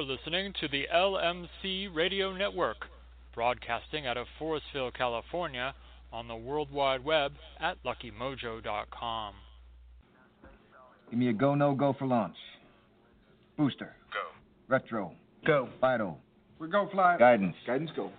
You're 0.00 0.16
listening 0.16 0.54
to 0.62 0.68
the 0.68 0.86
LMC 0.94 1.94
Radio 1.94 2.34
Network, 2.34 2.86
broadcasting 3.34 4.06
out 4.06 4.16
of 4.16 4.26
Forestville, 4.40 4.94
California, 4.94 5.74
on 6.10 6.26
the 6.26 6.34
World 6.34 6.72
Wide 6.72 7.04
Web 7.04 7.32
at 7.60 7.76
luckymojo.com. 7.84 9.34
Give 11.10 11.18
me 11.18 11.28
a 11.28 11.34
go, 11.34 11.54
no 11.54 11.74
go 11.74 11.94
for 11.98 12.06
launch. 12.06 12.36
Booster. 13.58 13.94
Go. 14.10 14.74
Retro. 14.74 15.12
Go. 15.46 15.68
Vital. 15.82 16.16
We 16.58 16.68
go 16.68 16.88
fly. 16.90 17.18
Guidance. 17.18 17.56
Guidance 17.66 17.90
go. 17.94 18.10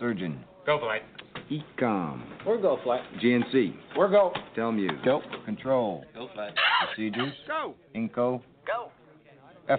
Surgeon. 0.00 0.42
Go 0.64 0.78
flight. 0.78 1.02
EECOM. 1.50 2.46
We're 2.46 2.62
go 2.62 2.78
flight. 2.82 3.02
GNC. 3.22 3.74
We're 3.94 4.08
go. 4.08 4.32
Tell 4.54 4.72
Telmuse. 4.72 5.04
Go. 5.04 5.20
Control. 5.44 6.02
Go 6.14 6.30
flight. 6.32 6.54
Procedures. 6.86 7.34
Go. 7.46 7.74
Inco. 7.94 8.40
Go. 8.66 8.90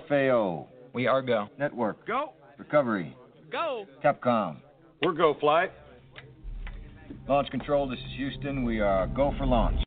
FAO. 0.08 0.67
We 0.97 1.05
are 1.05 1.21
go. 1.21 1.47
Network. 1.59 2.07
Go. 2.07 2.33
Recovery. 2.57 3.15
Go. 3.51 3.85
Capcom. 4.03 4.55
We're 5.03 5.13
go 5.13 5.35
flight. 5.39 5.71
Launch 7.29 7.51
control, 7.51 7.88
this 7.88 7.99
is 7.99 8.15
Houston. 8.15 8.63
We 8.63 8.79
are 8.79 9.05
go 9.05 9.31
for 9.38 9.45
launch. 9.45 9.86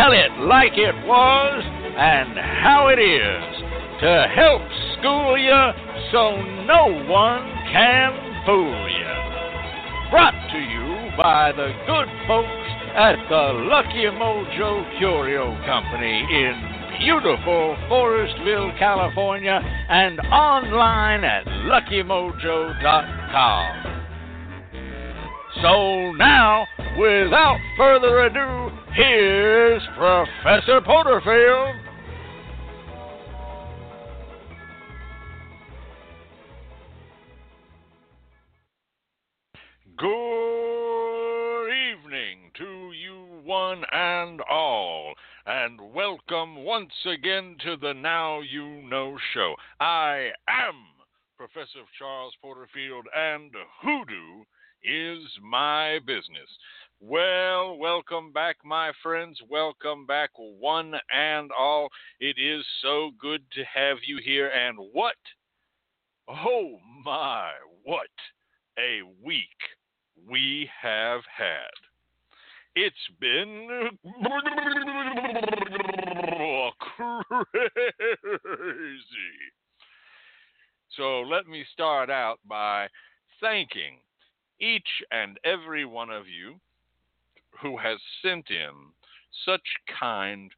Tell 0.00 0.12
it 0.12 0.32
like 0.48 0.78
it 0.78 0.94
was 1.04 1.60
and 1.60 2.38
how 2.38 2.88
it 2.88 2.98
is, 2.98 3.44
to 4.00 4.26
help 4.34 4.62
school 4.96 5.36
you 5.36 5.72
so 6.10 6.40
no 6.64 6.86
one 7.04 7.44
can 7.68 8.16
fool 8.46 8.88
you. 8.88 9.12
Brought 10.10 10.32
to 10.52 10.58
you 10.58 11.10
by 11.18 11.52
the 11.52 11.74
good 11.84 12.08
folks 12.26 12.48
at 12.96 13.16
the 13.28 13.52
Lucky 13.68 14.08
Mojo 14.16 14.88
Curio 14.96 15.54
Company 15.66 16.24
in 16.32 16.56
beautiful 16.98 17.76
Forestville, 17.90 18.72
California, 18.78 19.60
and 19.90 20.18
online 20.32 21.24
at 21.24 21.44
luckymojo.com. 21.44 23.84
So 25.60 26.12
now, 26.12 26.66
without 27.00 27.58
further 27.78 28.26
ado, 28.26 28.70
here's 28.92 29.82
Professor 29.96 30.82
Porterfield. 30.82 31.74
Good 39.96 41.68
evening 41.70 42.50
to 42.58 42.92
you, 42.92 43.24
one 43.44 43.82
and 43.92 44.42
all, 44.50 45.14
and 45.46 45.80
welcome 45.94 46.64
once 46.64 46.92
again 47.06 47.56
to 47.64 47.78
the 47.78 47.94
Now 47.94 48.40
You 48.40 48.82
Know 48.82 49.16
Show. 49.32 49.54
I 49.80 50.32
am 50.46 50.74
Professor 51.38 51.80
Charles 51.98 52.34
Porterfield, 52.42 53.06
and 53.16 53.50
hoodoo 53.80 54.44
is 54.82 55.22
my 55.42 55.98
business. 56.06 56.48
Well, 57.02 57.78
welcome 57.78 58.30
back, 58.30 58.56
my 58.62 58.92
friends. 59.02 59.40
Welcome 59.48 60.04
back, 60.04 60.28
one 60.36 60.92
and 61.10 61.50
all. 61.58 61.88
It 62.20 62.36
is 62.38 62.62
so 62.82 63.12
good 63.18 63.40
to 63.52 63.64
have 63.64 63.96
you 64.06 64.18
here, 64.22 64.48
and 64.48 64.76
what? 64.92 65.16
Oh 66.28 66.76
my, 67.02 67.52
what 67.84 68.10
a 68.78 69.00
week 69.24 69.48
we 70.28 70.68
have 70.78 71.22
had. 71.34 71.70
It's 72.76 72.94
been 73.18 73.88
crazy. 76.80 77.48
So 80.98 81.22
let 81.22 81.46
me 81.46 81.64
start 81.72 82.10
out 82.10 82.40
by 82.46 82.88
thanking 83.40 84.00
each 84.60 84.82
and 85.10 85.40
every 85.44 85.86
one 85.86 86.10
of 86.10 86.28
you 86.28 86.60
who 87.60 87.76
has 87.76 87.98
sent 88.22 88.50
in 88.50 88.70
such 89.44 89.62
kind 89.98 90.50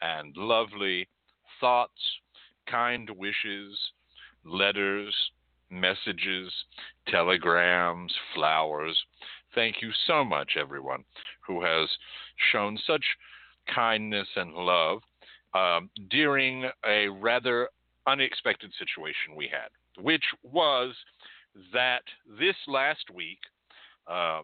and 0.00 0.36
lovely 0.36 1.08
thoughts, 1.60 1.92
kind 2.68 3.08
wishes, 3.10 3.78
letters, 4.44 5.14
messages, 5.70 6.52
telegrams, 7.08 8.12
flowers. 8.34 8.98
Thank 9.54 9.76
you 9.82 9.90
so 10.06 10.24
much, 10.24 10.52
everyone 10.58 11.04
who 11.46 11.62
has 11.62 11.88
shown 12.52 12.78
such 12.86 13.04
kindness 13.72 14.28
and 14.36 14.54
love 14.54 15.02
um, 15.54 15.90
during 16.10 16.68
a 16.86 17.08
rather 17.08 17.68
unexpected 18.06 18.72
situation 18.78 19.36
we 19.36 19.48
had, 19.48 19.68
which 20.02 20.24
was 20.42 20.94
that 21.72 22.02
this 22.38 22.56
last 22.66 23.10
week, 23.14 23.38
uh, 24.10 24.40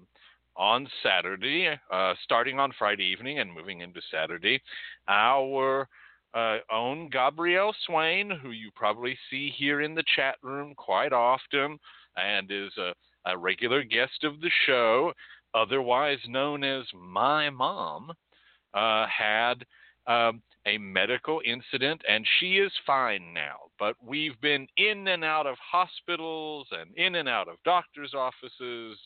on 0.58 0.88
Saturday, 1.02 1.68
uh, 1.90 2.14
starting 2.24 2.58
on 2.58 2.72
Friday 2.78 3.04
evening 3.04 3.38
and 3.38 3.52
moving 3.52 3.80
into 3.80 4.00
Saturday, 4.10 4.60
our 5.06 5.88
uh, 6.34 6.56
own 6.72 7.08
Gabrielle 7.10 7.74
Swain, 7.86 8.30
who 8.42 8.50
you 8.50 8.70
probably 8.74 9.16
see 9.30 9.52
here 9.56 9.80
in 9.80 9.94
the 9.94 10.04
chat 10.16 10.36
room 10.42 10.74
quite 10.76 11.12
often 11.12 11.78
and 12.16 12.50
is 12.50 12.72
a, 12.76 12.92
a 13.30 13.38
regular 13.38 13.82
guest 13.84 14.24
of 14.24 14.40
the 14.40 14.50
show, 14.66 15.12
otherwise 15.54 16.18
known 16.28 16.64
as 16.64 16.84
my 16.94 17.48
mom, 17.48 18.10
uh, 18.74 19.06
had 19.06 19.64
um, 20.06 20.42
a 20.66 20.76
medical 20.78 21.40
incident 21.44 22.02
and 22.08 22.26
she 22.38 22.58
is 22.58 22.72
fine 22.86 23.32
now. 23.32 23.56
But 23.78 23.94
we've 24.04 24.38
been 24.40 24.66
in 24.76 25.08
and 25.08 25.24
out 25.24 25.46
of 25.46 25.56
hospitals 25.58 26.66
and 26.72 26.94
in 26.96 27.14
and 27.14 27.28
out 27.28 27.48
of 27.48 27.56
doctors' 27.64 28.14
offices 28.14 28.98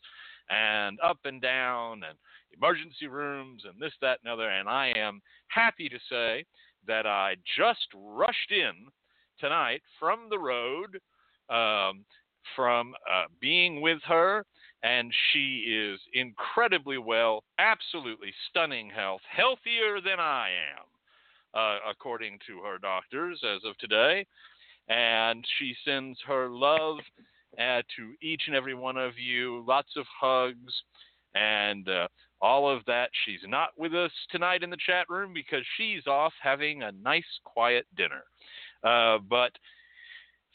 and 0.51 0.99
up 1.01 1.19
and 1.25 1.41
down 1.41 2.03
and 2.09 2.19
emergency 2.57 3.07
rooms 3.07 3.63
and 3.65 3.81
this, 3.81 3.93
that, 4.01 4.19
and 4.25 4.33
other. 4.33 4.49
And 4.49 4.69
I 4.69 4.93
am 4.97 5.21
happy 5.49 5.89
to 5.89 5.99
say 6.11 6.45
that 6.87 7.07
I 7.07 7.37
just 7.57 7.87
rushed 7.95 8.51
in 8.51 8.87
tonight 9.39 9.83
from 9.99 10.29
the 10.31 10.39
road, 10.39 10.99
um, 11.49 12.05
from 12.57 12.95
uh, 13.11 13.25
being 13.41 13.81
with 13.81 14.01
her, 14.07 14.45
and 14.83 15.13
she 15.33 15.65
is 15.69 16.01
incredibly 16.13 16.99
well, 16.99 17.45
absolutely 17.59 18.33
stunning 18.51 18.91
health, 18.91 19.21
healthier 19.31 20.01
than 20.05 20.19
I 20.19 20.49
am, 20.77 21.61
uh, 21.61 21.79
according 21.89 22.39
to 22.49 22.59
her 22.65 22.79
doctors 22.79 23.41
as 23.45 23.63
of 23.65 23.77
today. 23.79 24.27
And 24.89 25.45
she 25.59 25.75
sends 25.85 26.19
her 26.27 26.49
love 26.49 26.99
uh, 27.59 27.83
to 27.97 28.15
each 28.21 28.43
and 28.47 28.57
every 28.57 28.75
one 28.75 28.97
of 28.97 29.19
you, 29.19 29.65
lots 29.67 29.91
of 29.97 30.07
hugs, 30.21 30.73
and 31.35 31.89
uh, 31.89 32.09
all 32.41 32.69
of 32.69 32.85
that. 32.87 33.11
She's 33.25 33.41
not 33.47 33.71
with 33.77 33.95
us 33.95 34.11
tonight 34.31 34.63
in 34.63 34.71
the 34.71 34.77
chat 34.85 35.07
room 35.09 35.33
because 35.33 35.65
she's 35.77 36.07
off 36.07 36.33
having 36.43 36.83
a 36.83 36.93
nice, 36.93 37.25
quiet 37.45 37.87
dinner. 37.97 38.25
Uh, 38.85 39.19
but 39.29 39.53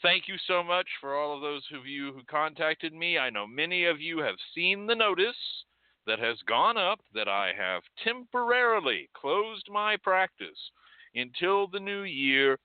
thank 0.02 0.28
you 0.28 0.34
so 0.46 0.62
much 0.62 0.86
for 1.00 1.16
all 1.16 1.34
of 1.34 1.40
those 1.40 1.62
of 1.74 1.86
you 1.86 2.12
who 2.12 2.22
contacted 2.30 2.92
me. 2.92 3.18
I 3.18 3.30
know 3.30 3.46
many 3.46 3.84
of 3.86 4.00
you 4.00 4.18
have 4.18 4.36
seen 4.54 4.86
the 4.86 4.94
notice 4.94 5.36
that 6.06 6.18
has 6.18 6.38
gone 6.46 6.76
up 6.76 7.00
that 7.14 7.28
I 7.28 7.52
have 7.56 7.82
temporarily 8.02 9.08
closed 9.14 9.68
my 9.70 9.96
practice 9.96 10.58
until 11.14 11.66
the 11.66 11.80
new 11.80 12.02
year. 12.02 12.58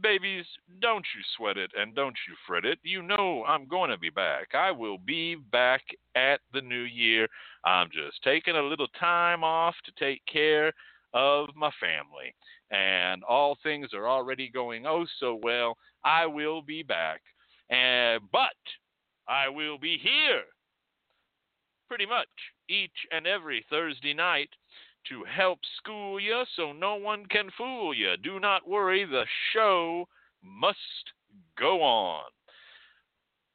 Babies, 0.00 0.44
don't 0.80 1.04
you 1.14 1.22
sweat 1.36 1.56
it 1.56 1.70
and 1.78 1.94
don't 1.94 2.16
you 2.28 2.34
fret 2.46 2.64
it. 2.64 2.78
You 2.82 3.02
know 3.02 3.44
I'm 3.46 3.66
going 3.66 3.90
to 3.90 3.98
be 3.98 4.10
back. 4.10 4.48
I 4.54 4.70
will 4.70 4.98
be 4.98 5.36
back 5.36 5.82
at 6.16 6.40
the 6.52 6.60
new 6.60 6.82
year. 6.82 7.28
I'm 7.64 7.88
just 7.92 8.22
taking 8.24 8.56
a 8.56 8.62
little 8.62 8.88
time 8.98 9.44
off 9.44 9.74
to 9.84 9.92
take 10.04 10.20
care 10.26 10.72
of 11.12 11.48
my 11.54 11.70
family 11.80 12.34
and 12.70 13.22
all 13.24 13.56
things 13.62 13.90
are 13.94 14.08
already 14.08 14.48
going 14.48 14.86
oh 14.86 15.06
so 15.20 15.38
well. 15.42 15.76
I 16.04 16.26
will 16.26 16.60
be 16.60 16.82
back, 16.82 17.20
and 17.70 18.20
but 18.32 18.56
I 19.28 19.48
will 19.48 19.78
be 19.78 19.98
here 20.02 20.42
pretty 21.88 22.06
much 22.06 22.28
each 22.68 23.06
and 23.12 23.26
every 23.26 23.64
Thursday 23.70 24.14
night 24.14 24.50
to 25.08 25.24
help 25.24 25.58
school 25.78 26.18
you 26.20 26.44
so 26.56 26.72
no 26.72 26.96
one 26.96 27.26
can 27.26 27.50
fool 27.56 27.94
you. 27.94 28.16
Do 28.22 28.40
not 28.40 28.68
worry, 28.68 29.04
the 29.04 29.24
show 29.52 30.08
must 30.42 30.78
go 31.58 31.82
on. 31.82 32.24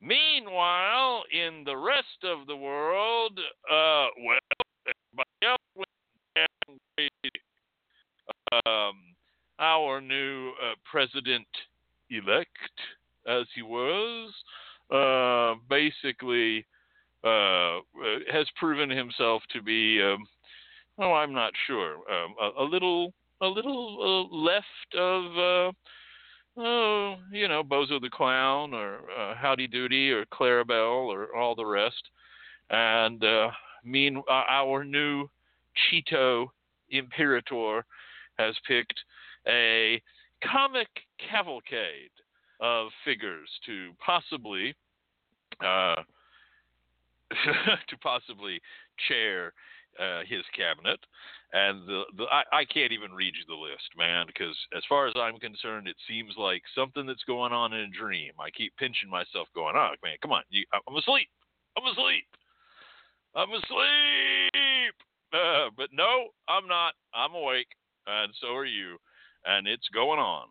Meanwhile, 0.02 1.24
in 1.32 1.64
the 1.66 1.76
rest 1.76 2.24
of 2.24 2.48
the 2.48 2.56
world, 2.56 3.38
uh, 3.72 4.08
well. 4.26 4.40
Um, 8.66 8.96
our 9.60 10.02
new 10.02 10.52
uh, 10.52 10.74
president 10.90 11.48
elect, 12.10 12.50
as 13.28 13.46
he 13.54 13.62
was, 13.62 14.34
uh, 14.92 15.60
basically 15.70 16.66
uh, 17.24 17.80
has 18.32 18.48
proven 18.58 18.90
himself 18.90 19.44
to 19.54 19.62
be, 19.62 20.02
um, 20.02 20.28
oh, 21.00 21.14
I'm 21.14 21.34
not 21.34 21.54
sure, 21.68 21.96
um, 22.12 22.36
a, 22.42 22.64
a, 22.64 22.66
little, 22.66 23.14
a 23.42 23.48
little 23.48 24.28
uh, 24.32 24.36
left 24.36 24.96
of, 24.98 25.26
uh, 25.38 26.62
oh, 26.62 27.16
you 27.32 27.48
know, 27.48 27.64
Bozo 27.64 28.02
the 28.02 28.10
Clown 28.10 28.74
or 28.74 29.00
uh, 29.18 29.36
Howdy 29.36 29.68
Doody 29.68 30.12
or 30.12 30.26
Clarabelle 30.26 31.08
or 31.08 31.36
all 31.36 31.56
the 31.56 31.66
rest. 31.66 32.10
And 32.70 33.24
mean, 33.84 34.22
our 34.30 34.84
new 34.84 35.30
Cheeto 35.78 36.48
Imperator 36.90 37.86
has 38.38 38.56
picked 38.68 39.00
a 39.48 40.02
comic 40.44 40.88
cavalcade 41.30 42.12
of 42.60 42.90
figures 43.06 43.50
to 43.66 43.92
possibly 44.06 44.76
uh, 45.64 45.96
to 47.90 47.98
possibly 48.02 48.60
chair 49.08 49.54
uh, 50.00 50.22
his 50.28 50.44
cabinet. 50.56 51.00
And 51.52 51.88
the, 51.88 52.04
the 52.18 52.24
I, 52.32 52.62
I 52.62 52.66
can't 52.66 52.92
even 52.92 53.12
read 53.12 53.34
you 53.36 53.46
the 53.48 53.60
list, 53.60 53.90
man, 53.98 54.26
because 54.28 54.56
as 54.76 54.84
far 54.88 55.08
as 55.08 55.14
I'm 55.16 55.40
concerned, 55.40 55.88
it 55.88 55.98
seems 56.08 56.34
like 56.38 56.62
something 56.76 57.06
that's 57.06 57.24
going 57.26 57.54
on 57.54 57.74
in 57.74 57.90
a 57.90 57.98
dream. 57.98 58.34
I 58.40 58.50
keep 58.52 58.76
pinching 58.78 59.10
myself, 59.10 59.48
going, 59.56 59.76
"Oh 59.76 59.94
man, 60.04 60.18
come 60.22 60.32
on, 60.32 60.44
you, 60.50 60.64
I'm 60.88 60.96
asleep, 60.96 61.30
I'm 61.76 61.86
asleep, 61.90 62.28
I'm 63.36 63.50
asleep." 63.50 64.96
Uh, 65.34 65.70
but 65.76 65.90
no, 65.92 66.30
I'm 66.48 66.68
not. 66.68 66.94
I'm 67.14 67.34
awake, 67.34 67.70
and 68.08 68.32
so 68.42 68.54
are 68.56 68.66
you 68.66 68.98
and 69.46 69.68
it's 69.68 69.88
going 69.94 70.20
on. 70.20 70.48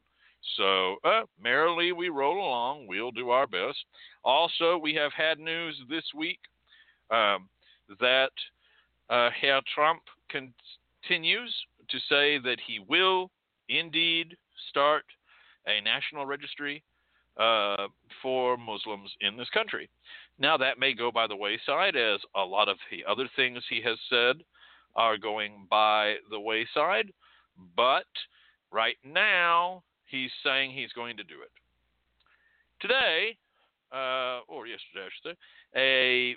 So, 0.56 0.97
uh, 1.05 1.23
merrily 1.41 1.93
we 1.93 2.09
roll 2.09 2.39
along. 2.39 2.87
We'll 2.87 3.11
do 3.11 3.31
our 3.31 3.47
best. 3.47 3.79
Also, 4.25 4.79
we 4.79 4.95
have 4.95 5.12
had 5.12 5.39
news 5.39 5.77
this 5.89 6.05
week 6.17 6.39
um, 7.11 7.49
that 8.00 8.31
uh, 9.11 9.31
Herr 9.41 9.61
Trump 9.75 10.03
continues 10.31 11.55
to 11.89 11.99
say 12.09 12.39
that 12.39 12.59
he 12.67 12.79
will 12.79 13.31
indeed 13.69 14.37
start 14.71 15.05
a 15.67 15.81
national 15.81 16.27
registry 16.27 16.83
uh, 17.39 17.89
for 18.23 18.57
Muslims 18.57 19.11
in 19.21 19.37
this 19.37 19.49
country. 19.51 19.89
Now, 20.39 20.57
that 20.57 20.79
may 20.79 20.95
go 20.95 21.11
by 21.11 21.27
the 21.27 21.37
wayside, 21.37 21.97
as 21.97 22.21
a 22.35 22.43
lot 22.43 22.69
of 22.69 22.79
the 22.91 23.05
other 23.11 23.29
things 23.37 23.63
he 23.69 23.81
has 23.83 23.99
said 24.09 24.43
are 24.97 25.19
going 25.19 25.67
by 25.71 26.17
the 26.31 26.41
wayside, 26.41 27.13
but 27.77 28.07
Right 28.71 28.97
now, 29.05 29.83
he's 30.07 30.31
saying 30.45 30.73
he's 30.73 30.93
going 30.93 31.17
to 31.17 31.25
do 31.25 31.37
it. 31.43 31.51
Today, 32.81 33.37
uh, 33.93 34.41
or 34.47 34.67
yesterday, 34.67 35.07
I 35.07 35.09
should 35.09 35.33
say, 35.33 35.37
a 35.77 36.37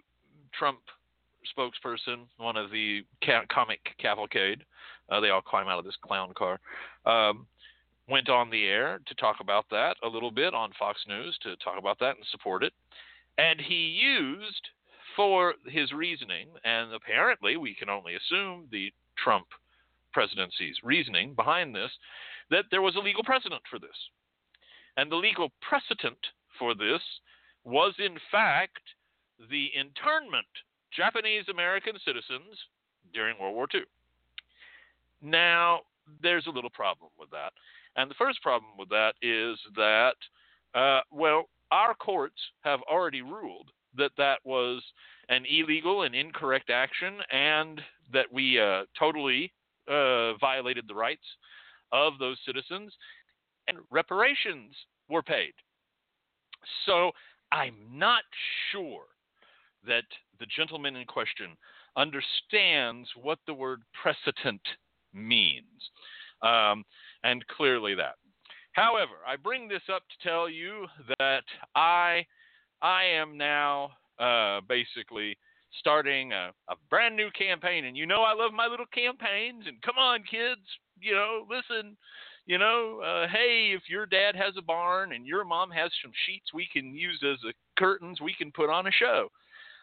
Trump 0.57 0.79
spokesperson, 1.57 2.25
one 2.37 2.57
of 2.57 2.71
the 2.71 3.01
ca- 3.23 3.45
comic 3.51 3.79
cavalcade, 3.99 4.63
uh, 5.09 5.19
they 5.19 5.29
all 5.29 5.41
climb 5.41 5.67
out 5.67 5.79
of 5.79 5.85
this 5.85 5.97
clown 6.01 6.33
car, 6.35 6.59
um, 7.05 7.45
went 8.09 8.29
on 8.29 8.49
the 8.49 8.65
air 8.65 8.99
to 9.07 9.15
talk 9.15 9.37
about 9.39 9.65
that 9.71 9.95
a 10.03 10.07
little 10.07 10.31
bit 10.31 10.53
on 10.53 10.71
Fox 10.77 10.99
News 11.07 11.37
to 11.43 11.55
talk 11.57 11.77
about 11.77 11.99
that 11.99 12.15
and 12.15 12.25
support 12.31 12.63
it. 12.63 12.73
And 13.37 13.59
he 13.59 13.99
used 14.01 14.67
for 15.15 15.55
his 15.65 15.91
reasoning, 15.91 16.49
and 16.63 16.93
apparently 16.93 17.57
we 17.57 17.75
can 17.75 17.89
only 17.89 18.15
assume 18.15 18.67
the 18.71 18.91
Trump 19.21 19.47
presidency's 20.13 20.77
reasoning 20.83 21.33
behind 21.33 21.73
this 21.73 21.91
that 22.49 22.65
there 22.69 22.81
was 22.81 22.95
a 22.95 22.99
legal 22.99 23.23
precedent 23.23 23.61
for 23.69 23.79
this. 23.79 23.95
And 24.97 25.11
the 25.11 25.15
legal 25.15 25.51
precedent 25.61 26.17
for 26.59 26.75
this 26.75 27.01
was, 27.63 27.93
in 27.97 28.17
fact, 28.31 28.81
the 29.49 29.69
internment 29.73 30.47
Japanese 30.95 31.45
American 31.49 31.93
citizens 32.05 32.57
during 33.13 33.39
World 33.39 33.55
War 33.55 33.67
II. 33.73 33.81
Now, 35.21 35.81
there's 36.21 36.47
a 36.47 36.51
little 36.51 36.69
problem 36.69 37.11
with 37.19 37.29
that. 37.31 37.53
And 37.95 38.09
the 38.09 38.15
first 38.15 38.41
problem 38.41 38.71
with 38.77 38.89
that 38.89 39.13
is 39.21 39.57
that, 39.75 40.15
uh, 40.73 41.01
well, 41.11 41.49
our 41.71 41.93
courts 41.93 42.39
have 42.61 42.79
already 42.89 43.21
ruled 43.21 43.69
that 43.97 44.11
that 44.17 44.39
was 44.43 44.81
an 45.29 45.45
illegal 45.49 46.03
and 46.03 46.15
incorrect 46.15 46.69
action 46.69 47.17
and 47.31 47.81
that 48.13 48.31
we 48.31 48.59
uh, 48.59 48.83
totally 48.97 49.51
uh, 49.87 50.33
violated 50.37 50.85
the 50.87 50.95
rights 50.95 51.25
of 51.91 52.17
those 52.19 52.37
citizens, 52.45 52.93
and 53.67 53.77
reparations 53.89 54.73
were 55.09 55.21
paid. 55.21 55.53
So 56.85 57.11
I'm 57.51 57.75
not 57.91 58.23
sure 58.71 59.03
that 59.85 60.03
the 60.41 60.47
gentleman 60.47 60.97
in 60.97 61.05
question 61.05 61.55
understands 61.95 63.07
what 63.21 63.39
the 63.47 63.53
word 63.53 63.81
precedent 64.01 64.61
means, 65.13 65.63
um, 66.41 66.83
and 67.23 67.47
clearly 67.47 67.95
that. 67.95 68.15
However, 68.73 69.13
I 69.27 69.35
bring 69.35 69.67
this 69.67 69.83
up 69.93 70.03
to 70.09 70.27
tell 70.27 70.49
you 70.49 70.87
that 71.19 71.43
I 71.75 72.25
I 72.81 73.03
am 73.03 73.37
now 73.37 73.91
uh, 74.19 74.61
basically 74.67 75.37
starting 75.79 76.33
a, 76.33 76.51
a 76.69 76.75
brand 76.89 77.15
new 77.15 77.29
campaign. 77.37 77.85
And 77.85 77.95
you 77.95 78.05
know, 78.05 78.23
I 78.23 78.33
love 78.33 78.53
my 78.53 78.67
little 78.67 78.87
campaigns. 78.93 79.65
And 79.67 79.81
come 79.81 79.97
on, 79.97 80.23
kids, 80.23 80.61
you 80.99 81.13
know, 81.13 81.45
listen, 81.49 81.95
you 82.45 82.57
know, 82.57 83.01
uh, 83.05 83.27
hey, 83.27 83.73
if 83.75 83.83
your 83.87 84.05
dad 84.05 84.35
has 84.35 84.55
a 84.57 84.61
barn 84.61 85.13
and 85.13 85.25
your 85.25 85.43
mom 85.43 85.69
has 85.71 85.91
some 86.01 86.11
sheets 86.25 86.53
we 86.53 86.67
can 86.71 86.95
use 86.95 87.21
as 87.23 87.37
a 87.47 87.53
curtains, 87.79 88.19
we 88.21 88.33
can 88.33 88.51
put 88.51 88.69
on 88.69 88.87
a 88.87 88.91
show. 88.91 89.29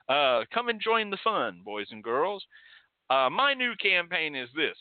Uh, 0.09 0.45
come 0.53 0.69
and 0.69 0.81
join 0.81 1.11
the 1.11 1.19
fun, 1.23 1.61
boys 1.65 1.87
and 1.91 2.03
girls. 2.03 2.45
Uh, 3.11 3.29
my 3.31 3.55
new 3.55 3.73
campaign 3.81 4.35
is 4.35 4.49
this 4.55 4.77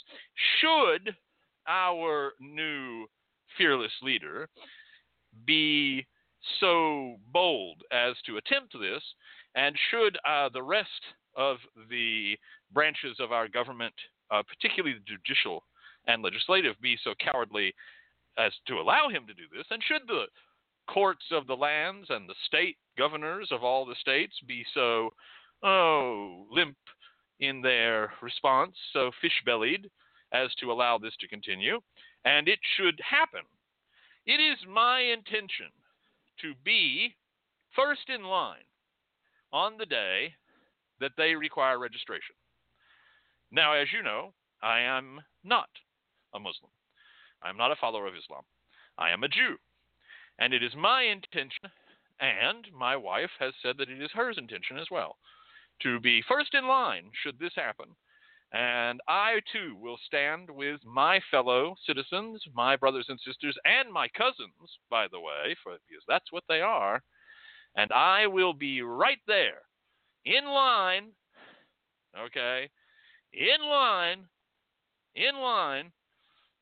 Should 0.59 1.15
our 1.67 2.31
new 2.39 3.05
fearless 3.57 3.91
leader 4.01 4.47
be 5.45 6.05
so 6.59 7.15
bold 7.31 7.81
as 7.91 8.15
to 8.25 8.37
attempt 8.37 8.73
this, 8.79 9.03
and 9.55 9.75
should 9.91 10.17
uh, 10.27 10.49
the 10.49 10.63
rest 10.63 10.89
of 11.35 11.57
the 11.89 12.37
branches 12.73 13.17
of 13.19 13.31
our 13.31 13.47
government, 13.47 13.93
uh, 14.31 14.41
particularly 14.43 14.95
the 14.95 15.17
judicial 15.17 15.63
and 16.07 16.23
legislative, 16.23 16.75
be 16.81 16.97
so 17.03 17.13
cowardly 17.19 17.73
as 18.37 18.51
to 18.67 18.75
allow 18.75 19.09
him 19.09 19.25
to 19.27 19.33
do 19.33 19.43
this? 19.55 19.65
And 19.71 19.81
should 19.83 20.07
the 20.07 20.25
courts 20.87 21.25
of 21.31 21.47
the 21.47 21.55
lands 21.55 22.07
and 22.09 22.27
the 22.27 22.35
state 22.45 22.77
governors 22.97 23.49
of 23.51 23.63
all 23.63 23.85
the 23.85 23.95
states 23.99 24.33
be 24.47 24.65
so, 24.73 25.11
oh, 25.63 26.45
limp 26.51 26.77
in 27.39 27.61
their 27.61 28.11
response, 28.21 28.75
so 28.93 29.11
fish 29.21 29.43
bellied, 29.45 29.89
as 30.33 30.49
to 30.59 30.71
allow 30.71 30.97
this 30.97 31.15
to 31.19 31.27
continue? 31.27 31.79
And 32.25 32.47
it 32.47 32.59
should 32.75 32.99
happen. 33.07 33.41
It 34.25 34.41
is 34.41 34.57
my 34.67 34.99
intention 34.99 35.67
to 36.41 36.53
be 36.65 37.15
first 37.75 38.09
in 38.09 38.23
line 38.23 38.65
on 39.53 39.77
the 39.77 39.85
day 39.85 40.33
that 40.99 41.11
they 41.17 41.35
require 41.35 41.79
registration. 41.79 42.35
Now, 43.51 43.73
as 43.73 43.87
you 43.93 44.03
know, 44.03 44.33
I 44.61 44.79
am 44.79 45.21
not 45.43 45.69
a 46.33 46.39
Muslim. 46.39 46.71
I 47.41 47.49
am 47.49 47.57
not 47.57 47.71
a 47.71 47.77
follower 47.79 48.07
of 48.07 48.15
Islam. 48.15 48.43
I 48.97 49.11
am 49.11 49.23
a 49.23 49.29
Jew. 49.29 49.55
And 50.39 50.53
it 50.53 50.63
is 50.63 50.75
my 50.75 51.03
intention, 51.03 51.69
and 52.19 52.67
my 52.77 52.95
wife 52.95 53.31
has 53.39 53.53
said 53.61 53.77
that 53.77 53.89
it 53.89 54.01
is 54.01 54.11
hers 54.13 54.37
intention 54.37 54.77
as 54.77 54.87
well, 54.91 55.17
to 55.81 55.99
be 55.99 56.21
first 56.27 56.53
in 56.53 56.67
line 56.67 57.11
should 57.23 57.39
this 57.39 57.53
happen. 57.55 57.95
And 58.53 59.01
I 59.07 59.41
too 59.51 59.75
will 59.79 59.97
stand 60.05 60.49
with 60.49 60.79
my 60.85 61.19
fellow 61.29 61.75
citizens, 61.85 62.41
my 62.53 62.77
brothers 62.77 63.07
and 63.09 63.19
sisters, 63.19 63.57
and 63.65 63.91
my 63.91 64.07
cousins, 64.09 64.79
by 64.89 65.07
the 65.11 65.19
way, 65.19 65.55
for 65.63 65.73
because 65.87 66.03
that's 66.07 66.31
what 66.31 66.43
they 66.47 66.61
are. 66.61 67.01
And 67.75 67.91
I 67.91 68.27
will 68.27 68.53
be 68.53 68.81
right 68.81 69.19
there 69.27 69.61
in 70.25 70.45
line, 70.45 71.11
okay, 72.17 72.69
in 73.33 73.67
line, 73.67 74.25
in 75.15 75.35
line 75.35 75.91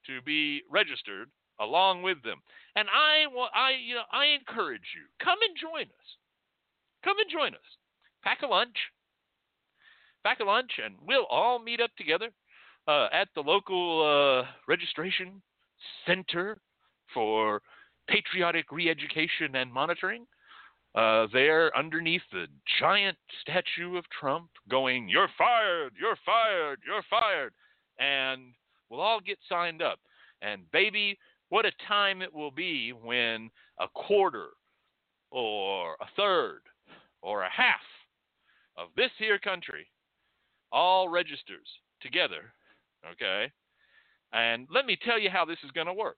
to 0.08 0.22
be 0.22 0.62
registered 0.70 1.30
along 1.60 2.02
with 2.02 2.22
them. 2.24 2.42
And 2.76 2.88
I 2.90 3.26
I, 3.54 3.72
you 3.86 3.96
know, 3.96 4.04
I 4.12 4.26
encourage 4.28 4.88
you, 4.96 5.04
come 5.24 5.38
and 5.48 5.56
join 5.60 5.84
us. 5.84 6.08
Come 7.04 7.18
and 7.20 7.30
join 7.32 7.54
us. 7.54 7.78
Pack 8.24 8.42
a 8.42 8.48
lunch. 8.48 8.76
Pack 10.24 10.40
a 10.40 10.44
lunch, 10.44 10.72
and 10.84 10.96
we'll 11.08 11.26
all 11.30 11.60
meet 11.60 11.80
up 11.80 11.92
together 11.98 12.32
uh, 12.88 13.08
at 13.14 13.28
the 13.36 13.42
local 13.42 14.02
uh, 14.44 14.48
registration 14.68 15.42
center 16.06 16.58
for 17.14 17.62
patriotic 18.08 18.72
re-education 18.72 19.56
and 19.56 19.72
monitoring. 19.72 20.26
Uh, 20.96 21.28
there, 21.32 21.76
underneath 21.78 22.22
the 22.32 22.46
giant 22.80 23.18
statue 23.42 23.98
of 23.98 24.06
Trump, 24.20 24.50
going, 24.70 25.08
"You're 25.08 25.30
fired! 25.38 25.94
You're 26.00 26.18
fired! 26.26 26.80
You're 26.86 27.04
fired!" 27.10 27.54
and 28.00 28.54
we'll 28.90 29.02
all 29.02 29.20
get 29.20 29.38
signed 29.48 29.82
up. 29.82 30.00
And 30.42 30.70
baby, 30.72 31.18
what 31.50 31.66
a 31.66 31.72
time 31.88 32.22
it 32.22 32.34
will 32.34 32.52
be 32.52 32.92
when 32.92 33.50
a 33.80 33.88
quarter 33.88 34.50
or 35.32 35.94
a 36.02 36.08
third 36.16 36.62
or 37.22 37.44
a 37.44 37.50
half 37.50 37.82
of 38.78 38.90
this 38.96 39.12
here 39.18 39.40
country 39.40 39.88
all 40.72 41.10
registers 41.10 41.68
together, 42.02 42.54
okay? 43.12 43.52
And 44.34 44.68
let 44.74 44.86
me 44.86 44.98
tell 45.04 45.20
you 45.20 45.30
how 45.30 45.46
this 45.46 45.58
is 45.64 45.72
going 45.72 45.88
to 45.88 45.94
work. 45.94 46.18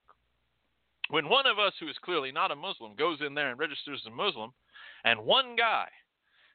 When 1.10 1.28
one 1.28 1.46
of 1.46 1.58
us 1.58 1.72
who 1.80 1.88
is 1.88 1.96
clearly 2.04 2.32
not 2.32 2.50
a 2.50 2.56
Muslim 2.56 2.94
goes 2.94 3.18
in 3.24 3.34
there 3.34 3.50
and 3.50 3.58
registers 3.58 4.02
as 4.04 4.12
a 4.12 4.14
Muslim, 4.14 4.52
and 5.04 5.20
one 5.20 5.56
guy, 5.56 5.86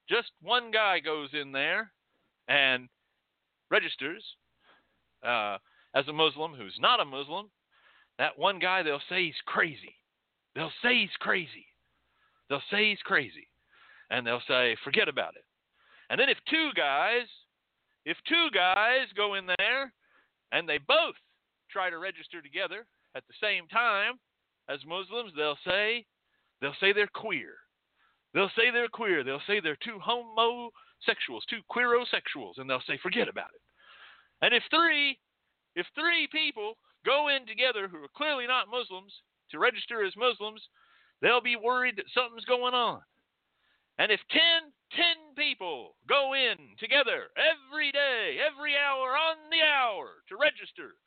just 0.10 0.32
one 0.42 0.72
guy 0.72 1.00
goes 1.00 1.30
in 1.34 1.52
there 1.52 1.92
and 2.48 2.90
registers 3.72 4.24
uh, 5.26 5.58
as 5.96 6.08
a 6.08 6.14
Muslim 6.14 6.54
who's 6.54 6.78
not 6.80 7.00
a 7.00 7.06
Muslim, 7.06 7.50
that 8.20 8.38
one 8.38 8.60
guy, 8.60 8.84
they'll 8.84 9.02
say 9.10 9.26
he's 9.26 9.42
crazy. 9.46 9.96
They'll 10.56 10.72
say 10.84 11.02
he's 11.02 11.18
crazy. 11.20 11.66
They'll 12.50 12.62
say 12.72 12.90
he's 12.90 13.02
crazy. 13.04 13.48
And 14.10 14.26
they'll 14.26 14.44
say, 14.48 14.76
forget 14.84 15.08
about 15.08 15.36
it. 15.36 15.44
And 16.10 16.20
then 16.20 16.30
if 16.30 16.38
two 16.50 16.70
guys, 16.76 17.26
if 18.06 18.18
two 18.28 18.50
guys 18.54 19.08
go 19.16 19.34
in 19.34 19.48
there 19.48 19.92
and 20.52 20.70
they 20.70 20.78
both 20.88 21.16
try 21.72 21.90
to 21.90 21.98
register 21.98 22.42
together 22.42 22.86
at 23.16 23.24
the 23.28 23.34
same 23.42 23.68
time 23.68 24.20
as 24.70 24.80
Muslims, 24.86 25.32
they'll 25.36 25.58
say, 25.66 26.06
they'll 26.62 26.76
say 26.80 26.94
they're 26.94 27.08
queer. 27.08 27.56
They'll 28.34 28.52
say 28.56 28.70
they're 28.72 28.88
queer. 28.88 29.24
They'll 29.24 29.42
say 29.48 29.60
they're 29.60 29.78
two 29.84 30.00
homosexuals, 30.00 31.46
two 31.50 31.62
queerosexuals, 31.72 32.58
and 32.58 32.70
they'll 32.70 32.84
say, 32.88 33.00
forget 33.02 33.28
about 33.28 33.50
it. 33.56 33.62
And 34.42 34.54
if 34.54 34.64
three, 34.70 35.18
if 35.76 35.86
three 35.96 36.28
people 36.32 36.78
go 37.06 37.30
in 37.30 37.46
together 37.46 37.88
who 37.88 38.04
are 38.04 38.18
clearly 38.18 38.48
not 38.48 38.72
Muslims 38.72 39.14
to 39.52 39.60
register 39.60 40.04
as 40.04 40.16
Muslims, 40.18 40.62
they'll 41.22 41.42
be 41.42 41.56
worried 41.56 41.96
that 41.98 42.10
something's 42.14 42.46
going 42.46 42.74
on. 42.74 43.02
And 44.00 44.12
if 44.12 44.20
10, 44.32 44.42
10 44.92 45.38
people 45.38 45.96
go 46.10 46.34
in 46.34 46.58
together 46.80 47.30
every 47.38 47.92
day, 47.92 48.42
every 48.42 48.74
hour 48.74 49.14
on 49.14 49.38
the 49.52 49.62
hour 49.62 50.26
to 50.30 50.38
register 50.38 50.98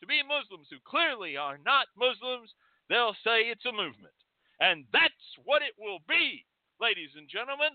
to 0.00 0.06
be 0.06 0.20
Muslims 0.20 0.68
who 0.68 0.76
clearly 0.84 1.36
are 1.36 1.56
not 1.64 1.88
Muslims, 1.96 2.52
they'll 2.88 3.16
say 3.24 3.48
it's 3.48 3.64
a 3.64 3.72
movement. 3.72 4.12
And 4.60 4.84
that's 4.92 5.40
what 5.44 5.62
it 5.62 5.72
will 5.80 6.04
be, 6.06 6.44
ladies 6.80 7.16
and 7.16 7.28
gentlemen. 7.28 7.72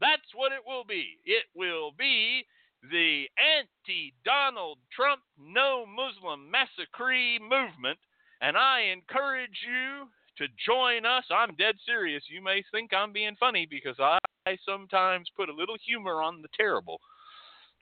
That's 0.00 0.34
what 0.34 0.52
it 0.52 0.66
will 0.66 0.84
be. 0.84 1.18
It 1.24 1.46
will 1.54 1.94
be 1.94 2.44
the 2.82 3.24
anti 3.38 4.14
Donald 4.24 4.78
Trump 4.94 5.20
no 5.38 5.84
Muslim 5.86 6.50
massacre 6.50 7.38
movement, 7.40 7.98
and 8.40 8.56
I 8.56 8.92
encourage 8.92 9.58
you 9.66 10.08
to 10.38 10.46
join 10.64 11.04
us. 11.04 11.24
I'm 11.30 11.54
dead 11.56 11.74
serious. 11.84 12.22
You 12.28 12.42
may 12.42 12.62
think 12.70 12.92
I'm 12.94 13.12
being 13.12 13.36
funny 13.38 13.66
because 13.68 13.96
I, 13.98 14.18
sometimes 14.64 15.28
put 15.36 15.50
a 15.50 15.54
little 15.54 15.76
humor 15.84 16.22
on 16.22 16.40
the 16.40 16.48
terrible, 16.56 17.00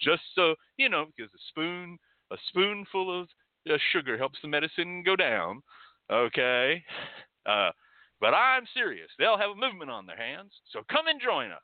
just 0.00 0.22
so 0.34 0.54
you 0.76 0.88
know, 0.88 1.06
because 1.16 1.32
a 1.32 1.42
spoon, 1.48 1.98
a 2.32 2.36
spoonful 2.48 3.20
of 3.20 3.28
uh, 3.70 3.76
sugar 3.92 4.18
helps 4.18 4.38
the 4.42 4.48
medicine 4.48 5.02
go 5.04 5.14
down. 5.14 5.62
Okay, 6.10 6.82
uh, 7.46 7.70
but 8.20 8.34
I'm 8.34 8.64
serious. 8.74 9.10
They'll 9.18 9.38
have 9.38 9.50
a 9.50 9.54
movement 9.54 9.90
on 9.90 10.06
their 10.06 10.16
hands, 10.16 10.52
so 10.72 10.80
come 10.90 11.06
and 11.06 11.20
join 11.20 11.50
us. 11.52 11.62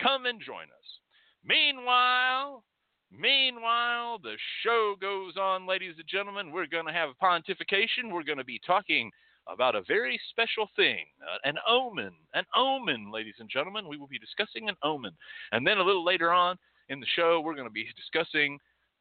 Come 0.00 0.26
and 0.26 0.40
join 0.40 0.64
us. 0.64 1.01
Meanwhile, 1.44 2.62
meanwhile, 3.10 4.18
the 4.18 4.36
show 4.62 4.94
goes 5.00 5.36
on, 5.36 5.66
ladies 5.66 5.94
and 5.98 6.06
gentlemen. 6.06 6.52
We're 6.52 6.66
going 6.66 6.86
to 6.86 6.92
have 6.92 7.10
pontification. 7.22 8.12
We're 8.12 8.22
going 8.22 8.38
to 8.38 8.44
be 8.44 8.60
talking 8.64 9.10
about 9.52 9.74
a 9.74 9.82
very 9.88 10.20
special 10.30 10.68
thing, 10.76 11.04
uh, 11.20 11.48
an 11.48 11.56
omen, 11.68 12.12
an 12.34 12.44
omen, 12.54 13.10
ladies 13.12 13.34
and 13.40 13.50
gentlemen. 13.50 13.88
We 13.88 13.96
will 13.96 14.06
be 14.06 14.18
discussing 14.18 14.68
an 14.68 14.76
omen. 14.84 15.12
And 15.50 15.66
then 15.66 15.78
a 15.78 15.82
little 15.82 16.04
later 16.04 16.32
on 16.32 16.56
in 16.88 17.00
the 17.00 17.06
show, 17.16 17.40
we're 17.40 17.56
going 17.56 17.66
to 17.66 17.72
be 17.72 17.88
discussing 17.96 18.58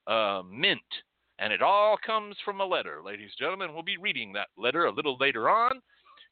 uh, 0.07 0.41
mint. 0.51 0.79
And 1.37 1.53
it 1.53 1.61
all 1.61 1.97
comes 2.03 2.35
from 2.43 2.61
a 2.61 2.65
letter, 2.65 3.01
ladies 3.05 3.31
and 3.37 3.45
gentlemen. 3.45 3.73
We'll 3.73 3.83
be 3.83 3.97
reading 3.97 4.33
that 4.33 4.47
letter 4.57 4.85
a 4.85 4.91
little 4.91 5.17
later 5.19 5.49
on. 5.49 5.81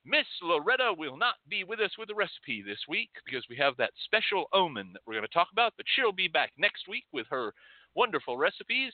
Miss 0.10 0.25
Loretta 0.42 0.92
will 0.98 1.18
not 1.18 1.36
be 1.48 1.63
with 1.63 1.80
us 1.80 1.92
with 2.00 2.10
a 2.10 2.16
recipe 2.16 2.63
this 2.63 2.80
week 2.89 3.12
because 3.24 3.44
we 3.48 3.56
have 3.58 3.78
that 3.78 3.92
special 4.06 4.46
omen 4.54 4.89
that 4.92 5.04
we're 5.06 5.13
going 5.13 5.22
to 5.22 5.32
talk 5.32 5.50
about, 5.51 5.74
but 5.78 5.86
she'll 5.88 6.12
be 6.12 6.28
back 6.28 6.51
next 6.58 6.88
week 6.88 7.04
with 7.13 7.28
her 7.30 7.54
wonderful 7.94 8.36
recipes. 8.36 8.92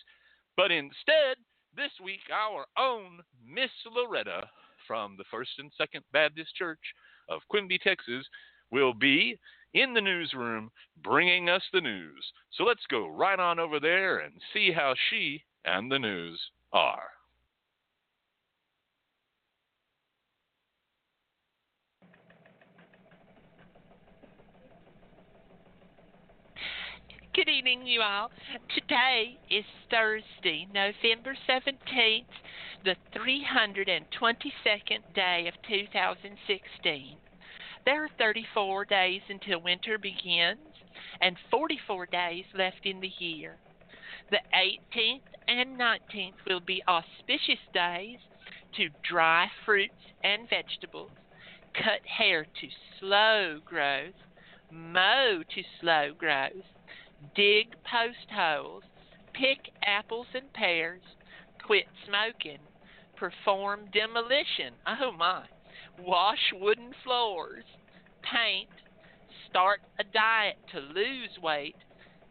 But 0.58 0.72
instead, 0.72 1.38
this 1.74 1.92
week, 2.04 2.20
our 2.34 2.66
own 2.78 3.20
Miss 3.48 3.70
Loretta 3.90 4.50
from 4.86 5.16
the 5.18 5.24
First 5.32 5.52
and 5.58 5.72
Second 5.78 6.04
Baptist 6.12 6.54
Church 6.54 6.82
of 7.30 7.40
Quimby, 7.50 7.78
Texas, 7.78 8.26
will 8.72 8.94
be 8.94 9.40
in 9.74 9.94
the 9.94 10.02
newsroom 10.02 10.70
bringing 11.02 11.48
us 11.48 11.64
the 11.72 11.80
news. 11.80 12.26
So 12.52 12.66
let's 12.66 12.86
go 12.92 13.08
right 13.08 13.40
on 13.40 13.58
over 13.58 13.80
there 13.80 14.20
and 14.20 14.34
see 14.54 14.70
how 14.70 14.94
she 15.10 15.46
and 15.64 15.90
the 15.90 16.00
news 16.00 16.42
are. 16.74 17.15
Good 27.36 27.50
evening, 27.50 27.86
you 27.86 28.02
all. 28.02 28.32
Today 28.74 29.38
is 29.50 29.66
Thursday, 29.92 30.68
November 30.74 31.36
17th, 31.50 32.24
the 32.86 32.96
322nd 33.14 35.04
day 35.14 35.50
of 35.50 35.54
2016. 35.68 37.18
There 37.84 38.06
are 38.06 38.10
34 38.18 38.86
days 38.86 39.22
until 39.28 39.60
winter 39.60 39.98
begins 39.98 40.60
and 41.20 41.36
44 41.52 42.06
days 42.06 42.46
left 42.58 42.86
in 42.86 43.02
the 43.02 43.12
year. 43.20 43.58
The 44.32 44.40
18th 44.56 45.20
and 45.50 45.78
19th 45.78 46.40
will 46.48 46.62
be 46.62 46.82
auspicious 46.88 47.60
days 47.74 48.20
to 48.78 48.88
dry 49.04 49.48
fruits 49.66 49.92
and 50.24 50.48
vegetables, 50.50 51.12
cut 51.74 52.00
hair 52.06 52.46
to 52.46 52.68
slow 52.98 53.60
growth, 53.66 54.14
mow 54.72 55.44
to 55.54 55.64
slow 55.82 56.14
growth, 56.18 56.64
dig 57.36 57.76
post 57.84 58.30
holes, 58.32 58.84
pick 59.34 59.72
apples 59.84 60.28
and 60.34 60.52
pears, 60.54 61.02
quit 61.66 61.86
smoking, 62.08 62.60
perform 63.16 63.82
demolition. 63.94 64.74
Oh 64.88 65.12
my. 65.12 65.46
Wash 66.00 66.52
wooden 66.54 66.94
floors, 67.04 67.64
paint, 68.22 68.70
start 69.50 69.80
a 70.00 70.04
diet 70.04 70.58
to 70.74 70.80
lose 70.80 71.40
weight, 71.42 71.76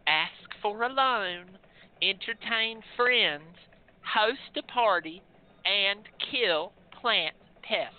ask 0.07 0.51
for 0.61 0.83
a 0.83 0.89
loan, 0.89 1.59
entertain 2.03 2.83
friends, 2.97 3.57
host 4.03 4.57
a 4.57 4.63
party, 4.63 5.23
and 5.65 6.01
kill 6.31 6.73
plant 7.01 7.35
pests. 7.63 7.97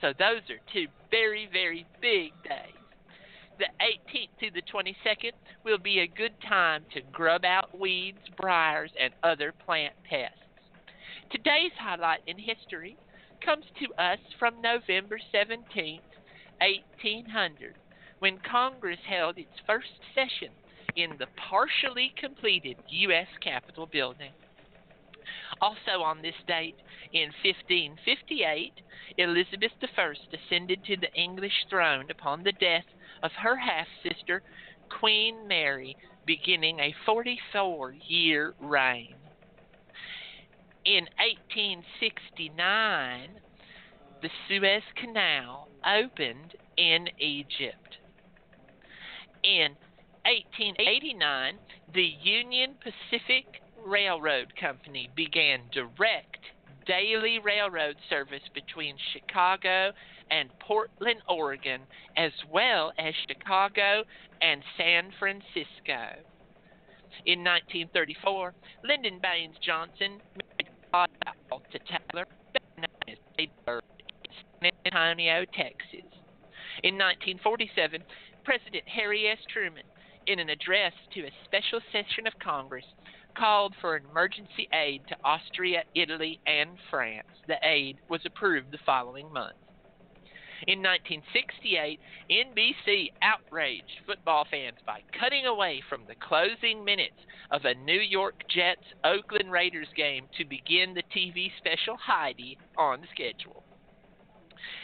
So 0.00 0.12
those 0.18 0.42
are 0.50 0.60
two 0.72 0.86
very, 1.10 1.48
very 1.52 1.86
big 2.00 2.32
days. 2.44 2.81
The 3.58 3.68
18th 3.80 4.28
to 4.40 4.50
the 4.50 4.62
22nd 4.62 5.32
will 5.64 5.78
be 5.78 6.00
a 6.00 6.06
good 6.06 6.32
time 6.40 6.84
to 6.94 7.02
grub 7.12 7.44
out 7.44 7.78
weeds, 7.78 8.18
briars, 8.36 8.90
and 8.98 9.12
other 9.22 9.52
plant 9.52 9.94
pests. 10.08 10.38
Today's 11.30 11.72
highlight 11.78 12.20
in 12.26 12.38
history 12.38 12.96
comes 13.44 13.64
to 13.80 14.02
us 14.02 14.18
from 14.38 14.62
November 14.62 15.18
17, 15.30 16.00
1800, 16.60 17.74
when 18.20 18.38
Congress 18.38 19.00
held 19.06 19.38
its 19.38 19.60
first 19.66 20.00
session 20.14 20.52
in 20.96 21.16
the 21.18 21.26
partially 21.48 22.12
completed 22.16 22.76
U.S. 22.88 23.28
Capitol 23.42 23.86
building. 23.86 24.32
Also 25.60 26.02
on 26.02 26.22
this 26.22 26.34
date, 26.46 26.76
in 27.12 27.30
1558, 27.44 28.72
Elizabeth 29.18 29.72
I 29.96 30.14
ascended 30.32 30.84
to 30.84 30.96
the 30.96 31.12
English 31.14 31.66
throne 31.68 32.10
upon 32.10 32.42
the 32.42 32.52
death 32.52 32.84
of 33.22 33.32
her 33.32 33.56
half 33.56 33.86
sister, 34.02 34.42
Queen 35.00 35.48
Mary, 35.48 35.96
beginning 36.26 36.78
a 36.80 36.94
44 37.06 37.94
year 38.06 38.52
reign. 38.60 39.14
In 40.84 41.06
1869, 41.18 43.30
the 44.20 44.28
Suez 44.48 44.82
Canal 45.00 45.68
opened 45.86 46.56
in 46.76 47.08
Egypt. 47.18 47.96
In 49.44 49.76
1889, 50.24 51.54
the 51.94 52.10
Union 52.22 52.74
Pacific 52.82 53.62
Railroad 53.84 54.52
Company 54.60 55.08
began 55.16 55.60
direct 55.72 56.38
daily 56.86 57.38
railroad 57.38 57.96
service 58.08 58.42
between 58.54 58.96
Chicago 59.12 59.92
and 60.32 60.48
Portland, 60.58 61.20
Oregon, 61.28 61.82
as 62.16 62.32
well 62.50 62.92
as 62.98 63.14
Chicago 63.28 64.02
and 64.40 64.62
San 64.78 65.12
Francisco. 65.18 66.18
In 67.26 67.44
1934, 67.44 68.54
Lyndon 68.82 69.20
Baines 69.22 69.56
Johnson 69.64 70.18
a 70.58 70.64
Claudia 70.90 71.80
Taylor 71.86 72.26
in 72.78 73.48
San 74.62 74.70
Antonio, 74.86 75.44
Texas. 75.54 76.08
In 76.82 76.96
1947, 76.96 78.02
President 78.44 78.84
Harry 78.88 79.28
S. 79.28 79.38
Truman, 79.52 79.84
in 80.26 80.38
an 80.38 80.48
address 80.48 80.92
to 81.14 81.20
a 81.20 81.30
special 81.44 81.80
session 81.92 82.26
of 82.26 82.32
Congress, 82.42 82.86
called 83.36 83.74
for 83.80 83.96
emergency 83.96 84.68
aid 84.72 85.02
to 85.08 85.16
Austria, 85.24 85.82
Italy, 85.94 86.40
and 86.46 86.70
France. 86.90 87.28
The 87.46 87.56
aid 87.62 87.98
was 88.08 88.20
approved 88.24 88.70
the 88.72 88.78
following 88.84 89.32
month. 89.32 89.56
In 90.68 90.78
1968, 90.78 91.98
NBC 92.30 93.10
outraged 93.20 93.98
football 94.06 94.46
fans 94.48 94.76
by 94.86 95.02
cutting 95.18 95.44
away 95.44 95.82
from 95.88 96.02
the 96.06 96.14
closing 96.14 96.84
minutes 96.84 97.18
of 97.50 97.64
a 97.64 97.74
New 97.74 97.98
York 97.98 98.44
Jets 98.48 98.84
Oakland 99.02 99.50
Raiders 99.50 99.88
game 99.96 100.26
to 100.38 100.44
begin 100.44 100.94
the 100.94 101.02
TV 101.14 101.50
special 101.58 101.96
Heidi 101.96 102.58
on 102.78 103.00
schedule. 103.12 103.64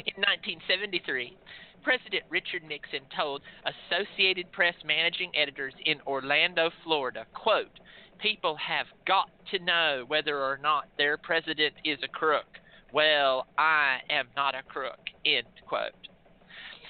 In 0.04 0.14
1973, 0.16 1.36
President 1.84 2.24
Richard 2.28 2.64
Nixon 2.64 3.06
told 3.16 3.42
Associated 3.62 4.50
Press 4.50 4.74
managing 4.84 5.30
editors 5.36 5.74
in 5.84 6.00
Orlando, 6.08 6.70
Florida, 6.82 7.24
quote, 7.34 7.78
people 8.18 8.56
have 8.56 8.86
got 9.06 9.30
to 9.52 9.60
know 9.60 10.02
whether 10.08 10.38
or 10.38 10.58
not 10.60 10.88
their 10.98 11.16
president 11.16 11.74
is 11.84 11.98
a 12.02 12.08
crook. 12.08 12.58
Well, 12.92 13.46
I 13.56 13.98
am 14.10 14.26
not 14.34 14.56
a 14.56 14.62
crook. 14.62 14.98
End 15.24 15.46
quote. 15.68 16.08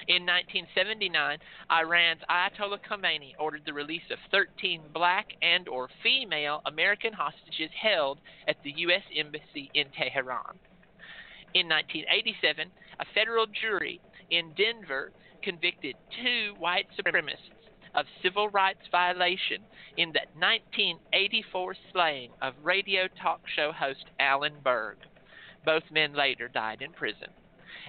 In 0.07 0.25
1979, 0.25 1.37
Iran's 1.69 2.21
Ayatollah 2.31 2.79
Khomeini 2.81 3.33
ordered 3.37 3.63
the 3.65 3.73
release 3.73 4.09
of 4.09 4.17
13 4.31 4.81
black 4.93 5.27
and 5.41 5.67
or 5.67 5.89
female 6.01 6.61
American 6.65 7.13
hostages 7.13 7.69
held 7.79 8.19
at 8.47 8.55
the 8.63 8.71
U.S. 8.77 9.03
Embassy 9.15 9.69
in 9.75 9.85
Tehran. 9.91 10.57
In 11.53 11.67
1987, 11.67 12.71
a 12.99 13.05
federal 13.13 13.45
jury 13.45 13.99
in 14.31 14.53
Denver 14.57 15.11
convicted 15.43 15.95
two 16.23 16.55
white 16.57 16.87
supremacists 16.97 17.53
of 17.95 18.05
civil 18.23 18.49
rights 18.49 18.87
violation 18.91 19.61
in 19.97 20.09
the 20.09 20.25
1984 20.37 21.75
slaying 21.91 22.31
of 22.41 22.53
radio 22.63 23.07
talk 23.21 23.41
show 23.55 23.71
host 23.71 24.05
Alan 24.19 24.55
Berg. 24.63 24.97
Both 25.65 25.83
men 25.91 26.13
later 26.13 26.47
died 26.47 26.81
in 26.81 26.93
prison. 26.93 27.29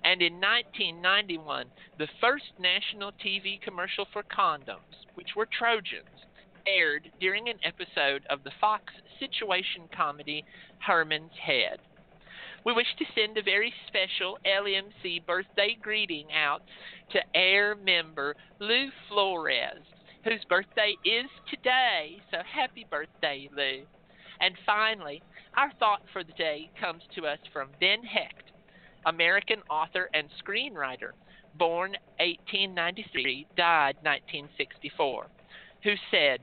And 0.04 0.22
in 0.22 0.34
1991, 0.34 1.66
the 1.98 2.08
first 2.20 2.52
national 2.58 3.12
TV 3.12 3.60
commercial 3.60 4.06
for 4.12 4.22
condoms, 4.22 5.06
which 5.14 5.36
were 5.36 5.46
Trojans, 5.46 6.26
aired 6.66 7.10
during 7.20 7.48
an 7.48 7.58
episode 7.64 8.24
of 8.30 8.42
the 8.44 8.52
Fox 8.60 8.92
situation 9.18 9.88
comedy 9.94 10.44
Herman's 10.78 11.36
Head. 11.44 11.78
We 12.64 12.74
wish 12.74 12.94
to 12.98 13.04
send 13.14 13.38
a 13.38 13.42
very 13.42 13.72
special 13.86 14.38
LMC 14.44 15.24
birthday 15.26 15.78
greeting 15.80 16.26
out 16.32 16.62
to 17.12 17.20
AIRR 17.34 17.76
member 17.82 18.36
Lou 18.58 18.88
Flores, 19.08 19.82
whose 20.24 20.44
birthday 20.48 20.94
is 21.04 21.30
today. 21.48 22.20
So 22.30 22.38
happy 22.44 22.86
birthday, 22.90 23.48
Lou. 23.56 23.86
And 24.40 24.54
finally, 24.66 25.22
our 25.56 25.72
thought 25.78 26.02
for 26.12 26.22
the 26.22 26.32
day 26.32 26.70
comes 26.78 27.02
to 27.14 27.26
us 27.26 27.38
from 27.52 27.68
Ben 27.80 28.02
Hecht, 28.02 28.49
American 29.06 29.60
author 29.70 30.08
and 30.14 30.28
screenwriter, 30.42 31.10
born 31.54 31.92
1893, 32.18 33.46
died 33.56 33.96
1964, 34.02 35.26
who 35.82 35.94
said, 36.10 36.40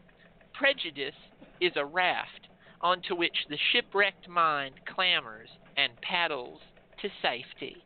Prejudice 0.53 1.15
is 1.61 1.73
a 1.75 1.85
raft 1.85 2.47
onto 2.81 3.15
which 3.15 3.45
the 3.49 3.57
shipwrecked 3.71 4.27
mind 4.27 4.75
clambers 4.85 5.49
and 5.77 5.93
paddles 6.01 6.59
to 7.01 7.09
safety. 7.21 7.77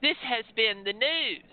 This 0.00 0.16
has 0.22 0.44
been 0.56 0.84
the 0.84 0.92
news 0.92 1.44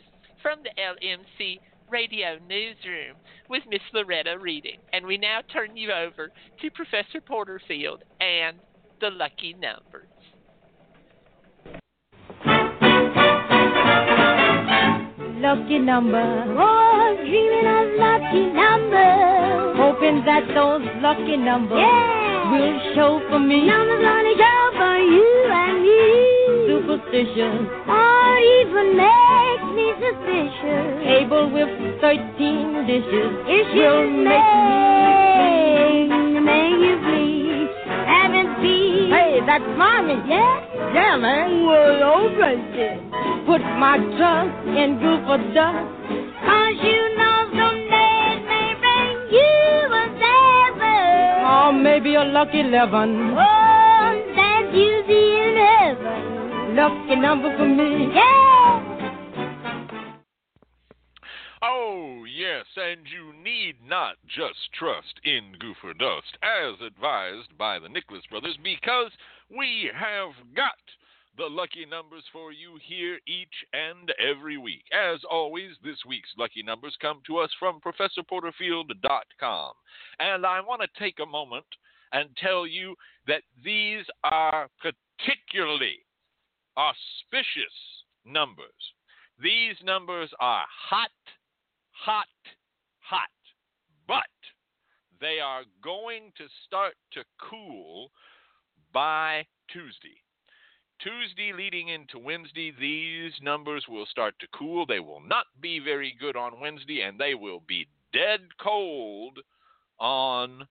from 0.42 0.60
the 0.64 0.70
LMC 0.80 1.60
Radio 1.90 2.38
Newsroom 2.48 3.16
with 3.50 3.64
Miss 3.70 3.82
Loretta 3.94 4.38
reading. 4.40 4.78
And 4.94 5.06
we 5.06 5.18
now 5.18 5.42
turn 5.52 5.76
you 5.78 5.92
over 5.92 6.32
to 6.62 6.72
Professor 6.72 7.22
Porterfield 7.22 8.04
and 8.20 8.58
the 9.02 9.10
lucky 9.10 9.54
numbers. 9.54 10.08
Lucky 15.38 15.80
number, 15.80 16.24
oh, 16.58 17.16
dreaming 17.20 17.68
of 17.68 17.88
lucky 18.00 18.46
numbers, 18.56 19.76
hoping 19.78 20.24
that 20.26 20.48
those 20.56 20.82
lucky 21.04 21.36
numbers 21.38 21.78
yeah. 21.78 22.52
will 22.52 22.80
show 22.96 23.20
for 23.30 23.40
me. 23.40 23.68
Numbers 23.68 24.00
only 24.00 24.34
show 24.40 24.72
for 24.80 24.96
you 24.96 25.28
and 25.52 25.84
me. 25.84 26.72
Superstition, 26.72 27.68
or 27.84 28.38
even 28.64 28.96
makes 28.96 29.68
me 29.76 29.92
suspicious. 30.00 31.04
Table 31.04 31.52
with 31.52 31.70
thirteen 32.00 32.88
dishes, 32.88 33.32
it 33.46 33.68
will 33.76 34.08
make 34.24 34.40
me 36.32 36.40
make 36.40 36.80
you 36.80 36.96
that's 39.46 39.64
mommy. 39.78 40.18
Yeah. 40.28 40.94
Yeah, 40.94 41.18
man. 41.18 41.66
Well, 41.66 42.04
all 42.04 42.30
right 42.38 42.58
then. 42.76 43.12
Put 43.46 43.62
my 43.62 43.98
trust 44.18 44.68
in 44.68 44.98
group 45.00 45.26
of 45.30 45.40
dust. 45.54 45.86
Cause 46.46 46.78
you 46.84 47.02
know 47.18 47.50
someday 47.54 48.16
it 48.34 48.42
may 48.46 48.74
bring 48.82 49.16
you 49.34 49.90
a 49.94 50.06
seven. 50.20 51.46
Or 51.46 51.72
maybe 51.74 52.16
a 52.16 52.24
lucky 52.24 52.60
eleven. 52.62 53.36
Oh, 53.38 54.34
that 54.36 54.72
you 54.74 55.04
see 55.08 55.28
in 55.46 55.56
heaven. 55.58 56.76
Lucky 56.76 57.16
number 57.16 57.56
for 57.58 57.68
me. 57.68 58.14
Yeah. 58.14 58.92
Oh, 61.62 62.26
yes, 62.26 62.66
and 62.76 63.08
you 63.10 63.34
need 63.42 63.76
not 63.88 64.18
just 64.28 64.72
trust 64.78 65.20
in 65.24 65.56
Goofer 65.58 65.98
Dust, 65.98 66.38
as 66.44 66.80
advised 66.86 67.58
by 67.58 67.80
the 67.80 67.90
Nicholas 67.90 68.22
brothers, 68.30 68.58
because 68.62 69.12
we 69.50 69.92
have 69.94 70.32
got 70.56 70.74
the 71.38 71.46
lucky 71.46 71.86
numbers 71.86 72.24
for 72.32 72.52
you 72.52 72.80
here 72.82 73.20
each 73.28 73.54
and 73.74 74.14
every 74.20 74.58
week. 74.58 74.84
As 74.94 75.20
always, 75.30 75.72
this 75.84 75.98
week's 76.08 76.30
lucky 76.38 76.64
numbers 76.64 76.96
come 77.02 77.22
to 77.28 77.38
us 77.38 77.50
from 77.60 77.80
ProfessorPorterfield.com. 77.82 79.74
And 80.20 80.46
I 80.46 80.62
want 80.62 80.82
to 80.82 81.00
take 81.00 81.20
a 81.22 81.26
moment 81.26 81.66
and 82.14 82.30
tell 82.38 82.66
you 82.66 82.96
that 83.28 83.42
these 83.64 84.06
are 84.24 84.70
particularly 84.82 85.98
auspicious 86.78 87.74
numbers. 88.26 88.66
These 89.42 89.76
numbers 89.84 90.30
are 90.40 90.64
hot, 90.90 91.10
hot, 91.92 92.28
hot, 93.02 93.30
but 94.08 94.24
they 95.20 95.40
are 95.44 95.64
going 95.84 96.32
to 96.38 96.46
start 96.66 96.94
to 97.14 97.24
cool 97.50 98.12
by 98.96 99.46
Tuesday. 99.68 100.16
Tuesday 101.04 101.52
leading 101.52 101.90
into 101.90 102.18
Wednesday, 102.18 102.72
these 102.80 103.34
numbers 103.42 103.84
will 103.90 104.06
start 104.06 104.34
to 104.40 104.48
cool. 104.58 104.86
They 104.86 105.02
will 105.02 105.20
not 105.20 105.48
be 105.60 105.80
very 105.80 106.16
good 106.18 106.38
on 106.38 106.62
Wednesday, 106.62 107.02
and 107.02 107.20
they 107.20 107.36
will 107.36 107.62
be 107.68 107.90
dead 108.14 108.40
cold 108.58 109.38
on 110.00 110.66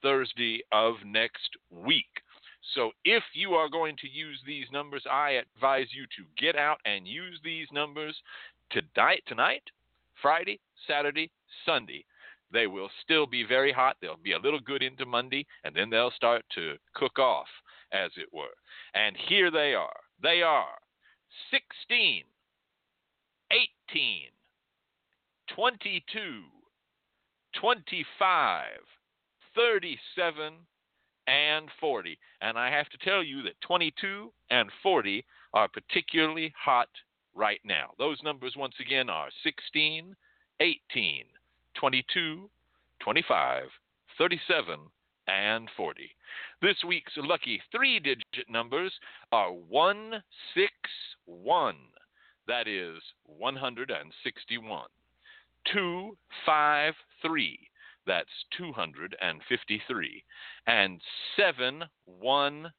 Thursday 0.00 0.62
of 0.72 0.94
next 1.04 1.50
week. 1.70 2.06
So 2.74 2.92
if 3.04 3.22
you 3.34 3.50
are 3.50 3.68
going 3.68 3.96
to 4.00 4.08
use 4.08 4.40
these 4.46 4.66
numbers, 4.72 5.04
I 5.10 5.32
advise 5.32 5.88
you 5.92 6.06
to 6.16 6.42
get 6.42 6.56
out 6.56 6.78
and 6.86 7.06
use 7.06 7.38
these 7.44 7.68
numbers 7.70 8.16
tonight, 8.70 9.22
tonight, 9.26 9.62
Friday, 10.22 10.60
Saturday, 10.86 11.30
Sunday. 11.66 12.06
They 12.52 12.66
will 12.66 12.88
still 13.02 13.26
be 13.26 13.44
very 13.44 13.72
hot. 13.72 13.96
They'll 14.00 14.16
be 14.16 14.32
a 14.32 14.38
little 14.38 14.60
good 14.60 14.82
into 14.82 15.04
Monday, 15.04 15.46
and 15.64 15.74
then 15.74 15.90
they'll 15.90 16.12
start 16.12 16.44
to 16.54 16.76
cook 16.94 17.18
off, 17.18 17.48
as 17.92 18.10
it 18.16 18.28
were. 18.32 18.54
And 18.94 19.16
here 19.28 19.50
they 19.50 19.74
are. 19.74 19.96
They 20.22 20.42
are 20.42 20.78
16, 21.50 22.24
18, 23.50 23.60
22, 25.54 26.42
25, 27.60 28.64
37, 29.54 30.52
and 31.26 31.68
40. 31.80 32.18
And 32.40 32.58
I 32.58 32.70
have 32.70 32.88
to 32.90 32.98
tell 32.98 33.22
you 33.22 33.42
that 33.42 33.60
22 33.62 34.32
and 34.50 34.70
40 34.82 35.24
are 35.54 35.68
particularly 35.68 36.52
hot 36.56 36.88
right 37.34 37.60
now. 37.64 37.90
Those 37.98 38.18
numbers, 38.22 38.54
once 38.56 38.74
again, 38.80 39.10
are 39.10 39.28
16, 39.42 40.14
18, 40.60 41.24
22, 41.74 42.50
25, 43.00 43.62
37, 44.18 44.78
and 45.28 45.68
40. 45.76 46.10
This 46.62 46.76
week's 46.86 47.12
lucky 47.16 47.60
three 47.72 47.98
digit 48.00 48.48
numbers 48.48 48.92
are 49.32 49.52
161. 49.52 51.74
That 52.46 52.68
is 52.68 53.02
161. 53.24 54.86
253. 55.72 57.58
That's 58.06 58.28
253. 58.56 60.24
And 60.66 61.00
711. 61.36 62.70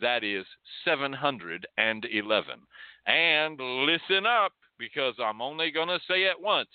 That 0.00 0.22
is 0.22 0.46
711. 0.84 2.60
And 3.06 3.60
listen 3.60 4.26
up 4.26 4.52
because 4.78 5.14
I'm 5.18 5.40
only 5.40 5.70
going 5.70 5.88
to 5.88 5.98
say 6.06 6.24
it 6.24 6.38
once 6.40 6.68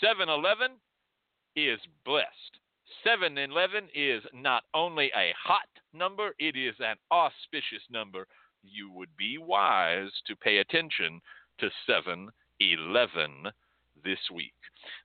711 0.00 0.78
is 1.54 1.78
blessed. 2.04 2.58
711 3.02 3.88
is 3.94 4.22
not 4.32 4.64
only 4.74 5.06
a 5.16 5.34
hot 5.42 5.68
number, 5.92 6.34
it 6.38 6.56
is 6.56 6.74
an 6.80 6.96
auspicious 7.10 7.82
number. 7.90 8.26
You 8.62 8.90
would 8.92 9.16
be 9.16 9.38
wise 9.38 10.10
to 10.26 10.36
pay 10.36 10.58
attention 10.58 11.20
to 11.58 11.70
711 11.86 13.52
this 14.04 14.18
week. 14.32 14.54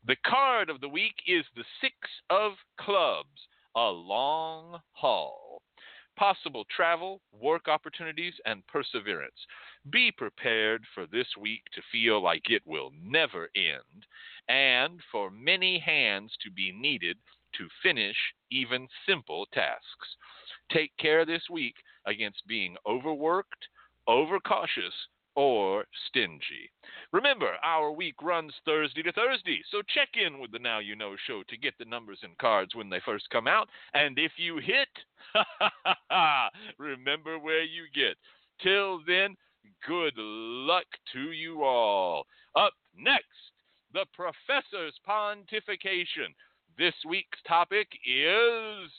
The 0.06 0.18
card 0.26 0.70
of 0.70 0.82
the 0.82 0.90
week 0.90 1.16
is 1.28 1.46
the 1.56 1.64
Six 1.80 1.96
of 2.30 2.54
Clubs, 2.80 3.48
a 3.76 3.90
long 3.90 4.80
haul. 4.92 5.62
Possible 6.18 6.66
travel, 6.76 7.22
work 7.40 7.68
opportunities, 7.68 8.34
and 8.46 8.66
perseverance. 8.68 9.48
Be 9.90 10.12
prepared 10.12 10.84
for 10.94 11.08
this 11.08 11.28
week 11.40 11.64
to 11.74 11.82
feel 11.92 12.22
like 12.22 12.50
it 12.50 12.62
will 12.66 12.92
never 13.02 13.50
end, 13.56 14.06
and 14.48 15.00
for 15.12 15.32
many 15.32 15.80
hands 15.80 16.32
to 16.44 16.52
be 16.52 16.72
needed 16.72 17.18
to 17.58 17.68
finish 17.84 18.16
even 18.52 18.88
simple 19.08 19.48
tasks. 19.54 20.16
Take 20.72 20.92
care 20.98 21.26
this 21.26 21.44
week 21.50 21.76
against 22.06 22.48
being 22.48 22.76
overworked, 22.86 23.68
overcautious, 24.08 24.94
or 25.36 25.86
stingy. 26.08 26.70
Remember, 27.12 27.54
our 27.64 27.92
week 27.92 28.16
runs 28.22 28.54
Thursday 28.66 29.02
to 29.04 29.12
Thursday, 29.14 29.62
so 29.72 29.82
check 29.94 30.10
in 30.14 30.40
with 30.40 30.52
the 30.52 30.60
Now 30.60 30.80
You 30.80 30.96
Know 30.96 31.16
show 31.28 31.44
to 31.48 31.58
get 31.58 31.74
the 31.78 31.86
numbers 31.86 32.20
and 32.24 32.38
cards 32.38 32.76
when 32.76 32.90
they 32.90 33.00
first 33.06 33.30
come 33.30 33.48
out. 33.48 33.70
And 33.94 34.18
if 34.20 34.34
you 34.38 34.58
hit, 34.58 34.90
remember 36.78 37.40
where 37.40 37.64
you 37.64 37.84
get. 37.94 38.18
Till 38.62 39.00
then, 39.08 39.36
good 39.88 40.14
luck 40.18 40.86
to 41.14 41.32
you 41.32 41.64
all. 41.64 42.26
Up 42.56 42.74
next, 42.98 43.26
the 43.94 44.06
professor's 44.14 44.96
pontification. 45.08 46.34
This 46.78 46.94
week's 47.08 47.40
topic 47.48 47.88
is 48.06 48.92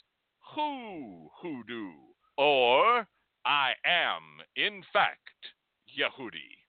Who 0.55 1.31
Hoodoo, 1.41 1.91
or 2.37 3.07
I 3.45 3.73
am, 3.85 4.23
in 4.57 4.83
fact, 4.93 5.19
Yehudi. 5.99 6.63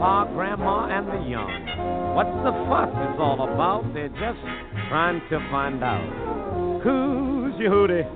Grandpa, 0.00 0.32
Grandma, 0.32 0.88
and 0.88 1.08
the 1.08 1.28
young. 1.28 2.14
What's 2.14 2.32
the 2.42 2.52
fuss 2.72 2.88
is 2.88 3.20
all 3.20 3.52
about? 3.52 3.84
They're 3.92 4.08
just 4.08 4.40
trying 4.88 5.20
to 5.28 5.38
find 5.50 5.84
out. 5.84 6.80
Who's 6.82 7.52
Yehudi? 7.60 8.08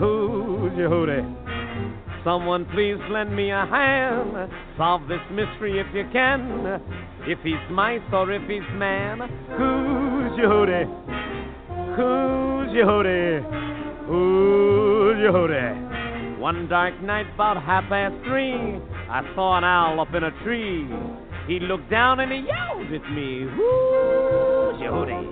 Who's 0.00 0.72
Yehudi? 0.72 2.24
Someone 2.24 2.66
please 2.74 2.96
lend 3.08 3.36
me 3.36 3.52
a 3.52 3.64
hand. 3.64 4.50
Solve 4.76 5.06
this 5.06 5.20
mystery 5.30 5.78
if 5.78 5.86
you 5.94 6.08
can. 6.12 6.82
If 7.20 7.38
he's 7.44 7.54
mice 7.70 8.02
or 8.12 8.32
if 8.32 8.42
he's 8.50 8.68
man. 8.74 9.20
Who's 9.56 10.32
Yehudi? 10.42 10.86
Who's 11.94 12.74
Yehudi? 12.74 14.06
Who's 14.08 15.16
Yehudi? 15.18 15.93
One 16.44 16.68
dark 16.68 17.00
night, 17.00 17.24
about 17.34 17.56
half 17.62 17.88
past 17.88 18.14
three, 18.22 18.52
I 18.52 19.22
saw 19.34 19.56
an 19.56 19.64
owl 19.64 19.98
up 19.98 20.14
in 20.14 20.24
a 20.24 20.30
tree. 20.44 20.86
He 21.46 21.58
looked 21.58 21.88
down 21.90 22.20
and 22.20 22.30
he 22.30 22.40
yelled 22.40 22.92
at 22.92 23.10
me, 23.12 23.46
Who's 23.48 24.76
Yehudi? 24.76 25.24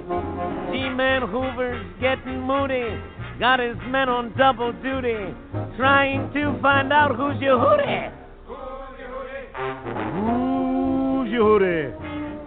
G-Man 0.72 1.20
Hoover's 1.28 1.84
getting 2.00 2.40
moody, 2.40 2.98
got 3.38 3.60
his 3.60 3.76
men 3.88 4.08
on 4.08 4.32
double 4.38 4.72
duty, 4.72 5.34
trying 5.76 6.32
to 6.32 6.58
find 6.62 6.90
out 6.90 7.14
who's 7.14 7.38
your 7.42 7.58
Yehudi. 7.58 8.10
Who's 8.46 8.56
your 11.30 11.60
Yehudi? 11.60 11.92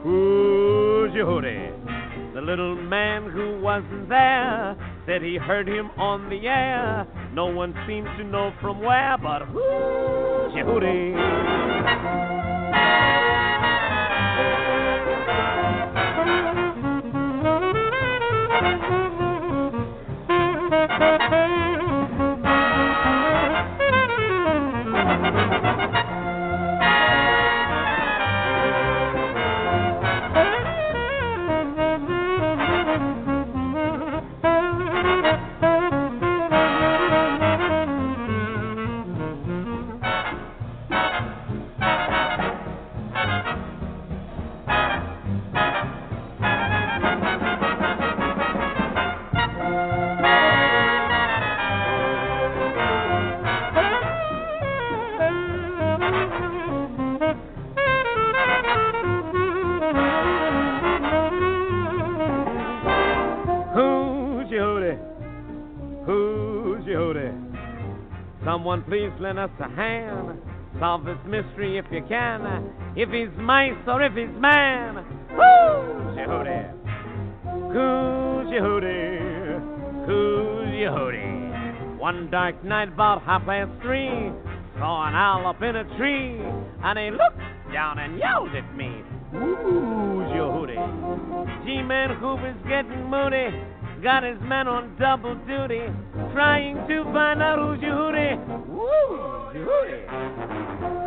Who's 0.02 1.14
your 1.14 1.40
Yehudi? 1.40 2.34
The 2.34 2.42
little 2.42 2.76
man 2.76 3.30
who 3.30 3.62
wasn't 3.62 4.10
there 4.10 4.76
said 5.06 5.22
he 5.22 5.38
heard 5.38 5.68
him 5.68 5.92
on 5.98 6.30
the 6.30 6.48
air. 6.48 7.06
No 7.36 7.48
one 7.48 7.76
seems 7.86 8.08
to 8.18 8.24
know 8.24 8.54
from 8.62 8.80
where, 8.80 9.18
but 9.22 9.42
who's 9.42 10.54
Jody. 10.54 11.12
Thank 25.38 25.90
Someone 68.56 68.84
please 68.84 69.12
lend 69.20 69.38
us 69.38 69.50
a 69.60 69.68
hand. 69.68 70.40
Solve 70.80 71.04
this 71.04 71.18
mystery 71.26 71.78
if 71.78 71.84
you 71.92 72.02
can. 72.08 72.72
If 72.96 73.10
he's 73.10 73.28
mice 73.38 73.74
or 73.86 74.02
if 74.02 74.14
he's 74.14 74.30
man. 74.40 74.96
Whoo! 75.32 76.16
Yehudi. 76.16 76.72
Who's 77.76 78.48
Yehudi? 78.56 80.06
Who's 80.06 80.70
Yehudi? 80.72 81.98
One 82.00 82.32
dark 82.32 82.64
night 82.64 82.88
about 82.94 83.24
half 83.24 83.44
past 83.44 83.72
three, 83.82 84.32
saw 84.80 85.06
an 85.06 85.16
owl 85.16 85.48
up 85.50 85.62
in 85.62 85.76
a 85.76 85.84
tree, 85.98 86.40
and 86.82 86.98
he 86.98 87.12
looked 87.12 87.74
down 87.74 88.00
and 88.00 88.18
yelled 88.18 88.56
at 88.56 88.74
me. 88.74 89.04
Who's 89.34 90.32
Yehudi? 90.32 91.66
G-Man 91.66 92.16
Hoover's 92.22 92.56
getting 92.70 93.04
moody. 93.10 93.52
Got 94.06 94.22
his 94.22 94.38
men 94.44 94.68
on 94.68 94.96
double 95.00 95.34
duty, 95.48 95.82
trying 96.32 96.76
to 96.88 97.04
find 97.06 97.42
out 97.42 97.58
who's. 97.58 97.82
Who's 97.82 97.98
Yehudi? 99.58 100.06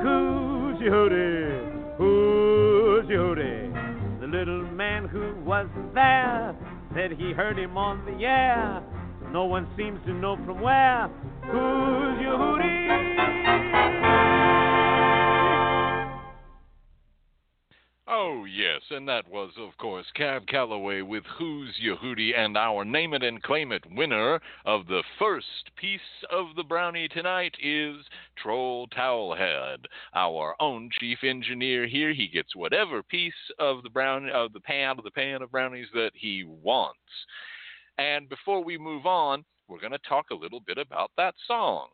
Who's 0.02 0.80
Yehudi? 0.82 1.96
Who's 1.96 3.06
Yehudi? 3.06 4.20
The 4.20 4.26
little 4.26 4.64
man 4.72 5.06
who 5.06 5.32
was 5.44 5.68
there 5.94 6.56
said 6.92 7.12
he 7.12 7.30
heard 7.30 7.56
him 7.56 7.78
on 7.78 8.04
the 8.04 8.24
air. 8.24 8.82
No 9.30 9.44
one 9.44 9.68
seems 9.76 10.00
to 10.06 10.12
know 10.12 10.34
from 10.44 10.60
where. 10.60 11.08
Who's 11.44 12.18
Yehudi? 12.18 12.78
Oh, 18.10 18.46
yes, 18.46 18.80
and 18.88 19.06
that 19.06 19.28
was, 19.28 19.50
of 19.58 19.76
course, 19.76 20.06
Cab 20.14 20.46
Calloway 20.46 21.02
with 21.02 21.24
Who's 21.36 21.76
Yehudi 21.78 22.30
and 22.34 22.56
our 22.56 22.82
Name 22.82 23.12
It 23.12 23.22
and 23.22 23.42
Claim 23.42 23.70
It 23.70 23.84
winner 23.90 24.40
of 24.64 24.86
the 24.86 25.02
first 25.18 25.70
piece 25.76 26.00
of 26.30 26.46
the 26.56 26.62
brownie 26.62 27.08
tonight 27.08 27.54
is 27.62 27.96
Troll 28.38 28.88
Towelhead, 28.96 29.84
our 30.14 30.54
own 30.58 30.88
chief 30.98 31.18
engineer 31.22 31.86
here. 31.86 32.14
He 32.14 32.28
gets 32.28 32.56
whatever 32.56 33.02
piece 33.02 33.34
of 33.58 33.82
the 33.82 33.90
brownie, 33.90 34.32
of 34.32 34.54
the 34.54 34.60
pan 34.60 34.96
of 34.96 35.04
the 35.04 35.10
pan 35.10 35.42
of 35.42 35.50
brownies 35.50 35.88
that 35.92 36.12
he 36.14 36.44
wants. 36.44 36.98
And 37.98 38.26
before 38.30 38.64
we 38.64 38.78
move 38.78 39.04
on, 39.04 39.44
we're 39.68 39.80
going 39.80 39.92
to 39.92 39.98
talk 40.08 40.30
a 40.30 40.34
little 40.34 40.60
bit 40.60 40.78
about 40.78 41.10
that 41.18 41.34
song. 41.46 41.88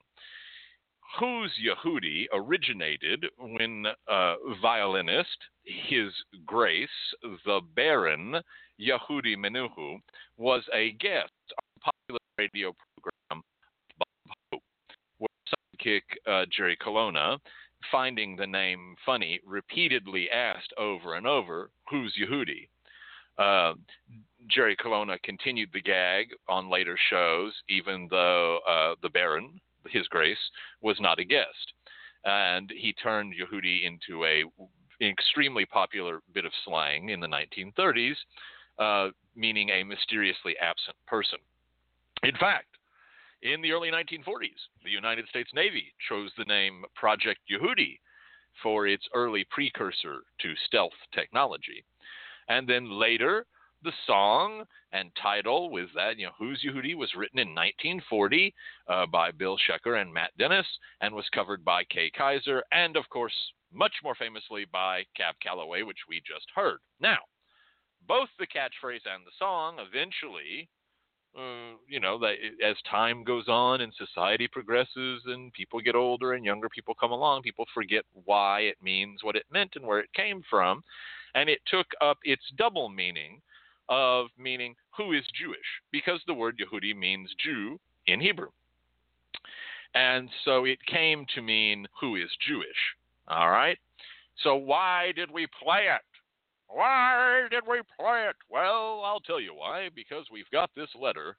Who's 1.18 1.50
Yehudi 1.60 2.26
originated 2.32 3.26
when 3.36 3.86
uh, 4.08 4.34
violinist 4.62 5.38
His 5.64 6.12
Grace 6.44 6.88
the 7.44 7.60
Baron 7.74 8.42
Yehudi 8.80 9.36
Menuhin 9.36 10.00
was 10.36 10.62
a 10.72 10.92
guest 10.92 11.32
on 11.50 11.64
the 11.74 11.80
popular 11.80 12.20
radio 12.38 12.74
program 13.02 13.42
Bob 13.98 14.36
Hope, 14.52 14.62
where 15.18 15.28
sidekick 15.48 16.02
uh, 16.26 16.46
Jerry 16.50 16.76
Colonna, 16.76 17.38
finding 17.90 18.36
the 18.36 18.46
name 18.46 18.96
funny, 19.06 19.40
repeatedly 19.44 20.30
asked 20.30 20.72
over 20.76 21.14
and 21.14 21.26
over, 21.26 21.70
"Who's 21.90 22.14
Yehudi?" 22.20 22.68
Uh, 23.38 23.74
Jerry 24.48 24.76
Colonna 24.76 25.18
continued 25.20 25.70
the 25.72 25.80
gag 25.80 26.28
on 26.48 26.68
later 26.68 26.98
shows, 27.10 27.52
even 27.68 28.08
though 28.10 28.58
uh, 28.68 28.94
the 29.02 29.08
Baron, 29.08 29.60
His 29.88 30.06
Grace, 30.08 30.50
was 30.82 31.00
not 31.00 31.18
a 31.18 31.24
guest. 31.24 31.72
And 32.24 32.70
he 32.70 32.92
turned 32.92 33.34
Yehudi 33.34 33.84
into 33.84 34.24
a 34.24 34.44
extremely 35.00 35.66
popular 35.66 36.20
bit 36.32 36.44
of 36.44 36.52
slang 36.64 37.10
in 37.10 37.20
the 37.20 37.26
1930s, 37.26 38.16
uh, 38.78 39.10
meaning 39.36 39.70
a 39.70 39.84
mysteriously 39.84 40.54
absent 40.60 40.96
person. 41.06 41.38
In 42.22 42.36
fact, 42.36 42.66
in 43.42 43.60
the 43.60 43.72
early 43.72 43.90
1940s, 43.90 44.60
the 44.82 44.90
United 44.90 45.28
States 45.28 45.50
Navy 45.54 45.92
chose 46.08 46.30
the 46.38 46.44
name 46.44 46.84
Project 46.94 47.40
Yehudi 47.50 47.98
for 48.62 48.86
its 48.86 49.06
early 49.14 49.44
precursor 49.50 50.22
to 50.40 50.54
stealth 50.66 50.92
technology. 51.12 51.84
And 52.48 52.68
then 52.68 52.90
later, 52.90 53.46
the 53.84 53.92
song 54.06 54.64
and 54.92 55.10
title 55.20 55.70
with 55.70 55.88
that, 55.94 56.18
you 56.18 56.26
know, 56.26 56.32
Who's 56.38 56.64
Yehudi 56.64 56.96
was 56.96 57.14
written 57.14 57.38
in 57.38 57.48
1940 57.48 58.54
uh, 58.88 59.06
by 59.06 59.30
Bill 59.30 59.56
Seckler 59.68 60.00
and 60.00 60.12
Matt 60.12 60.30
Dennis 60.38 60.66
and 61.00 61.14
was 61.14 61.28
covered 61.34 61.64
by 61.64 61.84
Kay 61.84 62.10
Kyser 62.18 62.62
and, 62.72 62.96
of 62.96 63.08
course, 63.10 63.34
much 63.72 63.92
more 64.02 64.14
famously 64.14 64.66
by 64.72 65.04
Cab 65.16 65.34
Calloway, 65.42 65.82
which 65.82 65.98
we 66.08 66.20
just 66.20 66.46
heard. 66.54 66.78
Now, 67.00 67.18
both 68.06 68.28
the 68.38 68.46
catchphrase 68.46 69.06
and 69.06 69.24
the 69.26 69.36
song 69.38 69.76
eventually, 69.78 70.68
uh, 71.36 71.76
you 71.88 72.00
know, 72.00 72.18
that 72.18 72.34
as 72.64 72.76
time 72.88 73.24
goes 73.24 73.48
on 73.48 73.80
and 73.80 73.92
society 73.94 74.48
progresses 74.50 75.22
and 75.26 75.52
people 75.52 75.80
get 75.80 75.96
older 75.96 76.34
and 76.34 76.44
younger 76.44 76.68
people 76.68 76.94
come 76.98 77.10
along, 77.10 77.42
people 77.42 77.66
forget 77.74 78.04
why 78.24 78.60
it 78.60 78.76
means 78.82 79.22
what 79.22 79.36
it 79.36 79.44
meant 79.52 79.72
and 79.74 79.84
where 79.84 80.00
it 80.00 80.12
came 80.14 80.42
from. 80.48 80.82
And 81.34 81.50
it 81.50 81.58
took 81.66 81.86
up 82.00 82.18
its 82.22 82.44
double 82.56 82.88
meaning 82.88 83.42
of 83.88 84.26
meaning 84.38 84.74
who 84.96 85.12
is 85.12 85.24
Jewish, 85.38 85.58
because 85.92 86.20
the 86.26 86.34
word 86.34 86.58
Yehudi 86.58 86.96
means 86.96 87.30
Jew 87.42 87.78
in 88.06 88.20
Hebrew. 88.20 88.48
And 89.94 90.28
so 90.44 90.64
it 90.64 90.78
came 90.86 91.24
to 91.34 91.42
mean 91.42 91.86
who 92.00 92.16
is 92.16 92.30
Jewish. 92.46 92.66
All 93.28 93.50
right? 93.50 93.78
So 94.42 94.56
why 94.56 95.12
did 95.14 95.30
we 95.30 95.46
play 95.62 95.86
it? 95.94 96.02
Why 96.68 97.46
did 97.50 97.62
we 97.68 97.80
play 97.98 98.26
it? 98.28 98.36
Well, 98.50 99.02
I'll 99.04 99.20
tell 99.20 99.40
you 99.40 99.54
why. 99.54 99.90
Because 99.94 100.26
we've 100.32 100.50
got 100.50 100.70
this 100.74 100.88
letter 101.00 101.36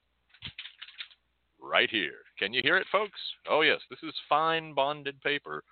right 1.60 1.90
here. 1.90 2.24
Can 2.38 2.52
you 2.52 2.62
hear 2.64 2.78
it, 2.78 2.86
folks? 2.90 3.20
Oh, 3.48 3.60
yes, 3.60 3.80
this 3.90 3.98
is 4.02 4.14
fine 4.28 4.72
bonded 4.72 5.20
paper. 5.22 5.62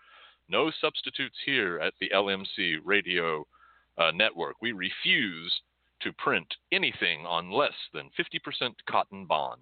No 0.48 0.70
substitutes 0.80 1.36
here 1.46 1.78
at 1.78 1.94
the 2.00 2.10
LMC 2.14 2.76
radio 2.84 3.46
uh, 3.96 4.10
network. 4.10 4.56
We 4.60 4.72
refuse 4.72 5.52
to 6.04 6.12
print 6.12 6.46
anything 6.72 7.26
on 7.26 7.50
less 7.50 7.74
than 7.92 8.10
50% 8.18 8.74
cotton 8.88 9.26
bond. 9.26 9.60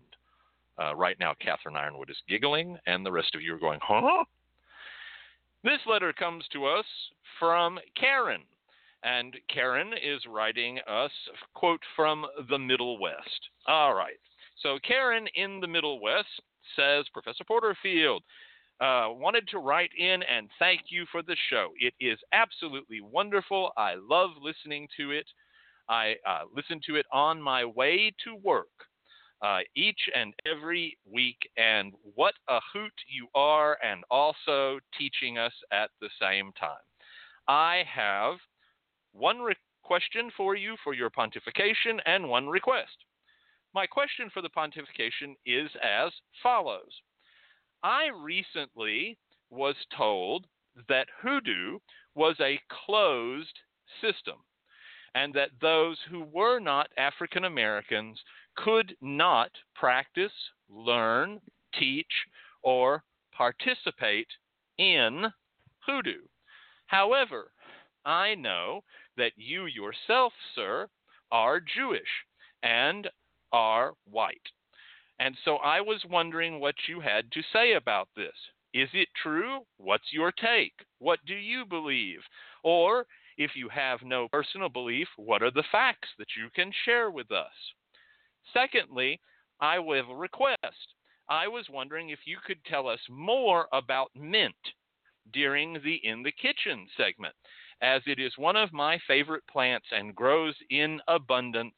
Uh, 0.81 0.95
right 0.95 1.17
now, 1.19 1.35
Catherine 1.41 1.75
Yronwode 1.75 2.11
is 2.11 2.23
giggling, 2.29 2.79
and 2.87 3.05
the 3.05 3.13
rest 3.13 3.35
of 3.35 3.43
you 3.43 3.55
are 3.55 3.59
going, 3.59 3.81
huh? 3.83 4.25
This 5.65 5.81
letter 5.87 6.13
comes 6.13 6.45
to 6.53 6.67
us 6.67 6.87
from 7.39 7.79
Karen. 7.99 8.43
And 9.05 9.37
Karen 9.53 9.93
is 9.93 10.23
writing 10.29 10.79
us, 10.89 11.11
quote, 11.55 11.81
from 11.97 12.25
the 12.49 12.59
Middle 12.59 13.01
West. 13.01 13.49
All 13.67 13.95
right. 13.95 14.19
So 14.63 14.79
Karen 14.87 15.27
in 15.35 15.61
the 15.61 15.67
Middle 15.67 16.01
West 16.01 16.29
says, 16.77 17.05
Professor 17.13 17.45
Porterfield, 17.45 18.23
uh, 18.81 19.09
wanted 19.11 19.47
to 19.49 19.59
write 19.59 19.91
in 19.97 20.23
and 20.23 20.49
thank 20.59 20.83
you 20.89 21.05
for 21.11 21.23
the 21.23 21.37
show. 21.51 21.71
It 21.81 21.95
is 22.01 22.19
absolutely 22.33 23.01
wonderful. 23.01 23.73
I 23.77 23.95
love 23.95 24.31
listening 24.41 24.89
to 24.97 25.11
it. 25.13 25.27
I 25.89 26.15
uh, 26.27 26.43
listen 26.55 26.81
to 26.87 26.97
it 26.97 27.07
on 27.13 27.41
my 27.41 27.65
way 27.65 28.13
to 28.25 28.37
work 28.37 28.69
uh, 29.43 29.59
each 29.75 30.01
and 30.15 30.33
every 30.47 30.97
week. 31.11 31.39
And 31.57 31.93
what 32.15 32.35
a 32.49 32.61
hoot 32.73 32.93
you 33.09 33.29
are, 33.35 33.79
and 33.83 34.05
also 34.11 34.79
teaching 34.97 35.39
us 35.39 35.53
at 35.73 35.91
the 36.01 36.11
same 36.21 36.53
time. 36.59 36.71
I 37.49 37.83
have 37.93 38.37
one 39.13 39.41
re- 39.41 39.55
question 39.83 40.31
for 40.37 40.55
you 40.55 40.77
for 40.83 40.95
your 40.95 41.11
pontification 41.11 41.99
and 42.07 42.29
one 42.29 42.49
request. 42.49 42.97
My 43.75 43.87
question 43.87 44.31
for 44.33 44.43
the 44.43 44.51
pontification 44.51 45.35
is 45.45 45.71
as 45.83 46.13
follows 46.43 46.93
I 47.83 48.07
recently 48.07 49.19
was 49.51 49.75
told 49.97 50.47
that 50.89 51.09
hoodoo 51.21 51.79
was 52.15 52.37
a 52.41 52.61
closed 52.87 53.59
system 54.01 54.37
and 55.15 55.35
that 55.35 55.51
those 55.61 55.99
who 56.11 56.23
were 56.23 56.59
not 56.59 56.89
African 56.97 57.45
Americans 57.45 58.19
could 58.57 58.97
not 59.01 59.51
practice, 59.75 60.33
learn, 60.69 61.41
teach, 61.79 62.13
or 62.63 63.03
participate 63.33 64.29
in 64.79 65.27
hoodoo. 65.87 66.23
However, 66.87 67.51
I 68.05 68.35
know 68.35 68.83
that 69.17 69.33
you 69.37 69.67
yourself, 69.67 70.33
sir, 70.55 70.89
are 71.31 71.61
Jewish 71.61 72.03
and 72.63 73.09
are 73.53 73.95
white. 74.11 74.37
And 75.19 75.37
so 75.45 75.57
I 75.57 75.81
was 75.81 76.05
wondering 76.11 76.59
what 76.59 76.75
you 76.89 77.01
had 77.01 77.31
to 77.33 77.43
say 77.53 77.75
about 77.75 78.09
this. 78.17 78.35
Is 78.75 78.89
it 78.93 79.09
true? 79.23 79.61
What's 79.77 80.13
your 80.13 80.33
take? 80.33 80.73
What 80.99 81.21
do 81.27 81.35
you 81.35 81.65
believe? 81.67 82.21
Or 82.65 83.07
if 83.37 83.53
you 83.55 83.69
have 83.69 84.03
no 84.03 84.29
personal 84.29 84.69
belief, 84.69 85.09
what 85.17 85.43
are 85.43 85.51
the 85.51 85.65
facts 85.73 86.09
that 86.19 86.29
you 86.37 86.49
can 86.55 86.73
share 86.85 87.11
with 87.11 87.31
us? 87.31 87.53
Secondly, 88.53 89.21
I 89.61 89.75
have 89.77 90.09
a 90.09 90.15
request. 90.15 90.95
I 91.29 91.49
was 91.49 91.67
wondering 91.71 92.11
if 92.11 92.21
you 92.25 92.39
could 92.45 92.63
tell 92.65 92.89
us 92.89 93.01
more 93.09 93.69
about 93.73 94.11
mint 94.15 94.55
during 95.33 95.75
the 95.85 96.01
In 96.03 96.23
the 96.23 96.33
Kitchen 96.33 96.87
segment, 96.97 97.35
as 97.81 98.03
it 98.07 98.19
is 98.19 98.33
one 98.37 98.57
of 98.57 98.73
my 98.73 98.99
favorite 99.07 99.45
plants 99.51 99.87
and 99.93 100.15
grows 100.15 100.55
in 100.71 101.01
abundance 101.09 101.75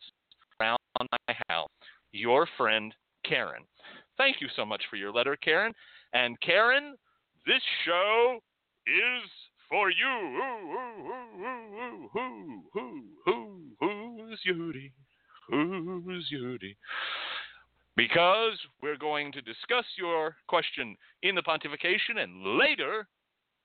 around 0.61 0.79
my 1.01 1.37
house. 1.49 1.69
Your 2.12 2.49
friend, 2.57 2.95
Karen. 3.25 3.64
Thank 4.17 4.40
you 4.40 4.49
so 4.57 4.64
much 4.64 4.83
for 4.88 4.97
your 4.97 5.12
letter, 5.12 5.37
Karen. 5.37 5.75
And 6.12 6.40
Karen, 6.40 6.97
this 7.47 7.62
show 7.85 8.38
is 8.87 9.31
for 9.68 9.90
you. 9.90 10.07
Who, 10.07 12.11
who, 12.12 12.12
who, 12.12 12.62
who, 12.72 13.03
who, 13.81 13.81
who's 13.81 14.40
Yehudi? 14.48 14.92
Who's 15.50 16.31
Yehudi? 16.33 16.77
Because 17.96 18.59
we're 18.83 18.96
going 18.96 19.33
to 19.33 19.42
discuss 19.42 19.85
your 19.96 20.37
question 20.48 20.96
in 21.22 21.35
the 21.35 21.42
pontification, 21.42 22.18
and 22.18 22.59
later 22.59 23.07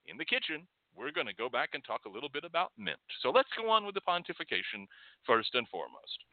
in 0.07 0.17
the 0.17 0.25
kitchen, 0.25 0.67
we're 0.95 1.11
going 1.11 1.27
to 1.27 1.33
go 1.33 1.49
back 1.49 1.69
and 1.73 1.83
talk 1.83 2.01
a 2.05 2.09
little 2.09 2.29
bit 2.29 2.43
about 2.43 2.71
mint. 2.77 2.99
So 3.21 3.29
let's 3.29 3.49
go 3.57 3.69
on 3.69 3.85
with 3.85 3.95
the 3.95 4.01
pontification 4.01 4.87
first 5.25 5.55
and 5.55 5.67
foremost. 5.69 6.23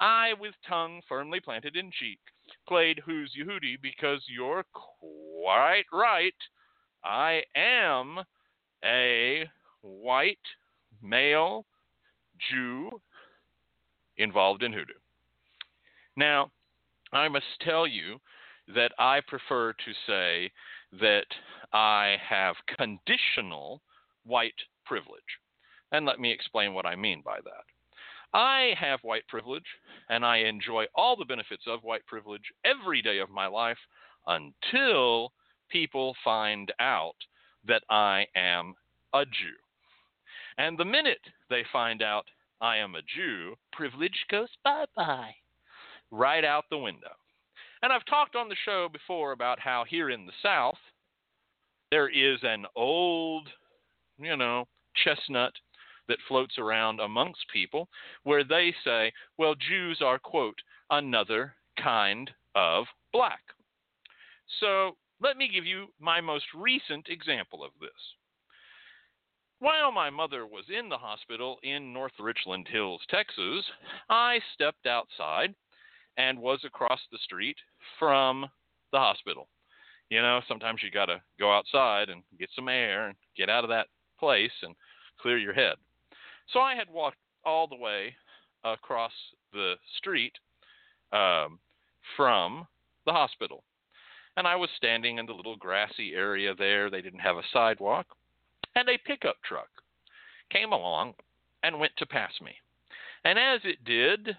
I, 0.00 0.32
with 0.40 0.54
tongue 0.68 1.00
firmly 1.08 1.40
planted 1.40 1.76
in 1.76 1.90
cheek, 1.98 2.20
played 2.66 3.00
Who's 3.04 3.32
Yehudi 3.38 3.76
because 3.82 4.22
you're 4.28 4.64
quite 4.72 5.84
right. 5.92 6.34
I 7.04 7.42
am 7.56 8.20
a 8.84 9.48
white 9.82 10.38
male 11.02 11.64
Jew 12.50 12.90
involved 14.16 14.62
in 14.62 14.72
hoodoo. 14.72 14.92
Now, 16.16 16.50
I 17.12 17.28
must 17.28 17.46
tell 17.60 17.86
you 17.86 18.18
that 18.74 18.92
I 18.98 19.20
prefer 19.26 19.72
to 19.72 19.92
say 20.06 20.50
that 21.00 21.26
I 21.72 22.16
have 22.28 22.56
conditional 22.76 23.80
white 24.24 24.60
privilege. 24.84 25.22
And 25.92 26.04
let 26.04 26.20
me 26.20 26.30
explain 26.30 26.74
what 26.74 26.86
I 26.86 26.96
mean 26.96 27.22
by 27.24 27.38
that. 27.44 27.64
I 28.34 28.74
have 28.78 29.00
white 29.02 29.26
privilege, 29.26 29.64
and 30.10 30.24
I 30.24 30.38
enjoy 30.38 30.84
all 30.94 31.16
the 31.16 31.24
benefits 31.24 31.62
of 31.66 31.82
white 31.82 32.04
privilege 32.06 32.52
every 32.64 33.00
day 33.00 33.18
of 33.18 33.30
my 33.30 33.46
life 33.46 33.78
until 34.26 35.32
people 35.70 36.14
find 36.22 36.70
out 36.78 37.16
that 37.66 37.82
I 37.90 38.26
am 38.36 38.74
a 39.14 39.24
Jew. 39.24 39.56
And 40.58 40.76
the 40.76 40.84
minute 40.84 41.20
they 41.50 41.64
find 41.72 42.02
out 42.02 42.24
I 42.60 42.76
am 42.76 42.94
a 42.94 43.02
Jew, 43.02 43.54
privilege 43.72 44.26
goes 44.30 44.48
bye 44.64 44.86
bye, 44.96 45.34
right 46.10 46.44
out 46.44 46.64
the 46.70 46.78
window. 46.78 47.12
And 47.82 47.92
I've 47.92 48.04
talked 48.06 48.34
on 48.34 48.48
the 48.48 48.56
show 48.64 48.88
before 48.92 49.32
about 49.32 49.60
how 49.60 49.84
here 49.88 50.10
in 50.10 50.26
the 50.26 50.32
South, 50.42 50.78
there 51.90 52.08
is 52.08 52.40
an 52.42 52.66
old, 52.74 53.48
you 54.18 54.36
know, 54.36 54.66
chestnut 55.04 55.52
that 56.08 56.18
floats 56.26 56.58
around 56.58 57.00
amongst 57.00 57.40
people 57.52 57.88
where 58.24 58.42
they 58.42 58.74
say, 58.84 59.12
well, 59.36 59.54
Jews 59.54 60.00
are, 60.02 60.18
quote, 60.18 60.58
another 60.90 61.54
kind 61.80 62.30
of 62.54 62.86
black. 63.12 63.40
So 64.60 64.96
let 65.20 65.36
me 65.36 65.50
give 65.52 65.64
you 65.64 65.86
my 66.00 66.20
most 66.20 66.46
recent 66.54 67.08
example 67.08 67.64
of 67.64 67.70
this. 67.80 67.90
While 69.60 69.90
my 69.90 70.08
mother 70.08 70.46
was 70.46 70.64
in 70.68 70.88
the 70.88 70.98
hospital 70.98 71.58
in 71.64 71.92
North 71.92 72.12
Richland 72.20 72.68
Hills, 72.70 73.00
Texas, 73.10 73.64
I 74.08 74.38
stepped 74.54 74.86
outside 74.86 75.52
and 76.16 76.38
was 76.38 76.60
across 76.64 77.00
the 77.10 77.18
street 77.18 77.56
from 77.98 78.46
the 78.92 78.98
hospital. 78.98 79.48
You 80.10 80.22
know, 80.22 80.40
sometimes 80.46 80.80
you 80.82 80.90
got 80.90 81.06
to 81.06 81.20
go 81.38 81.52
outside 81.52 82.08
and 82.08 82.22
get 82.38 82.50
some 82.54 82.68
air 82.68 83.08
and 83.08 83.16
get 83.36 83.50
out 83.50 83.64
of 83.64 83.70
that 83.70 83.88
place 84.18 84.52
and 84.62 84.74
clear 85.20 85.38
your 85.38 85.52
head. 85.52 85.74
So 86.52 86.60
I 86.60 86.74
had 86.74 86.88
walked 86.88 87.18
all 87.44 87.66
the 87.66 87.76
way 87.76 88.14
across 88.64 89.12
the 89.52 89.74
street 89.98 90.32
um, 91.12 91.58
from 92.16 92.66
the 93.06 93.12
hospital. 93.12 93.64
And 94.38 94.46
I 94.46 94.54
was 94.54 94.70
standing 94.76 95.18
in 95.18 95.26
the 95.26 95.32
little 95.32 95.56
grassy 95.56 96.12
area 96.14 96.54
there. 96.56 96.90
They 96.90 97.02
didn't 97.02 97.18
have 97.18 97.38
a 97.38 97.42
sidewalk. 97.52 98.06
And 98.76 98.88
a 98.88 98.96
pickup 99.04 99.34
truck 99.42 99.66
came 100.52 100.72
along 100.72 101.14
and 101.64 101.80
went 101.80 101.90
to 101.98 102.06
pass 102.06 102.30
me. 102.40 102.52
And 103.24 103.36
as 103.36 103.60
it 103.64 103.84
did, 103.84 104.36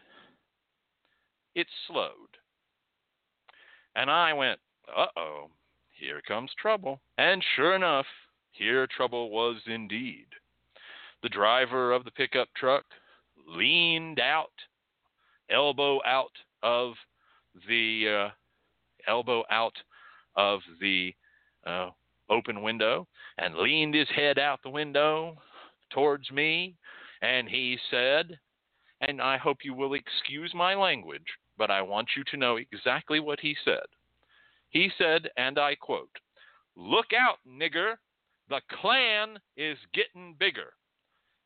it 1.53 1.67
slowed. 1.85 2.37
And 3.97 4.09
I 4.09 4.31
went, 4.31 4.61
uh 4.87 5.07
oh, 5.17 5.47
here 5.89 6.21
comes 6.25 6.51
trouble. 6.57 7.01
And 7.17 7.43
sure 7.57 7.75
enough, 7.75 8.05
here 8.53 8.87
trouble 8.87 9.31
was 9.31 9.57
indeed. 9.67 10.27
The 11.23 11.29
driver 11.29 11.91
of 11.91 12.05
the 12.05 12.11
pickup 12.11 12.47
truck 12.55 12.85
leaned 13.45 14.21
out, 14.21 14.53
elbow 15.49 15.99
out 16.05 16.31
of 16.63 16.93
the 17.67 18.29
uh, 18.29 19.11
elbow 19.11 19.43
out 19.51 19.73
of 20.35 20.61
the 20.79 21.13
uh, 21.65 21.89
open 22.29 22.61
window, 22.61 23.07
and 23.37 23.55
leaned 23.55 23.95
his 23.95 24.07
head 24.09 24.37
out 24.37 24.59
the 24.63 24.69
window 24.69 25.35
towards 25.91 26.31
me, 26.31 26.75
and 27.21 27.49
he 27.49 27.77
said, 27.89 28.39
and 29.01 29.21
I 29.21 29.37
hope 29.37 29.59
you 29.63 29.73
will 29.73 29.93
excuse 29.93 30.53
my 30.53 30.75
language, 30.75 31.25
but 31.57 31.71
I 31.71 31.81
want 31.81 32.09
you 32.15 32.23
to 32.25 32.37
know 32.37 32.57
exactly 32.57 33.19
what 33.19 33.39
he 33.39 33.55
said. 33.63 33.85
He 34.69 34.91
said, 34.97 35.29
and 35.37 35.57
I 35.57 35.75
quote, 35.75 36.11
Look 36.75 37.07
out, 37.17 37.37
nigger, 37.47 37.95
the 38.49 38.61
Klan 38.69 39.39
is 39.57 39.77
getting 39.93 40.35
bigger 40.39 40.73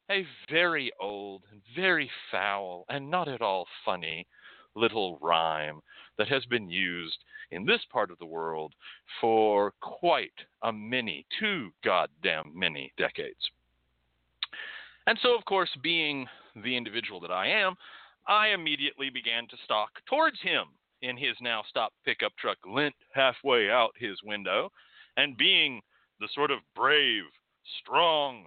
a 0.09 0.25
very 0.49 0.91
old 0.99 1.43
and 1.51 1.61
very 1.75 2.09
foul 2.31 2.85
and 2.89 3.09
not 3.09 3.27
at 3.27 3.41
all 3.41 3.65
funny 3.85 4.27
little 4.75 5.17
rhyme 5.21 5.81
that 6.17 6.27
has 6.27 6.45
been 6.45 6.69
used 6.69 7.17
in 7.51 7.65
this 7.65 7.81
part 7.91 8.11
of 8.11 8.19
the 8.19 8.25
world 8.25 8.73
for 9.21 9.73
quite 9.81 10.33
a 10.63 10.71
many, 10.71 11.25
too 11.39 11.69
goddamn 11.83 12.51
many 12.53 12.91
decades. 12.97 13.51
And 15.07 15.17
so, 15.21 15.37
of 15.37 15.45
course, 15.45 15.69
being 15.81 16.27
the 16.63 16.77
individual 16.77 17.19
that 17.21 17.31
I 17.31 17.47
am, 17.47 17.75
I 18.27 18.49
immediately 18.49 19.09
began 19.09 19.47
to 19.47 19.57
stalk 19.65 19.89
towards 20.07 20.39
him 20.41 20.65
in 21.01 21.17
his 21.17 21.35
now 21.41 21.63
stopped 21.69 21.95
pickup 22.05 22.31
truck, 22.37 22.57
lent 22.65 22.95
halfway 23.13 23.69
out 23.69 23.91
his 23.97 24.17
window, 24.23 24.71
and 25.17 25.37
being 25.37 25.81
the 26.19 26.29
sort 26.33 26.51
of 26.51 26.59
brave, 26.75 27.23
strong, 27.81 28.45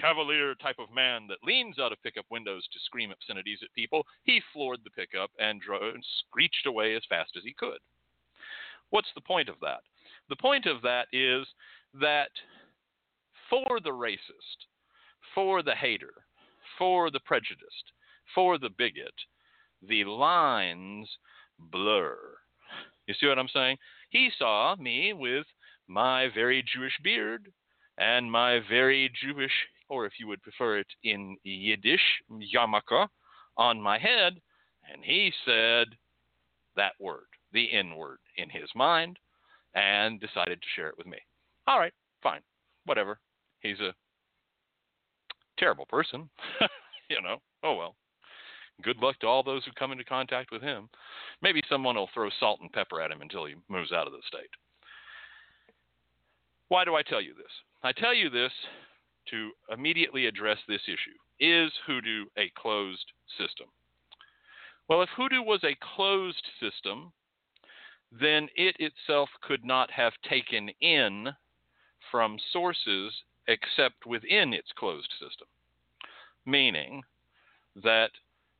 cavalier 0.00 0.54
type 0.54 0.78
of 0.78 0.94
man 0.94 1.26
that 1.28 1.44
leans 1.44 1.78
out 1.78 1.92
of 1.92 2.02
pickup 2.02 2.26
windows 2.30 2.66
to 2.72 2.78
scream 2.84 3.10
obscenities 3.10 3.60
at 3.62 3.74
people, 3.74 4.04
he 4.24 4.40
floored 4.52 4.80
the 4.84 4.90
pickup 4.90 5.30
and, 5.38 5.60
and 5.68 6.04
screeched 6.20 6.66
away 6.66 6.94
as 6.94 7.02
fast 7.08 7.30
as 7.36 7.42
he 7.44 7.52
could. 7.52 7.78
What's 8.90 9.08
the 9.14 9.20
point 9.20 9.48
of 9.48 9.56
that? 9.60 9.80
The 10.28 10.36
point 10.36 10.66
of 10.66 10.82
that 10.82 11.08
is 11.12 11.46
that 12.00 12.30
for 13.50 13.80
the 13.82 13.90
racist, 13.90 14.66
for 15.34 15.62
the 15.62 15.74
hater, 15.74 16.12
for 16.78 17.10
the 17.10 17.20
prejudiced, 17.20 17.92
for 18.34 18.58
the 18.58 18.70
bigot, 18.76 19.14
the 19.86 20.04
lines 20.04 21.08
blur. 21.58 22.18
You 23.06 23.14
see 23.18 23.26
what 23.26 23.38
I'm 23.38 23.48
saying? 23.48 23.78
He 24.10 24.30
saw 24.38 24.76
me 24.76 25.12
with 25.12 25.46
my 25.86 26.28
very 26.34 26.62
Jewish 26.74 26.92
beard 27.02 27.50
and 27.96 28.30
my 28.30 28.60
very 28.68 29.10
Jewish 29.22 29.52
or 29.88 30.06
if 30.06 30.12
you 30.18 30.26
would 30.26 30.42
prefer 30.42 30.78
it 30.78 30.86
in 31.04 31.36
Yiddish, 31.44 32.00
yarmulke, 32.30 33.08
on 33.56 33.80
my 33.80 33.98
head, 33.98 34.40
and 34.92 35.02
he 35.02 35.32
said 35.44 35.88
that 36.76 36.92
word, 37.00 37.26
the 37.52 37.70
N 37.72 37.96
word, 37.96 38.18
in 38.36 38.48
his 38.48 38.68
mind, 38.74 39.18
and 39.74 40.20
decided 40.20 40.60
to 40.60 40.68
share 40.76 40.88
it 40.88 40.98
with 40.98 41.06
me. 41.06 41.18
All 41.66 41.78
right, 41.78 41.92
fine, 42.22 42.40
whatever. 42.84 43.18
He's 43.60 43.80
a 43.80 43.94
terrible 45.58 45.86
person, 45.86 46.28
you 47.10 47.20
know. 47.20 47.38
Oh 47.62 47.74
well. 47.74 47.96
Good 48.82 48.98
luck 48.98 49.18
to 49.20 49.26
all 49.26 49.42
those 49.42 49.64
who 49.64 49.72
come 49.72 49.90
into 49.90 50.04
contact 50.04 50.52
with 50.52 50.62
him. 50.62 50.88
Maybe 51.42 51.62
someone 51.68 51.96
will 51.96 52.08
throw 52.14 52.28
salt 52.38 52.60
and 52.60 52.72
pepper 52.72 53.00
at 53.00 53.10
him 53.10 53.22
until 53.22 53.44
he 53.44 53.54
moves 53.68 53.90
out 53.90 54.06
of 54.06 54.12
the 54.12 54.20
state. 54.28 54.50
Why 56.68 56.84
do 56.84 56.94
I 56.94 57.02
tell 57.02 57.20
you 57.20 57.34
this? 57.34 57.50
I 57.82 57.90
tell 57.90 58.14
you 58.14 58.30
this 58.30 58.52
to 59.30 59.50
immediately 59.70 60.26
address 60.26 60.58
this 60.66 60.82
issue. 60.86 61.16
Is 61.40 61.70
Hoodoo 61.86 62.26
a 62.36 62.50
closed 62.56 63.12
system? 63.38 63.68
Well, 64.88 65.02
if 65.02 65.08
Hoodoo 65.16 65.42
was 65.42 65.62
a 65.64 65.76
closed 65.96 66.46
system, 66.60 67.12
then 68.10 68.48
it 68.56 68.76
itself 68.78 69.28
could 69.42 69.64
not 69.64 69.90
have 69.90 70.12
taken 70.28 70.70
in 70.80 71.28
from 72.10 72.38
sources 72.52 73.12
except 73.48 74.06
within 74.06 74.54
its 74.54 74.68
closed 74.76 75.12
system, 75.12 75.46
meaning 76.46 77.02
that 77.82 78.10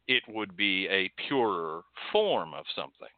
it 0.07 0.23
would 0.29 0.57
be 0.57 0.87
a 0.89 1.11
purer 1.29 1.83
form 2.13 2.55
of 2.55 2.65
something. 2.75 3.09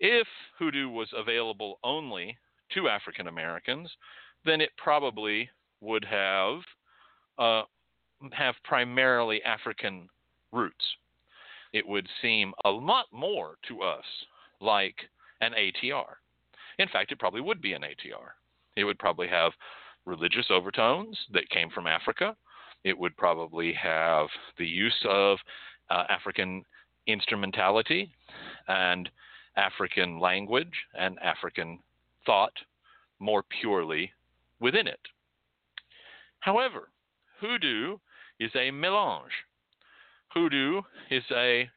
If 0.00 0.26
Hoodoo 0.58 0.88
was 0.88 1.08
available 1.14 1.78
only 1.84 2.36
to 2.74 2.88
African 2.88 3.28
Americans, 3.28 3.90
then 4.44 4.60
it 4.60 4.70
probably 4.76 5.48
would 5.84 6.04
have 6.04 6.60
uh, 7.38 7.62
have 8.32 8.54
primarily 8.64 9.42
African 9.42 10.08
roots. 10.52 10.84
It 11.72 11.86
would 11.86 12.06
seem 12.22 12.52
a 12.64 12.70
lot 12.70 13.06
more 13.12 13.56
to 13.68 13.82
us 13.82 14.04
like 14.60 14.94
an 15.40 15.52
ATR. 15.52 16.14
In 16.78 16.88
fact, 16.88 17.12
it 17.12 17.18
probably 17.18 17.40
would 17.40 17.60
be 17.60 17.72
an 17.72 17.82
ATR. 17.82 18.30
It 18.76 18.84
would 18.84 18.98
probably 18.98 19.28
have 19.28 19.52
religious 20.06 20.46
overtones 20.50 21.18
that 21.32 21.48
came 21.50 21.70
from 21.70 21.86
Africa. 21.86 22.36
It 22.84 22.98
would 22.98 23.16
probably 23.16 23.72
have 23.72 24.28
the 24.58 24.66
use 24.66 25.04
of 25.08 25.38
uh, 25.90 26.04
African 26.08 26.64
instrumentality 27.06 28.10
and 28.68 29.08
African 29.56 30.18
language 30.18 30.72
and 30.98 31.18
African 31.20 31.78
thought 32.26 32.52
more 33.18 33.44
purely 33.60 34.12
within 34.60 34.86
it. 34.86 35.00
However, 36.44 36.90
hoodoo 37.40 37.96
is 38.38 38.50
a 38.54 38.70
melange. 38.70 39.32
Hoodoo 40.34 40.82
is 41.10 41.24
a 41.30 41.70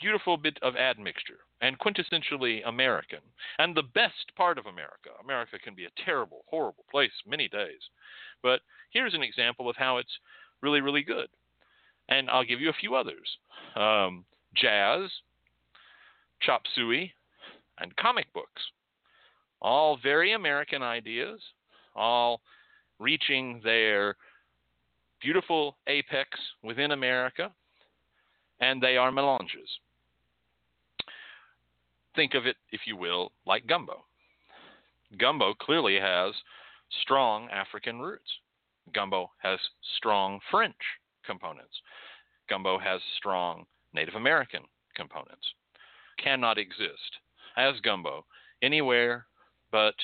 beautiful 0.00 0.36
bit 0.36 0.56
of 0.62 0.76
admixture 0.76 1.40
and 1.60 1.80
quintessentially 1.80 2.62
American 2.64 3.18
and 3.58 3.74
the 3.74 3.82
best 3.82 4.32
part 4.36 4.56
of 4.56 4.66
America. 4.66 5.10
America 5.20 5.58
can 5.58 5.74
be 5.74 5.86
a 5.86 6.04
terrible, 6.04 6.44
horrible 6.46 6.84
place 6.92 7.10
many 7.26 7.48
days. 7.48 7.80
But 8.40 8.60
here's 8.90 9.14
an 9.14 9.24
example 9.24 9.68
of 9.68 9.74
how 9.74 9.96
it's 9.96 10.20
really, 10.62 10.80
really 10.80 11.02
good. 11.02 11.26
And 12.08 12.30
I'll 12.30 12.44
give 12.44 12.60
you 12.60 12.70
a 12.70 12.80
few 12.80 12.94
others 12.94 13.28
um, 13.74 14.24
jazz, 14.54 15.10
chop 16.40 16.62
suey, 16.76 17.12
and 17.80 17.96
comic 17.96 18.32
books. 18.32 18.62
All 19.60 19.98
very 20.00 20.34
American 20.34 20.84
ideas, 20.84 21.40
all 21.96 22.42
reaching 22.98 23.60
their 23.64 24.16
beautiful 25.20 25.76
apex 25.86 26.28
within 26.62 26.92
America, 26.92 27.50
and 28.60 28.82
they 28.82 28.96
are 28.96 29.10
melanges. 29.10 29.68
Think 32.14 32.34
of 32.34 32.46
it, 32.46 32.56
if 32.70 32.82
you 32.86 32.96
will, 32.96 33.32
like 33.46 33.66
gumbo. 33.66 34.04
Gumbo 35.18 35.54
clearly 35.54 35.98
has 35.98 36.32
strong 37.02 37.48
African 37.50 38.00
roots. 38.00 38.30
Gumbo 38.92 39.30
has 39.38 39.58
strong 39.96 40.40
French 40.50 40.76
components. 41.26 41.74
Gumbo 42.48 42.78
has 42.78 43.00
strong 43.16 43.64
Native 43.92 44.14
American 44.14 44.62
components. 44.94 45.46
Cannot 46.22 46.58
exist 46.58 47.18
as 47.56 47.80
gumbo 47.80 48.24
anywhere 48.62 49.26
but 49.70 49.94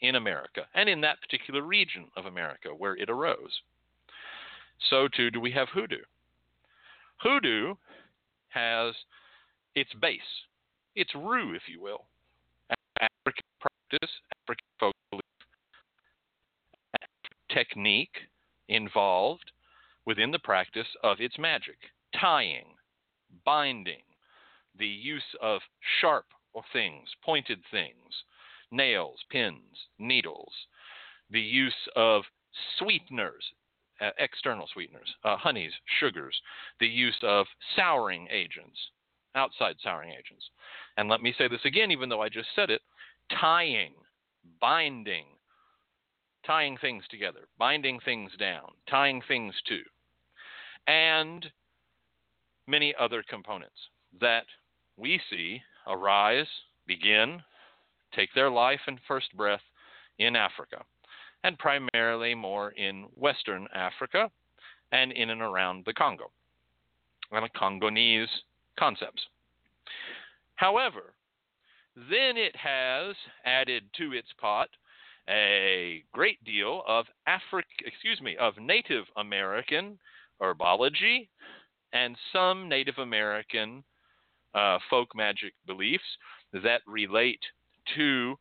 in 0.00 0.14
America 0.14 0.62
and 0.74 0.88
in 0.88 1.00
that 1.00 1.20
particular 1.20 1.62
region 1.62 2.06
of 2.16 2.26
America 2.26 2.68
where 2.68 2.96
it 2.96 3.10
arose. 3.10 3.60
So 4.90 5.08
too 5.08 5.30
do 5.30 5.40
we 5.40 5.52
have 5.52 5.68
hoodoo. 5.68 6.04
Hoodoo 7.22 7.74
has 8.48 8.94
its 9.74 9.90
base, 10.00 10.20
its 10.94 11.14
root, 11.14 11.56
if 11.56 11.62
you 11.68 11.80
will, 11.80 12.04
African 13.00 13.44
practice, 13.60 14.10
African 14.42 14.66
folk 14.78 14.94
belief, 15.10 15.22
technique 17.50 18.16
involved 18.68 19.50
within 20.04 20.30
the 20.30 20.38
practice 20.38 20.86
of 21.02 21.20
its 21.20 21.38
magic, 21.38 21.78
tying, 22.18 22.66
binding, 23.44 24.02
the 24.78 24.86
use 24.86 25.34
of 25.42 25.60
sharp 26.00 26.26
things, 26.72 27.08
pointed 27.22 27.58
things, 27.70 28.24
nails, 28.70 29.18
pins, 29.30 29.86
needles, 29.98 30.52
the 31.30 31.40
use 31.40 31.74
of 31.94 32.22
sweeteners, 32.78 33.44
uh, 34.00 34.10
external 34.18 34.68
sweeteners, 34.72 35.12
uh, 35.24 35.36
honeys, 35.36 35.72
sugars, 36.00 36.40
the 36.80 36.86
use 36.86 37.16
of 37.22 37.46
souring 37.74 38.28
agents, 38.30 38.78
outside 39.34 39.76
souring 39.82 40.10
agents. 40.10 40.44
And 40.96 41.08
let 41.08 41.22
me 41.22 41.34
say 41.36 41.48
this 41.48 41.64
again, 41.64 41.90
even 41.90 42.08
though 42.08 42.22
I 42.22 42.28
just 42.28 42.48
said 42.54 42.70
it 42.70 42.82
tying, 43.40 43.94
binding, 44.60 45.26
tying 46.46 46.76
things 46.78 47.04
together, 47.10 47.48
binding 47.58 47.98
things 48.04 48.30
down, 48.38 48.70
tying 48.88 49.22
things 49.26 49.54
to, 49.66 49.80
and 50.86 51.46
many 52.66 52.94
other 52.98 53.24
components 53.28 53.76
that 54.20 54.46
we 54.96 55.20
see 55.30 55.60
arise, 55.86 56.46
begin, 56.86 57.42
take 58.14 58.30
their 58.34 58.50
life 58.50 58.80
and 58.86 58.98
first 59.06 59.34
breath 59.36 59.60
in 60.18 60.36
Africa, 60.36 60.82
and 61.44 61.58
primarily 61.58 62.34
more 62.34 62.70
in 62.70 63.06
Western 63.14 63.66
Africa 63.74 64.30
and 64.92 65.12
in 65.12 65.30
and 65.30 65.42
around 65.42 65.84
the 65.84 65.92
Congo, 65.92 66.30
and 67.32 67.44
the 67.44 67.58
Congolese 67.58 68.28
concepts. 68.78 69.22
However, 70.56 71.14
then 71.96 72.36
it 72.36 72.54
has 72.56 73.14
added 73.44 73.84
to 73.96 74.12
its 74.12 74.28
pot 74.40 74.68
a 75.28 76.04
great 76.12 76.42
deal 76.44 76.82
of 76.86 77.06
Afric, 77.26 77.66
excuse 77.84 78.20
me, 78.20 78.36
of 78.36 78.54
Native 78.58 79.04
American 79.16 79.98
herbology 80.40 81.28
and 81.92 82.16
some 82.32 82.68
Native 82.68 82.98
American 82.98 83.82
uh, 84.54 84.78
folk 84.88 85.14
magic 85.16 85.52
beliefs 85.66 86.04
that 86.52 86.80
relate 86.86 87.40
to 87.94 88.36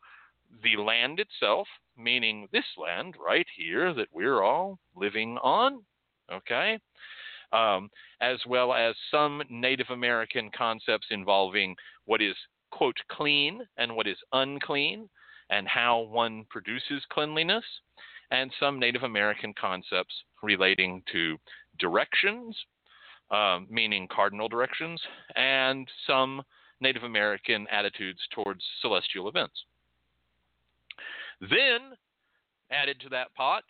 the 0.63 0.81
land 0.81 1.19
itself, 1.19 1.67
meaning 1.97 2.47
this 2.51 2.65
land 2.77 3.15
right 3.23 3.47
here 3.55 3.93
that 3.93 4.07
we're 4.13 4.41
all 4.41 4.79
living 4.95 5.37
on, 5.37 5.83
okay, 6.31 6.79
um, 7.51 7.89
as 8.21 8.37
well 8.47 8.73
as 8.73 8.95
some 9.11 9.41
Native 9.49 9.89
American 9.89 10.49
concepts 10.55 11.07
involving 11.11 11.75
what 12.05 12.21
is, 12.21 12.35
quote, 12.71 12.97
clean 13.09 13.61
and 13.77 13.95
what 13.95 14.07
is 14.07 14.17
unclean, 14.33 15.09
and 15.49 15.67
how 15.67 15.99
one 15.99 16.45
produces 16.49 17.03
cleanliness, 17.09 17.65
and 18.31 18.51
some 18.59 18.79
Native 18.79 19.03
American 19.03 19.53
concepts 19.53 20.13
relating 20.41 21.03
to 21.11 21.37
directions 21.79 22.55
um, 23.31 23.67
meaning 23.69 24.07
cardinal 24.07 24.47
directions, 24.47 25.01
and 25.35 25.87
some 26.07 26.43
Native 26.81 27.03
American 27.03 27.67
attitudes 27.71 28.19
towards 28.33 28.61
celestial 28.81 29.29
events. 29.29 29.55
Then, 31.41 31.95
added 32.71 32.99
to 33.01 33.09
that 33.09 33.33
pot 33.35 33.63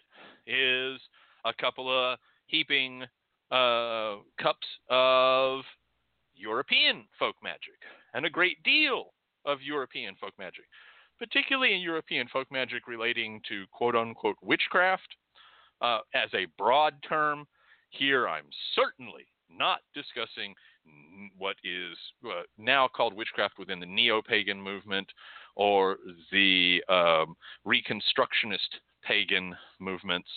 is 0.48 1.00
a 1.46 1.54
couple 1.54 1.90
of 1.90 2.18
heaping 2.48 3.04
uh, 3.52 4.16
cups 4.42 4.68
of 4.90 5.62
European 6.36 7.06
folk 7.18 7.36
magic, 7.44 7.80
and 8.14 8.26
a 8.26 8.30
great 8.30 8.62
deal 8.64 9.14
of 9.46 9.62
European 9.62 10.16
folk 10.20 10.34
magic, 10.38 10.66
particularly 11.20 11.74
in 11.74 11.82
European 11.82 12.28
folk 12.28 12.52
magic 12.52 12.88
relating 12.88 13.42
to 13.48 13.66
quote 13.72 13.96
unquote 13.96 14.38
witchcraft. 14.42 15.16
Uh, 15.82 16.00
as 16.14 16.30
a 16.34 16.48
broad 16.58 16.94
term, 17.08 17.46
here 17.90 18.28
I'm 18.28 18.46
certainly 18.76 19.28
not 19.50 19.82
discussing 19.94 20.56
what 21.38 21.56
is 21.64 21.98
uh, 22.26 22.44
now 22.58 22.88
called 22.88 23.14
witchcraft 23.14 23.58
within 23.58 23.80
the 23.80 23.86
neo 23.86 24.22
pagan 24.22 24.62
movement 24.62 25.08
or 25.56 25.98
the 26.32 26.84
um, 26.90 27.36
reconstructionist 27.66 28.80
pagan 29.04 29.56
movements. 29.80 30.30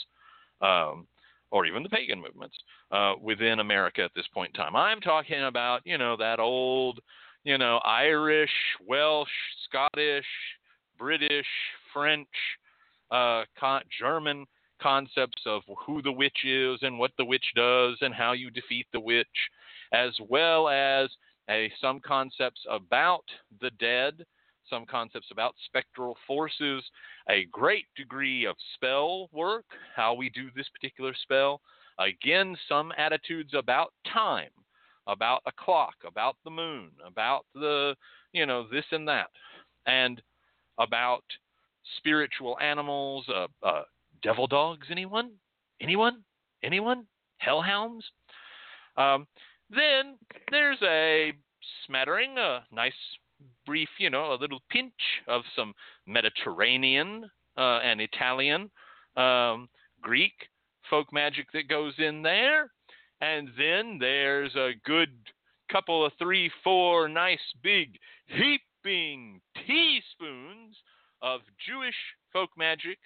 Um, 0.60 1.06
or 1.50 1.66
even 1.66 1.82
the 1.82 1.88
pagan 1.88 2.20
movements 2.20 2.56
uh, 2.90 3.14
within 3.22 3.60
America 3.60 4.02
at 4.02 4.10
this 4.14 4.26
point 4.34 4.50
in 4.54 4.62
time. 4.62 4.76
I'm 4.76 5.00
talking 5.00 5.44
about, 5.44 5.80
you 5.84 5.96
know, 5.96 6.16
that 6.16 6.40
old, 6.40 7.00
you 7.44 7.58
know, 7.58 7.78
Irish, 7.84 8.50
Welsh, 8.86 9.28
Scottish, 9.68 10.26
British, 10.98 11.46
French, 11.92 12.28
uh, 13.10 13.44
con- 13.58 13.82
German 13.98 14.44
concepts 14.80 15.42
of 15.46 15.62
who 15.86 16.02
the 16.02 16.12
witch 16.12 16.44
is 16.44 16.78
and 16.82 16.98
what 16.98 17.12
the 17.18 17.24
witch 17.24 17.44
does 17.56 17.96
and 18.00 18.14
how 18.14 18.32
you 18.32 18.50
defeat 18.50 18.86
the 18.92 19.00
witch, 19.00 19.26
as 19.92 20.12
well 20.28 20.68
as 20.68 21.08
a, 21.50 21.72
some 21.80 22.00
concepts 22.00 22.60
about 22.70 23.24
the 23.60 23.70
dead, 23.78 24.24
some 24.68 24.84
concepts 24.84 25.28
about 25.30 25.54
spectral 25.64 26.16
forces, 26.26 26.84
a 27.30 27.46
great 27.50 27.86
degree 27.96 28.44
of 28.44 28.56
spell 28.74 29.28
work, 29.32 29.64
how 29.96 30.14
we 30.14 30.28
do 30.30 30.48
this 30.54 30.68
particular 30.68 31.14
spell. 31.22 31.60
Again, 31.98 32.56
some 32.68 32.92
attitudes 32.96 33.54
about 33.54 33.92
time, 34.12 34.50
about 35.06 35.42
a 35.46 35.52
clock, 35.58 35.94
about 36.06 36.36
the 36.44 36.50
moon, 36.50 36.90
about 37.04 37.46
the, 37.54 37.96
you 38.32 38.46
know, 38.46 38.66
this 38.70 38.84
and 38.92 39.08
that, 39.08 39.30
and 39.86 40.20
about 40.78 41.24
spiritual 41.96 42.58
animals, 42.60 43.24
uh, 43.28 43.46
uh, 43.62 43.82
devil 44.22 44.46
dogs? 44.46 44.86
Anyone? 44.90 45.32
Anyone? 45.80 46.22
Anyone? 46.62 47.06
Hellhounds? 47.38 48.02
Um, 48.96 49.26
then 49.70 50.16
there's 50.50 50.78
a 50.82 51.32
smattering, 51.86 52.38
a 52.38 52.64
nice 52.72 52.92
brief, 53.66 53.88
you 53.98 54.10
know, 54.10 54.32
a 54.32 54.40
little 54.40 54.60
pinch 54.70 54.92
of 55.26 55.42
some 55.54 55.74
Mediterranean 56.06 57.30
uh, 57.56 57.78
and 57.78 58.00
Italian, 58.00 58.70
um, 59.16 59.68
Greek 60.00 60.32
folk 60.88 61.12
magic 61.12 61.46
that 61.52 61.68
goes 61.68 61.94
in 61.98 62.22
there. 62.22 62.70
And 63.20 63.48
then 63.58 63.98
there's 63.98 64.54
a 64.54 64.72
good 64.84 65.10
couple 65.70 66.04
of 66.04 66.12
three, 66.18 66.50
four 66.64 67.08
nice 67.08 67.38
big 67.62 67.98
heaping 68.26 69.40
teaspoons 69.66 70.76
of 71.20 71.40
Jewish 71.66 71.94
folk 72.32 72.50
magic, 72.56 72.98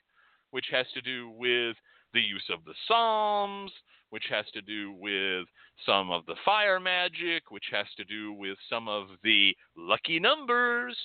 which 0.50 0.66
has 0.70 0.86
to 0.94 1.00
do 1.00 1.30
with 1.30 1.76
the 2.12 2.20
use 2.20 2.44
of 2.52 2.64
the 2.64 2.74
Psalms, 2.86 3.72
which 4.10 4.24
has 4.30 4.44
to 4.52 4.60
do 4.60 4.92
with 4.92 5.46
some 5.86 6.10
of 6.10 6.26
the 6.26 6.36
fire 6.44 6.78
magic, 6.78 7.50
which 7.50 7.64
has 7.72 7.86
to 7.96 8.04
do 8.04 8.32
with 8.32 8.58
some 8.68 8.88
of 8.88 9.06
the 9.24 9.54
lucky 9.76 10.20
numbers, 10.20 10.96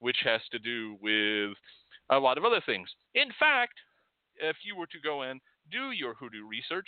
which 0.00 0.16
has 0.24 0.40
to 0.50 0.58
do 0.58 0.96
with 1.00 1.56
a 2.10 2.18
lot 2.18 2.38
of 2.38 2.44
other 2.44 2.62
things. 2.64 2.88
In 3.14 3.28
fact, 3.38 3.74
if 4.36 4.56
you 4.64 4.76
were 4.76 4.86
to 4.86 5.00
go 5.02 5.22
and 5.22 5.40
do 5.70 5.90
your 5.90 6.14
hoodoo 6.14 6.46
research, 6.46 6.86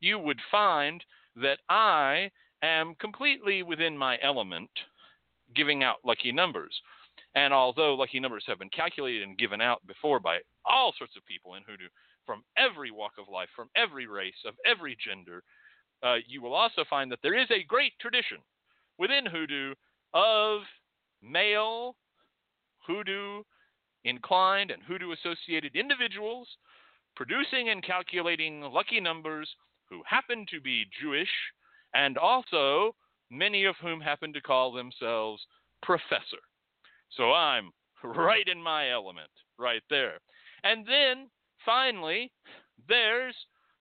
you 0.00 0.18
would 0.18 0.40
find 0.50 1.02
that 1.36 1.58
I 1.68 2.30
am 2.62 2.94
completely 3.00 3.62
within 3.62 3.96
my 3.96 4.18
element 4.22 4.70
giving 5.54 5.82
out 5.82 5.96
lucky 6.04 6.32
numbers. 6.32 6.74
And 7.34 7.52
although 7.52 7.94
lucky 7.94 8.20
numbers 8.20 8.44
have 8.46 8.58
been 8.58 8.70
calculated 8.70 9.22
and 9.22 9.38
given 9.38 9.60
out 9.60 9.86
before 9.86 10.20
by 10.20 10.38
all 10.64 10.92
sorts 10.96 11.14
of 11.16 11.26
people 11.26 11.54
in 11.54 11.62
hoodoo 11.64 11.88
from 12.28 12.44
every 12.58 12.90
walk 12.90 13.12
of 13.18 13.32
life, 13.32 13.48
from 13.56 13.70
every 13.74 14.06
race, 14.06 14.44
of 14.46 14.52
every 14.66 14.94
gender, 15.02 15.42
uh, 16.02 16.16
you 16.26 16.42
will 16.42 16.52
also 16.52 16.84
find 16.90 17.10
that 17.10 17.20
there 17.22 17.38
is 17.38 17.50
a 17.50 17.64
great 17.66 17.94
tradition 17.98 18.36
within 18.98 19.24
hoodoo 19.24 19.72
of 20.12 20.60
male 21.22 21.96
hoodoo 22.86 23.42
inclined 24.04 24.70
and 24.70 24.82
hoodoo 24.82 25.12
associated 25.12 25.74
individuals 25.74 26.46
producing 27.16 27.70
and 27.70 27.82
calculating 27.82 28.60
lucky 28.60 29.00
numbers 29.00 29.48
who 29.88 30.02
happen 30.06 30.44
to 30.50 30.60
be 30.60 30.84
Jewish 31.00 31.32
and 31.94 32.18
also 32.18 32.94
many 33.30 33.64
of 33.64 33.74
whom 33.80 34.02
happen 34.02 34.34
to 34.34 34.40
call 34.42 34.70
themselves 34.70 35.42
professor. 35.82 36.42
So 37.16 37.32
I'm 37.32 37.70
right 38.04 38.46
in 38.46 38.62
my 38.62 38.90
element 38.90 39.30
right 39.58 39.82
there. 39.88 40.18
And 40.62 40.86
then 40.86 41.30
finally, 41.64 42.30
there's 42.88 43.34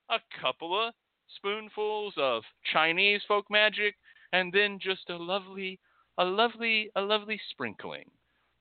a 0.10 0.20
couple 0.42 0.88
of 0.88 0.94
spoonfuls 1.36 2.14
of 2.18 2.44
Chinese 2.72 3.22
folk 3.28 3.46
magic 3.50 3.96
and 4.34 4.52
then 4.52 4.80
just 4.82 5.10
a 5.10 5.18
lovely 5.18 5.80
a 6.18 6.26
lovely 6.26 6.90
a 6.96 7.02
lovely 7.02 7.40
sprinkling. 7.52 8.10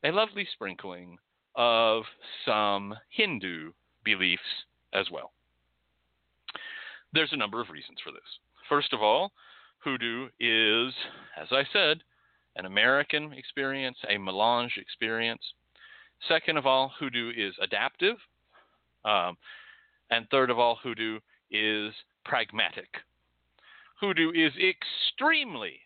A 0.04 0.10
lovely 0.10 0.46
sprinkling 0.52 1.18
of 1.54 2.04
some 2.44 2.94
Hindu 3.10 3.72
beliefs 4.04 4.42
as 4.92 5.06
well. 5.10 5.32
There's 7.12 7.32
a 7.32 7.36
number 7.36 7.60
of 7.60 7.70
reasons 7.70 7.98
for 8.04 8.12
this. 8.12 8.20
First 8.68 8.92
of 8.92 9.02
all, 9.02 9.32
hoodoo 9.78 10.28
is, 10.38 10.92
as 11.40 11.48
I 11.50 11.62
said, 11.72 12.02
an 12.56 12.66
American 12.66 13.32
experience, 13.32 13.96
a 14.08 14.18
melange 14.18 14.74
experience. 14.76 15.42
Second 16.28 16.56
of 16.56 16.66
all, 16.66 16.92
hoodoo 16.98 17.32
is 17.36 17.54
adaptive. 17.60 18.16
Um, 19.06 19.36
and 20.10 20.26
third 20.30 20.50
of 20.50 20.58
all, 20.58 20.78
hoodoo 20.82 21.20
is 21.50 21.94
pragmatic. 22.24 22.88
Hoodoo 24.00 24.30
is 24.32 24.52
extremely 24.56 25.80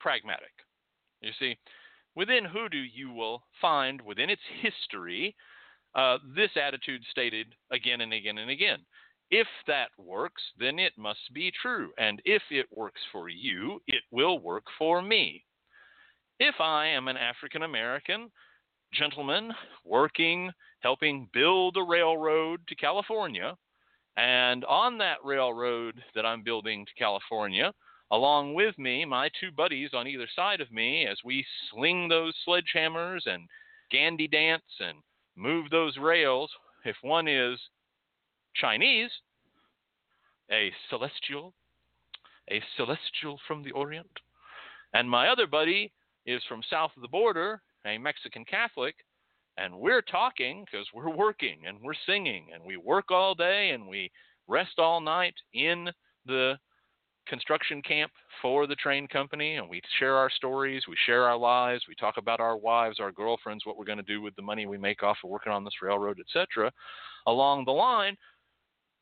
pragmatic. 0.00 0.52
You 1.22 1.30
see, 1.38 1.56
within 2.14 2.44
hoodoo, 2.44 2.82
you 2.92 3.10
will 3.10 3.44
find 3.60 4.02
within 4.02 4.28
its 4.28 4.42
history 4.60 5.34
uh, 5.94 6.18
this 6.34 6.50
attitude 6.62 7.02
stated 7.10 7.46
again 7.72 8.02
and 8.02 8.12
again 8.12 8.38
and 8.38 8.50
again. 8.50 8.80
If 9.30 9.46
that 9.66 9.88
works, 9.98 10.42
then 10.58 10.78
it 10.78 10.92
must 10.96 11.32
be 11.32 11.50
true. 11.62 11.90
And 11.98 12.20
if 12.24 12.42
it 12.50 12.66
works 12.70 13.00
for 13.10 13.28
you, 13.28 13.80
it 13.88 14.02
will 14.10 14.38
work 14.38 14.64
for 14.78 15.02
me. 15.02 15.42
If 16.38 16.56
I 16.60 16.86
am 16.86 17.08
an 17.08 17.16
African 17.16 17.62
American 17.62 18.30
gentleman 18.92 19.52
working, 19.84 20.50
helping 20.86 21.28
build 21.32 21.76
a 21.76 21.82
railroad 21.82 22.60
to 22.68 22.76
California, 22.76 23.56
and 24.16 24.64
on 24.66 24.96
that 24.96 25.16
railroad 25.24 26.00
that 26.14 26.24
I'm 26.24 26.44
building 26.44 26.86
to 26.86 26.92
California, 26.96 27.72
along 28.12 28.54
with 28.54 28.78
me, 28.78 29.04
my 29.04 29.28
two 29.40 29.50
buddies 29.50 29.90
on 29.94 30.06
either 30.06 30.28
side 30.36 30.60
of 30.60 30.70
me, 30.70 31.04
as 31.10 31.18
we 31.24 31.44
sling 31.68 32.06
those 32.08 32.34
sledgehammers 32.46 33.26
and 33.26 33.48
gandy 33.90 34.28
dance 34.28 34.62
and 34.78 34.98
move 35.34 35.70
those 35.70 35.96
rails, 35.96 36.52
if 36.84 36.94
one 37.02 37.26
is 37.26 37.58
Chinese, 38.54 39.10
a 40.52 40.70
celestial, 40.88 41.52
a 42.48 42.62
celestial 42.76 43.40
from 43.48 43.64
the 43.64 43.72
Orient, 43.72 44.20
and 44.94 45.10
my 45.10 45.26
other 45.26 45.48
buddy 45.48 45.90
is 46.26 46.42
from 46.48 46.62
south 46.70 46.92
of 46.94 47.02
the 47.02 47.08
border, 47.08 47.60
a 47.84 47.98
Mexican 47.98 48.44
Catholic, 48.44 48.94
and 49.58 49.74
we're 49.74 50.02
talking 50.02 50.64
because 50.64 50.86
we're 50.94 51.14
working 51.14 51.60
and 51.66 51.78
we're 51.82 51.94
singing 52.06 52.48
and 52.54 52.62
we 52.64 52.76
work 52.76 53.10
all 53.10 53.34
day 53.34 53.70
and 53.70 53.86
we 53.86 54.10
rest 54.48 54.78
all 54.78 55.00
night 55.00 55.34
in 55.54 55.88
the 56.26 56.54
construction 57.26 57.82
camp 57.82 58.10
for 58.40 58.66
the 58.66 58.74
train 58.76 59.08
company 59.08 59.56
and 59.56 59.68
we 59.68 59.80
share 59.98 60.14
our 60.14 60.30
stories, 60.30 60.82
we 60.88 60.96
share 61.06 61.24
our 61.24 61.36
lives, 61.36 61.84
we 61.88 61.94
talk 61.94 62.16
about 62.18 62.40
our 62.40 62.56
wives, 62.56 63.00
our 63.00 63.12
girlfriends, 63.12 63.66
what 63.66 63.76
we're 63.76 63.84
going 63.84 63.98
to 63.98 64.04
do 64.04 64.20
with 64.20 64.34
the 64.36 64.42
money 64.42 64.66
we 64.66 64.78
make 64.78 65.02
off 65.02 65.16
of 65.24 65.30
working 65.30 65.52
on 65.52 65.64
this 65.64 65.82
railroad, 65.82 66.18
etc. 66.20 66.70
Along 67.26 67.64
the 67.64 67.72
line, 67.72 68.16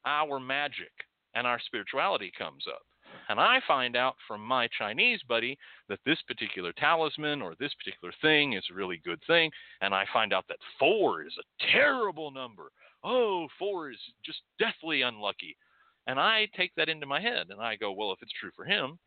our 0.07 0.41
magic 0.41 0.93
and 1.35 1.47
our 1.47 1.61
spirituality 1.61 2.33
comes 2.37 2.65
up. 2.69 2.83
And 3.29 3.41
I 3.41 3.61
find 3.67 3.97
out 3.97 4.17
from 4.29 4.43
my 4.43 4.69
Chinese 4.79 5.21
buddy 5.29 5.59
that 5.89 6.01
this 6.05 6.21
particular 6.27 6.73
talisman 6.73 7.41
or 7.43 7.55
this 7.59 7.73
particular 7.75 8.13
thing 8.21 8.53
is 8.53 8.65
a 8.71 8.75
really 8.75 9.01
good 9.05 9.21
thing. 9.27 9.51
And 9.81 9.95
I 9.95 10.05
find 10.13 10.33
out 10.33 10.45
that 10.49 10.59
four 10.79 11.23
is 11.23 11.35
a 11.39 11.73
terrible 11.73 12.31
number. 12.31 12.71
Oh, 13.03 13.49
four 13.59 13.91
is 13.91 13.99
just 14.25 14.41
deathly 14.59 15.03
unlucky. 15.03 15.57
And 16.07 16.19
I 16.19 16.49
take 16.57 16.73
that 16.77 16.89
into 16.89 17.07
my 17.07 17.21
head 17.21 17.47
and 17.51 17.61
I 17.61 17.77
go, 17.77 17.93
well, 17.93 18.13
if 18.13 18.19
it's 18.23 18.33
true 18.39 18.51
for 18.55 18.65
him, 18.65 18.99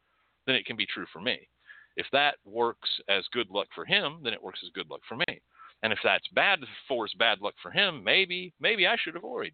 then 0.45 0.55
it 0.55 0.65
can 0.65 0.75
be 0.75 0.87
true 0.87 1.05
for 1.13 1.21
me. 1.21 1.47
If 1.95 2.05
that 2.11 2.35
works 2.45 2.89
as 3.09 3.25
good 3.31 3.49
luck 3.49 3.67
for 3.73 3.85
him, 3.85 4.19
then 4.23 4.33
it 4.33 4.41
works 4.41 4.59
as 4.63 4.71
good 4.73 4.89
luck 4.89 5.01
for 5.07 5.15
me. 5.15 5.41
And 5.83 5.93
if 5.93 5.99
that's 6.03 6.27
bad, 6.33 6.59
if 6.61 6.69
four 6.87 7.05
is 7.05 7.13
bad 7.19 7.39
luck 7.41 7.53
for 7.61 7.71
him, 7.71 8.03
maybe 8.03 8.53
maybe 8.59 8.87
I 8.87 8.95
should 8.97 9.15
avoid 9.15 9.51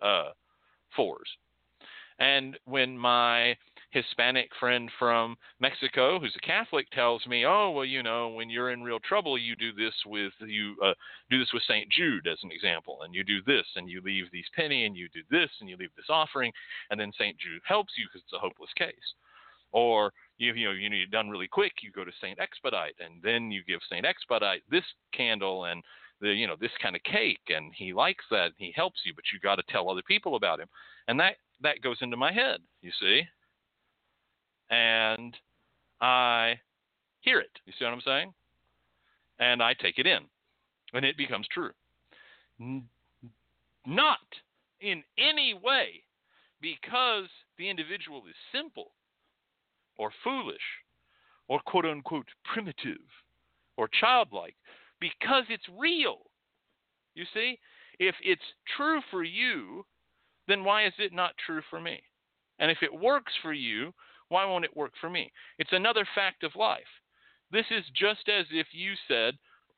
uh, 0.00 0.30
fours. 0.94 1.28
And 2.18 2.58
when 2.64 2.96
my 2.96 3.56
Hispanic 3.90 4.50
friend 4.58 4.90
from 4.98 5.36
Mexico, 5.60 6.18
who's 6.18 6.36
a 6.36 6.46
Catholic, 6.46 6.88
tells 6.90 7.26
me, 7.26 7.46
"Oh, 7.46 7.70
well, 7.70 7.84
you 7.84 8.02
know, 8.02 8.28
when 8.28 8.50
you're 8.50 8.70
in 8.70 8.82
real 8.82 9.00
trouble, 9.00 9.38
you 9.38 9.56
do 9.56 9.72
this 9.72 9.94
with 10.04 10.32
you 10.40 10.76
uh, 10.82 10.94
do 11.30 11.38
this 11.38 11.52
with 11.52 11.62
Saint 11.62 11.90
Jude 11.90 12.26
as 12.26 12.38
an 12.42 12.52
example, 12.52 13.02
and 13.02 13.14
you 13.14 13.24
do 13.24 13.42
this, 13.42 13.66
and 13.76 13.88
you 13.88 14.00
leave 14.02 14.30
these 14.30 14.48
penny, 14.54 14.84
and 14.86 14.96
you 14.96 15.08
do 15.14 15.22
this, 15.30 15.50
and 15.60 15.68
you 15.68 15.76
leave 15.76 15.94
this 15.96 16.10
offering, 16.10 16.52
and 16.90 16.98
then 17.00 17.12
Saint 17.18 17.38
Jude 17.38 17.62
helps 17.64 17.92
you 17.96 18.06
because 18.06 18.22
it's 18.22 18.32
a 18.32 18.38
hopeless 18.38 18.72
case." 18.74 19.14
Or 19.72 20.12
you, 20.38 20.52
you 20.54 20.66
know 20.66 20.72
you 20.72 20.90
need 20.90 21.02
it 21.02 21.10
done 21.10 21.30
really 21.30 21.48
quick, 21.48 21.82
you 21.82 21.90
go 21.90 22.04
to 22.04 22.12
Saint 22.20 22.38
Expedite, 22.38 22.96
and 23.00 23.22
then 23.22 23.50
you 23.50 23.62
give 23.64 23.80
Saint 23.90 24.06
Expedite 24.06 24.62
this 24.70 24.84
candle 25.12 25.64
and 25.64 25.82
the 26.20 26.32
you 26.32 26.46
know 26.46 26.56
this 26.60 26.76
kind 26.82 26.96
of 26.96 27.02
cake, 27.02 27.40
and 27.48 27.72
he 27.74 27.92
likes 27.92 28.24
that, 28.30 28.46
and 28.46 28.54
he 28.58 28.72
helps 28.74 29.00
you, 29.04 29.14
but 29.14 29.24
you 29.32 29.40
got 29.40 29.56
to 29.56 29.62
tell 29.68 29.88
other 29.88 30.02
people 30.02 30.34
about 30.34 30.60
him, 30.60 30.68
and 31.08 31.18
that 31.20 31.36
that 31.62 31.82
goes 31.82 31.98
into 32.00 32.16
my 32.16 32.32
head, 32.32 32.60
you 32.82 32.90
see 33.00 33.22
and 34.70 35.36
I 36.00 36.54
hear 37.20 37.38
it. 37.40 37.50
You 37.66 37.72
see 37.78 37.84
what 37.84 37.94
I'm 37.94 38.00
saying? 38.04 38.34
And 39.38 39.62
I 39.62 39.74
take 39.74 39.98
it 39.98 40.06
in, 40.06 40.20
and 40.92 41.04
it 41.04 41.16
becomes 41.16 41.46
true. 41.52 41.70
Not 43.86 44.18
in 44.80 45.02
any 45.18 45.54
way 45.54 46.02
because 46.60 47.28
the 47.58 47.68
individual 47.68 48.22
is 48.28 48.34
simple 48.52 48.92
or 49.98 50.10
foolish 50.24 50.56
or 51.48 51.60
quote 51.66 51.84
unquote 51.84 52.28
primitive 52.52 52.98
or 53.76 53.88
childlike, 54.00 54.56
because 55.00 55.44
it's 55.48 55.68
real. 55.78 56.18
You 57.14 57.24
see? 57.32 57.58
If 57.98 58.14
it's 58.22 58.42
true 58.76 59.00
for 59.10 59.22
you, 59.22 59.84
then 60.48 60.64
why 60.64 60.86
is 60.86 60.94
it 60.98 61.12
not 61.12 61.34
true 61.44 61.62
for 61.68 61.80
me? 61.80 62.02
And 62.58 62.70
if 62.70 62.78
it 62.82 62.92
works 62.92 63.32
for 63.42 63.52
you, 63.52 63.92
why 64.28 64.44
won't 64.44 64.64
it 64.64 64.76
work 64.76 64.92
for 65.00 65.10
me? 65.10 65.32
It's 65.58 65.72
another 65.72 66.06
fact 66.14 66.42
of 66.42 66.56
life. 66.56 66.80
This 67.52 67.66
is 67.70 67.84
just 67.94 68.28
as 68.28 68.46
if 68.50 68.66
you 68.72 68.94
said, 69.06 69.34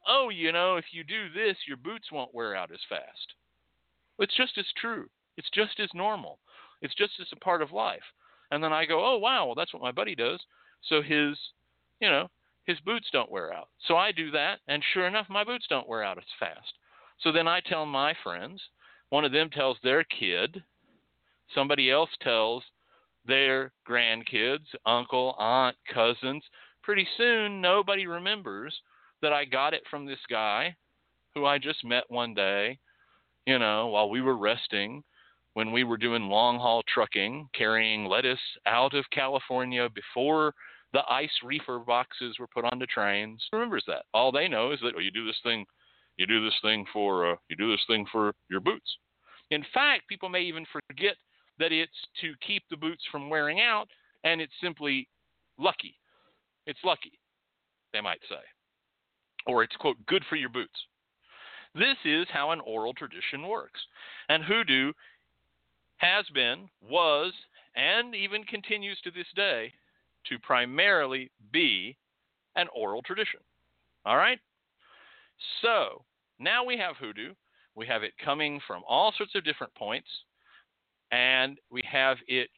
oh, 0.07 0.31
you 0.31 0.53
know, 0.53 0.77
if 0.77 0.87
you 0.93 1.05
do 1.05 1.29
this, 1.35 1.57
your 1.67 1.77
boots 1.77 2.11
won't 2.11 2.35
wear 2.35 2.55
out 2.55 2.73
as 2.73 2.81
fast. 2.89 3.35
It's 4.19 4.37
just 4.37 4.57
as 4.59 4.67
true. 4.81 5.09
It's 5.37 5.51
just 5.51 5.79
as 5.81 5.91
normal. 5.95 6.39
It's 6.81 6.95
just 6.95 7.13
as 7.21 7.29
a 7.33 7.37
part 7.37 7.63
of 7.63 7.73
life. 7.73 8.03
And 8.51 8.65
then 8.65 8.73
I 8.73 8.87
go, 8.87 9.05
oh, 9.05 9.19
wow, 9.19 9.47
well, 9.47 9.55
that's 9.55 9.73
what 9.75 9.83
my 9.83 9.93
buddy 9.93 10.15
does. 10.15 10.41
So 10.89 11.03
his, 11.03 11.37
you 12.01 12.09
know, 12.09 12.31
his 12.65 12.81
boots 12.81 13.09
don't 13.13 13.31
wear 13.31 13.53
out. 13.53 13.69
So 13.87 13.97
I 13.97 14.13
do 14.13 14.31
that, 14.31 14.61
and 14.69 14.83
sure 14.93 15.07
enough, 15.07 15.27
my 15.29 15.45
boots 15.45 15.67
don't 15.69 15.89
wear 15.89 16.03
out 16.03 16.19
as 16.19 16.25
fast. 16.39 16.75
So 17.21 17.33
then 17.33 17.49
I 17.49 17.61
tell 17.61 17.87
my 17.87 18.15
friends, 18.23 18.61
one 19.11 19.25
of 19.25 19.33
them 19.33 19.51
tells 19.51 19.77
their 19.83 20.05
kid, 20.05 20.63
somebody 21.55 21.91
else 21.91 22.11
tells 22.23 22.63
their 23.27 23.73
grandkids, 23.89 24.67
uncle, 24.87 25.35
aunt, 25.39 25.77
cousins. 25.93 26.43
Pretty 26.83 27.07
soon, 27.17 27.61
nobody 27.61 28.07
remembers 28.07 28.75
that 29.23 29.33
I 29.33 29.45
got 29.45 29.75
it 29.75 29.83
from 29.91 30.07
this 30.07 30.19
guy 30.31 30.75
who 31.35 31.45
I 31.45 31.59
just 31.59 31.85
met 31.85 32.05
one 32.09 32.35
day, 32.35 32.79
you 33.47 33.59
know, 33.59 33.89
while 33.89 34.09
we 34.09 34.21
were 34.21 34.37
resting, 34.37 35.03
when 35.55 35.73
we 35.73 35.85
were 35.85 35.97
doing 35.97 36.29
long 36.29 36.59
haul 36.59 36.83
trucking, 36.93 37.49
carrying 37.55 38.07
lettuce 38.07 38.39
out 38.67 38.95
of 38.95 39.05
California 39.11 39.89
before 39.95 40.55
the 40.93 41.03
ice 41.11 41.31
reefer 41.45 41.79
boxes 41.81 42.39
were 42.39 42.47
put 42.47 42.65
onto 42.65 42.87
trains, 42.87 43.43
remembers 43.53 43.85
that. 43.87 44.05
All 44.15 44.33
they 44.33 44.49
know 44.49 44.73
is 44.73 44.81
that 44.81 44.95
oh, 44.97 45.01
you 45.01 45.11
do 45.11 45.27
this 45.27 45.41
thing, 45.43 45.67
you 46.19 46.27
do 46.27 46.45
this 46.45 46.55
thing 46.63 46.85
for 46.93 47.33
uh, 47.33 47.37
you 47.49 47.57
do 47.57 47.71
this 47.71 47.85
thing 47.87 48.05
for 48.13 48.35
your 48.51 48.61
boots. 48.61 48.91
In 49.51 49.65
fact, 49.73 50.09
people 50.09 50.29
may 50.29 50.43
even 50.43 50.67
forget 50.73 51.17
that 51.59 51.73
it's 51.73 51.93
to 52.21 52.35
keep 52.47 52.63
the 52.71 52.77
boots 52.77 53.03
from 53.11 53.31
wearing 53.31 53.61
out, 53.61 53.89
and 54.25 54.41
it's 54.41 54.53
simply 54.63 55.09
lucky. 55.59 55.95
It's 56.67 56.79
lucky, 56.85 57.19
they 57.93 58.01
might 58.01 58.21
say. 58.29 58.37
Or 59.47 59.63
it's, 59.63 59.75
quote, 59.77 59.97
good 60.07 60.23
for 60.29 60.37
your 60.37 60.51
boots. 60.51 60.79
This 61.75 61.97
is 62.05 62.27
how 62.31 62.51
an 62.51 62.61
oral 62.61 62.93
tradition 62.93 63.47
works. 63.47 63.81
And 64.29 64.45
hoodoo 64.45 64.93
has 65.97 66.27
been, 66.35 66.69
was, 66.83 67.33
and 67.75 68.15
even 68.15 68.45
continues 68.45 68.99
to 69.03 69.11
this 69.11 69.27
day 69.35 69.73
to 70.27 70.39
primarily 70.41 71.31
be 71.53 71.97
an 72.57 72.67
oral 72.75 73.03
tradition. 73.03 73.41
All 74.05 74.17
right? 74.17 74.39
So 75.63 76.05
now 76.39 76.65
we 76.65 76.77
have 76.77 76.97
hoodoo. 76.97 77.35
We 77.75 77.87
have 77.87 78.03
it 78.03 78.13
coming 78.25 78.61
from 78.67 78.83
all 78.89 79.13
sorts 79.17 79.35
of 79.35 79.45
different 79.45 79.75
points, 79.75 80.09
and 81.13 81.59
we 81.71 81.83
have 81.91 82.17
it 82.27 82.51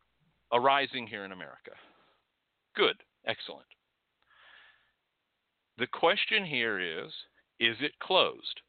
arising 0.52 1.06
here 1.06 1.24
in 1.24 1.32
America. 1.32 1.72
Good. 2.74 2.96
Excellent. 3.26 3.66
The 5.78 5.86
question 5.86 6.44
here 6.44 6.78
is 6.78 7.12
is 7.58 7.76
it 7.80 7.92
closed? 8.02 8.60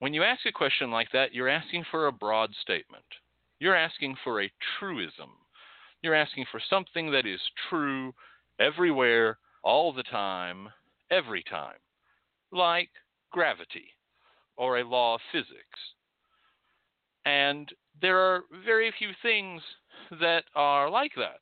When 0.00 0.12
you 0.12 0.22
ask 0.22 0.44
a 0.46 0.52
question 0.52 0.90
like 0.90 1.08
that, 1.12 1.32
you're 1.32 1.48
asking 1.48 1.84
for 1.90 2.06
a 2.06 2.12
broad 2.12 2.50
statement. 2.60 3.04
You're 3.60 3.76
asking 3.76 4.16
for 4.24 4.42
a 4.42 4.52
truism. 4.78 5.30
You're 6.02 6.14
asking 6.14 6.46
for 6.50 6.60
something 6.68 7.12
that 7.12 7.26
is 7.26 7.40
true 7.70 8.12
everywhere, 8.58 9.38
all 9.62 9.92
the 9.92 10.02
time, 10.02 10.68
every 11.10 11.44
time, 11.44 11.78
like 12.52 12.90
gravity 13.30 13.86
or 14.56 14.78
a 14.78 14.84
law 14.88 15.14
of 15.14 15.20
physics. 15.32 15.80
And 17.24 17.68
there 18.00 18.18
are 18.18 18.42
very 18.64 18.92
few 18.98 19.10
things 19.22 19.62
that 20.20 20.44
are 20.54 20.90
like 20.90 21.12
that, 21.16 21.40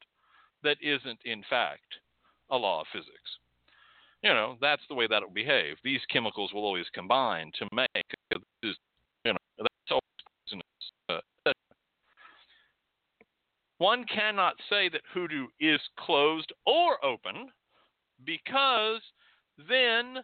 that 0.63 0.77
isn't, 0.83 1.19
in 1.25 1.43
fact, 1.49 1.97
a 2.51 2.57
law 2.57 2.83
of 2.83 2.87
physics. 2.93 3.11
You 4.23 4.31
know, 4.31 4.57
that's 4.61 4.83
the 4.89 4.95
way 4.95 5.07
that 5.07 5.23
it 5.23 5.27
will 5.27 5.35
behave. 5.35 5.77
These 5.83 6.01
chemicals 6.13 6.53
will 6.53 6.65
always 6.65 6.87
combine 6.95 7.51
to 7.59 7.67
make 7.73 7.89
you 8.63 9.33
know, 9.33 9.37
that's 9.59 9.91
always 9.91 10.63
uh, 11.09 11.53
one 13.79 14.05
cannot 14.05 14.57
say 14.69 14.91
that 14.91 15.01
hoodoo 15.13 15.47
is 15.59 15.81
closed 15.99 16.53
or 16.67 17.03
open 17.05 17.49
because 18.27 19.01
then 19.69 20.19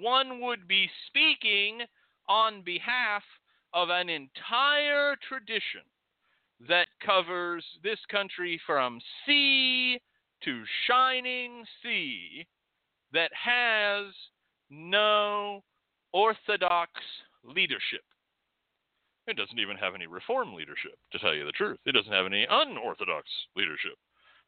one 0.00 0.40
would 0.40 0.66
be 0.68 0.88
speaking 1.06 1.80
on 2.28 2.62
behalf 2.62 3.22
of 3.74 3.90
an 3.90 4.08
entire 4.08 5.16
tradition 5.28 5.82
that 6.68 6.88
covers 7.04 7.64
this 7.82 7.98
country 8.10 8.60
from 8.66 9.00
sea 9.24 10.00
to 10.44 10.62
shining 10.88 11.64
sea 11.82 12.46
that 13.12 13.30
has 13.32 14.12
no 14.70 15.62
orthodox 16.12 16.90
leadership. 17.44 18.02
It 19.26 19.36
doesn't 19.36 19.58
even 19.58 19.76
have 19.76 19.94
any 19.94 20.06
reform 20.06 20.54
leadership, 20.54 20.98
to 21.12 21.18
tell 21.18 21.34
you 21.34 21.44
the 21.44 21.52
truth. 21.52 21.78
It 21.84 21.92
doesn't 21.92 22.12
have 22.12 22.26
any 22.26 22.46
unorthodox 22.48 23.28
leadership. 23.56 23.98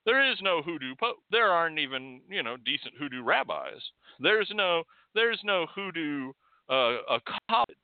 There 0.09 0.33
is 0.33 0.39
no 0.41 0.63
hoodoo 0.63 0.95
pope. 0.99 1.19
There 1.31 1.51
aren't 1.53 1.79
even, 1.79 2.23
you 2.31 2.43
know, 2.43 2.57
decent 2.57 2.95
hoodoo 2.99 3.23
rabbis. 3.23 3.83
There's 4.19 4.51
no 4.55 4.85
there's 5.15 5.39
no 5.45 5.67
hoodoo 5.75 6.33
uh, 6.71 6.97
a 7.11 7.21
college. 7.51 7.77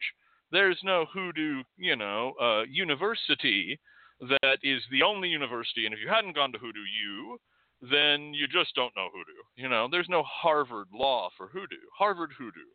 There's 0.50 0.80
no 0.82 1.04
hoodoo, 1.12 1.62
you 1.76 1.96
know, 1.96 2.32
uh, 2.40 2.62
university 2.62 3.78
that 4.20 4.58
is 4.62 4.80
the 4.90 5.02
only 5.02 5.28
university. 5.28 5.84
And 5.84 5.94
if 5.94 6.00
you 6.00 6.08
hadn't 6.08 6.34
gone 6.34 6.50
to 6.52 6.58
Hoodoo 6.58 6.78
U, 6.78 7.38
then 7.82 8.32
you 8.32 8.46
just 8.48 8.74
don't 8.74 8.96
know 8.96 9.08
hoodoo. 9.12 9.42
You 9.56 9.68
know, 9.68 9.86
there's 9.90 10.08
no 10.08 10.22
Harvard 10.22 10.86
law 10.94 11.28
for 11.36 11.48
hoodoo. 11.48 11.76
Harvard 11.94 12.30
hoodoo. 12.38 12.70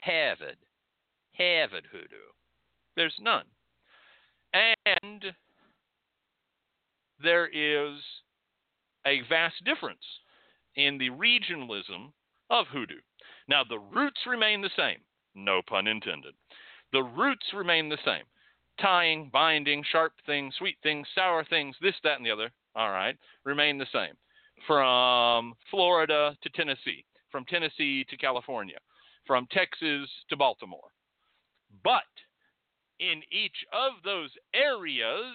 Harvard. 0.00 0.56
Harvard 1.36 1.84
hoodoo. 1.92 2.32
There's 2.96 3.16
none. 3.20 3.44
And 4.54 5.24
there 7.22 7.46
is 7.46 8.00
a 9.08 9.22
vast 9.28 9.64
difference 9.64 10.04
in 10.76 10.98
the 10.98 11.10
regionalism 11.10 12.12
of 12.50 12.66
hoodoo. 12.66 13.00
Now, 13.48 13.62
the 13.64 13.78
roots 13.78 14.20
remain 14.26 14.60
the 14.60 14.70
same. 14.76 14.98
No 15.34 15.62
pun 15.66 15.86
intended. 15.86 16.34
The 16.92 17.02
roots 17.02 17.46
remain 17.54 17.88
the 17.88 17.98
same. 18.04 18.24
Tying, 18.80 19.30
binding, 19.32 19.82
sharp 19.90 20.12
things, 20.26 20.54
sweet 20.58 20.76
things, 20.82 21.06
sour 21.14 21.44
things, 21.44 21.74
this, 21.80 21.94
that, 22.04 22.18
and 22.18 22.26
the 22.26 22.30
other 22.30 22.50
all 22.78 22.90
right, 22.90 23.16
remain 23.44 23.76
the 23.76 23.86
same. 23.92 24.14
From 24.66 25.54
Florida 25.70 26.36
to 26.42 26.50
Tennessee, 26.50 27.04
from 27.30 27.44
Tennessee 27.44 28.04
to 28.08 28.16
California, 28.16 28.78
from 29.26 29.48
Texas 29.50 30.08
to 30.30 30.36
Baltimore. 30.36 30.90
But 31.82 32.02
in 33.00 33.22
each 33.32 33.66
of 33.72 33.92
those 34.04 34.30
areas, 34.54 35.34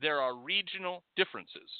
there 0.00 0.20
are 0.20 0.36
regional 0.36 1.02
differences 1.16 1.70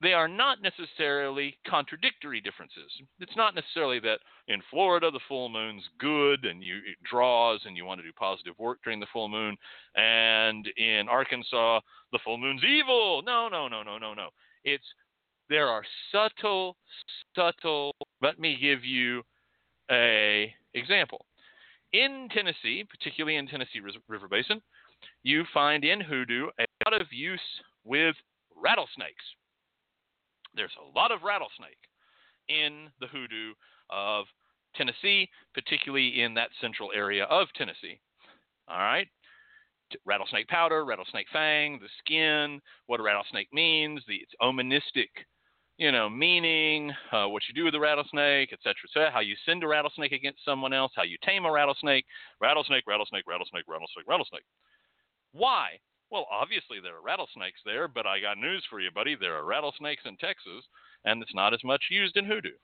they 0.00 0.12
are 0.12 0.28
not 0.28 0.58
necessarily 0.62 1.58
contradictory 1.66 2.40
differences. 2.40 2.90
It's 3.18 3.36
not 3.36 3.54
necessarily 3.54 3.98
that 4.00 4.20
in 4.46 4.62
Florida 4.70 5.10
the 5.10 5.20
full 5.26 5.48
moon's 5.48 5.82
good 5.98 6.44
and 6.44 6.62
you 6.62 6.76
it 6.76 6.96
draws 7.08 7.60
and 7.64 7.76
you 7.76 7.84
want 7.84 8.00
to 8.00 8.06
do 8.06 8.12
positive 8.12 8.54
work 8.58 8.78
during 8.84 9.00
the 9.00 9.06
full 9.12 9.28
moon, 9.28 9.56
and 9.96 10.68
in 10.76 11.08
Arkansas 11.08 11.80
the 12.12 12.18
full 12.24 12.38
moon's 12.38 12.62
evil. 12.64 13.22
No, 13.26 13.48
no, 13.48 13.66
no, 13.66 13.82
no, 13.82 13.98
no, 13.98 14.14
no. 14.14 14.28
It's 14.64 14.84
there 15.48 15.66
are 15.66 15.82
subtle, 16.12 16.76
subtle. 17.34 17.92
Let 18.22 18.38
me 18.38 18.56
give 18.60 18.84
you 18.84 19.22
a 19.90 20.52
example. 20.74 21.24
In 21.92 22.28
Tennessee, 22.32 22.84
particularly 22.88 23.36
in 23.36 23.48
Tennessee 23.48 23.80
River 23.80 24.28
Basin, 24.28 24.60
you 25.22 25.44
find 25.54 25.84
in 25.84 26.00
hoodoo 26.00 26.48
a 26.60 26.67
lot 26.90 27.00
of 27.00 27.08
use 27.12 27.40
with 27.84 28.14
rattlesnakes 28.56 29.24
there's 30.54 30.72
a 30.80 30.98
lot 30.98 31.12
of 31.12 31.22
rattlesnake 31.22 31.78
in 32.48 32.88
the 33.00 33.06
hoodoo 33.06 33.52
of 33.90 34.24
Tennessee, 34.74 35.28
particularly 35.54 36.22
in 36.22 36.34
that 36.34 36.50
central 36.60 36.90
area 36.94 37.24
of 37.24 37.48
Tennessee. 37.54 38.00
All 38.68 38.78
right. 38.78 39.06
Rattlesnake 40.04 40.48
powder, 40.48 40.84
rattlesnake 40.84 41.26
fang, 41.32 41.78
the 41.80 41.88
skin, 41.98 42.60
what 42.86 43.00
a 43.00 43.02
rattlesnake 43.02 43.48
means, 43.52 44.02
the 44.06 44.16
its 44.16 44.32
omenistic, 44.42 45.08
you 45.78 45.92
know, 45.92 46.10
meaning, 46.10 46.92
uh, 47.12 47.26
what 47.26 47.42
you 47.48 47.54
do 47.54 47.64
with 47.64 47.74
a 47.74 47.80
rattlesnake, 47.80 48.52
etc., 48.52 48.74
etc. 48.84 49.10
How 49.10 49.20
you 49.20 49.34
send 49.46 49.62
a 49.64 49.68
rattlesnake 49.68 50.12
against 50.12 50.44
someone 50.44 50.72
else, 50.72 50.92
how 50.94 51.04
you 51.04 51.16
tame 51.24 51.46
a 51.46 51.52
rattlesnake, 51.52 52.04
rattlesnake, 52.40 52.84
rattlesnake, 52.86 53.24
rattlesnake, 53.26 53.64
rattlesnake, 53.66 54.08
rattlesnake. 54.08 54.44
Why? 55.32 55.78
Well, 56.10 56.26
obviously 56.30 56.78
there 56.80 56.96
are 56.96 57.02
rattlesnakes 57.02 57.60
there, 57.64 57.86
but 57.86 58.06
I 58.06 58.20
got 58.20 58.38
news 58.38 58.64
for 58.70 58.80
you, 58.80 58.90
buddy. 58.90 59.14
There 59.14 59.34
are 59.34 59.44
rattlesnakes 59.44 60.02
in 60.06 60.16
Texas, 60.16 60.64
and 61.04 61.22
it's 61.22 61.34
not 61.34 61.52
as 61.52 61.62
much 61.64 61.84
used 61.90 62.16
in 62.16 62.24
hoodoo. 62.24 62.56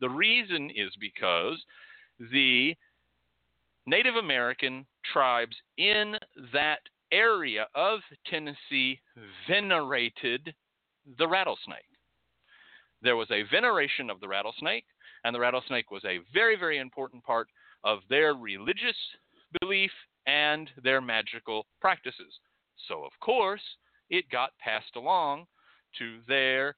The 0.00 0.10
reason 0.10 0.70
is 0.70 0.92
because 1.00 1.62
the 2.30 2.76
Native 3.86 4.16
American 4.16 4.86
tribes 5.12 5.56
in 5.78 6.16
that 6.52 6.80
area 7.10 7.66
of 7.74 8.00
Tennessee 8.28 9.00
venerated 9.48 10.54
the 11.18 11.26
rattlesnake. 11.26 11.84
There 13.02 13.16
was 13.16 13.30
a 13.32 13.42
veneration 13.50 14.10
of 14.10 14.20
the 14.20 14.28
rattlesnake, 14.28 14.84
and 15.24 15.34
the 15.34 15.40
rattlesnake 15.40 15.90
was 15.90 16.04
a 16.04 16.20
very, 16.32 16.56
very 16.56 16.78
important 16.78 17.24
part 17.24 17.48
of 17.82 17.98
their 18.08 18.34
religious 18.34 18.96
belief 19.60 19.90
and 20.26 20.70
their 20.82 21.00
magical 21.00 21.66
practices. 21.80 22.38
So, 22.88 23.04
of 23.04 23.12
course, 23.20 23.62
it 24.10 24.28
got 24.30 24.50
passed 24.58 24.96
along 24.96 25.46
to 25.98 26.18
their 26.26 26.76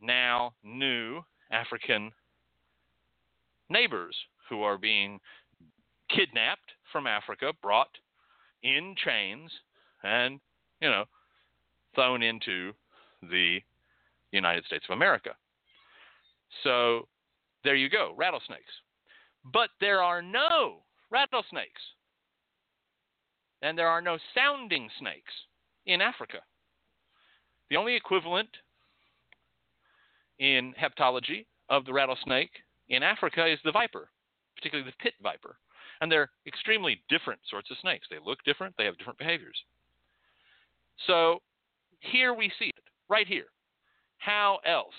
now 0.00 0.52
new 0.62 1.22
African 1.50 2.12
neighbors 3.68 4.16
who 4.48 4.62
are 4.62 4.78
being 4.78 5.18
kidnapped 6.08 6.72
from 6.92 7.06
Africa, 7.06 7.52
brought 7.62 7.90
in 8.62 8.94
chains, 9.04 9.50
and, 10.02 10.40
you 10.80 10.88
know, 10.88 11.04
thrown 11.94 12.22
into 12.22 12.72
the 13.22 13.58
United 14.32 14.64
States 14.64 14.84
of 14.88 14.94
America. 14.94 15.30
So 16.62 17.08
there 17.64 17.74
you 17.74 17.90
go, 17.90 18.14
rattlesnakes. 18.16 18.72
But 19.52 19.70
there 19.80 20.02
are 20.02 20.22
no 20.22 20.82
rattlesnakes. 21.10 21.82
And 23.62 23.76
there 23.76 23.88
are 23.88 24.02
no 24.02 24.18
sounding 24.34 24.88
snakes 24.98 25.32
in 25.86 26.00
Africa. 26.00 26.38
The 27.70 27.76
only 27.76 27.96
equivalent 27.96 28.48
in 30.38 30.74
herpetology 30.80 31.46
of 31.68 31.84
the 31.84 31.92
rattlesnake 31.92 32.50
in 32.88 33.02
Africa 33.02 33.46
is 33.46 33.58
the 33.64 33.72
viper, 33.72 34.10
particularly 34.56 34.90
the 34.90 35.02
pit 35.02 35.14
viper. 35.22 35.58
And 36.00 36.12
they're 36.12 36.30
extremely 36.46 37.02
different 37.08 37.40
sorts 37.48 37.70
of 37.70 37.78
snakes. 37.80 38.06
They 38.10 38.18
look 38.24 38.38
different, 38.44 38.74
they 38.76 38.84
have 38.84 38.98
different 38.98 39.18
behaviors. 39.18 39.56
So 41.06 41.40
here 42.00 42.34
we 42.34 42.52
see 42.58 42.66
it, 42.66 42.84
right 43.08 43.26
here. 43.26 43.46
How 44.18 44.58
else 44.64 44.94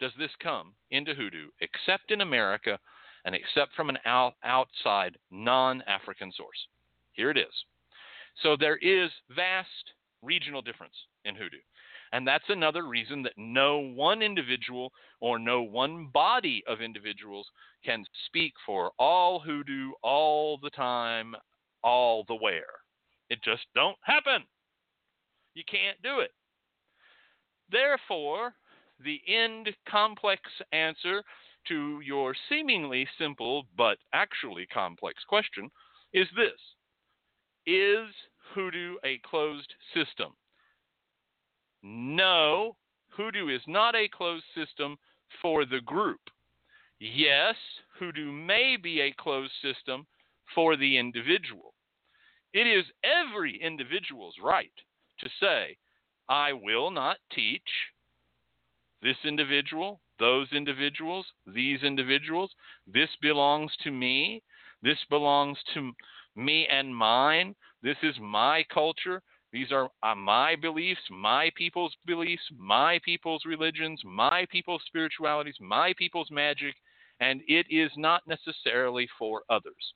does 0.00 0.12
this 0.18 0.30
come 0.42 0.74
into 0.90 1.14
hoodoo 1.14 1.48
except 1.60 2.10
in 2.10 2.20
America 2.20 2.78
and 3.24 3.34
except 3.34 3.74
from 3.74 3.88
an 3.88 3.98
out, 4.04 4.34
outside 4.44 5.16
non 5.30 5.82
African 5.82 6.32
source? 6.32 6.66
Here 7.12 7.30
it 7.30 7.38
is. 7.38 7.64
So 8.42 8.56
there 8.56 8.76
is 8.76 9.10
vast 9.34 9.68
regional 10.22 10.62
difference 10.62 10.94
in 11.24 11.34
hoodoo. 11.34 11.58
And 12.12 12.26
that's 12.26 12.48
another 12.48 12.86
reason 12.86 13.22
that 13.22 13.32
no 13.36 13.78
one 13.78 14.22
individual 14.22 14.92
or 15.20 15.38
no 15.38 15.62
one 15.62 16.08
body 16.12 16.62
of 16.68 16.80
individuals 16.80 17.46
can 17.84 18.04
speak 18.26 18.52
for 18.64 18.92
all 18.98 19.40
hoodoo 19.40 19.90
all 20.02 20.58
the 20.62 20.70
time, 20.70 21.34
all 21.82 22.24
the 22.28 22.36
where. 22.36 22.64
It 23.28 23.42
just 23.42 23.64
don't 23.74 23.96
happen. 24.02 24.44
You 25.54 25.64
can't 25.68 26.00
do 26.02 26.20
it. 26.20 26.30
Therefore, 27.70 28.54
the 29.04 29.20
end 29.26 29.68
complex 29.88 30.42
answer 30.72 31.22
to 31.68 32.00
your 32.00 32.34
seemingly 32.48 33.08
simple 33.18 33.66
but 33.76 33.98
actually 34.12 34.66
complex 34.66 35.24
question 35.28 35.68
is 36.12 36.28
this 36.36 36.60
Is 37.66 38.08
hoodoo 38.54 38.96
a 39.04 39.18
closed 39.28 39.74
system? 39.92 40.32
No, 41.82 42.76
hoodoo 43.08 43.48
is 43.48 43.62
not 43.66 43.94
a 43.94 44.08
closed 44.08 44.44
system 44.54 44.96
for 45.42 45.64
the 45.64 45.80
group. 45.80 46.20
Yes, 47.00 47.56
hoodoo 47.98 48.30
may 48.32 48.76
be 48.80 49.00
a 49.00 49.12
closed 49.12 49.52
system 49.62 50.06
for 50.54 50.76
the 50.76 50.96
individual. 50.96 51.74
It 52.52 52.66
is 52.66 52.84
every 53.04 53.60
individual's 53.60 54.36
right 54.42 54.72
to 55.18 55.28
say, 55.40 55.76
I 56.28 56.52
will 56.52 56.90
not 56.90 57.18
teach 57.34 57.68
this 59.02 59.16
individual, 59.24 60.00
those 60.18 60.48
individuals, 60.52 61.26
these 61.46 61.82
individuals. 61.82 62.50
This 62.86 63.10
belongs 63.20 63.72
to 63.84 63.90
me. 63.90 64.42
This 64.82 64.98
belongs 65.10 65.58
to 65.74 65.92
me 66.36 66.66
and 66.70 66.94
mine. 66.94 67.54
This 67.82 67.96
is 68.02 68.14
my 68.20 68.64
culture. 68.72 69.22
These 69.52 69.72
are 69.72 69.88
uh, 70.02 70.14
my 70.14 70.56
beliefs, 70.56 71.00
my 71.10 71.50
people's 71.56 71.96
beliefs, 72.04 72.42
my 72.58 73.00
people's 73.04 73.44
religions, 73.46 74.00
my 74.04 74.46
people's 74.50 74.82
spiritualities, 74.86 75.56
my 75.60 75.94
people's 75.96 76.30
magic, 76.30 76.74
and 77.20 77.40
it 77.48 77.66
is 77.70 77.90
not 77.96 78.22
necessarily 78.26 79.08
for 79.18 79.42
others. 79.48 79.94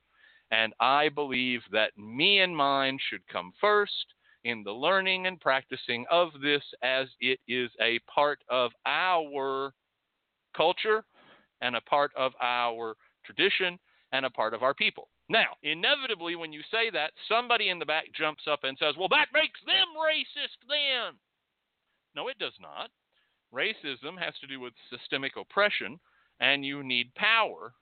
And 0.50 0.72
I 0.80 1.10
believe 1.10 1.60
that 1.72 1.92
me 1.96 2.40
and 2.40 2.56
mine 2.56 2.98
should 3.08 3.26
come 3.28 3.52
first 3.60 4.06
in 4.44 4.62
the 4.64 4.72
learning 4.72 5.26
and 5.26 5.38
practicing 5.40 6.06
of 6.10 6.28
this 6.42 6.62
as 6.82 7.08
it 7.20 7.38
is 7.46 7.70
a 7.80 7.98
part 8.12 8.38
of 8.48 8.70
our 8.86 9.72
culture 10.56 11.04
and 11.60 11.76
a 11.76 11.80
part 11.82 12.12
of 12.16 12.32
our 12.40 12.94
tradition 13.24 13.78
and 14.12 14.24
a 14.24 14.30
part 14.30 14.54
of 14.54 14.62
our 14.62 14.74
people. 14.74 15.08
Now, 15.30 15.54
inevitably, 15.62 16.34
when 16.34 16.52
you 16.52 16.60
say 16.74 16.90
that, 16.90 17.12
somebody 17.28 17.70
in 17.70 17.78
the 17.78 17.86
back 17.86 18.06
jumps 18.18 18.50
up 18.50 18.64
and 18.64 18.76
says, 18.76 18.96
Well, 18.98 19.08
that 19.14 19.30
makes 19.32 19.62
them 19.62 19.94
racist 19.94 20.58
then. 20.66 21.14
No, 22.16 22.26
it 22.26 22.36
does 22.42 22.58
not. 22.60 22.90
Racism 23.54 24.18
has 24.18 24.34
to 24.40 24.48
do 24.48 24.58
with 24.58 24.74
systemic 24.90 25.38
oppression, 25.38 26.00
and 26.40 26.66
you 26.66 26.82
need 26.82 27.14
power 27.14 27.72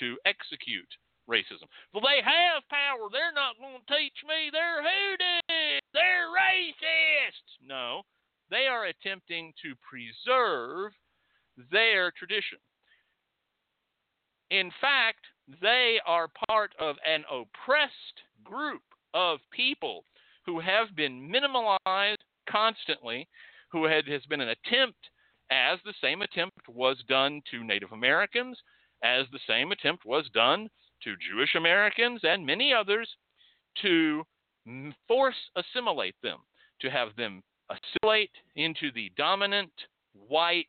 to 0.00 0.16
execute 0.24 0.88
racism. 1.28 1.68
Well, 1.92 2.00
they 2.00 2.24
have 2.24 2.64
power. 2.72 3.12
They're 3.12 3.36
not 3.36 3.60
going 3.60 3.84
to 3.84 3.94
teach 3.94 4.24
me. 4.24 4.48
They're 4.50 4.80
hoodoo. 4.80 5.84
They're 5.92 6.32
racist. 6.32 7.60
No, 7.60 8.00
they 8.48 8.64
are 8.64 8.86
attempting 8.86 9.52
to 9.60 9.76
preserve 9.84 10.92
their 11.70 12.10
tradition. 12.16 12.58
In 14.50 14.70
fact, 14.80 15.20
they 15.60 16.00
are 16.06 16.28
part 16.48 16.72
of 16.78 16.96
an 17.06 17.24
oppressed 17.30 18.22
group 18.42 18.82
of 19.12 19.38
people 19.50 20.04
who 20.46 20.60
have 20.60 20.94
been 20.96 21.30
minimalized 21.30 22.16
constantly, 22.50 23.28
who 23.70 23.84
had, 23.84 24.06
has 24.06 24.22
been 24.26 24.40
an 24.40 24.48
attempt, 24.48 24.98
as 25.50 25.78
the 25.84 25.94
same 26.00 26.22
attempt 26.22 26.68
was 26.68 26.96
done 27.08 27.42
to 27.50 27.64
Native 27.64 27.92
Americans, 27.92 28.58
as 29.02 29.26
the 29.32 29.40
same 29.46 29.72
attempt 29.72 30.04
was 30.04 30.28
done 30.32 30.68
to 31.02 31.14
Jewish 31.30 31.54
Americans 31.54 32.20
and 32.22 32.44
many 32.44 32.72
others, 32.72 33.08
to 33.82 34.24
force 35.06 35.34
assimilate 35.56 36.14
them, 36.22 36.38
to 36.80 36.90
have 36.90 37.08
them 37.16 37.42
assimilate 37.70 38.30
into 38.56 38.90
the 38.92 39.10
dominant 39.16 39.72
white 40.28 40.66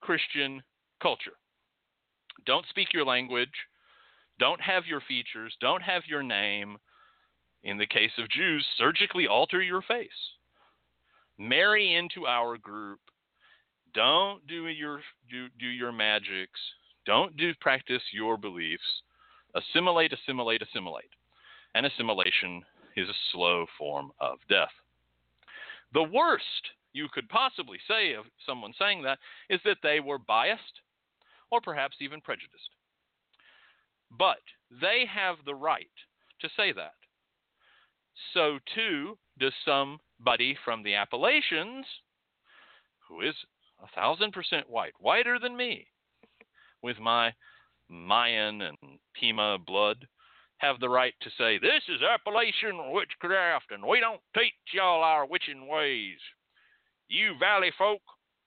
Christian 0.00 0.62
culture. 1.00 1.34
Don't 2.46 2.66
speak 2.68 2.92
your 2.92 3.04
language. 3.04 3.52
Don't 4.38 4.60
have 4.60 4.86
your 4.86 5.00
features. 5.00 5.54
Don't 5.60 5.82
have 5.82 6.02
your 6.06 6.22
name. 6.22 6.78
In 7.64 7.78
the 7.78 7.86
case 7.86 8.10
of 8.18 8.28
Jews, 8.28 8.66
surgically 8.76 9.26
alter 9.26 9.62
your 9.62 9.82
face. 9.82 10.08
Marry 11.38 11.94
into 11.94 12.26
our 12.26 12.58
group. 12.58 12.98
Don't 13.94 14.44
do 14.46 14.66
your 14.66 15.00
do, 15.30 15.46
do 15.58 15.66
your 15.66 15.92
magics. 15.92 16.58
Don't 17.06 17.36
do 17.36 17.52
practice 17.60 18.02
your 18.12 18.36
beliefs. 18.36 18.82
Assimilate, 19.54 20.12
assimilate, 20.12 20.62
assimilate. 20.62 21.10
And 21.74 21.86
assimilation 21.86 22.62
is 22.96 23.08
a 23.08 23.22
slow 23.32 23.66
form 23.78 24.10
of 24.20 24.38
death. 24.48 24.72
The 25.94 26.02
worst 26.02 26.70
you 26.92 27.08
could 27.12 27.28
possibly 27.28 27.78
say 27.88 28.14
of 28.14 28.24
someone 28.46 28.72
saying 28.78 29.02
that 29.02 29.18
is 29.48 29.60
that 29.64 29.78
they 29.82 30.00
were 30.00 30.18
biased 30.18 30.80
or 31.52 31.60
perhaps 31.60 31.98
even 32.00 32.20
prejudiced. 32.20 32.70
But 34.10 34.40
they 34.80 35.04
have 35.14 35.36
the 35.44 35.54
right 35.54 35.86
to 36.40 36.48
say 36.56 36.72
that. 36.72 36.94
So 38.34 38.58
too 38.74 39.18
does 39.38 39.52
somebody 39.64 40.56
from 40.64 40.82
the 40.82 40.94
Appalachians 40.94 41.86
who 43.08 43.20
is 43.20 43.34
a 43.82 43.86
thousand 43.94 44.32
percent 44.32 44.68
white, 44.68 44.94
whiter 44.98 45.38
than 45.38 45.56
me, 45.56 45.86
with 46.82 46.98
my 46.98 47.32
Mayan 47.88 48.62
and 48.62 48.76
Pima 49.14 49.58
blood, 49.58 50.06
have 50.58 50.80
the 50.80 50.88
right 50.88 51.14
to 51.20 51.30
say, 51.36 51.58
This 51.58 51.82
is 51.88 52.00
Appalachian 52.02 52.92
witchcraft, 52.92 53.66
and 53.70 53.84
we 53.84 54.00
don't 54.00 54.20
teach 54.34 54.52
y'all 54.72 55.02
our 55.02 55.26
witching 55.26 55.66
ways. 55.66 56.18
You 57.08 57.34
valley 57.38 57.72
folk, 57.76 58.00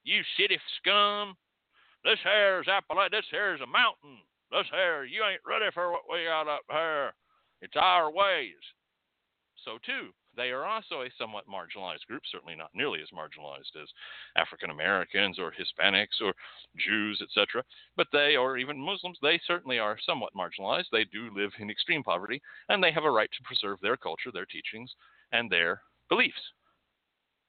you 0.04 0.22
city 0.40 0.58
scum, 0.78 1.36
this 2.06 2.20
here's 2.24 2.68
Appalachia. 2.68 3.12
This 3.12 3.26
here's 3.32 3.62
a 3.62 3.66
mountain. 3.66 4.22
This 4.52 4.68
here, 4.72 5.04
you 5.04 5.26
ain't 5.26 5.42
ready 5.46 5.72
for 5.74 5.92
what 5.92 6.04
we 6.10 6.24
got 6.26 6.48
up 6.48 6.62
here. 6.70 7.12
It's 7.62 7.76
our 7.76 8.12
ways. 8.12 8.62
So, 9.66 9.80
too, 9.84 10.14
they 10.38 10.52
are 10.52 10.66
also 10.66 11.02
a 11.02 11.10
somewhat 11.18 11.46
marginalized 11.48 12.06
group, 12.08 12.22
certainly 12.32 12.56
not 12.56 12.70
nearly 12.76 13.02
as 13.02 13.10
marginalized 13.10 13.82
as 13.82 13.90
African 14.38 14.70
Americans 14.70 15.40
or 15.40 15.52
Hispanics 15.52 16.22
or 16.22 16.34
Jews, 16.78 17.22
etc. 17.24 17.64
But 17.98 18.08
they, 18.14 18.36
or 18.36 18.58
even 18.58 18.80
Muslims, 18.80 19.18
they 19.22 19.42
certainly 19.48 19.80
are 19.80 19.98
somewhat 20.06 20.34
marginalized. 20.38 20.86
They 20.92 21.06
do 21.06 21.32
live 21.36 21.52
in 21.60 21.72
extreme 21.72 22.04
poverty, 22.04 22.42
and 22.70 22.84
they 22.84 22.92
have 22.92 23.06
a 23.06 23.12
right 23.12 23.30
to 23.32 23.44
preserve 23.44 23.80
their 23.82 23.98
culture, 23.98 24.32
their 24.32 24.46
teachings, 24.46 24.94
and 25.32 25.50
their 25.50 25.82
beliefs. 26.10 26.42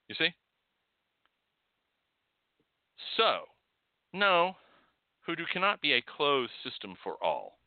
You 0.09 0.15
see? 0.15 0.33
So, 3.17 3.41
no, 4.17 4.57
Hoodoo 5.27 5.45
cannot 5.53 5.81
be 5.81 5.93
a 5.93 6.03
closed 6.03 6.53
system 6.63 6.95
for 7.03 7.23
all. 7.23 7.59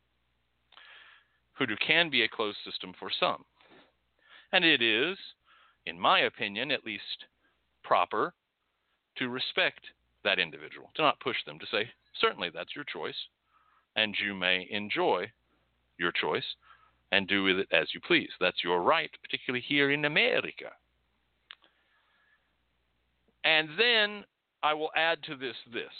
Hoodoo 1.54 1.76
can 1.76 2.08
be 2.10 2.22
a 2.22 2.28
closed 2.28 2.58
system 2.64 2.94
for 2.98 3.10
some. 3.10 3.44
And 4.52 4.64
it 4.64 4.82
is, 4.82 5.16
in 5.86 5.98
my 5.98 6.20
opinion, 6.20 6.70
at 6.70 6.84
least 6.84 7.26
proper 7.84 8.32
to 9.16 9.28
respect 9.28 9.80
that 10.24 10.38
individual, 10.38 10.90
to 10.94 11.02
not 11.02 11.20
push 11.20 11.36
them, 11.44 11.58
to 11.58 11.66
say, 11.70 11.90
certainly 12.20 12.50
that's 12.52 12.74
your 12.74 12.84
choice, 12.84 13.14
and 13.96 14.16
you 14.24 14.34
may 14.34 14.66
enjoy 14.70 15.30
your 15.98 16.12
choice 16.12 16.44
and 17.12 17.28
do 17.28 17.42
with 17.42 17.58
it 17.58 17.68
as 17.72 17.88
you 17.92 18.00
please. 18.00 18.30
That's 18.40 18.64
your 18.64 18.82
right, 18.82 19.10
particularly 19.22 19.64
here 19.66 19.90
in 19.90 20.04
America. 20.04 20.70
And 23.44 23.68
then 23.78 24.24
I 24.62 24.74
will 24.74 24.90
add 24.96 25.22
to 25.24 25.36
this 25.36 25.56
this 25.72 25.92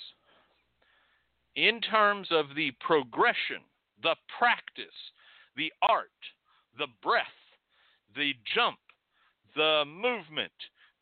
in 1.61 1.81
terms 1.83 2.29
of 2.31 2.47
the 2.57 2.71
progression, 2.81 3.61
the 4.03 4.17
practice, 4.39 4.87
the 5.57 5.71
art, 5.83 6.09
the 6.79 6.87
breath, 7.03 7.27
the 8.17 8.33
jump, 8.55 8.79
the 9.55 9.85
movement, 9.87 10.53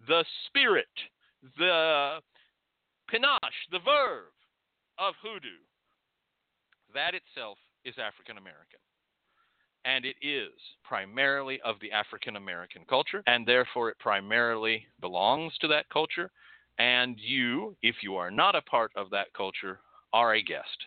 the 0.08 0.24
spirit, 0.46 0.86
the 1.58 2.18
panache, 3.08 3.68
the 3.70 3.78
verve 3.78 4.32
of 4.98 5.14
hoodoo. 5.22 5.62
That 6.92 7.14
itself 7.14 7.58
is 7.84 7.94
African 7.98 8.36
American. 8.36 8.80
And 9.84 10.04
it 10.04 10.16
is 10.20 10.50
primarily 10.82 11.60
of 11.64 11.76
the 11.80 11.92
African 11.92 12.34
American 12.34 12.82
culture, 12.88 13.22
and 13.28 13.46
therefore 13.46 13.90
it 13.90 13.98
primarily 14.00 14.86
belongs 15.00 15.52
to 15.60 15.68
that 15.68 15.88
culture. 15.88 16.32
And 16.78 17.16
you, 17.20 17.76
if 17.82 17.96
you 18.02 18.16
are 18.16 18.30
not 18.30 18.56
a 18.56 18.62
part 18.62 18.90
of 18.96 19.10
that 19.10 19.32
culture, 19.34 19.78
are 20.12 20.34
a 20.34 20.42
guest 20.42 20.86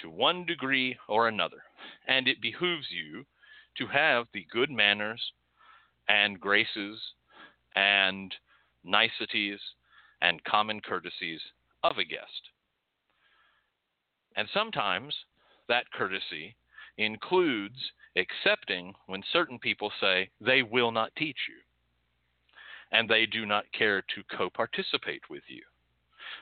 to 0.00 0.10
one 0.10 0.44
degree 0.44 0.96
or 1.08 1.28
another. 1.28 1.62
And 2.06 2.28
it 2.28 2.40
behooves 2.40 2.86
you 2.90 3.24
to 3.78 3.86
have 3.86 4.26
the 4.32 4.46
good 4.50 4.70
manners 4.70 5.20
and 6.08 6.40
graces 6.40 6.98
and 7.74 8.34
niceties 8.84 9.58
and 10.22 10.42
common 10.44 10.80
courtesies 10.80 11.40
of 11.82 11.98
a 11.98 12.04
guest. 12.04 12.50
And 14.36 14.48
sometimes 14.52 15.14
that 15.68 15.90
courtesy 15.92 16.56
includes 16.98 17.76
accepting 18.16 18.94
when 19.06 19.22
certain 19.32 19.58
people 19.58 19.92
say 20.00 20.30
they 20.40 20.62
will 20.62 20.90
not 20.90 21.14
teach 21.16 21.36
you 21.48 21.56
and 22.92 23.08
they 23.08 23.26
do 23.26 23.44
not 23.46 23.64
care 23.76 24.02
to 24.02 24.36
co 24.36 24.48
participate 24.48 25.22
with 25.28 25.42
you. 25.48 25.62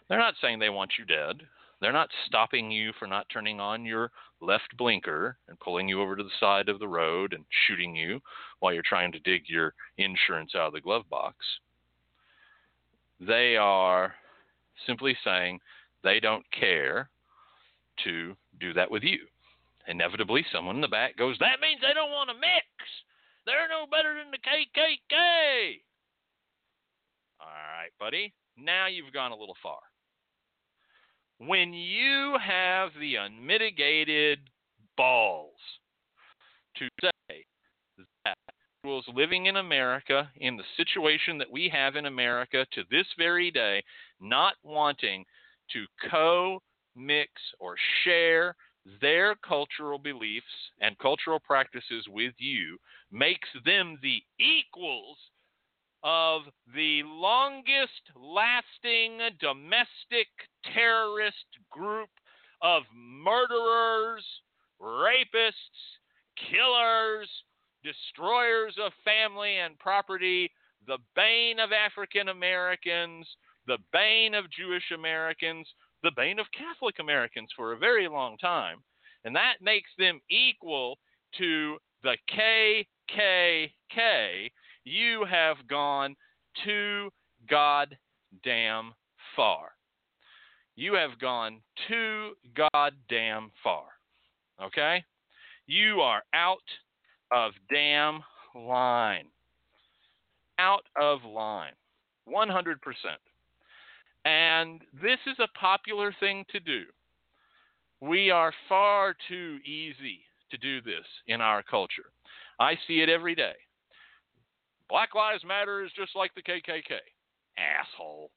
They're 0.09 0.19
not 0.19 0.35
saying 0.41 0.59
they 0.59 0.71
want 0.71 0.93
you 0.99 1.05
dead. 1.05 1.43
They're 1.85 1.93
not 1.93 2.09
stopping 2.25 2.71
you 2.71 2.93
for 2.99 3.07
not 3.07 3.27
turning 3.31 3.61
on 3.61 3.85
your 3.85 4.11
left 4.41 4.75
blinker 4.79 5.37
and 5.49 5.61
pulling 5.61 5.87
you 5.87 6.01
over 6.01 6.17
to 6.17 6.23
the 6.23 6.31
side 6.41 6.71
of 6.71 6.79
the 6.79 6.89
road 6.89 7.35
and 7.35 7.45
shooting 7.67 7.95
you 7.95 8.21
while 8.61 8.73
you're 8.73 8.83
trying 8.83 9.13
to 9.13 9.19
dig 9.19 9.43
your 9.49 9.75
insurance 9.99 10.55
out 10.55 10.69
of 10.69 10.73
the 10.73 10.81
glove 10.81 11.05
box. 11.11 11.37
They 13.21 13.59
are 13.59 14.15
simply 14.87 15.15
saying 15.23 15.61
they 16.03 16.21
don't 16.21 16.47
care 16.59 17.11
to 18.05 18.35
do 18.59 18.73
that 18.73 18.91
with 18.91 19.03
you. 19.03 19.19
Inevitably, 19.87 20.47
someone 20.51 20.77
in 20.77 20.81
the 20.81 20.89
back 20.89 21.19
goes, 21.19 21.37
That 21.39 21.61
means 21.61 21.83
they 21.83 21.93
don't 21.93 22.13
want 22.13 22.31
to 22.31 22.35
mix. 22.35 22.65
They're 23.45 23.69
no 23.69 23.85
better 23.91 24.15
than 24.15 24.31
the 24.31 24.39
KKK. 24.39 25.83
All 27.41 27.47
right, 27.47 27.91
buddy. 28.01 28.33
Now 28.57 28.87
you've 28.87 29.13
gone 29.13 29.33
a 29.33 29.37
little 29.37 29.57
far. 29.63 29.81
When 31.39 31.73
you 31.73 32.37
have 32.41 32.91
the 32.99 33.17
unmitigated 33.17 34.39
balls 34.97 35.59
to 36.77 36.89
say 37.01 37.45
that 38.25 38.37
individuals 38.85 39.05
living 39.15 39.47
in 39.47 39.57
America, 39.57 40.31
in 40.37 40.57
the 40.57 40.65
situation 40.77 41.39
that 41.39 41.51
we 41.51 41.69
have 41.69 41.97
in 41.97 42.07
America 42.07 42.67
to 42.73 42.83
this 42.91 43.07
very 43.19 43.51
day, 43.51 43.83
not 44.21 44.55
wanting 44.63 45.25
to 45.73 45.87
co 46.11 46.61
mix 46.95 47.31
or 47.59 47.77
share 48.05 48.55
their 49.01 49.35
cultural 49.37 49.99
beliefs 49.99 50.47
and 50.81 50.99
cultural 50.99 51.41
practices 51.41 52.07
with 52.09 52.35
you 52.39 52.79
makes 53.11 53.49
them 53.65 53.99
the 54.03 54.23
equals 54.39 55.17
of 56.05 56.43
the 56.75 57.03
longest 57.05 58.13
lasting 58.15 59.19
domestic 59.41 60.29
terrorist 60.75 61.47
group 61.71 62.11
of 62.63 62.83
murderers, 62.95 64.25
rapists, 64.81 65.99
killers, 66.51 67.29
destroyers 67.83 68.75
of 68.83 68.93
family 69.03 69.57
and 69.57 69.79
property, 69.79 70.51
the 70.87 70.99
bane 71.17 71.59
of 71.59 71.71
African 71.73 72.29
Americans, 72.29 73.27
the 73.67 73.79
bane 73.93 74.35
of 74.35 74.51
Jewish 74.51 74.91
Americans, 74.95 75.67
the 76.03 76.13
bane 76.15 76.39
of 76.39 76.47
Catholic 76.57 76.99
Americans 77.01 77.49
for 77.57 77.73
a 77.73 77.79
very 77.79 78.09
long 78.09 78.37
time. 78.37 78.79
And 79.25 79.35
that 79.35 79.63
makes 79.63 79.91
them 79.99 80.21
equal 80.29 80.99
to 81.39 81.79
the 82.03 82.17
KKK. 83.17 84.51
You 84.85 85.25
have 85.25 85.57
gone 85.69 86.15
too 86.65 87.11
goddamn 87.49 88.93
far. 89.35 89.71
You 90.77 90.95
have 90.95 91.19
gone 91.19 91.61
too 91.89 92.33
goddamn 92.55 93.51
far. 93.63 93.85
Okay? 94.63 95.05
You 95.67 96.01
are 96.01 96.23
out 96.35 96.59
of 97.33 97.53
damn 97.73 98.23
line. 98.55 99.27
Out 100.59 100.85
of 101.01 101.25
line. 101.25 101.73
100%. 102.29 102.77
And 104.25 104.81
this 105.03 105.19
is 105.27 105.37
a 105.39 105.59
popular 105.59 106.15
thing 106.21 106.45
to 106.53 106.61
do. 106.61 106.83
We 108.01 108.31
are 108.31 108.53
far 108.69 109.15
too 109.29 109.59
easy 109.65 110.21
to 110.51 110.59
do 110.59 110.81
this 110.83 111.05
in 111.27 111.41
our 111.41 111.63
culture. 111.63 112.11
I 112.59 112.75
see 112.87 113.01
it 113.01 113.09
every 113.09 113.35
day. 113.35 113.55
Black 114.89 115.15
Lives 115.15 115.45
Matter 115.45 115.85
is 115.85 115.91
just 115.97 116.15
like 116.15 116.35
the 116.35 116.43
KKK. 116.43 116.99
Asshole. 117.59 118.31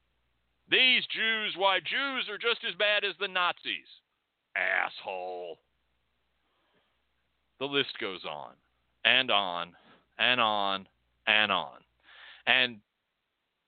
These 0.70 1.04
Jews, 1.06 1.54
why, 1.56 1.80
Jews 1.80 2.28
are 2.28 2.38
just 2.38 2.60
as 2.68 2.74
bad 2.76 3.04
as 3.04 3.14
the 3.20 3.28
Nazis. 3.28 3.88
Asshole. 4.56 5.58
The 7.58 7.66
list 7.66 7.98
goes 8.00 8.24
on 8.28 8.52
and 9.04 9.30
on 9.30 9.72
and 10.18 10.40
on 10.40 10.86
and 11.26 11.50
on. 11.50 11.78
And 12.46 12.76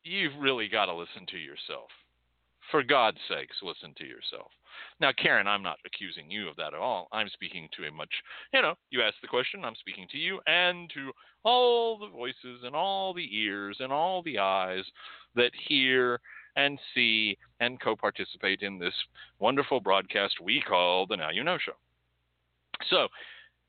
you've 0.05 0.37
really 0.39 0.69
got 0.69 0.87
to 0.87 0.95
listen 0.95 1.27
to 1.31 1.39
yourself. 1.39 1.91
For 2.71 2.83
God's 2.83 3.19
sakes, 3.29 3.57
listen 3.63 3.95
to 3.99 4.05
yourself. 4.05 4.51
Now, 5.01 5.13
Karen, 5.13 5.47
I'm 5.47 5.63
not 5.63 5.79
accusing 5.85 6.31
you 6.31 6.49
of 6.49 6.57
that 6.57 6.75
at 6.75 6.81
all. 6.81 7.09
I'm 7.13 7.29
speaking 7.31 7.69
to 7.77 7.89
a 7.89 7.91
much, 7.91 8.13
you 8.55 8.63
know, 8.63 8.75
you 8.91 9.03
asked 9.03 9.21
the 9.23 9.29
question, 9.29 9.65
I'm 9.65 9.75
speaking 9.75 10.07
to 10.13 10.19
you 10.19 10.41
and 10.47 10.91
to 10.95 11.11
all 11.43 11.99
the 11.99 12.09
voices 12.09 12.63
and 12.65 12.75
all 12.75 13.15
the 13.15 13.29
ears 13.37 13.77
and 13.81 13.93
all 13.93 14.23
the 14.23 14.39
eyes 14.39 14.85
that 15.35 15.53
hear 15.69 16.21
and 16.57 16.79
see 16.95 17.37
and 17.61 17.81
co 17.81 17.95
participate 17.97 18.63
in 18.63 18.79
this 18.79 18.95
wonderful 19.39 19.81
broadcast 19.81 20.35
we 20.43 20.63
call 20.67 21.07
the 21.07 21.17
Now 21.17 21.31
You 21.31 21.45
Know 21.45 21.59
Show. 21.59 21.73
So, 22.89 23.09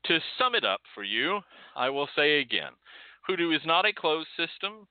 to 0.04 0.18
sum 0.38 0.54
it 0.54 0.64
up 0.64 0.80
for 0.94 1.04
you, 1.04 1.40
I 1.76 1.88
will 1.90 2.08
say 2.16 2.40
again 2.40 2.72
Hoodoo 3.26 3.52
is 3.52 3.62
not 3.64 3.86
a 3.86 3.92
closed 3.92 4.28
system 4.36 4.86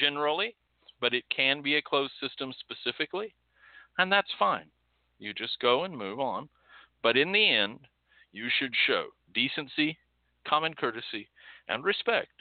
generally 0.00 0.56
but 1.04 1.12
it 1.12 1.24
can 1.28 1.60
be 1.60 1.76
a 1.76 1.82
closed 1.82 2.14
system 2.18 2.50
specifically, 2.58 3.34
and 3.98 4.10
that's 4.10 4.30
fine. 4.38 4.64
You 5.18 5.34
just 5.34 5.60
go 5.60 5.84
and 5.84 5.94
move 5.94 6.18
on. 6.18 6.48
But 7.02 7.18
in 7.18 7.30
the 7.30 7.46
end, 7.46 7.80
you 8.32 8.48
should 8.58 8.72
show 8.86 9.08
decency, 9.34 9.98
common 10.48 10.72
courtesy, 10.72 11.28
and 11.68 11.84
respect 11.84 12.32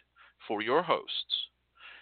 for 0.47 0.61
your 0.61 0.83
hosts. 0.83 1.47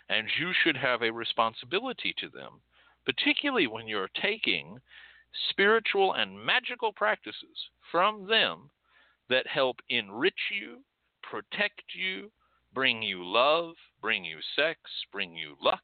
And 0.10 0.28
you 0.40 0.52
should 0.64 0.78
have 0.78 1.02
a 1.02 1.12
responsibility 1.12 2.14
to 2.20 2.30
them, 2.30 2.62
particularly 3.06 3.68
when 3.68 3.88
you're 3.88 4.10
taking 4.22 4.80
spiritual 5.50 6.14
and 6.14 6.44
magical 6.44 6.92
practices 6.92 7.70
from 7.92 8.28
them 8.28 8.70
that 9.30 9.48
help 9.48 9.78
enrich 9.90 10.52
you, 10.52 10.80
protect 11.24 11.84
you, 11.96 12.30
bring 12.74 13.02
you 13.02 13.24
love, 13.24 13.74
bring 14.02 14.26
you 14.26 14.38
sex, 14.56 14.80
bring 15.12 15.36
you 15.36 15.56
luck, 15.62 15.84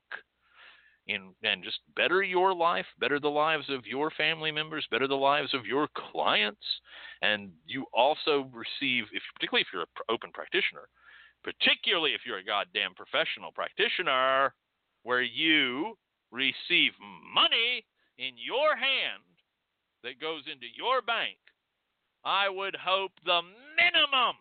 in, 1.07 1.33
and 1.43 1.63
just 1.63 1.79
better 1.95 2.21
your 2.21 2.53
life, 2.53 2.85
better 2.99 3.19
the 3.19 3.29
lives 3.29 3.69
of 3.69 3.85
your 3.85 4.11
family 4.11 4.51
members, 4.51 4.85
better 4.91 5.07
the 5.07 5.15
lives 5.15 5.53
of 5.53 5.65
your 5.65 5.87
clients, 6.11 6.65
and 7.21 7.49
you 7.65 7.85
also 7.93 8.49
receive, 8.53 9.05
if, 9.13 9.23
particularly 9.35 9.61
if 9.61 9.67
you're 9.71 9.83
an 9.83 9.87
open 10.09 10.31
practitioner, 10.33 10.87
particularly 11.47 12.11
if 12.11 12.21
you're 12.25 12.39
a 12.39 12.43
goddamn 12.43 12.93
professional 12.93 13.53
practitioner, 13.55 14.53
where 15.03 15.21
you 15.21 15.97
receive 16.29 16.91
money 17.33 17.85
in 18.17 18.33
your 18.35 18.75
hand 18.75 19.23
that 20.03 20.19
goes 20.19 20.43
into 20.51 20.67
your 20.75 21.01
bank, 21.01 21.37
I 22.25 22.49
would 22.49 22.75
hope 22.75 23.13
the 23.23 23.39
minimum 23.79 24.35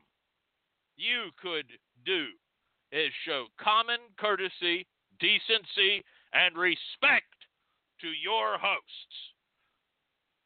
you 0.97 1.31
could 1.41 1.67
do 2.05 2.27
is 2.91 3.13
show 3.25 3.47
common 3.63 4.01
courtesy, 4.19 4.85
decency, 5.21 6.03
and 6.33 6.57
respect 6.57 7.31
to 8.01 8.09
your 8.09 8.59
hosts. 8.59 9.17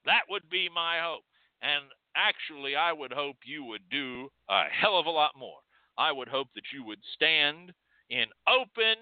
That 0.04 0.28
would 0.28 0.50
be 0.50 0.68
my 0.68 0.98
hope. 1.00 1.24
And 1.62 1.84
actually, 2.14 2.76
I 2.76 2.92
would 2.92 3.12
hope 3.12 3.36
you 3.46 3.64
would 3.64 3.88
do 3.90 4.28
a 4.50 4.64
hell 4.70 4.98
of 4.98 5.06
a 5.06 5.10
lot 5.10 5.32
more. 5.38 5.60
I 6.00 6.10
would 6.10 6.28
hope 6.28 6.48
that 6.54 6.72
you 6.72 6.84
would 6.84 6.98
stand 7.14 7.72
in 8.08 8.26
open 8.48 8.96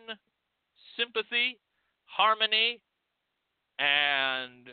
sympathy, 0.96 1.58
harmony, 2.04 2.80
and 3.78 4.68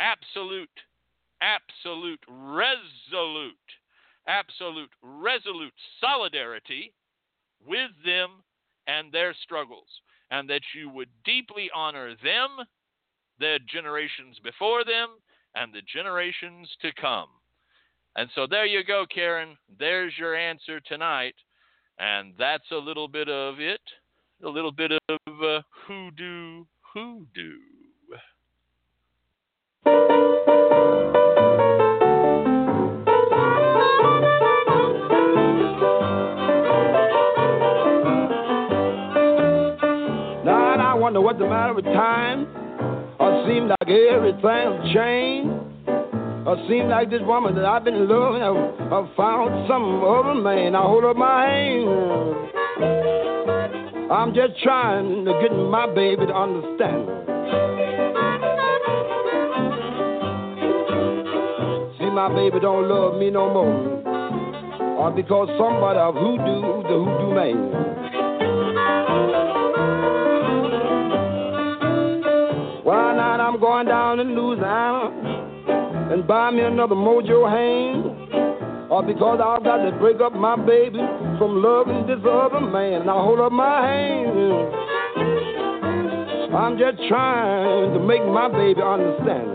absolute 0.00 0.70
absolute, 1.40 2.20
resolute, 2.28 3.54
absolute, 4.26 4.90
resolute 5.02 5.72
solidarity 6.00 6.92
with 7.64 7.90
them 8.04 8.42
and 8.86 9.12
their 9.12 9.34
struggles, 9.42 9.88
and 10.30 10.48
that 10.48 10.62
you 10.74 10.88
would 10.90 11.08
deeply 11.24 11.70
honor 11.74 12.14
them, 12.22 12.64
their 13.38 13.58
generations 13.58 14.38
before 14.42 14.84
them, 14.84 15.08
and 15.54 15.72
the 15.72 15.82
generations 15.92 16.68
to 16.80 16.92
come. 17.00 17.28
And 18.16 18.30
so 18.34 18.46
there 18.46 18.66
you 18.66 18.84
go, 18.84 19.04
Karen. 19.12 19.56
There's 19.78 20.12
your 20.18 20.34
answer 20.34 20.80
tonight. 20.80 21.34
And 21.98 22.34
that's 22.38 22.70
a 22.72 22.76
little 22.76 23.08
bit 23.08 23.28
of 23.28 23.58
it, 23.58 23.80
a 24.44 24.48
little 24.48 24.72
bit 24.72 24.92
of 24.92 25.00
uh, 25.28 25.62
hoodoo, 25.86 26.64
hoodoo. 26.92 27.56
Now 40.44 40.76
I 40.78 40.94
wonder 40.94 41.20
what's 41.22 41.38
the 41.38 41.46
matter 41.46 41.72
with 41.72 41.86
time. 41.86 42.46
Or 43.18 43.46
seem 43.48 43.68
like 43.68 43.88
everything's 43.88 44.92
changed. 44.92 45.65
Or 46.46 46.56
seem 46.68 46.88
like 46.88 47.10
this 47.10 47.22
woman 47.22 47.56
that 47.56 47.64
I've 47.64 47.82
been 47.82 48.06
loving, 48.08 48.40
I've, 48.40 48.92
I've 48.92 49.12
found 49.16 49.66
some 49.66 50.04
other 50.04 50.34
man. 50.40 50.76
I 50.76 50.82
hold 50.82 51.04
up 51.04 51.16
my 51.16 51.44
hand. 51.44 51.88
I'm 54.12 54.32
just 54.32 54.62
trying 54.62 55.24
to 55.24 55.32
get 55.42 55.50
my 55.50 55.92
baby 55.92 56.24
to 56.24 56.32
understand. 56.32 57.08
See, 61.98 62.10
my 62.14 62.28
baby 62.32 62.60
don't 62.60 62.88
love 62.88 63.18
me 63.18 63.30
no 63.30 63.52
more. 63.52 63.74
Or 64.98 65.10
because 65.10 65.48
somebody 65.58 65.98
of 65.98 66.14
hoodoo, 66.14 66.84
the 66.84 66.96
hoodoo 67.02 67.34
man. 67.34 67.56
Why 72.84 73.16
not? 73.16 73.40
I'm 73.40 73.58
going 73.58 73.88
down 73.88 74.20
in 74.20 74.36
Louisiana 74.36 75.25
and 76.16 76.26
buy 76.26 76.50
me 76.50 76.62
another 76.62 76.94
mojo 76.94 77.44
hand. 77.44 78.02
Or 78.90 79.02
because 79.02 79.38
I've 79.44 79.62
got 79.62 79.84
to 79.84 79.92
break 79.98 80.18
up 80.18 80.32
my 80.32 80.56
baby 80.56 80.96
from 81.36 81.62
loving 81.62 82.06
this 82.06 82.24
other 82.24 82.60
man. 82.60 83.02
And 83.02 83.10
I 83.10 83.20
hold 83.20 83.38
up 83.40 83.52
my 83.52 83.86
hand. 83.86 84.32
I'm 86.54 86.78
just 86.78 86.96
trying 87.08 87.92
to 87.92 88.00
make 88.00 88.24
my 88.24 88.48
baby 88.48 88.80
understand. 88.80 89.50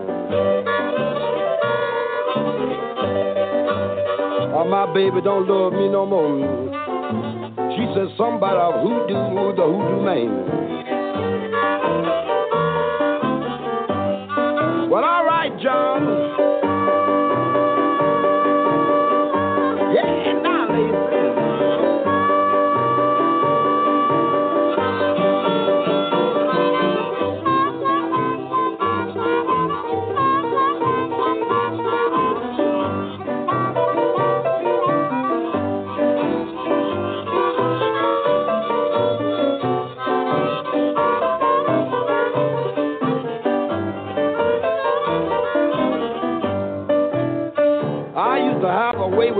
Or 4.54 4.66
my 4.70 4.86
baby 4.94 5.20
don't 5.24 5.48
love 5.50 5.74
me 5.74 5.90
no 5.90 6.06
more. 6.06 6.38
She 7.74 7.88
says 7.96 8.10
somebody 8.20 8.60
of 8.60 8.84
hoodoo, 8.84 9.56
the 9.58 9.66
hoodoo 9.66 10.02
man. 10.06 10.62
Well, 14.92 15.06
all 15.06 15.24
right, 15.24 15.31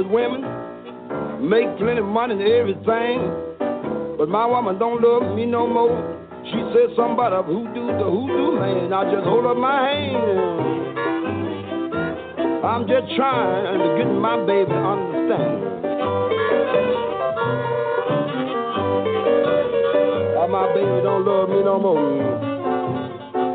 with 0.02 0.12
women, 0.12 0.42
make 1.48 1.78
plenty 1.78 2.02
money 2.02 2.34
and 2.34 2.42
everything. 2.42 3.22
But 4.18 4.30
my 4.30 4.46
woman 4.46 4.80
don't 4.80 5.02
love 5.02 5.36
me 5.36 5.46
no 5.46 5.68
more. 5.68 6.18
She 6.46 6.58
said 6.74 6.96
somebody 6.96 7.36
of 7.36 7.46
hoodoo, 7.46 7.88
the 7.98 8.06
hoodoo 8.10 8.60
man. 8.60 8.94
I 8.94 9.04
just 9.14 9.26
hold 9.26 9.46
up 9.46 9.58
my 9.58 9.90
hand. 9.90 10.18
I'm 12.66 12.88
just 12.88 13.16
trying 13.16 13.80
to 13.80 13.98
get 13.98 14.08
my 14.08 14.38
baby 14.46 14.70
to 14.70 14.78
understand. 14.78 15.62
Oh, 20.38 20.48
my 20.50 20.68
baby 20.74 21.02
don't 21.04 21.26
love 21.26 21.50
me 21.50 21.64
no 21.64 21.80
more. 21.80 22.00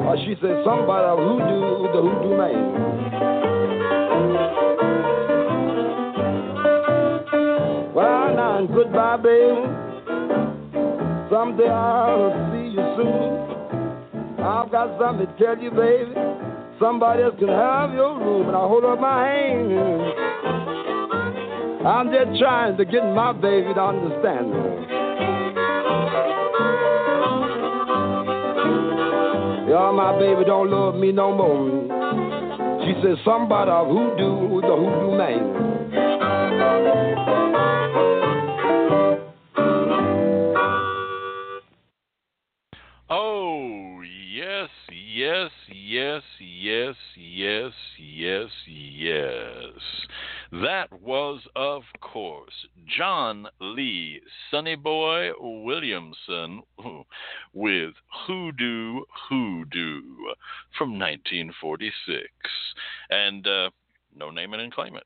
Or 0.07 0.17
she 0.19 0.37
said 0.41 0.63
somebody 0.65 1.07
of 1.07 1.19
hoodoo, 1.19 1.93
the 1.93 2.01
hoodoo 2.03 2.37
man. 2.39 2.96
Goodbye, 8.77 9.17
baby. 9.17 9.65
Someday 11.33 11.69
I'll 11.69 12.29
see 12.53 12.77
you 12.77 12.85
soon. 12.95 13.33
I've 14.45 14.71
got 14.71 15.01
something 15.01 15.27
to 15.27 15.33
tell 15.43 15.57
you, 15.59 15.71
baby. 15.71 16.13
Somebody 16.79 17.23
else 17.23 17.35
can 17.39 17.49
have 17.49 17.95
your 17.95 18.19
room, 18.19 18.49
and 18.49 18.57
I 18.57 18.61
hold 18.61 18.85
up 18.85 19.01
my 19.01 19.27
hand. 19.27 19.73
I'm 21.87 22.13
just 22.13 22.39
trying 22.39 22.77
to 22.77 22.85
get 22.85 23.03
my 23.15 23.33
baby 23.33 23.73
to 23.73 23.81
understand. 23.81 24.53
Yeah, 29.71 29.91
my 29.91 30.19
baby 30.19 30.45
don't 30.45 30.71
love 30.71 30.97
me 30.97 31.13
no 31.13 31.35
more. 31.35 31.71
She 32.85 32.93
says 33.03 33.17
somebody 33.25 33.71
of 33.71 33.89
hoodoo, 33.89 34.61
the 34.61 34.77
hoodoo 34.77 35.17
man. 35.17 35.66
Yes. 49.07 49.73
That 50.53 50.89
was, 51.03 51.41
of 51.57 51.83
course, 52.01 52.67
John 52.97 53.47
Lee 53.61 54.21
Sonny 54.51 54.77
Boy 54.77 55.31
Williamson 55.41 56.63
with 57.53 57.95
Hoodoo 58.27 59.01
Hoodoo 59.29 60.03
from 60.79 60.99
1946. 60.99 62.29
And 63.11 63.47
uh, 63.47 63.71
no 64.15 64.31
name 64.31 64.55
it 64.55 64.61
and 64.61 64.73
claim 64.73 64.97
it. 64.97 65.05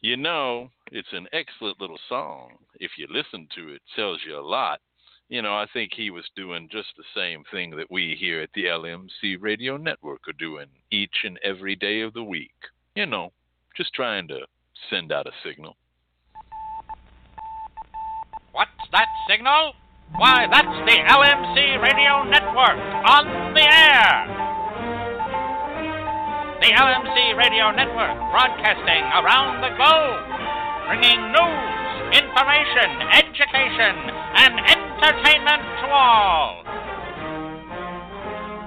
You 0.00 0.16
know, 0.16 0.70
it's 0.92 1.12
an 1.12 1.26
excellent 1.32 1.80
little 1.80 1.98
song. 2.08 2.52
If 2.78 2.92
you 2.98 3.06
listen 3.10 3.48
to 3.56 3.70
it, 3.70 3.74
it 3.74 3.82
tells 3.96 4.20
you 4.26 4.38
a 4.38 4.40
lot 4.40 4.80
you 5.28 5.42
know, 5.42 5.54
I 5.54 5.66
think 5.72 5.92
he 5.94 6.10
was 6.10 6.24
doing 6.34 6.68
just 6.72 6.88
the 6.96 7.04
same 7.14 7.44
thing 7.50 7.76
that 7.76 7.90
we 7.90 8.16
here 8.18 8.40
at 8.40 8.50
the 8.54 8.64
LMC 8.64 9.36
Radio 9.40 9.76
Network 9.76 10.26
are 10.26 10.38
doing 10.38 10.66
each 10.90 11.24
and 11.24 11.38
every 11.44 11.76
day 11.76 12.00
of 12.00 12.14
the 12.14 12.24
week. 12.24 12.54
You 12.94 13.06
know, 13.06 13.32
just 13.76 13.92
trying 13.92 14.26
to 14.28 14.40
send 14.90 15.12
out 15.12 15.26
a 15.26 15.32
signal. 15.44 15.76
What's 18.52 18.70
that 18.92 19.06
signal? 19.28 19.74
Why, 20.16 20.46
that's 20.50 20.66
the 20.88 20.96
LMC 20.96 21.82
Radio 21.82 22.24
Network 22.24 22.80
on 23.04 23.52
the 23.52 23.62
air. 23.62 24.48
The 26.60 26.72
LMC 26.72 27.36
Radio 27.36 27.70
Network 27.70 28.16
broadcasting 28.32 29.04
around 29.20 29.60
the 29.60 29.76
globe, 29.76 30.24
bringing 30.88 31.20
news, 31.30 31.77
information, 32.12 32.88
education, 33.12 33.94
and 34.36 34.54
entertainment 34.58 35.62
to 35.80 35.86
all. 35.88 36.62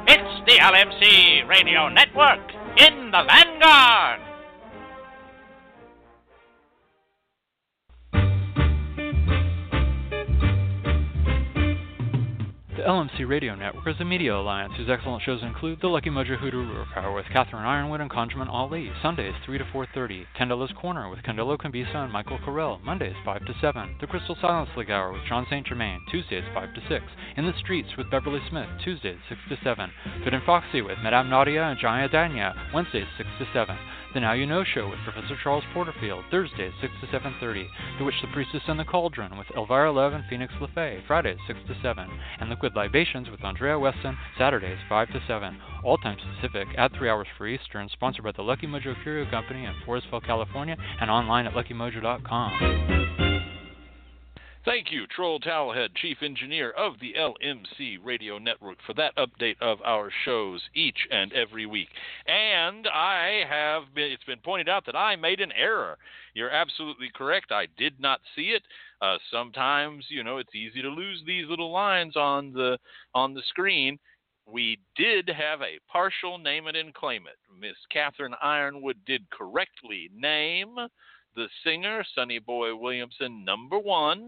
It's 0.08 0.34
the 0.46 0.58
LMC 0.60 1.48
Radio 1.48 1.90
Network 1.90 2.42
in 2.78 3.12
the 3.12 3.24
vanguard. 3.28 4.31
The 12.82 12.88
LMC 12.88 13.30
Radio 13.30 13.54
Network 13.54 13.88
is 13.88 14.02
a 14.02 14.06
media 14.06 14.36
alliance 14.36 14.74
whose 14.76 14.90
excellent 14.90 15.22
shows 15.22 15.44
include 15.44 15.82
The 15.82 15.88
Lucky 15.88 16.10
Mojo 16.10 16.36
Hoodoo 16.36 16.84
Hour 16.96 17.14
with 17.14 17.28
Catherine 17.32 17.62
Yronwode 17.62 18.02
and 18.02 18.10
Conjurman 18.10 18.50
Ali, 18.50 18.92
Sundays 19.04 19.36
3 19.46 19.60
to 19.60 19.66
4.30, 19.66 20.26
Candelo's 20.36 20.72
Corner 20.82 21.08
with 21.08 21.20
Candelo 21.22 21.60
Cambisa 21.60 21.98
and 21.98 22.12
Michael 22.12 22.40
Carell, 22.40 22.82
Mondays 22.82 23.14
5 23.24 23.46
to 23.46 23.54
7, 23.62 23.98
The 24.02 24.08
Crystal 24.08 24.36
Silence 24.42 24.72
League 24.76 24.90
Hour 24.90 25.14
with 25.14 25.22
John 25.30 25.46
St. 25.48 25.68
Germain, 25.68 26.02
Tuesdays 26.10 26.44
5 26.56 26.74
to 26.74 26.82
6, 26.90 27.06
In 27.38 27.46
the 27.46 27.54
Streets 27.60 27.90
with 28.00 28.10
Beverly 28.10 28.42
Smith, 28.50 28.68
Tuesdays 28.84 29.20
6 29.30 29.42
to 29.50 29.58
7, 29.64 29.92
Fit 30.24 30.34
and 30.34 30.44
Foxy 30.44 30.82
with 30.82 30.98
Madame 31.04 31.30
Nadia 31.30 31.62
and 31.62 31.80
Jaya 31.80 32.10
Danya, 32.10 32.56
Wednesdays 32.74 33.06
6 33.16 33.30
to 33.38 33.46
7, 33.54 33.78
the 34.14 34.20
Now 34.20 34.34
You 34.34 34.46
Know 34.46 34.64
Show 34.64 34.90
with 34.90 35.00
Professor 35.04 35.36
Charles 35.44 35.64
Porterfield, 35.74 36.26
Thursdays 36.30 36.74
6 36.82 36.94
to 37.02 37.08
7.30. 37.08 37.66
The 37.98 38.04
Witch, 38.04 38.16
the 38.22 38.28
Priestess, 38.34 38.64
and 38.68 38.80
the 38.80 38.84
Cauldron 38.84 39.38
with 39.38 39.48
Elvira 39.56 39.92
Love 39.92 40.14
and 40.14 40.24
Phoenix 40.30 40.54
LeFae, 40.60 41.06
Fridays 41.08 41.38
6 41.48 41.60
to 41.68 41.76
7. 41.82 42.08
And 42.40 42.50
Liquid 42.50 42.74
Libations 42.76 43.30
with 43.30 43.44
Andrea 43.44 43.80
Weston, 43.80 44.18
Saturdays 44.38 44.80
5 44.90 45.08
to 45.10 45.22
7. 45.28 45.58
All 45.84 45.98
times 45.98 46.22
Pacific 46.36 46.68
at 46.78 46.92
3 46.94 47.10
hours 47.10 47.28
for 47.38 47.48
Eastern, 47.48 47.90
sponsored 47.90 48.24
by 48.24 48.32
the 48.32 48.42
Lucky 48.42 48.68
Mojo 48.68 48.96
Curio 49.04 49.30
Company 49.30 49.66
in 49.66 49.74
Forestville, 49.86 50.26
California, 50.26 50.78
and 51.00 51.10
online 51.10 51.48
at 51.48 51.54
luckymojo.com. 51.54 53.11
Thank 54.64 54.92
you, 54.92 55.08
Troll 55.08 55.40
Towelhead, 55.40 55.96
Chief 55.96 56.18
Engineer 56.22 56.70
of 56.70 56.94
the 57.00 57.16
LMC 57.18 57.98
Radio 58.04 58.38
Network, 58.38 58.78
for 58.86 58.94
that 58.94 59.16
update 59.16 59.56
of 59.60 59.80
our 59.84 60.12
shows 60.24 60.62
each 60.76 61.08
and 61.10 61.34
every 61.34 61.66
week. 61.66 61.88
And 62.28 62.88
I 62.88 63.42
have 63.50 63.84
been, 63.96 64.12
it's 64.12 64.24
been 64.24 64.38
pointed 64.38 64.70
out 64.70 64.86
that 64.86 64.96
I 64.96 65.16
made 65.16 65.40
an 65.40 65.52
error. 65.54 65.98
You're 66.36 66.52
absolutely 66.52 67.10
correct. 67.16 67.52
I 67.52 67.70
did 67.76 68.00
not 68.00 68.20
see 68.36 68.50
it. 68.50 68.62
Uh, 69.02 69.18
sometimes, 69.32 70.06
you 70.10 70.24
know, 70.24 70.38
it's 70.38 70.54
easy 70.54 70.84
to 70.84 70.90
lose 70.90 71.24
these 71.26 71.50
little 71.50 71.72
lines 71.72 72.16
on 72.16 72.54
the 72.54 72.78
on 73.16 73.34
the 73.34 73.42
screen. 73.50 73.98
We 74.46 74.78
did 74.96 75.28
have 75.28 75.62
a 75.62 75.80
partial 75.92 76.38
name 76.38 76.68
it 76.68 76.76
and 76.76 76.94
claim 76.94 77.24
it. 77.26 77.38
Miss 77.60 77.78
Catherine 77.92 78.36
Yronwode 78.46 79.06
did 79.08 79.28
correctly 79.32 80.12
name 80.16 80.76
the 81.36 81.48
singer, 81.64 82.04
Sonny 82.16 82.40
Boy 82.40 82.76
Williamson, 82.76 83.46
number 83.46 83.80
one, 83.80 84.28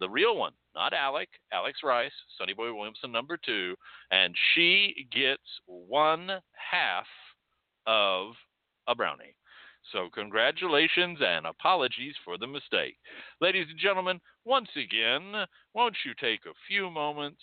the 0.00 0.08
real 0.08 0.36
one, 0.36 0.52
not 0.74 0.92
Alec, 0.92 1.28
Alex 1.52 1.80
Rice, 1.84 2.12
Sonny 2.38 2.54
Boy 2.54 2.72
Williamson, 2.72 3.12
number 3.12 3.36
two, 3.36 3.74
and 4.10 4.34
she 4.54 5.06
gets 5.12 5.42
one 5.66 6.28
half 6.52 7.06
of 7.86 8.32
a 8.88 8.94
brownie. 8.94 9.34
So, 9.92 10.08
congratulations 10.12 11.18
and 11.20 11.46
apologies 11.46 12.14
for 12.24 12.38
the 12.38 12.46
mistake. 12.46 12.96
Ladies 13.40 13.66
and 13.70 13.78
gentlemen, 13.78 14.20
once 14.44 14.68
again, 14.76 15.46
won't 15.74 15.96
you 16.04 16.12
take 16.20 16.44
a 16.46 16.58
few 16.68 16.90
moments 16.90 17.40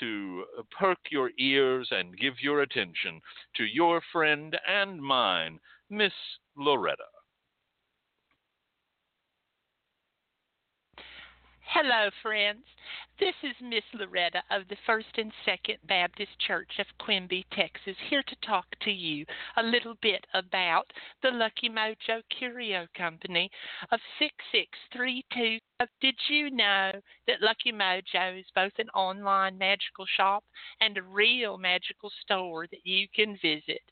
to 0.00 0.44
perk 0.78 0.98
your 1.10 1.30
ears 1.38 1.88
and 1.90 2.18
give 2.18 2.34
your 2.42 2.62
attention 2.62 3.20
to 3.56 3.64
your 3.64 4.02
friend 4.12 4.58
and 4.68 5.00
mine, 5.00 5.58
Miss 5.88 6.12
Loretta? 6.56 7.04
Hello, 11.70 12.10
friends. 12.22 12.64
This 13.18 13.34
is 13.42 13.54
Miss 13.60 13.82
Loretta 13.92 14.40
of 14.52 14.68
the 14.68 14.76
First 14.86 15.18
and 15.18 15.32
Second 15.44 15.78
Baptist 15.88 16.30
Church 16.38 16.70
of 16.78 16.86
Quimby, 16.98 17.44
Texas, 17.52 17.96
here 18.08 18.22
to 18.22 18.36
talk 18.46 18.66
to 18.82 18.90
you 18.90 19.26
a 19.56 19.62
little 19.64 19.96
bit 20.00 20.24
about 20.32 20.90
the 21.22 21.30
Lucky 21.30 21.68
Mojo 21.68 22.22
Curio 22.30 22.86
Company 22.96 23.50
of 23.90 23.98
6632. 24.20 25.58
Did 26.00 26.14
you 26.28 26.50
know 26.50 26.92
that 27.26 27.42
Lucky 27.42 27.72
Mojo 27.72 28.38
is 28.38 28.46
both 28.54 28.78
an 28.78 28.88
online 28.90 29.58
magical 29.58 30.06
shop 30.16 30.44
and 30.80 30.96
a 30.96 31.02
real 31.02 31.58
magical 31.58 32.10
store 32.22 32.68
that 32.68 32.86
you 32.86 33.08
can 33.12 33.36
visit? 33.42 33.82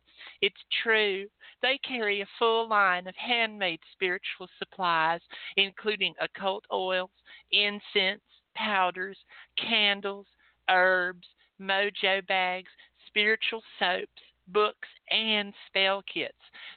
It's 0.41 0.61
true. 0.83 1.27
They 1.63 1.79
carry 1.79 2.21
a 2.21 2.27
full 2.39 2.69
line 2.69 3.07
of 3.07 3.15
handmade 3.17 3.81
spiritual 3.93 4.49
supplies, 4.59 5.21
including 5.57 6.15
occult 6.21 6.65
oils, 6.73 7.11
incense, 7.53 8.23
powders, 8.55 9.19
candles, 9.57 10.27
herbs, 10.69 11.27
mojo 11.61 12.27
bags, 12.27 12.71
spiritual 13.07 13.63
soaps, 13.79 14.23
books, 14.49 14.89
and 15.11 15.53
spell 15.69 16.03
kits 16.13 16.35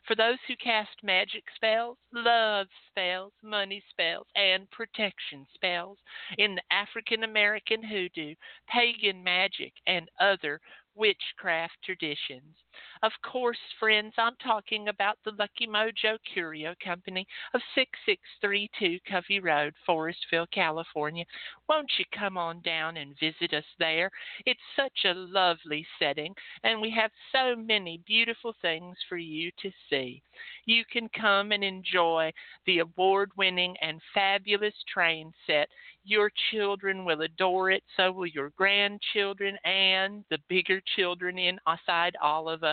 for 0.07 0.15
those 0.15 0.38
who 0.47 0.55
cast 0.55 1.03
magic 1.03 1.43
spells, 1.55 1.97
love 2.13 2.67
spells, 2.89 3.33
money 3.43 3.83
spells, 3.89 4.25
and 4.35 4.69
protection 4.71 5.45
spells 5.53 5.97
in 6.38 6.55
the 6.55 6.61
African 6.71 7.23
American 7.23 7.83
hoodoo, 7.83 8.33
pagan 8.69 9.21
magic, 9.21 9.73
and 9.85 10.09
other 10.19 10.61
witchcraft 10.95 11.75
traditions. 11.83 12.55
Of 13.03 13.11
course, 13.23 13.57
friends, 13.80 14.13
I'm 14.17 14.36
talking 14.43 14.88
about 14.88 15.17
the 15.23 15.32
Lucky 15.38 15.67
Mojo 15.67 16.17
Curio 16.34 16.73
Company 16.84 17.28
of 17.53 17.61
6632 17.75 18.99
Covey 19.09 19.39
Road, 19.39 19.73
Forestville, 19.88 20.49
California. 20.51 21.25
Won't 21.69 21.91
you 21.97 22.05
come 22.17 22.38
on 22.38 22.61
down 22.61 22.97
and 22.97 23.17
visit 23.19 23.53
us 23.53 23.65
there? 23.78 24.09
It's 24.45 24.59
such 24.75 25.05
a 25.05 25.13
lovely 25.13 25.86
setting, 25.99 26.34
and 26.63 26.82
we 26.82 26.89
have 26.91 27.11
so 27.32 27.55
many 27.55 28.01
beautiful 28.05 28.55
things 28.61 28.97
for 29.07 29.17
you 29.17 29.51
to 29.61 29.71
see. 29.89 30.21
You 30.65 30.84
can 30.91 31.09
come 31.09 31.51
and 31.51 31.63
enjoy 31.63 32.32
the 32.65 32.80
award 32.80 33.32
winning 33.38 33.75
and 33.82 34.01
fabulous 34.13 34.73
train 34.91 35.34
set. 35.45 35.69
Your 36.03 36.32
children 36.51 37.05
will 37.05 37.21
adore 37.21 37.69
it, 37.69 37.84
so 37.95 38.11
will 38.11 38.28
your 38.28 38.51
grandchildren 38.51 39.57
and 39.65 40.23
the 40.30 40.38
bigger 40.47 40.82
children 40.95 41.38
inside 41.38 42.15
all 42.21 42.49
of 42.49 42.63
us 42.63 42.66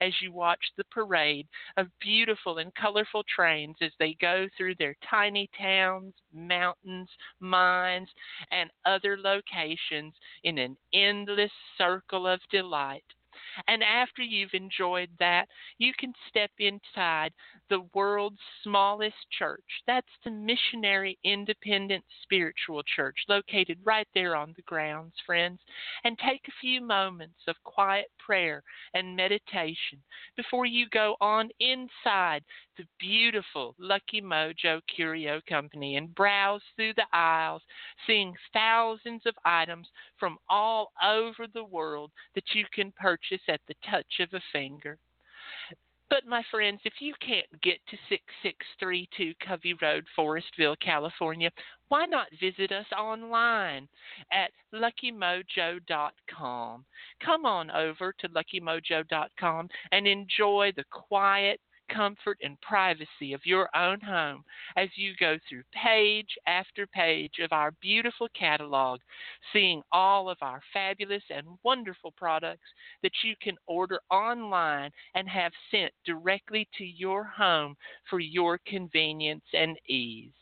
as 0.00 0.12
you 0.20 0.32
watch 0.32 0.60
the 0.76 0.84
parade 0.84 1.46
of 1.76 1.86
beautiful 2.00 2.58
and 2.58 2.74
colorful 2.74 3.24
trains 3.34 3.76
as 3.80 3.92
they 3.98 4.14
go 4.20 4.46
through 4.56 4.74
their 4.76 4.96
tiny 5.08 5.48
towns, 5.58 6.14
mountains, 6.32 7.08
mines, 7.40 8.08
and 8.50 8.70
other 8.84 9.16
locations 9.18 10.14
in 10.44 10.58
an 10.58 10.76
endless 10.92 11.52
circle 11.76 12.26
of 12.26 12.40
delight. 12.50 13.04
And 13.68 13.82
after 13.82 14.22
you've 14.22 14.54
enjoyed 14.54 15.10
that, 15.18 15.46
you 15.78 15.92
can 15.98 16.12
step 16.28 16.50
inside 16.58 17.32
the 17.68 17.86
world's 17.94 18.40
smallest 18.62 19.16
church. 19.38 19.64
That's 19.86 20.06
the 20.24 20.30
Missionary 20.30 21.18
Independent 21.24 22.04
Spiritual 22.22 22.82
Church, 22.96 23.16
located 23.28 23.78
right 23.84 24.08
there 24.14 24.36
on 24.36 24.52
the 24.56 24.62
grounds, 24.62 25.14
friends, 25.24 25.60
and 26.04 26.18
take 26.18 26.42
a 26.48 26.60
few 26.60 26.80
moments 26.80 27.40
of 27.46 27.56
quiet 27.64 28.10
prayer 28.18 28.62
and 28.94 29.16
meditation 29.16 30.02
before 30.36 30.66
you 30.66 30.88
go 30.90 31.16
on 31.20 31.50
inside 31.60 32.42
the 32.76 32.84
beautiful 32.98 33.74
Lucky 33.78 34.20
Mojo 34.20 34.80
Curio 34.94 35.40
Company 35.48 35.96
and 35.96 36.14
browse 36.14 36.62
through 36.76 36.94
the 36.94 37.06
aisles, 37.12 37.62
seeing 38.06 38.34
thousands 38.52 39.22
of 39.26 39.34
items 39.44 39.88
from 40.18 40.38
all 40.48 40.92
over 41.02 41.46
the 41.52 41.64
world 41.64 42.10
that 42.34 42.54
you 42.54 42.64
can 42.72 42.92
purchase 42.92 43.42
at 43.48 43.60
the 43.68 43.74
touch 43.90 44.20
of 44.20 44.32
a 44.34 44.40
finger. 44.52 44.98
But, 46.10 46.26
my 46.26 46.42
friends, 46.50 46.80
if 46.84 46.94
you 46.98 47.14
can't 47.24 47.46
get 47.62 47.78
to 47.88 47.96
6632 48.08 49.32
Covey 49.46 49.74
Road, 49.80 50.04
Forestville, 50.18 50.74
California, 50.80 51.52
why 51.88 52.06
not 52.06 52.26
visit 52.40 52.72
us 52.72 52.86
online 52.98 53.86
at 54.32 54.50
luckymojo.com? 54.74 56.84
Come 57.24 57.46
on 57.46 57.70
over 57.70 58.12
to 58.18 58.28
luckymojo.com 58.28 59.68
and 59.92 60.08
enjoy 60.08 60.72
the 60.76 60.82
quiet, 60.90 61.60
comfort 61.94 62.38
and 62.42 62.60
privacy 62.60 63.32
of 63.32 63.44
your 63.44 63.68
own 63.76 64.00
home 64.00 64.44
as 64.76 64.88
you 64.96 65.12
go 65.18 65.38
through 65.48 65.62
page 65.72 66.28
after 66.46 66.86
page 66.86 67.34
of 67.42 67.52
our 67.52 67.72
beautiful 67.80 68.28
catalog, 68.38 69.00
seeing 69.52 69.82
all 69.92 70.28
of 70.28 70.38
our 70.40 70.60
fabulous 70.72 71.22
and 71.30 71.46
wonderful 71.62 72.12
products 72.16 72.68
that 73.02 73.12
you 73.22 73.34
can 73.42 73.56
order 73.66 74.00
online 74.10 74.90
and 75.14 75.28
have 75.28 75.52
sent 75.70 75.92
directly 76.04 76.68
to 76.76 76.84
your 76.84 77.24
home 77.24 77.76
for 78.08 78.20
your 78.20 78.58
convenience 78.66 79.44
and 79.52 79.76
ease. 79.88 80.32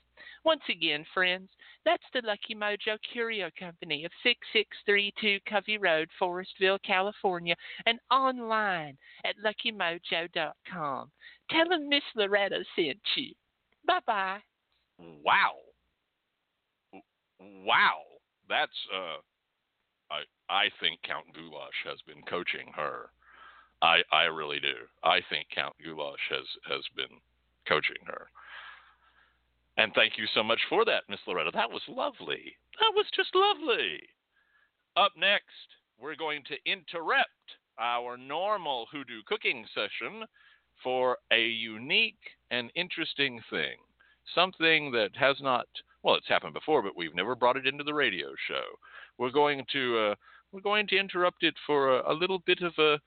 Once 0.44 0.62
again, 0.70 1.04
friends, 1.12 1.48
that's 1.84 2.02
the 2.12 2.22
Lucky 2.24 2.54
Mojo 2.54 2.98
Curio 3.12 3.50
Company 3.58 4.04
of 4.04 4.12
6632 4.22 5.38
Covey 5.48 5.78
Road, 5.78 6.08
Forestville, 6.20 6.78
California, 6.86 7.54
and 7.86 7.98
online 8.10 8.96
at 9.24 9.34
luckymojo.com. 9.44 11.10
Tell 11.50 11.68
them 11.68 11.88
Miss 11.88 12.02
Loretta 12.14 12.64
sent 12.76 12.98
you. 13.16 13.32
Bye 13.86 14.00
bye. 14.06 14.38
Wow. 14.98 15.54
Wow. 17.40 18.02
That's 18.48 18.72
uh 18.94 19.20
I 20.10 20.22
I 20.48 20.64
think 20.80 21.00
Count 21.02 21.26
Goulash 21.34 21.84
has 21.84 21.98
been 22.06 22.22
coaching 22.28 22.72
her. 22.74 23.10
I 23.82 24.02
I 24.12 24.24
really 24.24 24.60
do. 24.60 24.74
I 25.04 25.20
think 25.30 25.46
Count 25.54 25.74
Goulash 25.82 26.28
has 26.30 26.46
has 26.68 26.84
been 26.96 27.20
coaching 27.68 28.02
her. 28.06 28.28
And 29.78 29.92
thank 29.94 30.18
you 30.18 30.26
so 30.34 30.42
much 30.42 30.58
for 30.68 30.84
that, 30.84 31.04
Miss 31.08 31.20
Loretta. 31.26 31.52
That 31.54 31.70
was 31.70 31.82
lovely. 31.88 32.56
That 32.80 32.92
was 32.94 33.06
just 33.14 33.30
lovely. 33.32 34.00
Up 34.96 35.12
next, 35.16 35.44
we're 36.00 36.16
going 36.16 36.42
to 36.48 36.70
interrupt 36.70 37.28
our 37.78 38.16
normal 38.16 38.86
hoodoo 38.90 39.22
cooking 39.26 39.64
session 39.72 40.24
for 40.82 41.18
a 41.32 41.40
unique 41.46 42.18
and 42.50 42.72
interesting 42.74 43.40
thing. 43.50 43.76
Something 44.34 44.90
that 44.92 45.10
has 45.14 45.36
not, 45.40 45.66
well, 46.02 46.16
it's 46.16 46.28
happened 46.28 46.54
before, 46.54 46.82
but 46.82 46.96
we've 46.96 47.14
never 47.14 47.36
brought 47.36 47.56
it 47.56 47.66
into 47.66 47.84
the 47.84 47.94
radio 47.94 48.28
show. 48.48 48.64
We're 49.16 49.30
going 49.30 49.64
to, 49.72 49.98
uh, 49.98 50.14
we're 50.50 50.60
going 50.60 50.88
to 50.88 50.98
interrupt 50.98 51.44
it 51.44 51.54
for 51.66 52.00
a, 52.00 52.12
a 52.12 52.14
little 52.14 52.40
bit 52.40 52.62
of 52.62 52.72
a, 52.78 52.98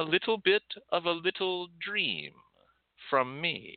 a 0.00 0.02
little 0.02 0.38
bit 0.38 0.62
of 0.92 1.06
a 1.06 1.10
little 1.10 1.68
dream 1.84 2.32
from 3.10 3.40
me. 3.40 3.76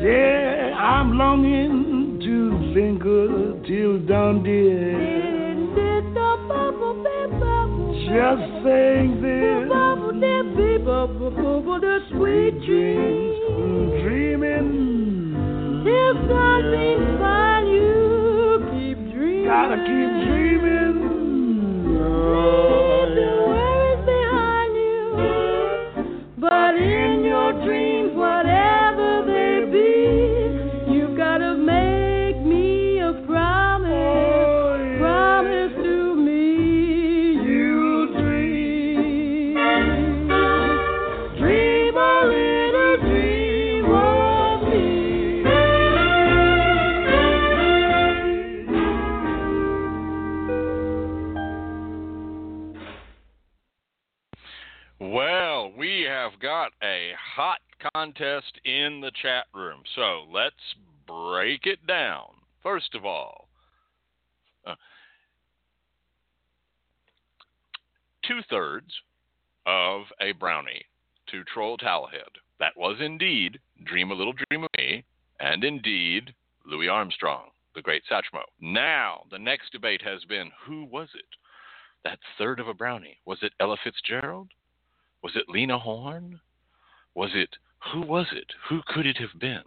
Yeah, 0.00 0.74
I'm 0.78 1.18
longing 1.18 2.20
to 2.20 2.50
linger 2.74 3.60
till 3.66 3.98
dawn, 4.06 4.42
dear. 4.42 5.26
Just 8.08 8.64
saying 8.64 9.20
this. 9.22 9.68
The 11.80 12.00
sweet 12.10 12.54
dreams, 12.66 13.38
dreaming. 14.02 14.70
Till 15.84 16.14
sunbeams 16.28 17.18
find 17.20 17.68
you, 17.68 18.66
keep 18.72 18.98
dreaming. 19.14 19.46
Gotta 19.46 19.76
keep 19.76 20.10
dreaming. 20.26 20.96
Oh, 22.00 23.04
Leave 23.08 23.16
the 23.16 23.57
got 56.48 56.72
a 56.82 57.10
hot 57.36 57.58
contest 57.92 58.58
in 58.64 59.02
the 59.02 59.12
chat 59.20 59.44
room. 59.54 59.82
So 59.94 60.24
let's 60.32 60.54
break 61.06 61.66
it 61.66 61.86
down. 61.86 62.24
First 62.62 62.94
of 62.94 63.04
all, 63.04 63.48
uh, 64.66 64.74
two 68.26 68.40
thirds 68.48 68.86
of 69.66 70.04
a 70.22 70.32
brownie 70.32 70.86
to 71.30 71.44
Troll 71.44 71.76
Towelhead. 71.76 72.40
That 72.60 72.72
was 72.78 72.96
indeed 72.98 73.58
Dream 73.84 74.10
a 74.10 74.14
Little 74.14 74.32
Dream 74.32 74.64
of 74.64 74.70
Me, 74.78 75.04
and 75.40 75.62
indeed 75.62 76.32
Louis 76.64 76.88
Armstrong, 76.88 77.50
the 77.74 77.82
great 77.82 78.04
Satchmo. 78.10 78.40
Now, 78.58 79.24
the 79.30 79.38
next 79.38 79.70
debate 79.70 80.00
has 80.00 80.24
been 80.24 80.50
who 80.66 80.84
was 80.84 81.10
it? 81.14 81.28
That 82.04 82.18
third 82.38 82.58
of 82.58 82.68
a 82.68 82.74
brownie. 82.74 83.18
Was 83.26 83.38
it 83.42 83.52
Ella 83.60 83.76
Fitzgerald? 83.84 84.48
Was 85.22 85.34
it 85.34 85.48
Lena 85.48 85.78
Horne? 85.78 86.40
Was 87.14 87.30
it, 87.34 87.56
who 87.92 88.00
was 88.02 88.26
it? 88.32 88.52
Who 88.68 88.82
could 88.86 89.06
it 89.06 89.16
have 89.16 89.40
been? 89.40 89.64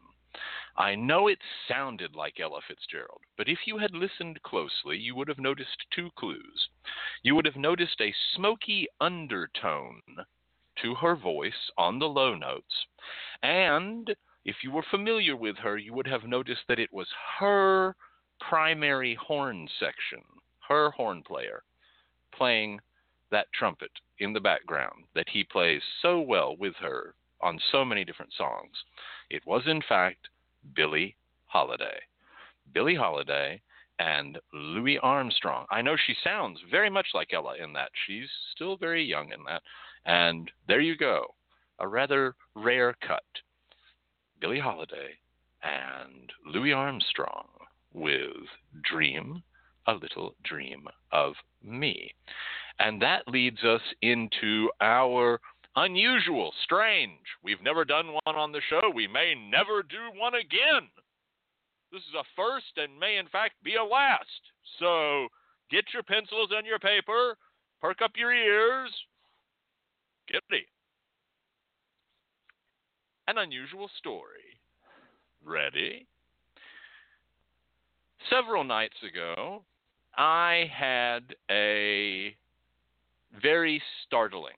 I 0.78 0.96
know 0.96 1.28
it 1.28 1.40
sounded 1.68 2.16
like 2.16 2.40
Ella 2.40 2.62
Fitzgerald, 2.66 3.22
but 3.38 3.50
if 3.50 3.60
you 3.68 3.78
had 3.78 3.94
listened 3.94 4.42
closely, 4.44 4.98
you 4.98 5.14
would 5.16 5.28
have 5.28 5.40
noticed 5.40 5.86
two 5.94 6.10
clues. 6.16 6.70
You 7.24 7.36
would 7.36 7.46
have 7.46 7.58
noticed 7.58 8.00
a 8.00 8.16
smoky 8.34 8.88
undertone 9.02 10.02
to 10.82 10.96
her 10.96 11.18
voice 11.18 11.70
on 11.78 12.00
the 12.00 12.08
low 12.08 12.34
notes, 12.36 12.88
and 13.44 14.16
if 14.46 14.64
you 14.64 14.72
were 14.72 14.86
familiar 14.90 15.36
with 15.36 15.58
her, 15.58 15.78
you 15.78 15.94
would 15.94 16.08
have 16.08 16.24
noticed 16.24 16.66
that 16.70 16.80
it 16.80 16.94
was 16.94 17.10
her 17.40 17.96
primary 18.40 19.16
horn 19.16 19.68
section, 19.78 20.24
her 20.68 20.92
horn 20.92 21.22
player, 21.24 21.64
playing 22.34 22.80
that 23.30 23.52
trumpet 23.54 23.92
in 24.22 24.34
the 24.34 24.40
background 24.40 25.04
that 25.16 25.28
he 25.28 25.44
plays 25.44 25.82
so 26.02 26.22
well 26.22 26.56
with 26.56 26.76
her 26.80 27.16
on 27.42 27.60
so 27.72 27.84
many 27.84 28.06
different 28.06 28.32
songs. 28.38 28.72
It 29.32 29.42
was, 29.48 29.64
in 29.66 29.82
fact, 29.90 30.30
Billie 30.76 31.18
Holiday. 31.48 32.00
Billie 32.72 32.96
Holiday 32.96 33.60
and 33.98 34.38
Louis 34.54 35.00
Armstrong. 35.00 35.66
I 35.72 35.82
know 35.82 35.96
she 35.98 36.16
sounds 36.24 36.60
very 36.70 36.90
much 36.90 37.08
like 37.16 37.34
Ella 37.34 37.56
in 37.62 37.74
that. 37.74 37.90
She's 38.06 38.30
still 38.56 38.78
very 38.78 39.04
young 39.04 39.32
in 39.32 39.44
that. 39.48 39.64
And 40.06 40.50
there 40.68 40.82
you 40.82 40.96
go. 40.96 41.26
A 41.80 41.88
rather 41.88 42.36
rare 42.56 42.96
cut. 43.06 43.24
Billie 44.40 44.60
Holiday 44.60 45.18
and 45.64 46.32
Louis 46.46 46.74
Armstrong 46.74 47.48
with 47.94 48.48
Dream, 48.84 49.42
a 49.88 49.94
Little 49.94 50.36
Dream 50.44 50.88
of 51.12 51.34
Me. 51.64 52.14
And 52.84 53.02
that 53.02 53.28
leads 53.28 53.64
us 53.64 53.82
into 54.02 54.70
our 54.82 55.40
Unusual, 55.78 56.52
strange. 56.64 57.26
We've 57.44 57.62
never 57.64 57.86
done 57.86 58.08
one 58.08 58.36
on 58.36 58.52
the 58.52 58.60
show. 58.70 58.92
We 58.94 59.08
may 59.08 59.36
never 59.36 59.84
do 59.84 60.20
one 60.20 60.34
again. 60.36 60.90
This 61.94 62.02
is 62.02 62.14
a 62.20 62.28
first 62.36 62.74
and 62.76 63.00
may, 63.00 63.18
in 63.18 63.28
fact, 63.28 63.54
be 63.64 63.76
a 63.76 63.84
last. 63.84 64.28
So 64.80 65.28
get 65.70 65.86
your 65.94 66.04
pencils 66.04 66.50
and 66.52 66.68
your 66.68 66.80
paper, 66.80 67.38
perk 67.82 68.02
up 68.02 68.12
your 68.18 68.34
ears, 68.34 68.92
get 70.30 70.42
ready. 70.52 70.66
An 73.28 73.38
unusual 73.38 73.90
story. 73.98 74.60
Ready? 75.44 76.06
Several 78.30 78.66
nights 78.66 78.98
ago, 79.10 79.64
I 80.18 80.70
had 80.74 81.34
a 81.50 82.36
very 83.42 83.82
startling, 84.06 84.56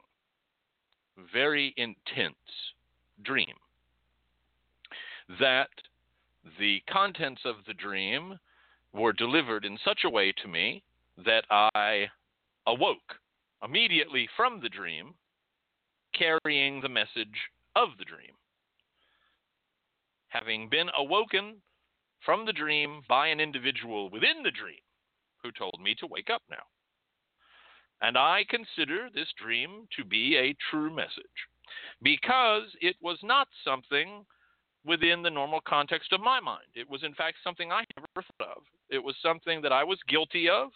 very 1.32 1.74
intense 1.78 2.36
dream 3.24 3.56
that 5.40 5.70
the 6.60 6.82
contents 6.92 7.42
of 7.46 7.56
the 7.66 7.74
dream 7.74 8.38
were 8.94 9.14
delivered 9.14 9.66
in 9.66 9.78
such 9.84 10.02
a 10.04 10.10
way 10.10 10.32
to 10.32 10.48
me 10.48 10.84
that 11.26 11.46
I 11.50 12.08
awoke 12.68 13.16
immediately 13.64 14.28
from 14.36 14.60
the 14.62 14.70
dream 14.70 15.14
carrying 16.14 16.82
the 16.82 16.90
message 16.90 17.50
of 17.76 17.90
the 17.98 18.06
dream. 18.06 18.34
Having 20.30 20.70
been 20.70 20.90
awoken 20.98 21.56
from 22.26 22.46
the 22.46 22.54
dream 22.54 23.02
by 23.08 23.28
an 23.28 23.40
individual 23.40 24.10
within 24.10 24.44
the 24.44 24.52
dream 24.52 24.82
who 25.42 25.52
told 25.52 25.80
me 25.82 25.96
to 25.96 26.08
wake 26.08 26.30
up 26.30 26.42
now. 26.50 26.64
And 28.04 28.18
I 28.18 28.44
consider 28.50 29.08
this 29.14 29.30
dream 29.42 29.88
to 29.98 30.04
be 30.04 30.36
a 30.36 30.56
true 30.70 30.94
message 30.94 31.24
because 32.02 32.64
it 32.82 32.98
was 33.02 33.18
not 33.24 33.48
something 33.64 34.26
within 34.86 35.22
the 35.22 35.30
normal 35.30 35.62
context 35.66 36.12
of 36.12 36.20
my 36.20 36.42
mind. 36.42 36.68
It 36.76 36.90
was, 36.90 37.04
in 37.04 37.14
fact, 37.14 37.38
something 37.42 37.72
I 37.72 37.86
never 37.96 38.28
thought 38.38 38.58
of. 38.58 38.64
It 38.90 39.02
was 39.02 39.16
something 39.24 39.62
that 39.62 39.72
I 39.72 39.86
was 39.86 39.98
guilty 40.10 40.50
of 40.50 40.72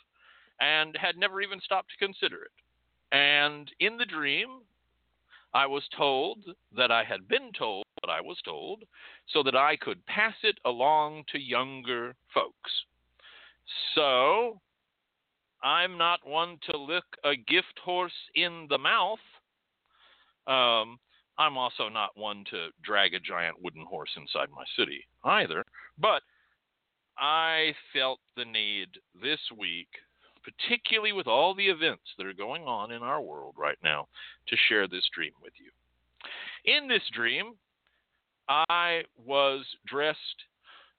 and 0.62 0.96
had 0.96 1.18
never 1.18 1.42
even 1.42 1.60
stopped 1.60 1.90
to 1.92 2.06
consider 2.06 2.44
it. 2.44 2.52
And 3.12 3.70
in 3.82 3.98
the 3.98 4.06
dream, 4.06 4.62
I 5.54 5.66
was 5.66 5.84
told 5.98 6.40
that 6.78 6.92
I 6.92 7.04
had 7.04 7.28
been 7.28 7.52
told 7.58 7.84
what 8.02 8.10
I 8.10 8.22
was 8.22 8.38
told 8.46 8.84
so 9.34 9.44
that 9.44 9.56
I 9.56 9.76
could 9.76 10.06
pass 10.06 10.36
it 10.44 10.58
along 10.64 11.26
to 11.34 11.40
younger 11.40 12.16
folks. 12.34 12.72
So 13.96 14.62
I'm 15.64 15.98
not 15.98 16.20
one 16.28 16.58
to 16.70 16.78
lick 16.78 17.04
a 17.24 17.36
gift 17.36 17.80
horse 17.84 18.12
in 18.36 18.68
the 18.70 18.78
mouth. 18.78 19.20
Um, 20.46 21.00
I'm 21.38 21.58
also 21.58 21.90
not 21.90 22.12
one 22.16 22.44
to 22.52 22.70
drag 22.84 23.14
a 23.14 23.20
giant 23.20 23.62
wooden 23.62 23.86
horse 23.86 24.10
inside 24.18 24.50
my 24.56 24.64
city 24.78 25.06
either. 25.24 25.64
But 25.98 26.22
I 27.18 27.74
felt 27.94 28.20
the 28.36 28.46
need 28.46 28.88
this 29.22 29.40
week, 29.58 29.90
particularly 30.44 31.14
with 31.14 31.28
all 31.28 31.54
the 31.54 31.68
events 31.68 32.04
that 32.18 32.26
are 32.26 32.34
going 32.34 32.64
on 32.64 32.92
in 32.92 33.02
our 33.02 33.22
world 33.22 33.56
right 33.58 33.78
now, 33.84 34.08
to 34.48 34.56
share 34.70 34.88
this 34.88 35.08
dream 35.14 35.34
with 35.42 35.54
you. 35.58 35.72
In 36.72 36.88
this 36.88 37.04
dream, 37.14 37.54
I 38.50 39.04
was 39.26 39.66
dressed 39.86 40.18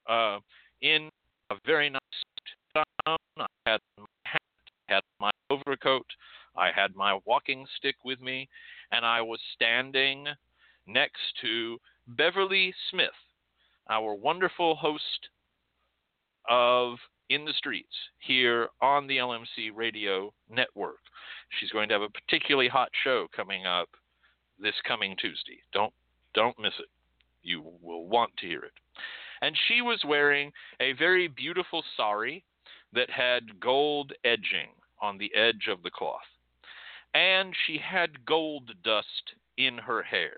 uh, 0.08 0.38
in 0.82 1.08
a 1.50 1.54
very 1.64 1.90
nice 1.90 2.00
gown. 2.74 3.16
I 3.38 3.46
had 3.66 3.80
had 4.88 5.02
my 5.20 5.30
overcoat, 5.50 6.06
I 6.56 6.70
had 6.74 6.96
my 6.96 7.18
walking 7.24 7.66
stick 7.76 7.96
with 8.04 8.20
me, 8.20 8.48
and 8.90 9.04
I 9.04 9.20
was 9.20 9.40
standing 9.54 10.26
next 10.86 11.20
to 11.42 11.78
Beverly 12.08 12.74
Smith, 12.90 13.10
our 13.90 14.14
wonderful 14.14 14.74
host 14.74 15.28
of 16.48 16.96
In 17.28 17.44
the 17.44 17.52
Streets 17.52 17.94
here 18.18 18.68
on 18.80 19.06
the 19.06 19.18
LMC 19.18 19.70
Radio 19.74 20.32
Network. 20.50 20.98
She's 21.58 21.70
going 21.70 21.88
to 21.88 21.94
have 21.94 22.02
a 22.02 22.08
particularly 22.08 22.68
hot 22.68 22.90
show 23.04 23.26
coming 23.34 23.66
up 23.66 23.88
this 24.60 24.74
coming 24.86 25.14
Tuesday. 25.20 25.60
Don't 25.72 25.92
don't 26.34 26.58
miss 26.58 26.74
it. 26.78 26.88
You 27.42 27.62
will 27.82 28.06
want 28.06 28.36
to 28.38 28.46
hear 28.46 28.60
it. 28.60 28.72
And 29.40 29.56
she 29.68 29.82
was 29.82 30.02
wearing 30.06 30.52
a 30.80 30.92
very 30.94 31.28
beautiful 31.28 31.82
sari 31.96 32.44
that 32.92 33.10
had 33.10 33.60
gold 33.60 34.12
edging 34.24 34.70
on 35.00 35.18
the 35.18 35.34
edge 35.34 35.68
of 35.68 35.82
the 35.82 35.90
cloth 35.90 36.20
and 37.14 37.54
she 37.66 37.78
had 37.78 38.24
gold 38.24 38.70
dust 38.84 39.34
in 39.56 39.78
her 39.78 40.02
hair, 40.02 40.36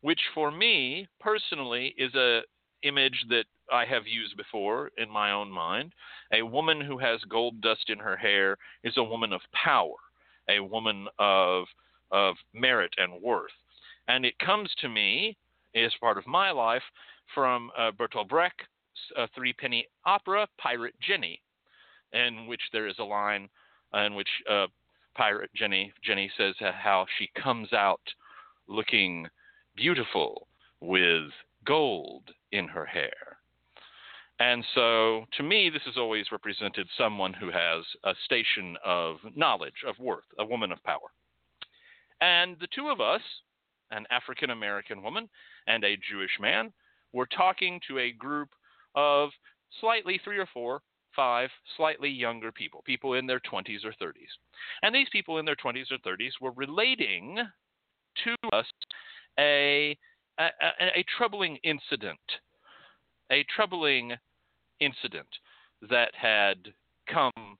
which 0.00 0.20
for 0.34 0.50
me 0.50 1.08
personally 1.20 1.94
is 1.98 2.14
a 2.14 2.40
image 2.84 3.24
that 3.28 3.44
I 3.72 3.84
have 3.84 4.06
used 4.06 4.36
before 4.36 4.92
in 4.96 5.10
my 5.10 5.32
own 5.32 5.50
mind. 5.50 5.92
A 6.32 6.42
woman 6.42 6.80
who 6.80 6.96
has 6.98 7.20
gold 7.28 7.60
dust 7.60 7.90
in 7.90 7.98
her 7.98 8.16
hair 8.16 8.56
is 8.84 8.96
a 8.96 9.02
woman 9.02 9.32
of 9.32 9.40
power, 9.52 9.96
a 10.48 10.60
woman 10.60 11.08
of 11.18 11.64
of 12.10 12.36
merit 12.54 12.94
and 12.96 13.20
worth. 13.20 13.52
And 14.06 14.24
it 14.24 14.38
comes 14.38 14.72
to 14.78 14.88
me 14.88 15.36
as 15.74 15.92
part 16.00 16.16
of 16.16 16.26
my 16.26 16.50
life 16.50 16.82
from 17.34 17.70
uh, 17.76 17.90
Bertolt 17.90 18.28
Brecht's 18.28 18.64
uh, 19.18 19.26
three 19.34 19.52
penny 19.52 19.86
opera, 20.06 20.48
Pirate 20.56 20.94
Jenny, 21.00 21.42
in 22.12 22.46
which 22.46 22.62
there 22.72 22.86
is 22.86 22.98
a 22.98 23.04
line 23.04 23.48
in 23.94 24.14
which 24.14 24.28
uh, 24.50 24.66
pirate 25.16 25.50
Jenny. 25.54 25.92
Jenny 26.04 26.30
says 26.36 26.54
how 26.60 27.06
she 27.18 27.30
comes 27.40 27.72
out 27.72 28.00
looking 28.68 29.26
beautiful 29.76 30.46
with 30.80 31.30
gold 31.64 32.24
in 32.52 32.68
her 32.68 32.86
hair. 32.86 33.38
And 34.40 34.64
so, 34.74 35.24
to 35.36 35.42
me, 35.42 35.68
this 35.68 35.82
has 35.84 35.96
always 35.96 36.30
represented 36.30 36.86
someone 36.96 37.32
who 37.32 37.50
has 37.50 37.84
a 38.04 38.14
station 38.24 38.76
of 38.84 39.16
knowledge, 39.34 39.82
of 39.86 39.98
worth, 39.98 40.24
a 40.38 40.44
woman 40.44 40.70
of 40.70 40.82
power. 40.84 41.10
And 42.20 42.56
the 42.60 42.68
two 42.72 42.88
of 42.88 43.00
us, 43.00 43.20
an 43.90 44.06
African 44.10 44.50
American 44.50 45.02
woman 45.02 45.28
and 45.66 45.82
a 45.82 45.98
Jewish 46.10 46.38
man, 46.40 46.72
were 47.12 47.26
talking 47.26 47.80
to 47.88 47.98
a 47.98 48.12
group 48.12 48.50
of 48.94 49.30
slightly 49.80 50.20
three 50.22 50.38
or 50.38 50.48
four 50.54 50.82
five 51.18 51.50
slightly 51.76 52.08
younger 52.08 52.52
people, 52.52 52.80
people 52.86 53.14
in 53.14 53.26
their 53.26 53.40
20s 53.40 53.84
or 53.84 53.90
30s. 54.00 54.30
And 54.82 54.94
these 54.94 55.08
people 55.10 55.38
in 55.38 55.44
their 55.44 55.56
20s 55.56 55.86
or 55.90 55.98
30s 56.08 56.30
were 56.40 56.52
relating 56.52 57.38
to 58.22 58.34
us 58.52 58.66
a, 59.36 59.98
a, 60.38 60.44
a, 60.44 60.98
a 61.00 61.04
troubling 61.16 61.58
incident, 61.64 62.20
a 63.32 63.44
troubling 63.52 64.12
incident 64.78 65.26
that 65.90 66.14
had 66.14 66.58
come 67.12 67.58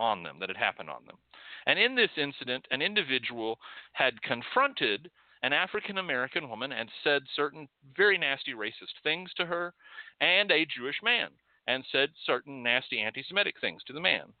on 0.00 0.24
them, 0.24 0.38
that 0.40 0.48
had 0.48 0.56
happened 0.56 0.90
on 0.90 1.04
them. 1.06 1.18
And 1.66 1.78
in 1.78 1.94
this 1.94 2.10
incident, 2.16 2.66
an 2.72 2.82
individual 2.82 3.60
had 3.92 4.20
confronted 4.22 5.08
an 5.44 5.52
African 5.52 5.98
American 5.98 6.48
woman 6.48 6.72
and 6.72 6.88
said 7.04 7.22
certain 7.36 7.68
very 7.96 8.18
nasty 8.18 8.52
racist 8.52 8.98
things 9.04 9.30
to 9.36 9.46
her, 9.46 9.74
and 10.20 10.50
a 10.50 10.66
Jewish 10.76 10.96
man 11.04 11.28
and 11.70 11.84
said 11.92 12.10
certain 12.26 12.64
nasty 12.64 13.00
anti 13.00 13.22
Semitic 13.22 13.54
things 13.60 13.82
to 13.86 13.92
the 13.92 14.00
man. 14.00 14.32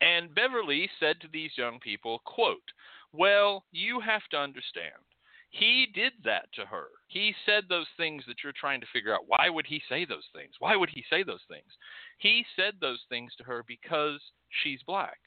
And 0.00 0.34
Beverly 0.34 0.88
said 1.00 1.20
to 1.20 1.28
these 1.32 1.50
young 1.56 1.80
people, 1.80 2.22
quote, 2.24 2.62
Well, 3.12 3.64
you 3.72 3.98
have 3.98 4.22
to 4.30 4.38
understand. 4.38 5.02
He 5.50 5.88
did 5.92 6.12
that 6.24 6.46
to 6.54 6.64
her. 6.64 6.86
He 7.08 7.34
said 7.44 7.64
those 7.68 7.88
things 7.96 8.22
that 8.28 8.36
you're 8.44 8.52
trying 8.52 8.80
to 8.80 8.86
figure 8.92 9.12
out. 9.12 9.26
Why 9.26 9.48
would 9.50 9.66
he 9.66 9.82
say 9.88 10.04
those 10.04 10.28
things? 10.32 10.52
Why 10.60 10.76
would 10.76 10.90
he 10.90 11.04
say 11.10 11.24
those 11.24 11.42
things? 11.48 11.72
He 12.18 12.46
said 12.54 12.74
those 12.80 13.00
things 13.08 13.32
to 13.38 13.44
her 13.44 13.64
because 13.66 14.20
she's 14.62 14.80
black. 14.86 15.18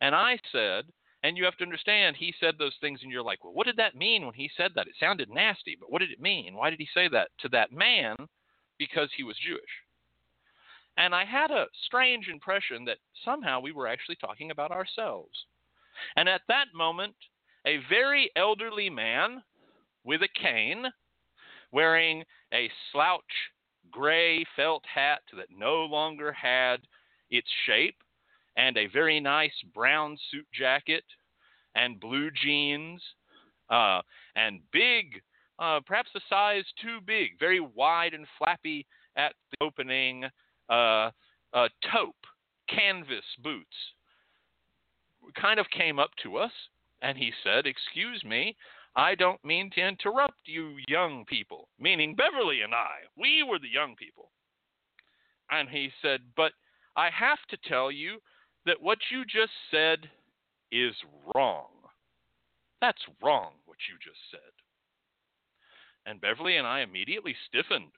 And 0.00 0.16
I 0.16 0.40
said, 0.50 0.86
and 1.22 1.36
you 1.36 1.44
have 1.44 1.56
to 1.58 1.64
understand, 1.64 2.16
he 2.16 2.34
said 2.40 2.56
those 2.58 2.74
things, 2.80 3.00
and 3.02 3.12
you're 3.12 3.22
like, 3.22 3.44
well, 3.44 3.52
what 3.52 3.66
did 3.66 3.76
that 3.76 3.94
mean 3.94 4.24
when 4.24 4.34
he 4.34 4.50
said 4.56 4.72
that? 4.74 4.88
It 4.88 4.94
sounded 4.98 5.30
nasty, 5.30 5.76
but 5.78 5.92
what 5.92 6.00
did 6.00 6.10
it 6.10 6.20
mean? 6.20 6.56
Why 6.56 6.70
did 6.70 6.80
he 6.80 6.88
say 6.92 7.06
that 7.08 7.28
to 7.40 7.48
that 7.50 7.70
man 7.70 8.16
because 8.80 9.10
he 9.14 9.22
was 9.22 9.36
Jewish. 9.46 9.60
And 10.96 11.14
I 11.14 11.24
had 11.24 11.50
a 11.50 11.66
strange 11.86 12.28
impression 12.28 12.84
that 12.86 12.96
somehow 13.24 13.60
we 13.60 13.72
were 13.72 13.86
actually 13.86 14.16
talking 14.16 14.50
about 14.50 14.72
ourselves. 14.72 15.46
And 16.16 16.28
at 16.28 16.40
that 16.48 16.68
moment, 16.74 17.14
a 17.66 17.76
very 17.90 18.30
elderly 18.36 18.88
man 18.88 19.42
with 20.02 20.22
a 20.22 20.40
cane, 20.40 20.86
wearing 21.72 22.24
a 22.52 22.70
slouch 22.90 23.22
gray 23.90 24.44
felt 24.56 24.82
hat 24.92 25.20
that 25.36 25.48
no 25.54 25.84
longer 25.84 26.32
had 26.32 26.78
its 27.30 27.48
shape, 27.66 27.96
and 28.56 28.76
a 28.76 28.86
very 28.86 29.20
nice 29.20 29.52
brown 29.74 30.18
suit 30.30 30.46
jacket, 30.58 31.04
and 31.74 32.00
blue 32.00 32.30
jeans, 32.42 33.02
uh, 33.68 34.00
and 34.36 34.60
big 34.72 35.22
uh, 35.60 35.80
perhaps 35.86 36.10
a 36.16 36.20
size 36.28 36.64
too 36.82 36.98
big, 37.06 37.38
very 37.38 37.60
wide 37.60 38.14
and 38.14 38.26
flappy 38.38 38.86
at 39.16 39.34
the 39.50 39.64
opening, 39.64 40.24
uh, 40.68 41.10
uh, 41.52 41.68
taupe 41.92 42.14
canvas 42.68 43.24
boots 43.42 43.76
kind 45.40 45.60
of 45.60 45.66
came 45.70 45.98
up 45.98 46.10
to 46.22 46.36
us 46.36 46.52
And 47.02 47.16
he 47.16 47.32
said, 47.44 47.66
Excuse 47.66 48.22
me, 48.24 48.56
I 48.96 49.14
don't 49.14 49.42
mean 49.44 49.70
to 49.74 49.80
interrupt 49.80 50.40
you 50.46 50.76
young 50.88 51.24
people, 51.26 51.68
meaning 51.78 52.14
Beverly 52.14 52.62
and 52.62 52.74
I. 52.74 53.06
We 53.16 53.42
were 53.42 53.58
the 53.58 53.68
young 53.68 53.96
people. 53.96 54.30
And 55.50 55.68
he 55.68 55.90
said, 56.02 56.20
But 56.36 56.52
I 56.96 57.08
have 57.10 57.38
to 57.50 57.68
tell 57.68 57.90
you 57.90 58.18
that 58.66 58.80
what 58.80 58.98
you 59.10 59.24
just 59.24 59.52
said 59.70 60.10
is 60.70 60.94
wrong. 61.34 61.68
That's 62.80 63.02
wrong, 63.22 63.52
what 63.66 63.78
you 63.88 63.96
just 64.02 64.20
said. 64.30 64.59
And 66.06 66.20
Beverly 66.20 66.56
and 66.56 66.66
I 66.66 66.80
immediately 66.80 67.34
stiffened, 67.48 67.90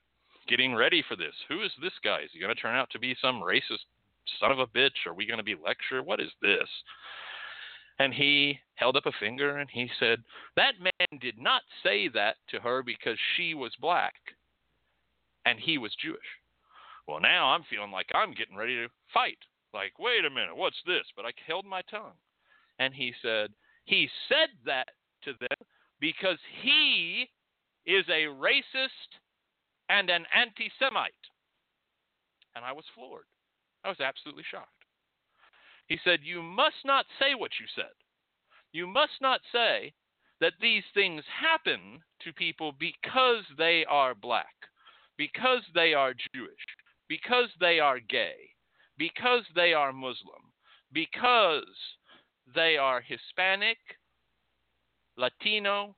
getting 0.48 0.74
ready 0.74 1.04
for 1.06 1.16
this. 1.16 1.34
Who 1.48 1.62
is 1.62 1.70
this 1.80 1.92
guy? 2.04 2.20
Is 2.22 2.30
he 2.32 2.40
going 2.40 2.54
to 2.54 2.60
turn 2.60 2.76
out 2.76 2.90
to 2.90 2.98
be 2.98 3.16
some 3.20 3.40
racist 3.40 3.84
son 4.40 4.52
of 4.52 4.58
a 4.58 4.66
bitch? 4.66 5.06
Are 5.06 5.14
we 5.14 5.26
going 5.26 5.38
to 5.38 5.44
be 5.44 5.54
lectured? 5.54 6.04
What 6.04 6.20
is 6.20 6.30
this? 6.40 6.68
And 7.98 8.12
he 8.12 8.58
held 8.74 8.96
up 8.96 9.06
a 9.06 9.12
finger 9.20 9.58
and 9.58 9.70
he 9.70 9.88
said, 10.00 10.18
That 10.56 10.74
man 10.80 11.20
did 11.20 11.38
not 11.38 11.62
say 11.82 12.08
that 12.08 12.36
to 12.50 12.60
her 12.60 12.82
because 12.82 13.16
she 13.36 13.54
was 13.54 13.72
black 13.80 14.14
and 15.44 15.58
he 15.58 15.78
was 15.78 15.94
Jewish. 16.02 16.18
Well, 17.06 17.20
now 17.20 17.48
I'm 17.48 17.64
feeling 17.68 17.90
like 17.90 18.06
I'm 18.14 18.32
getting 18.32 18.56
ready 18.56 18.76
to 18.76 18.88
fight. 19.12 19.38
Like, 19.74 19.98
wait 19.98 20.24
a 20.24 20.30
minute, 20.30 20.56
what's 20.56 20.76
this? 20.86 21.04
But 21.16 21.24
I 21.24 21.30
held 21.46 21.64
my 21.64 21.82
tongue. 21.90 22.16
And 22.78 22.94
he 22.94 23.12
said, 23.22 23.50
He 23.84 24.08
said 24.28 24.48
that 24.66 24.88
to 25.24 25.32
them 25.38 25.66
because 26.00 26.38
he 26.62 27.28
is 27.86 28.04
a 28.08 28.26
racist 28.26 29.18
and 29.88 30.10
an 30.10 30.24
anti 30.34 30.70
Semite. 30.78 31.12
And 32.54 32.64
I 32.64 32.72
was 32.72 32.84
floored. 32.94 33.26
I 33.84 33.88
was 33.88 34.00
absolutely 34.00 34.44
shocked. 34.50 34.68
He 35.86 35.98
said, 36.04 36.20
You 36.22 36.42
must 36.42 36.84
not 36.84 37.06
say 37.18 37.34
what 37.34 37.50
you 37.60 37.66
said. 37.74 37.92
You 38.72 38.86
must 38.86 39.20
not 39.20 39.40
say 39.52 39.92
that 40.40 40.54
these 40.60 40.84
things 40.94 41.22
happen 41.40 42.00
to 42.22 42.32
people 42.32 42.72
because 42.78 43.44
they 43.58 43.84
are 43.88 44.14
black, 44.14 44.54
because 45.16 45.62
they 45.74 45.94
are 45.94 46.14
Jewish, 46.34 46.50
because 47.08 47.48
they 47.60 47.78
are 47.78 48.00
gay, 48.00 48.50
because 48.98 49.44
they 49.54 49.72
are 49.72 49.92
Muslim, 49.92 50.52
because 50.92 51.76
they 52.54 52.76
are 52.76 53.00
Hispanic, 53.00 53.78
Latino, 55.16 55.94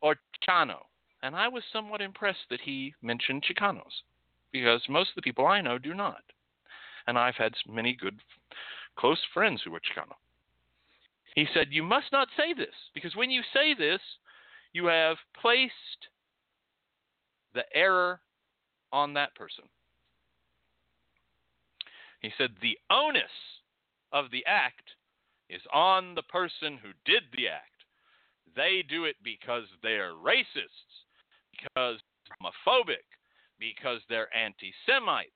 or 0.00 0.16
Chicano. 0.42 0.78
And 1.22 1.34
I 1.34 1.48
was 1.48 1.62
somewhat 1.72 2.00
impressed 2.00 2.48
that 2.50 2.60
he 2.60 2.94
mentioned 3.02 3.44
Chicanos 3.44 4.02
because 4.52 4.82
most 4.88 5.10
of 5.10 5.16
the 5.16 5.22
people 5.22 5.46
I 5.46 5.60
know 5.60 5.78
do 5.78 5.94
not. 5.94 6.22
And 7.06 7.18
I've 7.18 7.36
had 7.36 7.54
many 7.68 7.94
good, 7.94 8.20
close 8.96 9.20
friends 9.32 9.62
who 9.64 9.74
are 9.74 9.80
Chicano. 9.80 10.14
He 11.34 11.46
said, 11.52 11.68
You 11.70 11.82
must 11.82 12.12
not 12.12 12.28
say 12.36 12.54
this 12.54 12.74
because 12.94 13.14
when 13.14 13.30
you 13.30 13.42
say 13.52 13.74
this, 13.74 14.00
you 14.72 14.86
have 14.86 15.16
placed 15.40 15.72
the 17.54 17.64
error 17.74 18.20
on 18.92 19.14
that 19.14 19.34
person. 19.34 19.64
He 22.20 22.30
said, 22.36 22.50
The 22.60 22.78
onus 22.90 23.24
of 24.12 24.30
the 24.30 24.44
act 24.46 24.90
is 25.48 25.62
on 25.72 26.14
the 26.14 26.22
person 26.22 26.78
who 26.82 26.90
did 27.04 27.24
the 27.36 27.48
act. 27.48 27.75
They 28.56 28.82
do 28.88 29.04
it 29.04 29.16
because 29.22 29.64
they're 29.82 30.12
racists, 30.12 31.04
because 31.52 32.00
homophobic, 32.42 33.04
because 33.58 34.00
they're 34.08 34.34
anti 34.34 34.72
Semites, 34.86 35.30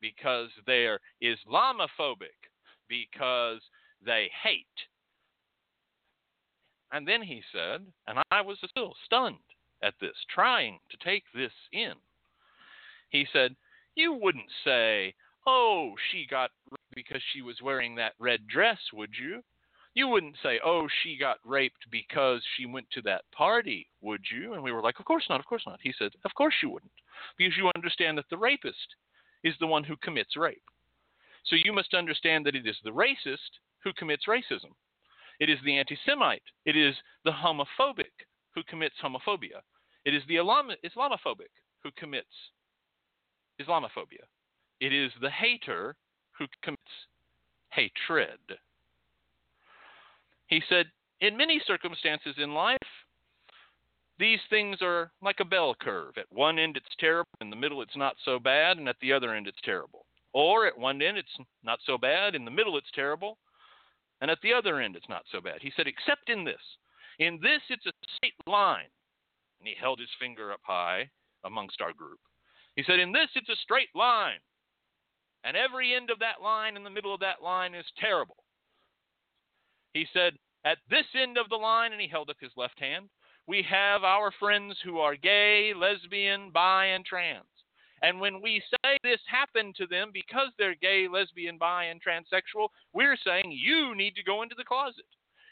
because 0.00 0.50
they're 0.66 0.98
Islamophobic, 1.22 2.50
because 2.88 3.60
they 4.04 4.28
hate. 4.42 4.66
And 6.92 7.06
then 7.06 7.22
he 7.22 7.42
said, 7.52 7.86
and 8.06 8.18
I 8.30 8.40
was 8.40 8.58
still 8.68 8.94
stunned 9.04 9.36
at 9.82 9.94
this, 10.00 10.16
trying 10.34 10.78
to 10.90 10.96
take 11.04 11.24
this 11.34 11.52
in. 11.72 11.94
He 13.10 13.26
said, 13.32 13.54
You 13.94 14.12
wouldn't 14.12 14.50
say, 14.64 15.14
Oh, 15.46 15.94
she 16.10 16.26
got 16.28 16.50
because 16.94 17.22
she 17.32 17.42
was 17.42 17.62
wearing 17.62 17.94
that 17.94 18.14
red 18.18 18.48
dress, 18.48 18.78
would 18.92 19.14
you? 19.20 19.42
You 19.96 20.08
wouldn't 20.08 20.36
say, 20.42 20.60
oh, 20.62 20.86
she 21.02 21.16
got 21.16 21.38
raped 21.42 21.86
because 21.90 22.42
she 22.54 22.66
went 22.66 22.86
to 22.90 23.00
that 23.02 23.22
party, 23.32 23.88
would 24.02 24.20
you? 24.30 24.52
And 24.52 24.62
we 24.62 24.70
were 24.70 24.82
like, 24.82 24.98
of 25.00 25.06
course 25.06 25.24
not, 25.30 25.40
of 25.40 25.46
course 25.46 25.62
not. 25.66 25.80
He 25.82 25.94
said, 25.98 26.12
of 26.26 26.34
course 26.34 26.52
you 26.62 26.68
wouldn't, 26.68 26.92
because 27.38 27.56
you 27.56 27.70
understand 27.74 28.18
that 28.18 28.26
the 28.28 28.36
rapist 28.36 28.94
is 29.42 29.54
the 29.58 29.66
one 29.66 29.82
who 29.82 29.96
commits 30.02 30.36
rape. 30.36 30.62
So 31.46 31.56
you 31.64 31.72
must 31.72 31.94
understand 31.94 32.44
that 32.44 32.54
it 32.54 32.66
is 32.66 32.76
the 32.84 32.90
racist 32.90 33.56
who 33.82 33.94
commits 33.94 34.24
racism. 34.28 34.74
It 35.40 35.48
is 35.48 35.58
the 35.64 35.78
anti 35.78 35.96
Semite. 36.04 36.42
It 36.66 36.76
is 36.76 36.94
the 37.24 37.30
homophobic 37.30 38.26
who 38.54 38.62
commits 38.64 38.96
homophobia. 39.02 39.62
It 40.04 40.14
is 40.14 40.22
the 40.28 40.36
Islamophobic 40.36 41.54
who 41.82 41.90
commits 41.96 42.26
Islamophobia. 43.62 44.26
It 44.78 44.92
is 44.92 45.10
the 45.22 45.30
hater 45.30 45.96
who 46.38 46.44
commits 46.62 46.82
hatred. 47.70 48.40
He 50.48 50.62
said, 50.68 50.86
in 51.20 51.36
many 51.36 51.60
circumstances 51.66 52.34
in 52.38 52.54
life, 52.54 52.78
these 54.18 54.40
things 54.48 54.78
are 54.80 55.10
like 55.20 55.40
a 55.40 55.44
bell 55.44 55.74
curve. 55.80 56.14
At 56.16 56.26
one 56.30 56.58
end 56.58 56.76
it's 56.76 56.94
terrible, 56.98 57.28
in 57.40 57.50
the 57.50 57.56
middle 57.56 57.82
it's 57.82 57.96
not 57.96 58.16
so 58.24 58.38
bad, 58.38 58.78
and 58.78 58.88
at 58.88 58.96
the 59.00 59.12
other 59.12 59.34
end 59.34 59.46
it's 59.46 59.60
terrible. 59.64 60.06
Or 60.32 60.66
at 60.66 60.78
one 60.78 61.02
end 61.02 61.18
it's 61.18 61.36
not 61.64 61.80
so 61.84 61.98
bad, 61.98 62.34
in 62.34 62.44
the 62.44 62.50
middle 62.50 62.78
it's 62.78 62.90
terrible, 62.94 63.38
and 64.20 64.30
at 64.30 64.38
the 64.42 64.52
other 64.52 64.80
end 64.80 64.96
it's 64.96 65.08
not 65.08 65.24
so 65.30 65.40
bad. 65.40 65.58
He 65.60 65.72
said, 65.76 65.86
except 65.86 66.30
in 66.30 66.44
this. 66.44 66.60
In 67.18 67.38
this 67.42 67.60
it's 67.68 67.86
a 67.86 67.92
straight 68.16 68.34
line. 68.46 68.88
And 69.60 69.68
he 69.68 69.74
held 69.78 69.98
his 69.98 70.08
finger 70.20 70.52
up 70.52 70.60
high 70.62 71.10
amongst 71.44 71.80
our 71.80 71.92
group. 71.92 72.20
He 72.76 72.82
said, 72.86 72.98
in 72.98 73.12
this 73.12 73.28
it's 73.34 73.48
a 73.48 73.56
straight 73.62 73.94
line. 73.94 74.40
And 75.44 75.56
every 75.56 75.94
end 75.94 76.10
of 76.10 76.18
that 76.20 76.42
line 76.42 76.76
in 76.76 76.84
the 76.84 76.90
middle 76.90 77.14
of 77.14 77.20
that 77.20 77.42
line 77.42 77.74
is 77.74 77.84
terrible. 77.98 78.36
He 79.94 80.06
said, 80.12 80.34
At 80.64 80.78
this 80.90 81.06
end 81.20 81.38
of 81.38 81.48
the 81.48 81.56
line, 81.56 81.92
and 81.92 82.00
he 82.00 82.08
held 82.08 82.30
up 82.30 82.36
his 82.40 82.52
left 82.56 82.78
hand, 82.78 83.08
we 83.46 83.62
have 83.62 84.02
our 84.02 84.32
friends 84.38 84.76
who 84.84 84.98
are 84.98 85.16
gay, 85.16 85.72
lesbian, 85.74 86.50
bi, 86.50 86.86
and 86.86 87.04
trans. 87.04 87.44
And 88.02 88.20
when 88.20 88.42
we 88.42 88.62
say 88.70 88.98
this 89.02 89.20
happened 89.26 89.74
to 89.76 89.86
them 89.86 90.10
because 90.12 90.48
they're 90.58 90.74
gay, 90.74 91.06
lesbian, 91.10 91.56
bi, 91.56 91.84
and 91.84 92.00
transsexual, 92.02 92.68
we're 92.92 93.16
saying 93.24 93.50
you 93.50 93.94
need 93.94 94.14
to 94.16 94.22
go 94.22 94.42
into 94.42 94.54
the 94.56 94.64
closet. 94.64 95.06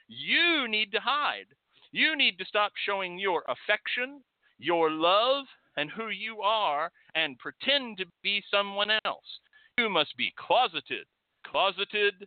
You 0.09 0.69
need 0.69 0.93
to 0.93 1.01
hide. 1.01 1.47
You 1.93 2.16
need 2.16 2.39
to 2.39 2.44
stop 2.44 2.73
showing 2.85 3.19
your 3.19 3.44
affection, 3.48 4.23
your 4.59 4.90
love, 4.90 5.47
and 5.77 5.90
who 5.90 6.09
you 6.09 6.40
are 6.40 6.90
and 7.15 7.39
pretend 7.39 7.98
to 7.98 8.06
be 8.23 8.43
someone 8.51 8.90
else. 9.05 9.40
You 9.78 9.89
must 9.89 10.16
be 10.16 10.32
closeted. 10.36 11.06
Closeted 11.47 12.27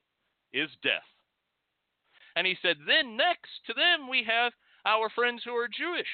is 0.54 0.70
death. 0.84 1.02
And 2.38 2.46
he 2.46 2.56
said, 2.62 2.78
then 2.86 3.18
next 3.18 3.50
to 3.66 3.74
them 3.74 4.08
we 4.08 4.24
have 4.28 4.54
our 4.86 5.10
friends 5.10 5.42
who 5.44 5.56
are 5.56 5.68
Jewish. 5.68 6.06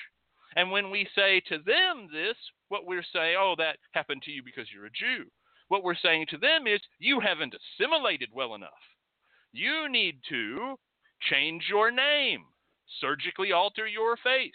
And 0.55 0.71
when 0.71 0.89
we 0.89 1.05
say 1.13 1.41
to 1.49 1.57
them 1.57 2.07
this, 2.13 2.37
what 2.69 2.85
we're 2.85 3.03
saying, 3.11 3.35
oh, 3.37 3.55
that 3.57 3.75
happened 3.91 4.21
to 4.23 4.31
you 4.31 4.41
because 4.41 4.67
you're 4.73 4.85
a 4.85 4.89
Jew. 4.89 5.25
What 5.67 5.83
we're 5.83 5.95
saying 6.01 6.27
to 6.29 6.37
them 6.37 6.65
is, 6.65 6.79
you 6.97 7.19
haven't 7.19 7.53
assimilated 7.53 8.29
well 8.33 8.55
enough. 8.55 8.69
You 9.51 9.89
need 9.89 10.21
to 10.29 10.79
change 11.29 11.65
your 11.67 11.91
name, 11.91 12.45
surgically 13.01 13.51
alter 13.51 13.85
your 13.85 14.15
face, 14.15 14.51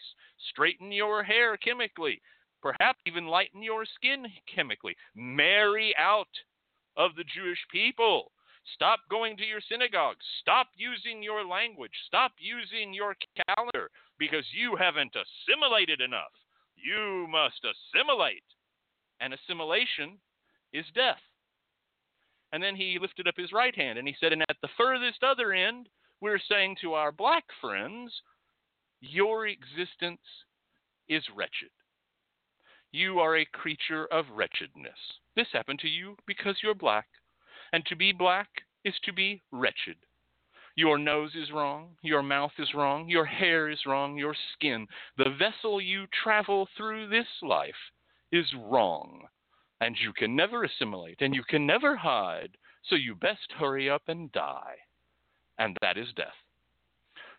straighten 0.51 0.91
your 0.91 1.23
hair 1.23 1.59
chemically, 1.59 2.23
perhaps 2.63 3.01
even 3.07 3.27
lighten 3.27 3.63
your 3.63 3.85
skin 3.85 4.25
chemically, 4.55 4.97
marry 5.15 5.95
out 5.99 6.29
of 6.97 7.11
the 7.15 7.25
Jewish 7.25 7.61
people. 7.71 8.33
Stop 8.75 9.01
going 9.11 9.37
to 9.37 9.45
your 9.45 9.61
synagogue. 9.69 10.17
Stop 10.41 10.69
using 10.77 11.23
your 11.23 11.47
language. 11.47 11.93
Stop 12.07 12.33
using 12.39 12.93
your 12.93 13.17
calendar 13.47 13.91
because 14.19 14.45
you 14.53 14.77
haven't 14.77 15.15
assimilated 15.15 16.01
enough. 16.01 16.33
You 16.77 17.27
must 17.31 17.65
assimilate. 17.65 18.45
And 19.21 19.35
assimilation 19.35 20.19
is 20.73 20.85
death. 20.95 21.21
And 22.53 22.63
then 22.63 22.77
he 22.77 22.99
lifted 23.01 23.29
up 23.29 23.35
his 23.37 23.53
right 23.53 23.75
hand 23.75 23.99
and 23.99 24.09
he 24.09 24.17
said, 24.21 24.33
And 24.33 24.43
at 24.43 24.57
the 24.63 24.69
furthest 24.77 25.23
other 25.23 25.53
end, 25.53 25.89
we're 26.21 26.41
saying 26.49 26.77
to 26.81 26.95
our 26.95 27.13
black 27.13 27.45
friends, 27.61 28.13
Your 29.01 29.47
existence 29.47 30.21
is 31.09 31.23
wretched. 31.35 31.71
You 32.91 33.21
are 33.21 33.37
a 33.37 33.45
creature 33.45 34.07
of 34.07 34.25
wretchedness. 34.33 34.99
This 35.37 35.49
happened 35.53 35.79
to 35.81 35.89
you 35.89 36.17
because 36.27 36.57
you're 36.63 36.75
black 36.75 37.07
and 37.73 37.85
to 37.87 37.97
be 37.97 38.13
black 38.13 38.49
is 38.85 38.95
to 39.05 39.13
be 39.13 39.43
wretched. 39.51 39.97
Your 40.77 40.97
nose 40.97 41.35
is 41.35 41.51
wrong, 41.51 41.97
your 42.03 42.23
mouth 42.23 42.53
is 42.59 42.73
wrong, 42.75 43.09
your 43.09 43.25
hair 43.25 43.69
is 43.69 43.81
wrong, 43.85 44.17
your 44.17 44.37
skin. 44.55 44.87
The 45.17 45.31
vessel 45.39 45.81
you 45.81 46.07
travel 46.23 46.69
through 46.77 47.09
this 47.09 47.27
life 47.43 47.75
is 48.31 48.47
wrong, 48.57 49.27
and 49.81 49.97
you 50.01 50.13
can 50.13 50.37
never 50.37 50.63
assimilate, 50.63 51.21
and 51.21 51.35
you 51.35 51.43
can 51.43 51.67
never 51.67 51.97
hide, 51.97 52.57
so 52.85 52.95
you 52.95 53.15
best 53.17 53.53
hurry 53.59 53.91
up 53.91 54.03
and 54.07 54.31
die. 54.31 54.77
And 55.59 55.77
that 55.81 55.99
is 55.99 56.13
death. 56.15 56.29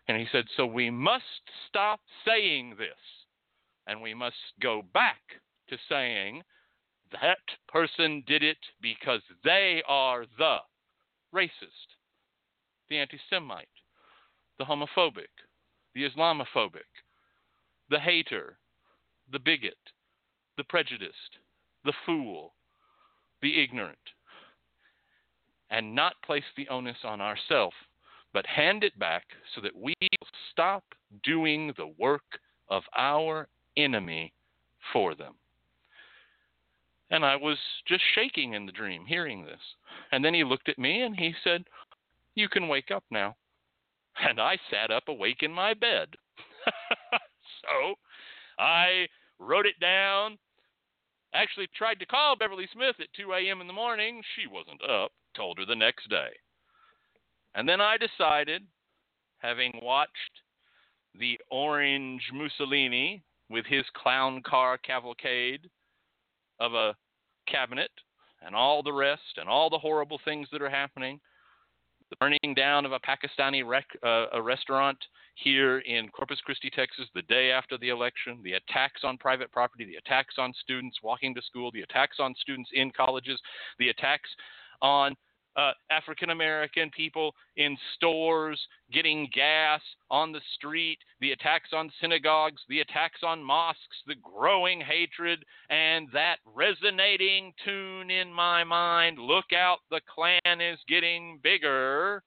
And 0.06 0.18
he 0.18 0.26
said, 0.30 0.44
So 0.56 0.66
we 0.66 0.90
must 0.90 1.24
stop 1.68 2.00
saying 2.26 2.74
this. 2.78 2.98
And 3.86 4.02
we 4.02 4.12
must 4.12 4.36
go 4.60 4.82
back 4.92 5.20
to 5.68 5.76
saying 5.88 6.42
that 7.12 7.38
person 7.68 8.22
did 8.26 8.42
it 8.42 8.58
because 8.80 9.20
they 9.44 9.82
are 9.88 10.24
the 10.38 10.58
racist, 11.34 11.96
the 12.88 12.98
anti 12.98 13.18
Semite, 13.28 13.66
the 14.58 14.64
homophobic, 14.64 15.30
the 15.94 16.08
Islamophobic, 16.08 16.90
the 17.88 17.98
hater, 17.98 18.58
the 19.32 19.38
bigot, 19.38 19.78
the 20.56 20.64
prejudiced, 20.64 21.38
the 21.84 21.92
fool, 22.04 22.54
the 23.42 23.62
ignorant, 23.62 23.98
and 25.70 25.94
not 25.94 26.14
place 26.24 26.44
the 26.56 26.68
onus 26.68 26.98
on 27.04 27.20
ourselves, 27.20 27.76
but 28.32 28.46
hand 28.46 28.84
it 28.84 28.98
back 28.98 29.24
so 29.54 29.60
that 29.60 29.76
we 29.76 29.94
stop 30.52 30.84
doing 31.24 31.72
the 31.76 31.92
work 31.98 32.40
of 32.68 32.82
our 32.96 33.48
enemy 33.76 34.32
for 34.92 35.14
them. 35.14 35.34
And 37.10 37.24
I 37.24 37.36
was 37.36 37.58
just 37.86 38.02
shaking 38.14 38.54
in 38.54 38.66
the 38.66 38.72
dream 38.72 39.04
hearing 39.04 39.44
this. 39.44 39.60
And 40.12 40.24
then 40.24 40.34
he 40.34 40.44
looked 40.44 40.68
at 40.68 40.78
me 40.78 41.02
and 41.02 41.16
he 41.16 41.34
said, 41.42 41.64
You 42.34 42.48
can 42.48 42.68
wake 42.68 42.90
up 42.90 43.04
now. 43.10 43.36
And 44.28 44.40
I 44.40 44.58
sat 44.70 44.90
up 44.90 45.04
awake 45.08 45.42
in 45.42 45.52
my 45.52 45.72
bed. 45.72 46.08
so 47.62 47.94
I 48.58 49.06
wrote 49.38 49.66
it 49.66 49.78
down. 49.80 50.36
Actually, 51.32 51.68
tried 51.74 52.00
to 52.00 52.06
call 52.06 52.36
Beverly 52.36 52.68
Smith 52.72 52.96
at 53.00 53.06
2 53.16 53.32
a.m. 53.32 53.60
in 53.60 53.66
the 53.66 53.72
morning. 53.72 54.20
She 54.34 54.46
wasn't 54.46 54.82
up. 54.82 55.12
Told 55.34 55.58
her 55.58 55.64
the 55.64 55.76
next 55.76 56.10
day. 56.10 56.30
And 57.54 57.68
then 57.68 57.80
I 57.80 57.96
decided, 57.96 58.62
having 59.38 59.78
watched 59.80 60.42
the 61.18 61.38
orange 61.50 62.22
Mussolini 62.32 63.22
with 63.48 63.64
his 63.66 63.84
clown 63.94 64.42
car 64.44 64.76
cavalcade 64.76 65.70
of 66.60 66.74
a 66.74 66.94
cabinet 67.48 67.90
and 68.42 68.54
all 68.54 68.82
the 68.82 68.92
rest 68.92 69.38
and 69.38 69.48
all 69.48 69.68
the 69.68 69.78
horrible 69.78 70.20
things 70.24 70.48
that 70.52 70.62
are 70.62 70.70
happening, 70.70 71.20
the 72.10 72.16
burning 72.16 72.54
down 72.56 72.84
of 72.84 72.92
a 72.92 73.00
Pakistani 73.00 73.66
rec, 73.66 73.86
uh, 74.04 74.26
a 74.32 74.42
restaurant 74.42 74.98
here 75.36 75.78
in 75.80 76.08
Corpus 76.08 76.40
Christi, 76.44 76.70
Texas, 76.70 77.06
the 77.14 77.22
day 77.22 77.50
after 77.50 77.78
the 77.78 77.88
election, 77.88 78.40
the 78.42 78.54
attacks 78.54 79.02
on 79.04 79.16
private 79.16 79.50
property, 79.52 79.84
the 79.84 79.96
attacks 79.96 80.34
on 80.38 80.52
students 80.60 80.98
walking 81.02 81.34
to 81.34 81.42
school, 81.42 81.70
the 81.70 81.82
attacks 81.82 82.16
on 82.18 82.34
students 82.40 82.70
in 82.72 82.90
colleges, 82.90 83.40
the 83.78 83.88
attacks 83.88 84.28
on 84.82 85.14
uh, 85.56 85.72
African 85.90 86.30
American 86.30 86.90
people 86.96 87.34
in 87.56 87.76
stores 87.94 88.60
getting 88.92 89.28
gas 89.34 89.80
on 90.10 90.32
the 90.32 90.40
street, 90.54 90.98
the 91.20 91.32
attacks 91.32 91.70
on 91.72 91.90
synagogues, 92.00 92.62
the 92.68 92.80
attacks 92.80 93.20
on 93.24 93.42
mosques, 93.42 93.78
the 94.06 94.14
growing 94.16 94.80
hatred, 94.80 95.44
and 95.68 96.08
that 96.12 96.36
resonating 96.44 97.52
tune 97.64 98.10
in 98.10 98.32
my 98.32 98.64
mind 98.64 99.18
look 99.18 99.52
out, 99.56 99.78
the 99.90 100.00
Klan 100.12 100.60
is 100.60 100.78
getting 100.88 101.40
bigger. 101.42 102.22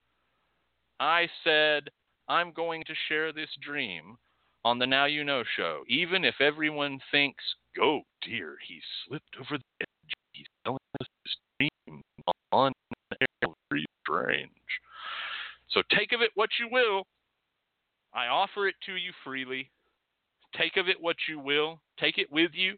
I 1.00 1.28
said, 1.44 1.90
I'm 2.28 2.52
going 2.54 2.84
to 2.88 2.94
share 3.10 3.34
this 3.34 3.50
dream 3.66 4.18
on 4.66 4.80
the 4.80 4.88
Now 4.88 5.06
You 5.06 5.24
Know 5.24 5.44
show, 5.58 5.84
even 5.90 6.24
if 6.24 6.36
everyone 6.40 7.00
thinks, 7.12 7.44
oh 7.82 8.02
dear, 8.22 8.56
he 8.66 8.80
slipped 9.08 9.36
over 9.40 9.58
the 9.58 9.86
strange. 14.22 14.50
So 15.72 15.82
take 15.98 16.12
of 16.12 16.22
it 16.22 16.32
what 16.36 16.50
you 16.60 16.68
will. 16.72 17.06
I 18.14 18.28
offer 18.28 18.68
it 18.68 18.76
to 18.86 18.94
you 18.94 19.12
freely. 19.24 19.70
Take 20.58 20.78
of 20.78 20.88
it 20.88 20.98
what 21.00 21.16
you 21.28 21.40
will. 21.40 21.80
Take 22.00 22.18
it 22.18 22.32
with 22.32 22.52
you. 22.54 22.76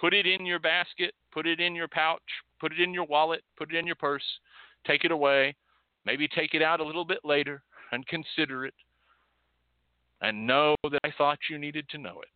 Put 0.00 0.14
it 0.14 0.26
in 0.26 0.46
your 0.46 0.60
basket. 0.60 1.14
Put 1.32 1.46
it 1.46 1.60
in 1.60 1.74
your 1.74 1.88
pouch. 1.88 2.20
Put 2.60 2.72
it 2.72 2.80
in 2.80 2.94
your 2.94 3.04
wallet. 3.04 3.42
Put 3.56 3.72
it 3.72 3.78
in 3.78 3.86
your 3.86 3.96
purse. 3.96 4.22
Take 4.86 5.04
it 5.04 5.10
away. 5.10 5.54
Maybe 6.06 6.28
take 6.28 6.54
it 6.54 6.62
out 6.62 6.80
a 6.80 6.84
little 6.84 7.04
bit 7.04 7.18
later 7.24 7.62
and 7.90 8.06
consider 8.06 8.66
it. 8.66 8.74
And 10.20 10.46
know 10.46 10.76
that 10.84 11.00
I 11.04 11.12
thought 11.18 11.38
you 11.50 11.58
needed 11.58 11.88
to 11.90 11.98
know 11.98 12.20
it. 12.20 12.28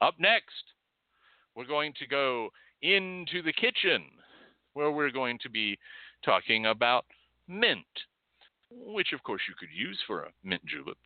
Up 0.00 0.14
next, 0.20 0.52
we're 1.56 1.66
going 1.66 1.92
to 1.98 2.06
go 2.06 2.50
into 2.82 3.42
the 3.42 3.52
kitchen 3.52 4.04
where 4.74 4.92
we're 4.92 5.10
going 5.10 5.38
to 5.42 5.50
be 5.50 5.76
talking 6.24 6.66
about 6.66 7.04
mint, 7.48 7.86
which 8.70 9.12
of 9.12 9.22
course 9.22 9.42
you 9.48 9.54
could 9.58 9.70
use 9.74 9.98
for 10.06 10.22
a 10.22 10.32
mint 10.44 10.64
julep. 10.66 10.98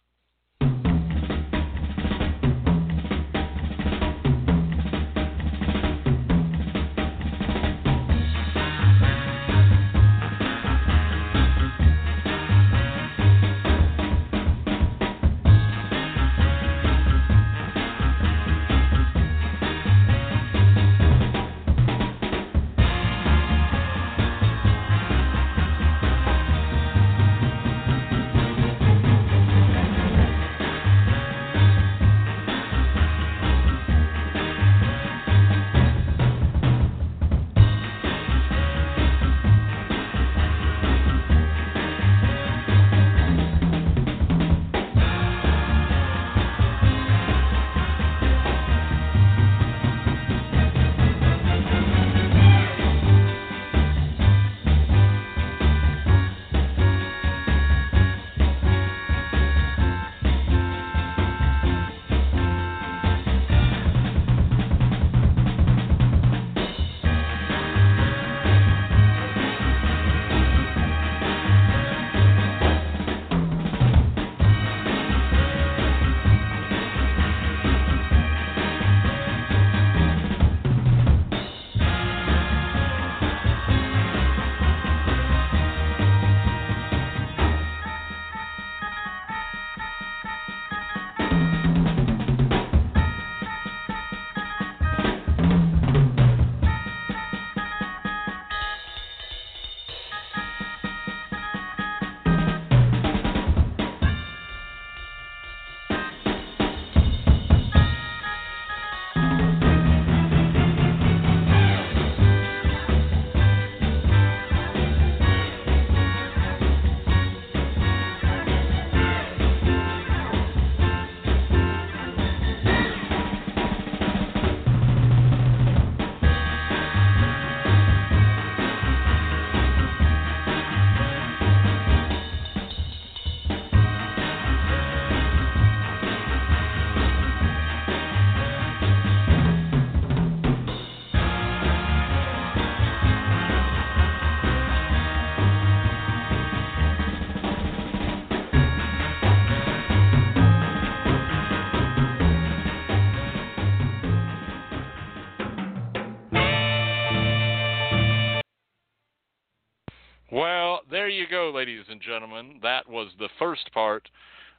You 161.12 161.26
go, 161.28 161.52
ladies 161.55 161.84
and 161.90 162.01
gentlemen. 162.01 162.59
That 162.62 162.89
was 162.89 163.09
the 163.18 163.28
first 163.39 163.70
part 163.74 164.09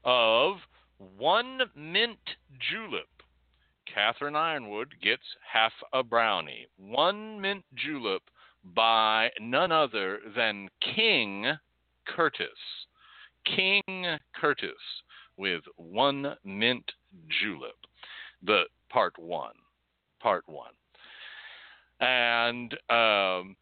of 0.03 0.57
One 1.17 1.61
Mint 1.75 2.19
Julep. 2.69 3.07
Catherine 3.91 4.35
Yronwode 4.35 4.91
gets 5.01 5.23
half 5.51 5.71
a 5.93 6.03
brownie. 6.03 6.67
One 6.77 7.41
Mint 7.41 7.65
Julep 7.73 8.21
by 8.75 9.31
none 9.41 9.71
other 9.71 10.19
than 10.35 10.69
King 10.95 11.47
Curtis. 12.05 12.47
King 13.45 14.17
Curtis 14.39 14.71
with 15.35 15.63
One 15.77 16.35
Mint 16.45 16.91
Julep. 17.41 17.79
The 18.43 18.65
part 18.91 19.17
one. 19.17 19.55
Part 20.21 20.43
one. 20.47 20.73
And 21.99 22.73
um, 22.91 23.55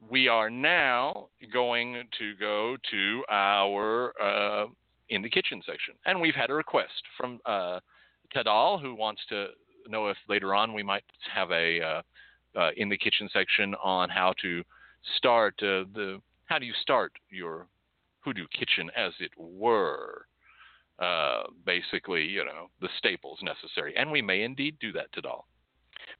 we 0.00 0.28
are 0.28 0.50
now 0.50 1.28
going 1.52 2.04
to 2.18 2.34
go 2.36 2.76
to 2.90 3.24
our 3.30 4.12
uh, 4.20 4.66
in 5.08 5.22
the 5.22 5.30
kitchen 5.30 5.62
section, 5.64 5.94
and 6.06 6.20
we've 6.20 6.34
had 6.34 6.50
a 6.50 6.54
request 6.54 7.02
from 7.16 7.40
uh, 7.46 7.80
Tadal 8.34 8.80
who 8.80 8.94
wants 8.94 9.22
to 9.30 9.48
know 9.88 10.08
if 10.08 10.16
later 10.28 10.54
on 10.54 10.74
we 10.74 10.82
might 10.82 11.04
have 11.34 11.50
a 11.50 11.80
uh, 11.80 12.02
uh 12.58 12.70
in 12.76 12.88
the 12.88 12.96
kitchen 12.96 13.28
section 13.32 13.74
on 13.82 14.10
how 14.10 14.34
to 14.42 14.62
start 15.16 15.54
uh, 15.62 15.84
the 15.94 16.20
how 16.46 16.58
do 16.58 16.66
you 16.66 16.74
start 16.82 17.12
your 17.30 17.66
hoodoo 18.20 18.46
kitchen 18.52 18.90
as 18.96 19.12
it 19.20 19.30
were. 19.36 20.26
Uh, 20.98 21.44
basically, 21.64 22.24
you 22.24 22.44
know, 22.44 22.66
the 22.80 22.88
staples 22.98 23.38
necessary. 23.40 23.94
And 23.96 24.10
we 24.10 24.20
may 24.20 24.42
indeed 24.42 24.76
do 24.80 24.90
that 24.92 25.12
Tadal. 25.12 25.44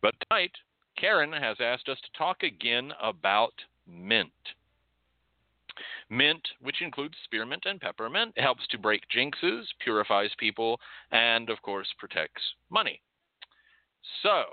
But 0.02 0.14
tonight, 0.28 0.52
Karen 0.98 1.32
has 1.32 1.56
asked 1.60 1.88
us 1.88 1.98
to 2.00 2.18
talk 2.18 2.42
again 2.42 2.92
about 3.00 3.54
mint. 3.86 4.32
Mint, 6.10 6.48
which 6.60 6.82
includes 6.82 7.14
spearmint 7.24 7.64
and 7.66 7.80
peppermint, 7.80 8.36
helps 8.36 8.66
to 8.68 8.78
break 8.78 9.02
jinxes, 9.14 9.64
purifies 9.80 10.30
people, 10.38 10.80
and 11.12 11.50
of 11.50 11.62
course 11.62 11.88
protects 11.98 12.42
money. 12.70 13.00
So, 14.22 14.44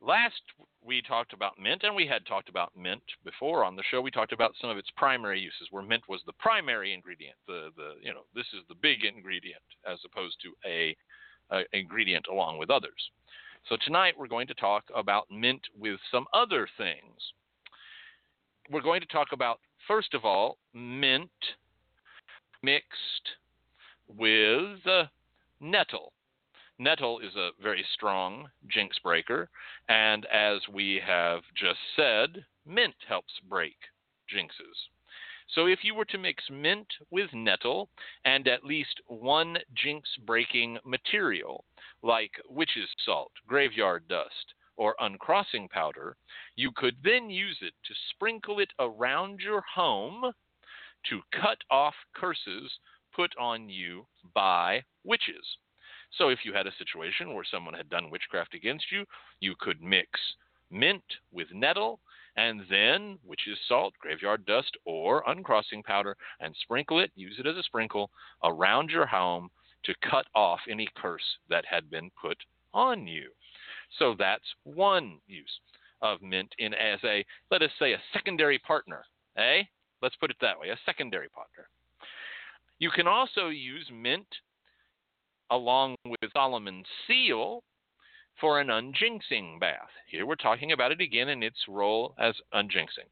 last 0.00 0.40
we 0.82 1.02
talked 1.02 1.32
about 1.32 1.58
mint, 1.58 1.84
and 1.84 1.94
we 1.94 2.06
had 2.06 2.26
talked 2.26 2.48
about 2.48 2.76
mint 2.76 3.02
before 3.24 3.64
on 3.64 3.76
the 3.76 3.84
show. 3.90 4.00
We 4.00 4.10
talked 4.10 4.32
about 4.32 4.54
some 4.60 4.70
of 4.70 4.78
its 4.78 4.90
primary 4.96 5.38
uses, 5.38 5.68
where 5.70 5.82
mint 5.82 6.02
was 6.08 6.22
the 6.26 6.32
primary 6.32 6.94
ingredient. 6.94 7.36
The 7.46 7.70
the 7.76 7.94
you 8.02 8.12
know 8.12 8.24
this 8.34 8.46
is 8.54 8.64
the 8.68 8.74
big 8.74 9.04
ingredient 9.04 9.62
as 9.86 9.98
opposed 10.04 10.40
to 10.42 10.52
a, 10.66 10.96
a 11.52 11.64
ingredient 11.72 12.26
along 12.26 12.58
with 12.58 12.70
others. 12.70 13.10
So 13.68 13.76
tonight 13.84 14.14
we're 14.16 14.28
going 14.28 14.46
to 14.46 14.54
talk 14.54 14.84
about 14.96 15.30
mint 15.30 15.60
with 15.78 16.00
some 16.10 16.24
other 16.32 16.66
things. 16.78 17.32
We're 18.70 18.80
going 18.80 19.02
to 19.02 19.06
talk 19.06 19.28
about, 19.32 19.60
first 19.86 20.14
of 20.14 20.24
all, 20.24 20.56
mint 20.72 21.28
mixed 22.62 23.28
with 24.08 24.86
uh, 24.86 25.04
nettle. 25.60 26.14
Nettle 26.78 27.20
is 27.20 27.36
a 27.36 27.50
very 27.62 27.84
strong 27.92 28.48
jinx 28.68 28.98
breaker, 29.00 29.50
and 29.90 30.24
as 30.26 30.60
we 30.72 30.98
have 31.06 31.40
just 31.54 31.80
said, 31.94 32.46
mint 32.64 32.94
helps 33.06 33.34
break 33.50 33.76
jinxes. 34.34 34.88
So 35.54 35.66
if 35.66 35.80
you 35.82 35.94
were 35.94 36.06
to 36.06 36.18
mix 36.18 36.44
mint 36.50 36.86
with 37.10 37.28
nettle 37.34 37.90
and 38.24 38.48
at 38.48 38.64
least 38.64 39.00
one 39.08 39.58
jinx 39.74 40.08
breaking 40.26 40.78
material, 40.86 41.64
like 42.02 42.32
witch's 42.48 42.88
salt, 43.04 43.32
graveyard 43.46 44.06
dust, 44.08 44.54
or 44.76 44.94
uncrossing 45.00 45.68
powder, 45.68 46.16
you 46.56 46.70
could 46.74 46.96
then 47.02 47.28
use 47.28 47.58
it 47.60 47.74
to 47.84 47.94
sprinkle 48.10 48.60
it 48.60 48.70
around 48.78 49.40
your 49.40 49.62
home 49.74 50.32
to 51.10 51.20
cut 51.32 51.58
off 51.70 51.94
curses 52.14 52.70
put 53.14 53.32
on 53.38 53.68
you 53.68 54.06
by 54.34 54.82
witches. 55.04 55.44
So 56.16 56.28
if 56.28 56.40
you 56.44 56.52
had 56.52 56.66
a 56.66 56.76
situation 56.78 57.34
where 57.34 57.44
someone 57.50 57.74
had 57.74 57.90
done 57.90 58.10
witchcraft 58.10 58.54
against 58.54 58.86
you, 58.90 59.04
you 59.40 59.54
could 59.58 59.82
mix 59.82 60.08
mint 60.70 61.02
with 61.32 61.48
nettle 61.52 62.00
and 62.36 62.62
then 62.70 63.18
witch's 63.24 63.58
salt, 63.66 63.94
graveyard 64.00 64.46
dust, 64.46 64.76
or 64.86 65.24
uncrossing 65.26 65.82
powder 65.82 66.16
and 66.40 66.54
sprinkle 66.62 67.00
it, 67.00 67.10
use 67.16 67.36
it 67.38 67.46
as 67.46 67.56
a 67.56 67.62
sprinkle 67.64 68.10
around 68.44 68.90
your 68.90 69.06
home 69.06 69.50
to 69.84 69.94
cut 70.08 70.26
off 70.34 70.60
any 70.68 70.88
curse 70.96 71.22
that 71.48 71.64
had 71.64 71.90
been 71.90 72.10
put 72.20 72.38
on 72.74 73.06
you. 73.06 73.30
So 73.98 74.14
that's 74.18 74.44
one 74.64 75.18
use 75.26 75.60
of 76.02 76.22
mint 76.22 76.54
in 76.58 76.74
as 76.74 77.00
a, 77.04 77.24
let 77.50 77.62
us 77.62 77.70
say, 77.78 77.92
a 77.92 78.02
secondary 78.12 78.58
partner. 78.58 79.04
Eh? 79.36 79.62
Let's 80.02 80.16
put 80.16 80.30
it 80.30 80.36
that 80.40 80.58
way, 80.58 80.68
a 80.68 80.78
secondary 80.86 81.28
partner. 81.28 81.68
You 82.78 82.90
can 82.90 83.08
also 83.08 83.48
use 83.48 83.86
mint 83.92 84.26
along 85.50 85.96
with 86.04 86.30
Solomon's 86.32 86.86
seal 87.06 87.62
for 88.40 88.60
an 88.60 88.68
unjinxing 88.68 89.58
bath. 89.58 89.88
Here 90.08 90.26
we're 90.26 90.36
talking 90.36 90.72
about 90.72 90.92
it 90.92 91.00
again 91.00 91.28
in 91.28 91.42
its 91.42 91.58
role 91.68 92.14
as 92.18 92.34
unjinxing. 92.54 93.08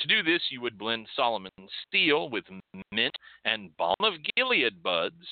To 0.00 0.06
do 0.06 0.22
this, 0.22 0.42
you 0.50 0.60
would 0.60 0.78
blend 0.78 1.08
Solomon's 1.16 1.70
seal 1.90 2.30
with 2.30 2.44
mint 2.92 3.16
and 3.44 3.76
balm 3.76 3.96
of 4.00 4.14
Gilead 4.36 4.82
buds 4.82 5.26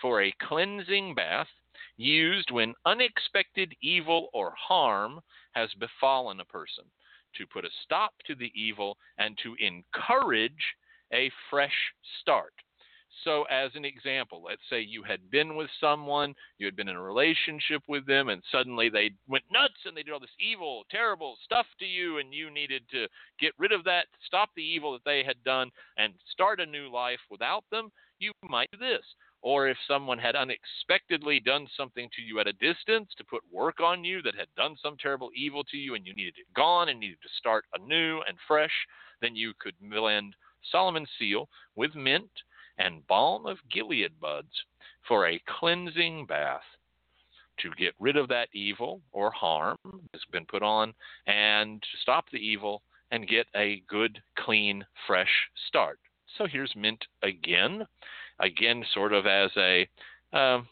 for 0.00 0.22
a 0.22 0.34
cleansing 0.40 1.14
bath 1.14 1.48
used 1.96 2.50
when 2.50 2.74
unexpected 2.86 3.74
evil 3.82 4.28
or 4.32 4.54
harm 4.56 5.20
has 5.52 5.70
befallen 5.78 6.40
a 6.40 6.44
person, 6.44 6.84
to 7.36 7.46
put 7.46 7.64
a 7.64 7.70
stop 7.84 8.12
to 8.26 8.34
the 8.34 8.52
evil 8.54 8.96
and 9.18 9.38
to 9.42 9.54
encourage 9.60 10.52
a 11.12 11.30
fresh 11.50 11.76
start. 12.20 12.52
So, 13.24 13.44
as 13.50 13.70
an 13.74 13.84
example, 13.84 14.42
let's 14.42 14.62
say 14.70 14.80
you 14.80 15.02
had 15.02 15.30
been 15.30 15.54
with 15.54 15.68
someone, 15.80 16.34
you 16.58 16.66
had 16.66 16.74
been 16.74 16.88
in 16.88 16.96
a 16.96 17.02
relationship 17.02 17.82
with 17.86 18.06
them, 18.06 18.30
and 18.30 18.42
suddenly 18.50 18.88
they 18.88 19.10
went 19.28 19.44
nuts 19.52 19.84
and 19.84 19.94
they 19.94 20.02
did 20.02 20.12
all 20.12 20.18
this 20.18 20.30
evil, 20.40 20.84
terrible 20.90 21.36
stuff 21.44 21.66
to 21.78 21.84
you, 21.84 22.18
and 22.18 22.32
you 22.32 22.50
needed 22.50 22.82
to 22.90 23.06
get 23.38 23.52
rid 23.58 23.70
of 23.70 23.84
that, 23.84 24.06
stop 24.26 24.48
the 24.56 24.64
evil 24.64 24.92
that 24.92 25.04
they 25.04 25.22
had 25.22 25.42
done, 25.44 25.70
and 25.98 26.14
start 26.32 26.58
a 26.58 26.66
new 26.66 26.90
life 26.90 27.20
without 27.30 27.64
them, 27.70 27.92
you 28.18 28.32
might 28.48 28.70
do 28.72 28.78
this. 28.78 29.04
Or 29.42 29.68
if 29.68 29.76
someone 29.88 30.18
had 30.18 30.36
unexpectedly 30.36 31.40
done 31.40 31.66
something 31.76 32.08
to 32.14 32.22
you 32.22 32.38
at 32.38 32.46
a 32.46 32.52
distance 32.52 33.10
to 33.18 33.24
put 33.24 33.42
work 33.50 33.80
on 33.80 34.04
you 34.04 34.22
that 34.22 34.36
had 34.36 34.46
done 34.56 34.76
some 34.80 34.96
terrible 34.96 35.30
evil 35.34 35.64
to 35.64 35.76
you 35.76 35.94
and 35.94 36.06
you 36.06 36.14
needed 36.14 36.34
it 36.38 36.54
gone 36.54 36.88
and 36.88 37.00
needed 37.00 37.18
to 37.22 37.28
start 37.38 37.64
anew 37.74 38.20
and 38.28 38.38
fresh, 38.46 38.72
then 39.20 39.34
you 39.34 39.52
could 39.58 39.74
blend 39.80 40.36
Solomon's 40.70 41.10
seal 41.18 41.48
with 41.74 41.94
mint 41.96 42.30
and 42.78 43.06
balm 43.08 43.46
of 43.46 43.58
Gilead 43.70 44.20
buds 44.20 44.52
for 45.06 45.26
a 45.26 45.42
cleansing 45.58 46.26
bath 46.26 46.62
to 47.58 47.70
get 47.76 47.94
rid 47.98 48.16
of 48.16 48.28
that 48.28 48.48
evil 48.52 49.02
or 49.12 49.30
harm 49.30 49.76
that's 50.12 50.24
been 50.26 50.46
put 50.46 50.62
on 50.62 50.94
and 51.26 51.82
to 51.82 51.88
stop 52.00 52.26
the 52.30 52.38
evil 52.38 52.82
and 53.10 53.28
get 53.28 53.46
a 53.54 53.82
good, 53.88 54.22
clean, 54.38 54.84
fresh 55.06 55.48
start. 55.68 55.98
So 56.38 56.46
here's 56.46 56.72
mint 56.74 57.04
again, 57.22 57.86
again, 58.40 58.84
sort 58.94 59.12
of 59.12 59.26
as 59.26 59.50
a, 59.56 59.88
um, 60.32 60.68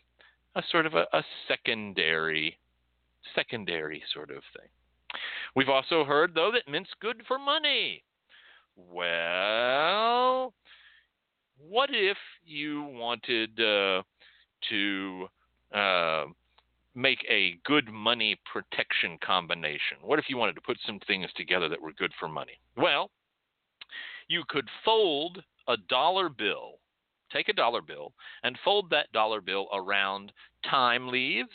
a 0.55 0.62
sort 0.70 0.87
of 0.87 0.95
a, 0.95 1.07
a 1.12 1.23
secondary, 1.49 2.59
secondary 3.35 4.03
sort 4.12 4.31
of 4.31 4.43
thing. 4.57 4.69
We've 5.57 5.69
also 5.69 6.05
heard 6.05 6.35
though 6.35 6.51
that 6.53 6.70
mint's 6.70 6.91
good 7.01 7.23
for 7.27 7.39
money. 7.39 8.03
Well, 8.77 10.55
what 11.69 11.91
if 11.93 12.16
you 12.45 12.85
wanted 12.85 13.51
uh, 13.61 14.03
to 14.70 15.27
uh, 15.74 16.24
make 16.95 17.24
a 17.28 17.59
good 17.65 17.89
money 17.93 18.39
protection 18.51 19.19
combination? 19.24 19.99
What 20.03 20.19
if 20.19 20.27
you 20.28 20.37
wanted 20.37 20.55
to 20.55 20.61
put 20.62 20.78
some 20.87 21.01
things 21.07 21.28
together 21.37 21.69
that 21.69 21.81
were 21.81 21.93
good 21.93 22.12
for 22.19 22.28
money? 22.28 22.59
Well, 22.77 23.11
you 24.28 24.45
could 24.49 24.69
fold 24.85 25.43
a 25.69 25.77
dollar 25.89 26.28
bill, 26.28 26.78
take 27.32 27.48
a 27.48 27.55
dollar 27.55 27.82
bill, 27.82 28.12
and 28.43 28.59
fold 28.65 28.90
that 28.90 29.12
dollar 29.12 29.40
bill 29.40 29.69
around 29.73 30.32
thyme 30.70 31.09
leaves, 31.09 31.51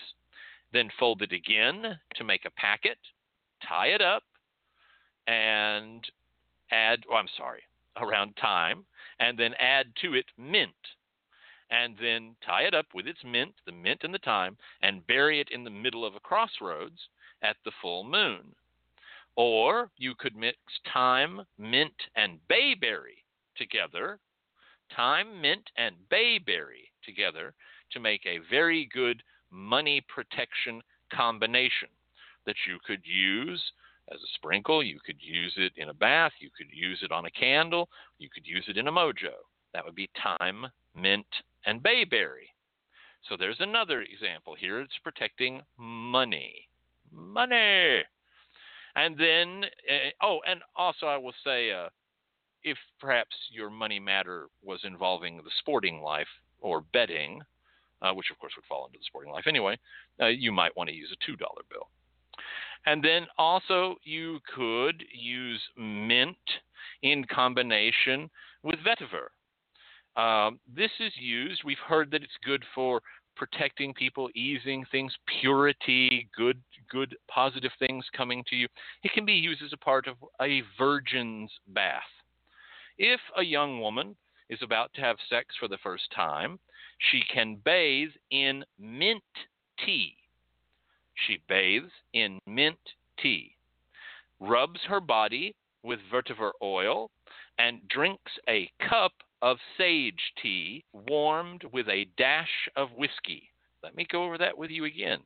then 0.74 0.90
fold 1.00 1.22
it 1.22 1.32
again 1.32 2.00
to 2.16 2.24
make 2.24 2.46
a 2.46 2.52
packet, 2.52 2.98
tie 3.68 3.88
it 3.88 4.02
up, 4.02 4.24
and 5.28 6.06
add, 6.72 7.04
oh, 7.12 7.16
I'm 7.16 7.30
sorry, 7.38 7.62
around 7.98 8.34
thyme, 8.42 8.86
and 9.20 9.38
then 9.38 9.54
add 9.60 9.88
to 10.02 10.14
it 10.14 10.26
mint. 10.38 10.72
And 11.72 11.96
then 12.00 12.36
tie 12.46 12.64
it 12.64 12.74
up 12.74 12.88
with 12.94 13.08
its 13.08 13.24
mint, 13.26 13.54
the 13.66 13.72
mint 13.72 14.02
and 14.04 14.14
the 14.14 14.20
thyme, 14.20 14.58
and 14.82 15.08
bury 15.08 15.40
it 15.40 15.50
in 15.52 15.64
the 15.64 15.70
middle 15.70 16.06
of 16.06 16.16
a 16.16 16.20
crossroads 16.20 17.00
at 17.42 17.58
the 17.66 17.72
full 17.82 18.04
moon. 18.04 18.54
Or 19.36 19.90
you 19.98 20.14
could 20.16 20.36
mix 20.36 20.58
thyme, 20.94 21.42
mint, 21.58 21.94
and 22.16 22.40
bayberry 22.48 23.24
together, 23.58 24.20
thyme, 24.96 25.42
mint, 25.42 25.70
and 25.78 25.96
bayberry 26.10 26.92
together 27.04 27.54
to 27.92 28.00
make 28.00 28.26
a 28.26 28.40
very 28.50 28.90
good 28.94 29.22
money 29.52 30.04
protection 30.14 30.82
combination 31.14 31.90
that 32.46 32.56
you 32.68 32.78
could 32.86 33.02
use 33.04 33.62
as 34.12 34.20
a 34.20 34.34
sprinkle. 34.36 34.84
You 34.84 35.00
could 35.06 35.18
use 35.20 35.54
it 35.58 35.74
in 35.78 35.90
a 35.90 35.94
bath. 35.94 36.34
You 36.40 36.50
could 36.56 36.68
use 36.72 37.00
it 37.02 37.12
on 37.12 37.26
a 37.26 37.32
candle. 37.32 37.90
You 38.20 38.30
could 38.34 38.46
use 38.46 38.66
it 38.68 38.78
in 38.78 38.88
a 38.88 38.92
mojo. 38.92 39.34
That 39.74 39.86
would 39.86 39.96
be 39.96 40.10
thyme, 40.24 40.68
mint, 40.96 41.26
and 41.66 41.82
bayberry. 41.82 42.50
So 43.28 43.36
there's 43.38 43.60
another 43.60 44.02
example 44.02 44.56
here. 44.56 44.82
It's 44.82 44.98
protecting 45.04 45.62
money. 45.78 46.68
Money. 47.12 48.04
And 48.96 49.18
then, 49.18 49.66
uh, 49.90 50.26
oh, 50.26 50.40
and 50.48 50.62
also 50.76 51.08
I 51.08 51.18
will 51.18 51.34
say, 51.44 51.72
uh, 51.72 51.90
if 52.66 52.78
perhaps 53.00 53.36
your 53.52 53.70
money 53.70 54.00
matter 54.00 54.48
was 54.64 54.80
involving 54.84 55.38
the 55.38 55.52
sporting 55.60 56.02
life 56.02 56.28
or 56.60 56.82
betting, 56.82 57.42
uh, 58.02 58.12
which 58.12 58.32
of 58.32 58.40
course 58.40 58.54
would 58.58 58.66
fall 58.66 58.88
into 58.88 58.98
the 58.98 59.06
sporting 59.06 59.32
life 59.32 59.46
anyway, 59.48 59.78
uh, 60.20 60.28
you 60.28 60.52
might 60.52 60.76
want 60.76 60.90
to 60.90 60.96
use 60.96 61.14
a 61.14 61.32
$2 61.32 61.38
bill. 61.38 61.88
And 62.88 63.04
then 63.04 63.28
also 63.38 63.96
you 64.04 64.40
could 64.54 65.04
use 65.14 65.62
mint 65.78 66.38
in 67.04 67.24
combination 67.26 68.30
with 68.64 68.80
vetiver. 68.80 69.30
Um, 70.20 70.60
this 70.74 70.92
is 71.00 71.14
used, 71.20 71.62
we've 71.64 71.78
heard 71.88 72.10
that 72.12 72.24
it's 72.24 72.38
good 72.44 72.64
for 72.74 73.02
protecting 73.36 73.94
people, 73.94 74.30
easing 74.34 74.86
things, 74.92 75.14
purity, 75.42 76.30
good, 76.36 76.62
good, 76.90 77.16
positive 77.30 77.72
things 77.80 78.06
coming 78.16 78.44
to 78.50 78.56
you. 78.56 78.68
It 79.04 79.12
can 79.12 79.26
be 79.26 79.34
used 79.34 79.62
as 79.62 79.74
a 79.74 79.78
part 79.78 80.08
of 80.08 80.16
a 80.42 80.64
virgin's 80.80 81.52
bath. 81.68 82.02
If 82.98 83.20
a 83.36 83.44
young 83.44 83.82
woman 83.82 84.16
is 84.50 84.62
about 84.62 84.94
to 84.94 85.02
have 85.02 85.18
sex 85.30 85.56
for 85.60 85.68
the 85.68 85.78
first 85.78 86.12
time, 86.12 86.60
she 86.98 87.22
can 87.22 87.56
bathe 87.56 88.12
in 88.32 88.64
mint 88.80 89.24
tea. 89.86 90.16
She 91.14 91.42
bathes 91.48 91.92
in 92.14 92.40
mint 92.46 92.94
tea, 93.18 93.58
rubs 94.40 94.80
her 94.88 95.02
body 95.02 95.56
with 95.84 96.00
vetiver 96.12 96.52
oil, 96.62 97.12
and 97.58 97.88
drinks 97.88 98.32
a 98.48 98.72
cup 98.80 99.14
of 99.42 99.58
sage 99.78 100.34
tea 100.42 100.84
warmed 100.94 101.64
with 101.66 101.90
a 101.90 102.06
dash 102.18 102.70
of 102.76 102.92
whiskey. 102.94 103.52
Let 103.84 103.96
me 103.96 104.06
go 104.10 104.24
over 104.24 104.38
that 104.38 104.58
with 104.58 104.72
you 104.72 104.86
again. 104.86 105.20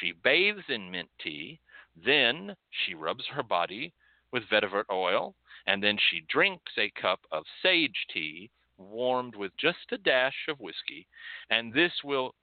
She 0.00 0.12
bathes 0.12 0.68
in 0.68 0.90
mint 0.90 1.10
tea, 1.18 1.60
then 1.96 2.56
she 2.70 2.94
rubs 2.94 3.26
her 3.26 3.42
body 3.42 3.92
with 4.32 4.48
vetiver 4.48 4.84
oil, 4.90 5.34
and 5.66 5.82
then 5.82 5.96
she 6.10 6.24
drinks 6.28 6.72
a 6.78 6.90
cup 7.00 7.20
of 7.32 7.44
sage 7.62 8.06
tea 8.12 8.50
warmed 8.78 9.34
with 9.34 9.52
just 9.56 9.92
a 9.92 9.98
dash 9.98 10.48
of 10.48 10.60
whiskey, 10.60 11.06
and 11.50 11.72
this 11.72 11.92
will 12.02 12.34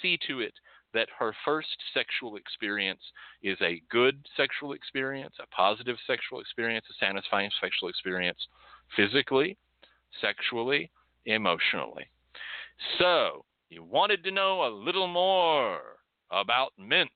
see 0.00 0.18
to 0.26 0.40
it 0.40 0.54
that 0.94 1.08
her 1.18 1.34
first 1.44 1.76
sexual 1.94 2.36
experience 2.36 3.00
is 3.42 3.58
a 3.62 3.82
good 3.90 4.26
sexual 4.36 4.74
experience, 4.74 5.34
a 5.40 5.46
positive 5.46 5.96
sexual 6.06 6.40
experience, 6.40 6.84
a 6.90 7.04
satisfying 7.04 7.50
sexual 7.60 7.88
experience, 7.88 8.38
physically, 8.94 9.56
sexually, 10.20 10.90
emotionally. 11.26 12.06
So, 12.98 13.44
you 13.70 13.82
wanted 13.82 14.22
to 14.24 14.30
know 14.30 14.66
a 14.66 14.68
little 14.68 15.08
more 15.08 15.80
about 16.30 16.72
mint. 16.78 17.10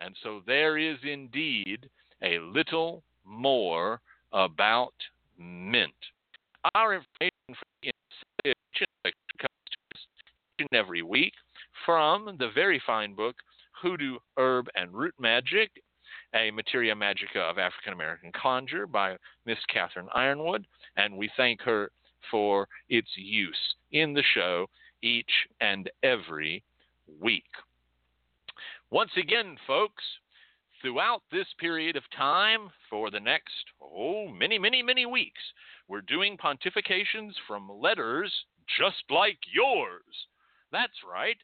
And 0.00 0.14
so 0.22 0.42
there 0.46 0.76
is 0.76 0.98
indeed 1.02 1.88
a 2.22 2.38
little 2.38 3.02
more 3.24 4.00
about 4.32 4.94
mint. 5.38 5.92
Our 6.74 6.94
information 6.94 7.30
for 7.48 7.90
the 8.44 8.52
comes 9.38 9.50
to 9.70 10.64
us 10.64 10.68
every 10.72 11.02
week 11.02 11.32
from 11.84 12.36
the 12.38 12.50
very 12.54 12.82
fine 12.86 13.14
book 13.14 13.36
Hoodoo, 13.82 14.18
Herb, 14.36 14.68
and 14.74 14.92
Root 14.92 15.14
Magic, 15.18 15.70
a 16.34 16.50
Materia 16.50 16.94
Magica 16.94 17.38
of 17.38 17.58
African 17.58 17.92
American 17.92 18.32
Conjure 18.32 18.86
by 18.86 19.16
Miss 19.44 19.58
Catherine 19.72 20.08
Yronwode, 20.16 20.64
and 20.96 21.16
we 21.16 21.30
thank 21.36 21.60
her 21.62 21.90
for 22.30 22.66
its 22.88 23.08
use 23.16 23.74
in 23.92 24.12
the 24.12 24.24
show 24.34 24.66
each 25.02 25.30
and 25.60 25.90
every 26.02 26.62
week. 27.20 27.44
Once 28.90 29.10
again, 29.16 29.56
folks, 29.66 30.02
throughout 30.80 31.22
this 31.30 31.46
period 31.58 31.96
of 31.96 32.02
time 32.16 32.70
for 32.88 33.10
the 33.10 33.20
next, 33.20 33.64
oh, 33.96 34.28
many, 34.28 34.58
many, 34.58 34.82
many 34.82 35.06
weeks, 35.06 35.40
we're 35.88 36.02
doing 36.02 36.36
pontifications 36.36 37.32
from 37.46 37.70
letters 37.70 38.32
just 38.78 39.04
like 39.10 39.38
yours. 39.52 40.26
That's 40.72 41.04
right, 41.08 41.36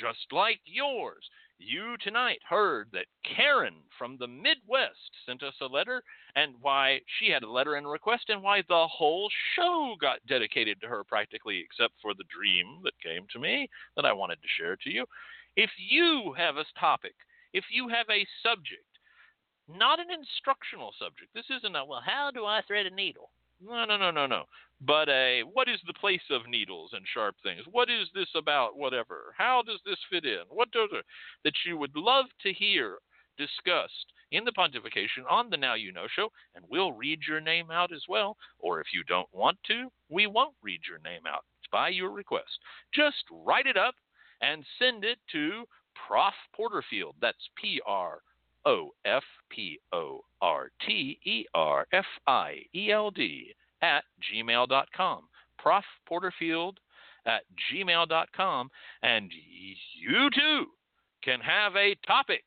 just 0.00 0.32
like 0.32 0.60
yours. 0.64 1.28
You 1.60 1.96
tonight 2.04 2.38
heard 2.48 2.88
that 2.92 3.06
Karen 3.24 3.74
from 3.98 4.16
the 4.16 4.28
Midwest 4.28 5.10
sent 5.26 5.42
us 5.42 5.54
a 5.60 5.66
letter 5.66 6.04
and 6.36 6.54
why 6.60 7.00
she 7.18 7.30
had 7.30 7.42
a 7.42 7.50
letter 7.50 7.74
and 7.74 7.90
request 7.90 8.26
and 8.28 8.42
why 8.42 8.62
the 8.68 8.86
whole 8.86 9.28
show 9.56 9.96
got 10.00 10.24
dedicated 10.28 10.80
to 10.80 10.86
her 10.86 11.02
practically 11.02 11.58
except 11.58 11.94
for 12.00 12.14
the 12.14 12.24
dream 12.32 12.78
that 12.84 12.92
came 13.02 13.26
to 13.32 13.40
me 13.40 13.68
that 13.96 14.04
I 14.04 14.12
wanted 14.12 14.40
to 14.40 14.48
share 14.56 14.76
to 14.76 14.90
you. 14.90 15.04
If 15.56 15.70
you 15.78 16.32
have 16.38 16.58
a 16.58 16.64
topic, 16.78 17.14
if 17.52 17.64
you 17.70 17.88
have 17.88 18.06
a 18.08 18.26
subject, 18.40 18.87
not 19.68 20.00
an 20.00 20.06
instructional 20.10 20.92
subject, 20.98 21.34
this 21.34 21.50
isn't 21.58 21.76
a, 21.76 21.84
well, 21.84 22.02
how 22.04 22.30
do 22.32 22.44
I 22.44 22.62
thread 22.66 22.86
a 22.86 22.94
needle? 22.94 23.30
No, 23.60 23.84
no, 23.84 23.96
no, 23.96 24.10
no, 24.10 24.26
no. 24.26 24.44
But 24.80 25.08
a 25.08 25.42
what 25.52 25.68
is 25.68 25.80
the 25.86 25.94
place 25.94 26.22
of 26.30 26.48
needles 26.48 26.90
and 26.92 27.04
sharp 27.12 27.34
things? 27.42 27.62
What 27.70 27.90
is 27.90 28.06
this 28.14 28.28
about? 28.36 28.76
Whatever. 28.76 29.34
How 29.36 29.62
does 29.66 29.80
this 29.84 29.98
fit 30.10 30.24
in? 30.24 30.42
What 30.48 30.70
does 30.70 30.90
it 30.92 31.04
that 31.42 31.54
you 31.66 31.76
would 31.76 31.96
love 31.96 32.26
to 32.42 32.52
hear 32.52 32.98
discussed 33.36 34.12
in 34.30 34.44
the 34.44 34.52
pontification 34.52 35.24
on 35.28 35.50
the 35.50 35.56
Now 35.56 35.74
You 35.74 35.92
Know 35.92 36.06
show, 36.14 36.28
and 36.54 36.64
we'll 36.68 36.92
read 36.92 37.20
your 37.26 37.40
name 37.40 37.70
out 37.70 37.92
as 37.92 38.02
well. 38.08 38.36
Or 38.60 38.80
if 38.80 38.88
you 38.92 39.02
don't 39.04 39.28
want 39.32 39.58
to, 39.66 39.90
we 40.08 40.26
won't 40.28 40.54
read 40.62 40.80
your 40.88 40.98
name 40.98 41.22
out. 41.26 41.44
It's 41.60 41.70
by 41.72 41.88
your 41.88 42.10
request. 42.10 42.60
Just 42.94 43.24
write 43.32 43.66
it 43.66 43.76
up 43.76 43.94
and 44.40 44.64
send 44.78 45.02
it 45.02 45.18
to 45.32 45.64
Prof 46.06 46.34
Porterfield. 46.54 47.16
That's 47.20 47.48
P 47.60 47.80
R 47.84 48.20
O 48.64 48.90
F 49.04 49.24
P 49.50 49.78
O 49.92 50.20
R 50.40 50.70
T 50.86 51.18
E 51.24 51.44
R 51.54 51.86
F 51.92 52.06
I 52.26 52.62
E 52.74 52.90
L 52.90 53.10
D 53.10 53.54
at 53.82 54.04
gmail.com. 54.32 55.28
Prof 55.58 55.84
Porterfield 56.06 56.78
at 57.26 57.42
gmail.com. 57.72 58.70
And 59.02 59.30
you 59.94 60.30
too 60.30 60.66
can 61.22 61.40
have 61.40 61.76
a 61.76 61.94
topic 62.06 62.44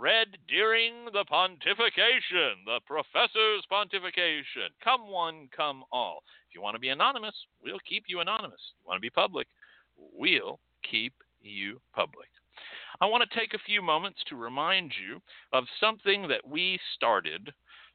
read 0.00 0.28
during 0.48 1.06
the 1.06 1.24
pontification, 1.30 2.64
the 2.64 2.80
professor's 2.86 3.64
pontification. 3.70 4.68
Come 4.82 5.08
one, 5.08 5.48
come 5.54 5.82
all. 5.90 6.22
If 6.48 6.54
you 6.54 6.62
want 6.62 6.74
to 6.74 6.80
be 6.80 6.90
anonymous, 6.90 7.34
we'll 7.62 7.80
keep 7.88 8.04
you 8.06 8.20
anonymous. 8.20 8.60
If 8.60 8.84
you 8.84 8.88
want 8.88 8.98
to 8.98 9.02
be 9.02 9.10
public, 9.10 9.48
we'll 9.96 10.60
keep 10.88 11.14
you 11.40 11.80
public. 11.94 12.28
I 13.00 13.06
want 13.06 13.28
to 13.28 13.38
take 13.38 13.54
a 13.54 13.64
few 13.64 13.80
moments 13.80 14.18
to 14.28 14.36
remind 14.36 14.92
you 15.00 15.20
of 15.52 15.64
something 15.78 16.26
that 16.28 16.46
we 16.46 16.80
started 16.96 17.52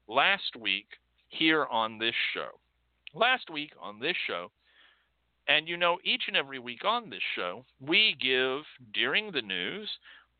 last 0.07 0.55
week 0.57 0.87
here 1.27 1.65
on 1.65 1.97
this 1.97 2.15
show. 2.33 2.49
Last 3.13 3.49
week 3.49 3.71
on 3.81 3.99
this 3.99 4.15
show, 4.27 4.49
and 5.49 5.67
you 5.67 5.75
know, 5.75 5.97
each 6.05 6.23
and 6.27 6.37
every 6.37 6.57
week 6.59 6.85
on 6.85 7.09
this 7.09 7.21
show, 7.35 7.65
we 7.81 8.15
give 8.21 8.63
during 8.93 9.31
the 9.31 9.41
news 9.41 9.89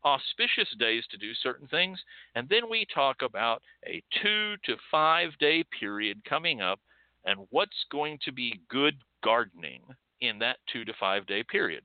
auspicious 0.04 0.68
days 0.78 1.04
to 1.10 1.16
do 1.16 1.32
certain 1.34 1.66
things, 1.68 1.98
and 2.34 2.48
then 2.48 2.68
we 2.68 2.86
talk 2.94 3.22
about 3.22 3.62
a 3.86 4.02
two 4.22 4.54
to 4.64 4.76
five 4.90 5.30
day 5.40 5.64
period 5.78 6.22
coming 6.28 6.60
up 6.60 6.80
and 7.24 7.46
what's 7.50 7.84
going 7.90 8.18
to 8.24 8.32
be 8.32 8.60
good 8.68 8.94
gardening 9.22 9.82
in 10.20 10.38
that 10.38 10.56
two 10.72 10.84
to 10.84 10.92
five 10.98 11.26
day 11.26 11.42
period. 11.42 11.82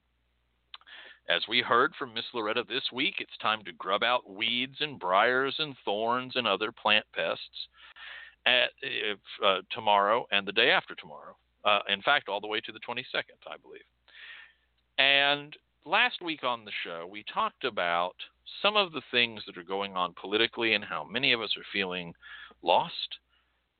As 1.30 1.44
we 1.48 1.62
heard 1.62 1.94
from 1.96 2.16
Miss 2.16 2.26
Loretta 2.34 2.64
this 2.68 2.92
week, 2.92 3.16
it's 3.20 3.38
time 3.40 3.64
to 3.66 3.72
grub 3.74 4.02
out 4.02 4.28
weeds 4.28 4.78
and 4.80 5.00
briars 5.00 5.54
and 5.60 5.76
thorns 5.86 6.36
and 6.36 6.48
other 6.48 6.72
plant 6.72 7.06
pests 7.14 7.68
at, 8.48 8.72
uh, 9.46 9.60
tomorrow 9.72 10.26
and 10.32 10.48
the 10.48 10.52
day 10.52 10.72
after 10.72 10.96
tomorrow. 10.96 11.36
Uh, 11.64 11.82
in 11.88 12.02
fact, 12.02 12.30
all 12.30 12.42
the 12.42 12.48
way 12.48 12.60
to 12.62 12.72
the 12.72 12.80
22nd, 12.80 13.38
I 13.48 13.58
believe. 13.62 13.82
And 14.98 15.56
last 15.86 16.20
week 16.24 16.44
on 16.44 16.66
the 16.66 16.72
show, 16.84 17.08
we 17.10 17.24
talked 17.32 17.64
about 17.64 18.16
some 18.64 18.76
of 18.76 18.92
the 18.92 19.04
things 19.12 19.44
that 19.46 19.58
are 19.58 19.64
going 19.64 19.96
on 19.96 20.16
politically 20.20 20.74
and 20.74 20.84
how 20.84 21.04
many 21.04 21.32
of 21.32 21.42
us 21.42 21.56
are 21.56 21.66
feeling 21.72 22.12
lost 22.64 23.20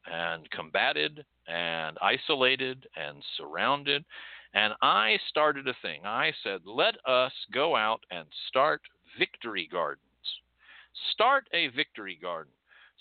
and 0.06 0.48
combated 0.52 1.26
and 1.48 1.98
isolated 2.00 2.86
and 2.96 3.24
surrounded. 3.38 4.06
And 4.54 4.74
I 4.82 5.18
started 5.30 5.68
a 5.68 5.76
thing. 5.82 6.06
I 6.06 6.34
said, 6.44 6.62
let 6.66 6.96
us 7.06 7.34
go 7.54 7.76
out 7.76 8.04
and 8.10 8.28
start 8.48 8.82
victory 9.18 9.68
gardens. 9.72 10.04
Start 11.14 11.48
a 11.54 11.68
victory 11.68 12.18
garden. 12.20 12.52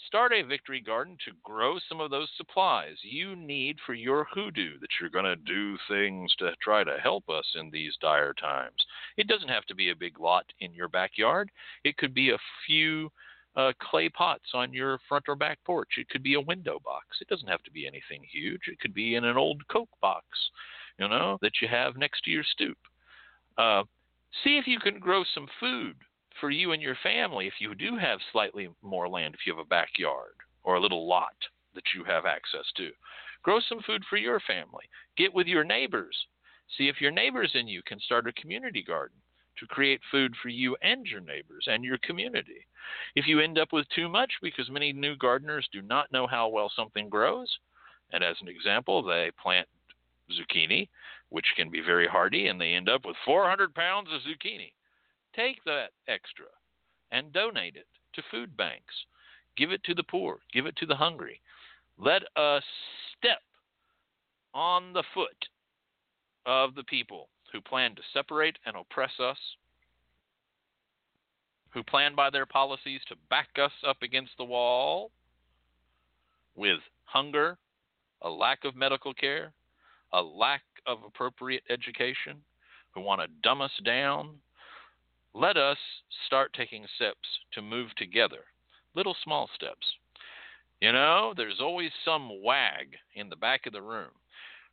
Start 0.06 0.32
a 0.32 0.42
victory 0.42 0.80
garden 0.80 1.16
to 1.24 1.32
grow 1.42 1.78
some 1.88 2.00
of 2.00 2.10
those 2.10 2.30
supplies 2.36 2.96
you 3.02 3.34
need 3.34 3.78
for 3.84 3.94
your 3.94 4.24
hoodoo 4.32 4.78
that 4.78 4.90
you're 5.00 5.10
going 5.10 5.24
to 5.24 5.36
do 5.36 5.76
things 5.88 6.34
to 6.36 6.54
try 6.62 6.84
to 6.84 6.98
help 7.02 7.28
us 7.28 7.46
in 7.56 7.70
these 7.70 7.96
dire 8.00 8.32
times. 8.34 8.86
It 9.16 9.26
doesn't 9.26 9.48
have 9.48 9.64
to 9.66 9.74
be 9.74 9.90
a 9.90 9.96
big 9.96 10.20
lot 10.20 10.46
in 10.60 10.72
your 10.72 10.88
backyard, 10.88 11.50
it 11.82 11.96
could 11.96 12.14
be 12.14 12.30
a 12.30 12.38
few 12.66 13.10
uh, 13.56 13.72
clay 13.80 14.08
pots 14.08 14.50
on 14.54 14.72
your 14.72 15.00
front 15.08 15.24
or 15.28 15.34
back 15.34 15.58
porch. 15.64 15.98
It 15.98 16.08
could 16.08 16.22
be 16.22 16.34
a 16.34 16.40
window 16.40 16.78
box. 16.84 17.20
It 17.20 17.28
doesn't 17.28 17.48
have 17.48 17.62
to 17.64 17.72
be 17.72 17.86
anything 17.86 18.22
huge. 18.22 18.68
It 18.68 18.78
could 18.78 18.94
be 18.94 19.16
in 19.16 19.24
an 19.24 19.36
old 19.36 19.66
Coke 19.66 19.88
box, 20.00 20.26
you 20.98 21.08
know, 21.08 21.38
that 21.42 21.60
you 21.62 21.68
have 21.68 21.96
next 21.96 22.24
to 22.24 22.30
your 22.30 22.44
stoop. 22.44 22.78
Uh, 23.56 23.82
see 24.44 24.58
if 24.58 24.66
you 24.66 24.78
can 24.78 24.98
grow 24.98 25.24
some 25.34 25.46
food 25.60 25.96
for 26.40 26.50
you 26.50 26.72
and 26.72 26.82
your 26.82 26.96
family 27.02 27.46
if 27.46 27.54
you 27.60 27.74
do 27.74 27.96
have 27.96 28.18
slightly 28.32 28.68
more 28.82 29.08
land, 29.08 29.34
if 29.34 29.40
you 29.46 29.52
have 29.52 29.64
a 29.64 29.68
backyard 29.68 30.34
or 30.64 30.76
a 30.76 30.80
little 30.80 31.08
lot 31.08 31.34
that 31.74 31.84
you 31.94 32.04
have 32.04 32.26
access 32.26 32.64
to. 32.76 32.90
Grow 33.42 33.60
some 33.60 33.80
food 33.86 34.02
for 34.08 34.16
your 34.16 34.40
family. 34.40 34.84
Get 35.16 35.32
with 35.32 35.46
your 35.46 35.64
neighbors. 35.64 36.16
See 36.76 36.88
if 36.88 37.00
your 37.00 37.10
neighbors 37.10 37.52
and 37.54 37.68
you 37.68 37.82
can 37.86 38.00
start 38.00 38.26
a 38.26 38.32
community 38.32 38.82
garden 38.82 39.16
to 39.58 39.66
create 39.66 40.00
food 40.10 40.34
for 40.42 40.48
you 40.48 40.76
and 40.82 41.06
your 41.06 41.20
neighbors 41.20 41.66
and 41.66 41.84
your 41.84 41.98
community. 41.98 42.66
If 43.16 43.26
you 43.26 43.40
end 43.40 43.58
up 43.58 43.72
with 43.72 43.86
too 43.94 44.08
much 44.08 44.30
because 44.42 44.70
many 44.70 44.92
new 44.92 45.16
gardeners 45.16 45.68
do 45.72 45.82
not 45.82 46.12
know 46.12 46.26
how 46.26 46.48
well 46.48 46.70
something 46.74 47.08
grows, 47.08 47.48
and 48.12 48.22
as 48.22 48.36
an 48.40 48.48
example, 48.48 49.02
they 49.02 49.30
plant 49.42 49.68
zucchini, 50.30 50.88
which 51.28 51.46
can 51.56 51.70
be 51.70 51.80
very 51.80 52.06
hardy, 52.06 52.48
and 52.48 52.60
they 52.60 52.74
end 52.74 52.88
up 52.88 53.04
with 53.04 53.16
400 53.24 53.74
pounds 53.74 54.08
of 54.12 54.20
zucchini. 54.22 54.72
Take 55.34 55.62
that 55.64 55.90
extra 56.06 56.46
and 57.10 57.32
donate 57.32 57.76
it 57.76 57.86
to 58.14 58.22
food 58.30 58.56
banks. 58.56 58.94
Give 59.56 59.72
it 59.72 59.82
to 59.84 59.94
the 59.94 60.04
poor, 60.04 60.38
give 60.52 60.66
it 60.66 60.76
to 60.76 60.86
the 60.86 60.96
hungry. 60.96 61.40
Let 61.98 62.22
us 62.36 62.62
step 63.16 63.42
on 64.54 64.92
the 64.92 65.04
foot 65.14 65.48
of 66.46 66.74
the 66.74 66.84
people 66.84 67.28
who 67.52 67.60
plan 67.60 67.94
to 67.94 68.02
separate 68.12 68.58
and 68.66 68.76
oppress 68.76 69.12
us, 69.20 69.38
who 71.70 71.82
plan 71.82 72.14
by 72.14 72.30
their 72.30 72.46
policies 72.46 73.00
to 73.08 73.16
back 73.30 73.48
us 73.60 73.72
up 73.86 73.98
against 74.02 74.32
the 74.38 74.44
wall 74.44 75.10
with 76.54 76.78
hunger, 77.04 77.58
a 78.22 78.28
lack 78.28 78.64
of 78.64 78.76
medical 78.76 79.14
care, 79.14 79.52
a 80.12 80.22
lack 80.22 80.62
of 80.86 80.98
appropriate 81.06 81.62
education, 81.70 82.36
who 82.92 83.00
want 83.00 83.20
to 83.20 83.28
dumb 83.42 83.60
us 83.60 83.72
down. 83.84 84.36
Let 85.34 85.56
us 85.56 85.78
start 86.26 86.52
taking 86.54 86.86
steps 86.96 87.28
to 87.52 87.62
move 87.62 87.94
together, 87.96 88.44
little 88.94 89.16
small 89.22 89.48
steps. 89.54 89.86
You 90.80 90.92
know, 90.92 91.34
there's 91.36 91.60
always 91.60 91.90
some 92.04 92.42
wag 92.42 92.96
in 93.14 93.28
the 93.28 93.36
back 93.36 93.66
of 93.66 93.72
the 93.72 93.82
room 93.82 94.10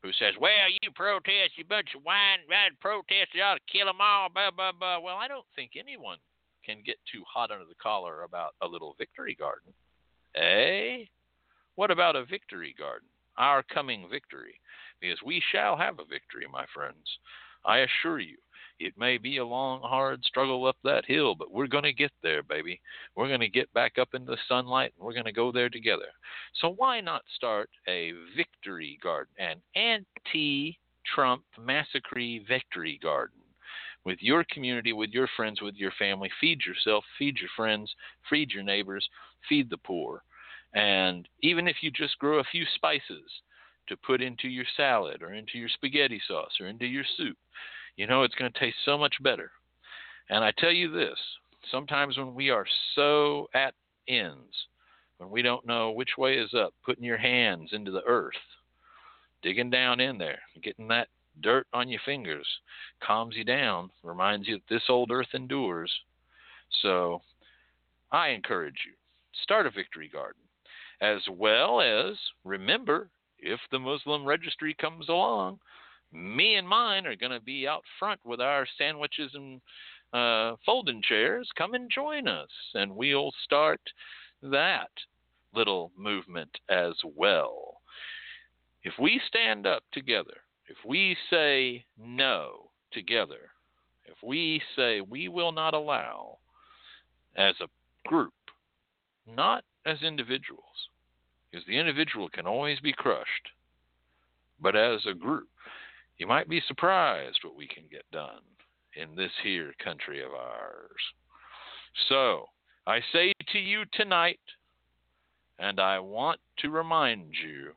who 0.02 0.12
says, 0.14 0.38
"Well, 0.38 0.70
you 0.82 0.92
protest, 0.92 1.58
you 1.58 1.66
bunch 1.66 1.96
of 1.96 2.04
whine, 2.04 2.40
whine 2.48 2.78
protesters, 2.80 3.34
you 3.34 3.42
ought 3.42 3.56
to 3.56 3.72
kill 3.72 3.88
them 3.88 4.02
all." 4.02 4.30
Blah 4.30 4.52
blah 4.52 4.72
blah. 4.72 5.00
Well, 5.00 5.18
I 5.18 5.28
don't 5.28 5.48
think 5.56 5.72
anyone 5.76 6.20
can 6.64 6.82
get 6.84 6.98
too 7.06 7.24
hot 7.24 7.52
under 7.52 7.66
the 7.66 7.76
collar 7.76 8.24
about 8.24 8.56
a 8.62 8.68
little 8.68 8.96
victory 8.98 9.36
garden. 9.36 9.74
Eh? 10.36 11.06
What 11.76 11.92
about 11.92 12.16
a 12.16 12.26
victory 12.26 12.74
garden? 12.78 13.08
Our 13.38 13.64
coming 13.64 14.08
victory, 14.10 14.60
because 15.06 15.22
we 15.26 15.42
shall 15.52 15.78
have 15.78 16.00
a 16.00 16.06
victory, 16.06 16.48
my 16.52 16.66
friends. 16.74 17.06
I 17.64 17.80
assure 17.80 18.20
you. 18.20 18.38
It 18.78 18.94
may 18.98 19.18
be 19.18 19.38
a 19.38 19.46
long, 19.46 19.82
hard 19.82 20.24
struggle 20.26 20.66
up 20.66 20.76
that 20.84 21.06
hill, 21.06 21.34
but 21.34 21.52
we're 21.52 21.68
going 21.68 21.86
to 21.86 21.94
get 21.94 22.12
there, 22.22 22.44
baby. 22.44 22.82
We're 23.16 23.30
going 23.30 23.40
to 23.40 23.48
get 23.48 23.74
back 23.74 23.94
up 23.98 24.10
into 24.14 24.32
the 24.32 24.38
sunlight 24.50 24.92
and 24.98 25.06
we're 25.06 25.14
going 25.14 25.26
to 25.26 25.32
go 25.32 25.52
there 25.52 25.70
together. 25.70 26.08
So 26.60 26.74
why 26.76 27.00
not 27.00 27.22
start 27.36 27.70
a 27.88 28.12
victory 28.36 29.00
garden, 29.02 29.34
an 29.40 29.62
anti 29.76 30.78
Trump 31.14 31.44
massacre 31.58 32.40
victory 32.48 33.00
garden? 33.02 33.40
With 34.04 34.18
your 34.22 34.46
community, 34.52 34.92
with 34.92 35.12
your 35.12 35.30
friends, 35.38 35.62
with 35.62 35.76
your 35.76 35.94
family, 35.98 36.30
feed 36.42 36.60
yourself, 36.66 37.06
feed 37.18 37.38
your 37.40 37.50
friends, 37.56 37.96
feed 38.30 38.52
your 38.52 38.64
neighbors, 38.64 39.08
feed 39.48 39.70
the 39.70 39.78
poor. 39.78 40.22
And 40.74 41.28
even 41.42 41.68
if 41.68 41.78
you 41.82 41.92
just 41.92 42.20
grow 42.20 42.40
a 42.40 42.44
few 42.52 42.66
spices 42.76 43.32
to 43.88 43.98
put 43.98 44.22
into 44.22 44.48
your 44.48 44.66
salad 44.78 45.22
or 45.22 45.34
into 45.34 45.58
your 45.58 45.70
spaghetti 45.70 46.22
sauce 46.28 46.58
or 46.60 46.68
into 46.68 46.86
your 46.86 47.06
soup, 47.18 47.38
you 47.96 48.08
know 48.08 48.24
it's 48.24 48.36
going 48.36 48.52
to 48.52 48.60
taste 48.60 48.78
so 48.86 48.98
much 48.98 49.16
better. 49.22 49.52
And 50.30 50.44
I 50.44 50.52
tell 50.58 50.72
you 50.72 50.92
this 50.92 51.18
sometimes 51.72 52.18
when 52.18 52.34
we 52.36 52.50
are 52.50 52.66
so 52.96 53.48
at 53.54 53.74
ends, 54.08 54.54
when 55.18 55.30
we 55.30 55.42
don't 55.42 55.66
know 55.66 55.92
which 55.92 56.18
way 56.18 56.36
is 56.36 56.54
up, 56.54 56.74
putting 56.86 57.04
your 57.04 57.18
hands 57.18 57.70
into 57.74 57.92
the 57.92 58.04
earth, 58.04 58.34
digging 59.42 59.70
down 59.70 60.00
in 60.00 60.18
there, 60.18 60.40
getting 60.62 60.88
that 60.90 61.08
dirt 61.42 61.68
on 61.74 61.90
your 61.90 62.02
fingers, 62.06 62.48
calms 63.04 63.36
you 63.36 63.44
down, 63.44 63.90
reminds 64.04 64.48
you 64.48 64.56
that 64.56 64.74
this 64.74 64.84
old 64.90 65.12
earth 65.12 65.34
endures. 65.34 65.92
So 66.82 67.22
I 68.12 68.30
encourage 68.30 68.80
you 68.86 68.94
start 69.44 69.68
a 69.68 69.72
victory 69.72 70.10
garden, 70.12 70.42
as 71.02 71.22
well 71.30 71.82
as 71.82 72.16
remember 72.44 73.10
if 73.46 73.60
the 73.72 73.80
Muslim 73.80 74.26
registry 74.26 74.76
comes 74.80 75.08
along, 75.10 75.60
me 76.12 76.56
and 76.56 76.68
mine 76.68 77.06
are 77.06 77.16
going 77.16 77.32
to 77.32 77.40
be 77.40 77.68
out 77.68 77.84
front 78.00 78.20
with 78.26 78.42
our 78.42 78.66
sandwiches 78.78 79.32
and 79.34 79.62
uh, 80.14 80.56
folding 80.66 81.02
chairs. 81.02 81.50
Come 81.58 81.74
and 81.74 81.90
join 81.94 82.28
us, 82.28 82.50
and 82.74 82.96
we'll 82.96 83.32
start 83.44 83.82
that 84.42 84.90
little 85.54 85.92
movement 85.98 86.50
as 86.70 86.94
well. 87.16 87.78
If 88.84 88.94
we 89.00 89.20
stand 89.28 89.66
up 89.66 89.84
together, 89.94 90.38
if 90.68 90.78
we 90.86 91.16
say 91.30 91.86
no 91.98 92.70
together, 92.92 93.50
if 94.06 94.16
we 94.24 94.62
say 94.76 95.02
we 95.02 95.28
will 95.28 95.52
not 95.52 95.74
allow 95.74 96.38
as 97.36 97.56
a 97.62 98.08
group, 98.08 98.34
not 99.28 99.64
as 99.86 100.02
individuals, 100.02 100.90
because 101.52 101.66
the 101.68 101.78
individual 101.78 102.30
can 102.30 102.48
always 102.48 102.80
be 102.80 102.94
crushed, 102.94 103.50
but 104.60 104.76
as 104.76 105.06
a 105.06 105.14
group, 105.14 105.48
you 106.18 106.28
might 106.28 106.50
be 106.50 106.62
surprised 106.68 107.40
what 107.44 107.56
we 107.56 107.68
can 107.68 107.84
get 107.92 108.10
done 108.12 108.42
in 108.96 109.16
this 109.16 109.32
here 109.44 109.74
country 109.84 110.24
of 110.24 110.32
ours. 110.32 111.02
So, 112.10 112.46
I 112.88 113.00
say 113.12 113.34
to 113.52 113.60
you 113.60 113.84
tonight, 113.94 114.40
and 115.60 115.80
I 115.80 116.00
want 116.00 116.40
to 116.60 116.70
remind 116.70 117.34
you 117.44 117.72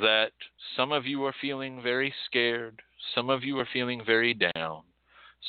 that 0.00 0.32
some 0.76 0.92
of 0.92 1.06
you 1.06 1.24
are 1.24 1.34
feeling 1.40 1.82
very 1.82 2.12
scared, 2.26 2.80
some 3.14 3.30
of 3.30 3.44
you 3.44 3.58
are 3.58 3.68
feeling 3.72 4.02
very 4.04 4.34
down, 4.34 4.82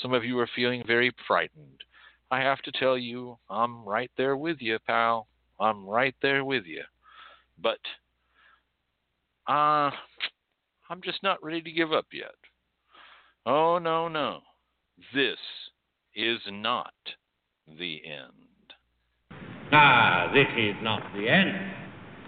some 0.02 0.14
of 0.14 0.24
you 0.24 0.38
are 0.40 0.50
feeling 0.56 0.84
very 0.86 1.12
frightened. 1.28 1.84
I 2.30 2.42
have 2.42 2.62
to 2.64 2.72
tell 2.72 2.98
you, 2.98 3.38
I'm 3.50 3.84
right 3.84 4.12
there 4.18 4.38
with 4.38 4.58
you, 4.60 4.78
pal. 4.86 5.28
I'm 5.60 5.88
right 5.88 6.16
there 6.22 6.44
with 6.44 6.66
you. 6.66 6.84
But, 7.62 7.80
uh, 9.48 9.92
I'm 10.90 11.02
just 11.04 11.24
not 11.24 11.44
ready 11.44 11.62
to 11.62 11.72
give 11.72 11.92
up 11.92 12.06
yet. 12.14 12.36
Oh, 13.46 13.80
no, 13.80 14.08
no. 14.08 14.42
This 15.14 15.38
is 16.16 16.40
not 16.50 16.94
the 17.80 18.02
end. 18.06 18.34
Ah, 19.72 20.32
this 20.34 20.48
is 20.58 20.76
not 20.82 21.02
the 21.16 21.28
end. 21.28 21.50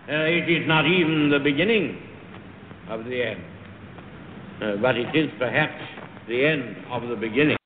Uh, 0.10 0.26
it 0.26 0.50
is 0.50 0.68
not 0.68 0.86
even 0.86 1.30
the 1.30 1.40
beginning 1.40 1.98
of 2.90 3.06
the 3.06 3.24
end. 3.24 3.44
Uh, 4.62 4.76
but 4.82 4.98
it 4.98 5.16
is 5.16 5.30
perhaps 5.38 5.82
the 6.28 6.46
end 6.46 6.76
of 6.92 7.08
the 7.08 7.16
beginning. 7.16 7.59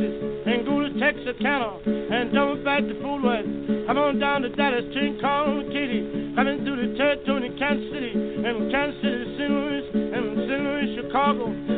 Texas 0.00 0.46
and 0.46 0.64
go 0.64 0.80
to 0.80 0.88
Texarkana 0.98 1.78
and 1.84 2.32
jump 2.32 2.64
back 2.64 2.80
to 2.80 2.94
Fort 3.02 3.22
Worth. 3.22 3.44
I'm 3.88 3.98
on 3.98 4.18
down 4.18 4.42
to 4.42 4.48
Dallas, 4.48 4.84
Chinchon, 4.94 5.68
Katy, 5.72 6.34
coming 6.34 6.64
through 6.64 6.88
the 6.88 6.96
territory 6.96 7.50
Kansas 7.58 7.84
City 7.92 8.12
and 8.16 8.70
Kansas 8.72 9.00
City, 9.02 9.36
St. 9.36 9.50
Louis, 9.50 9.84
and 9.92 10.24
St. 10.48 10.62
Louis, 10.64 10.96
Chicago. 10.96 11.69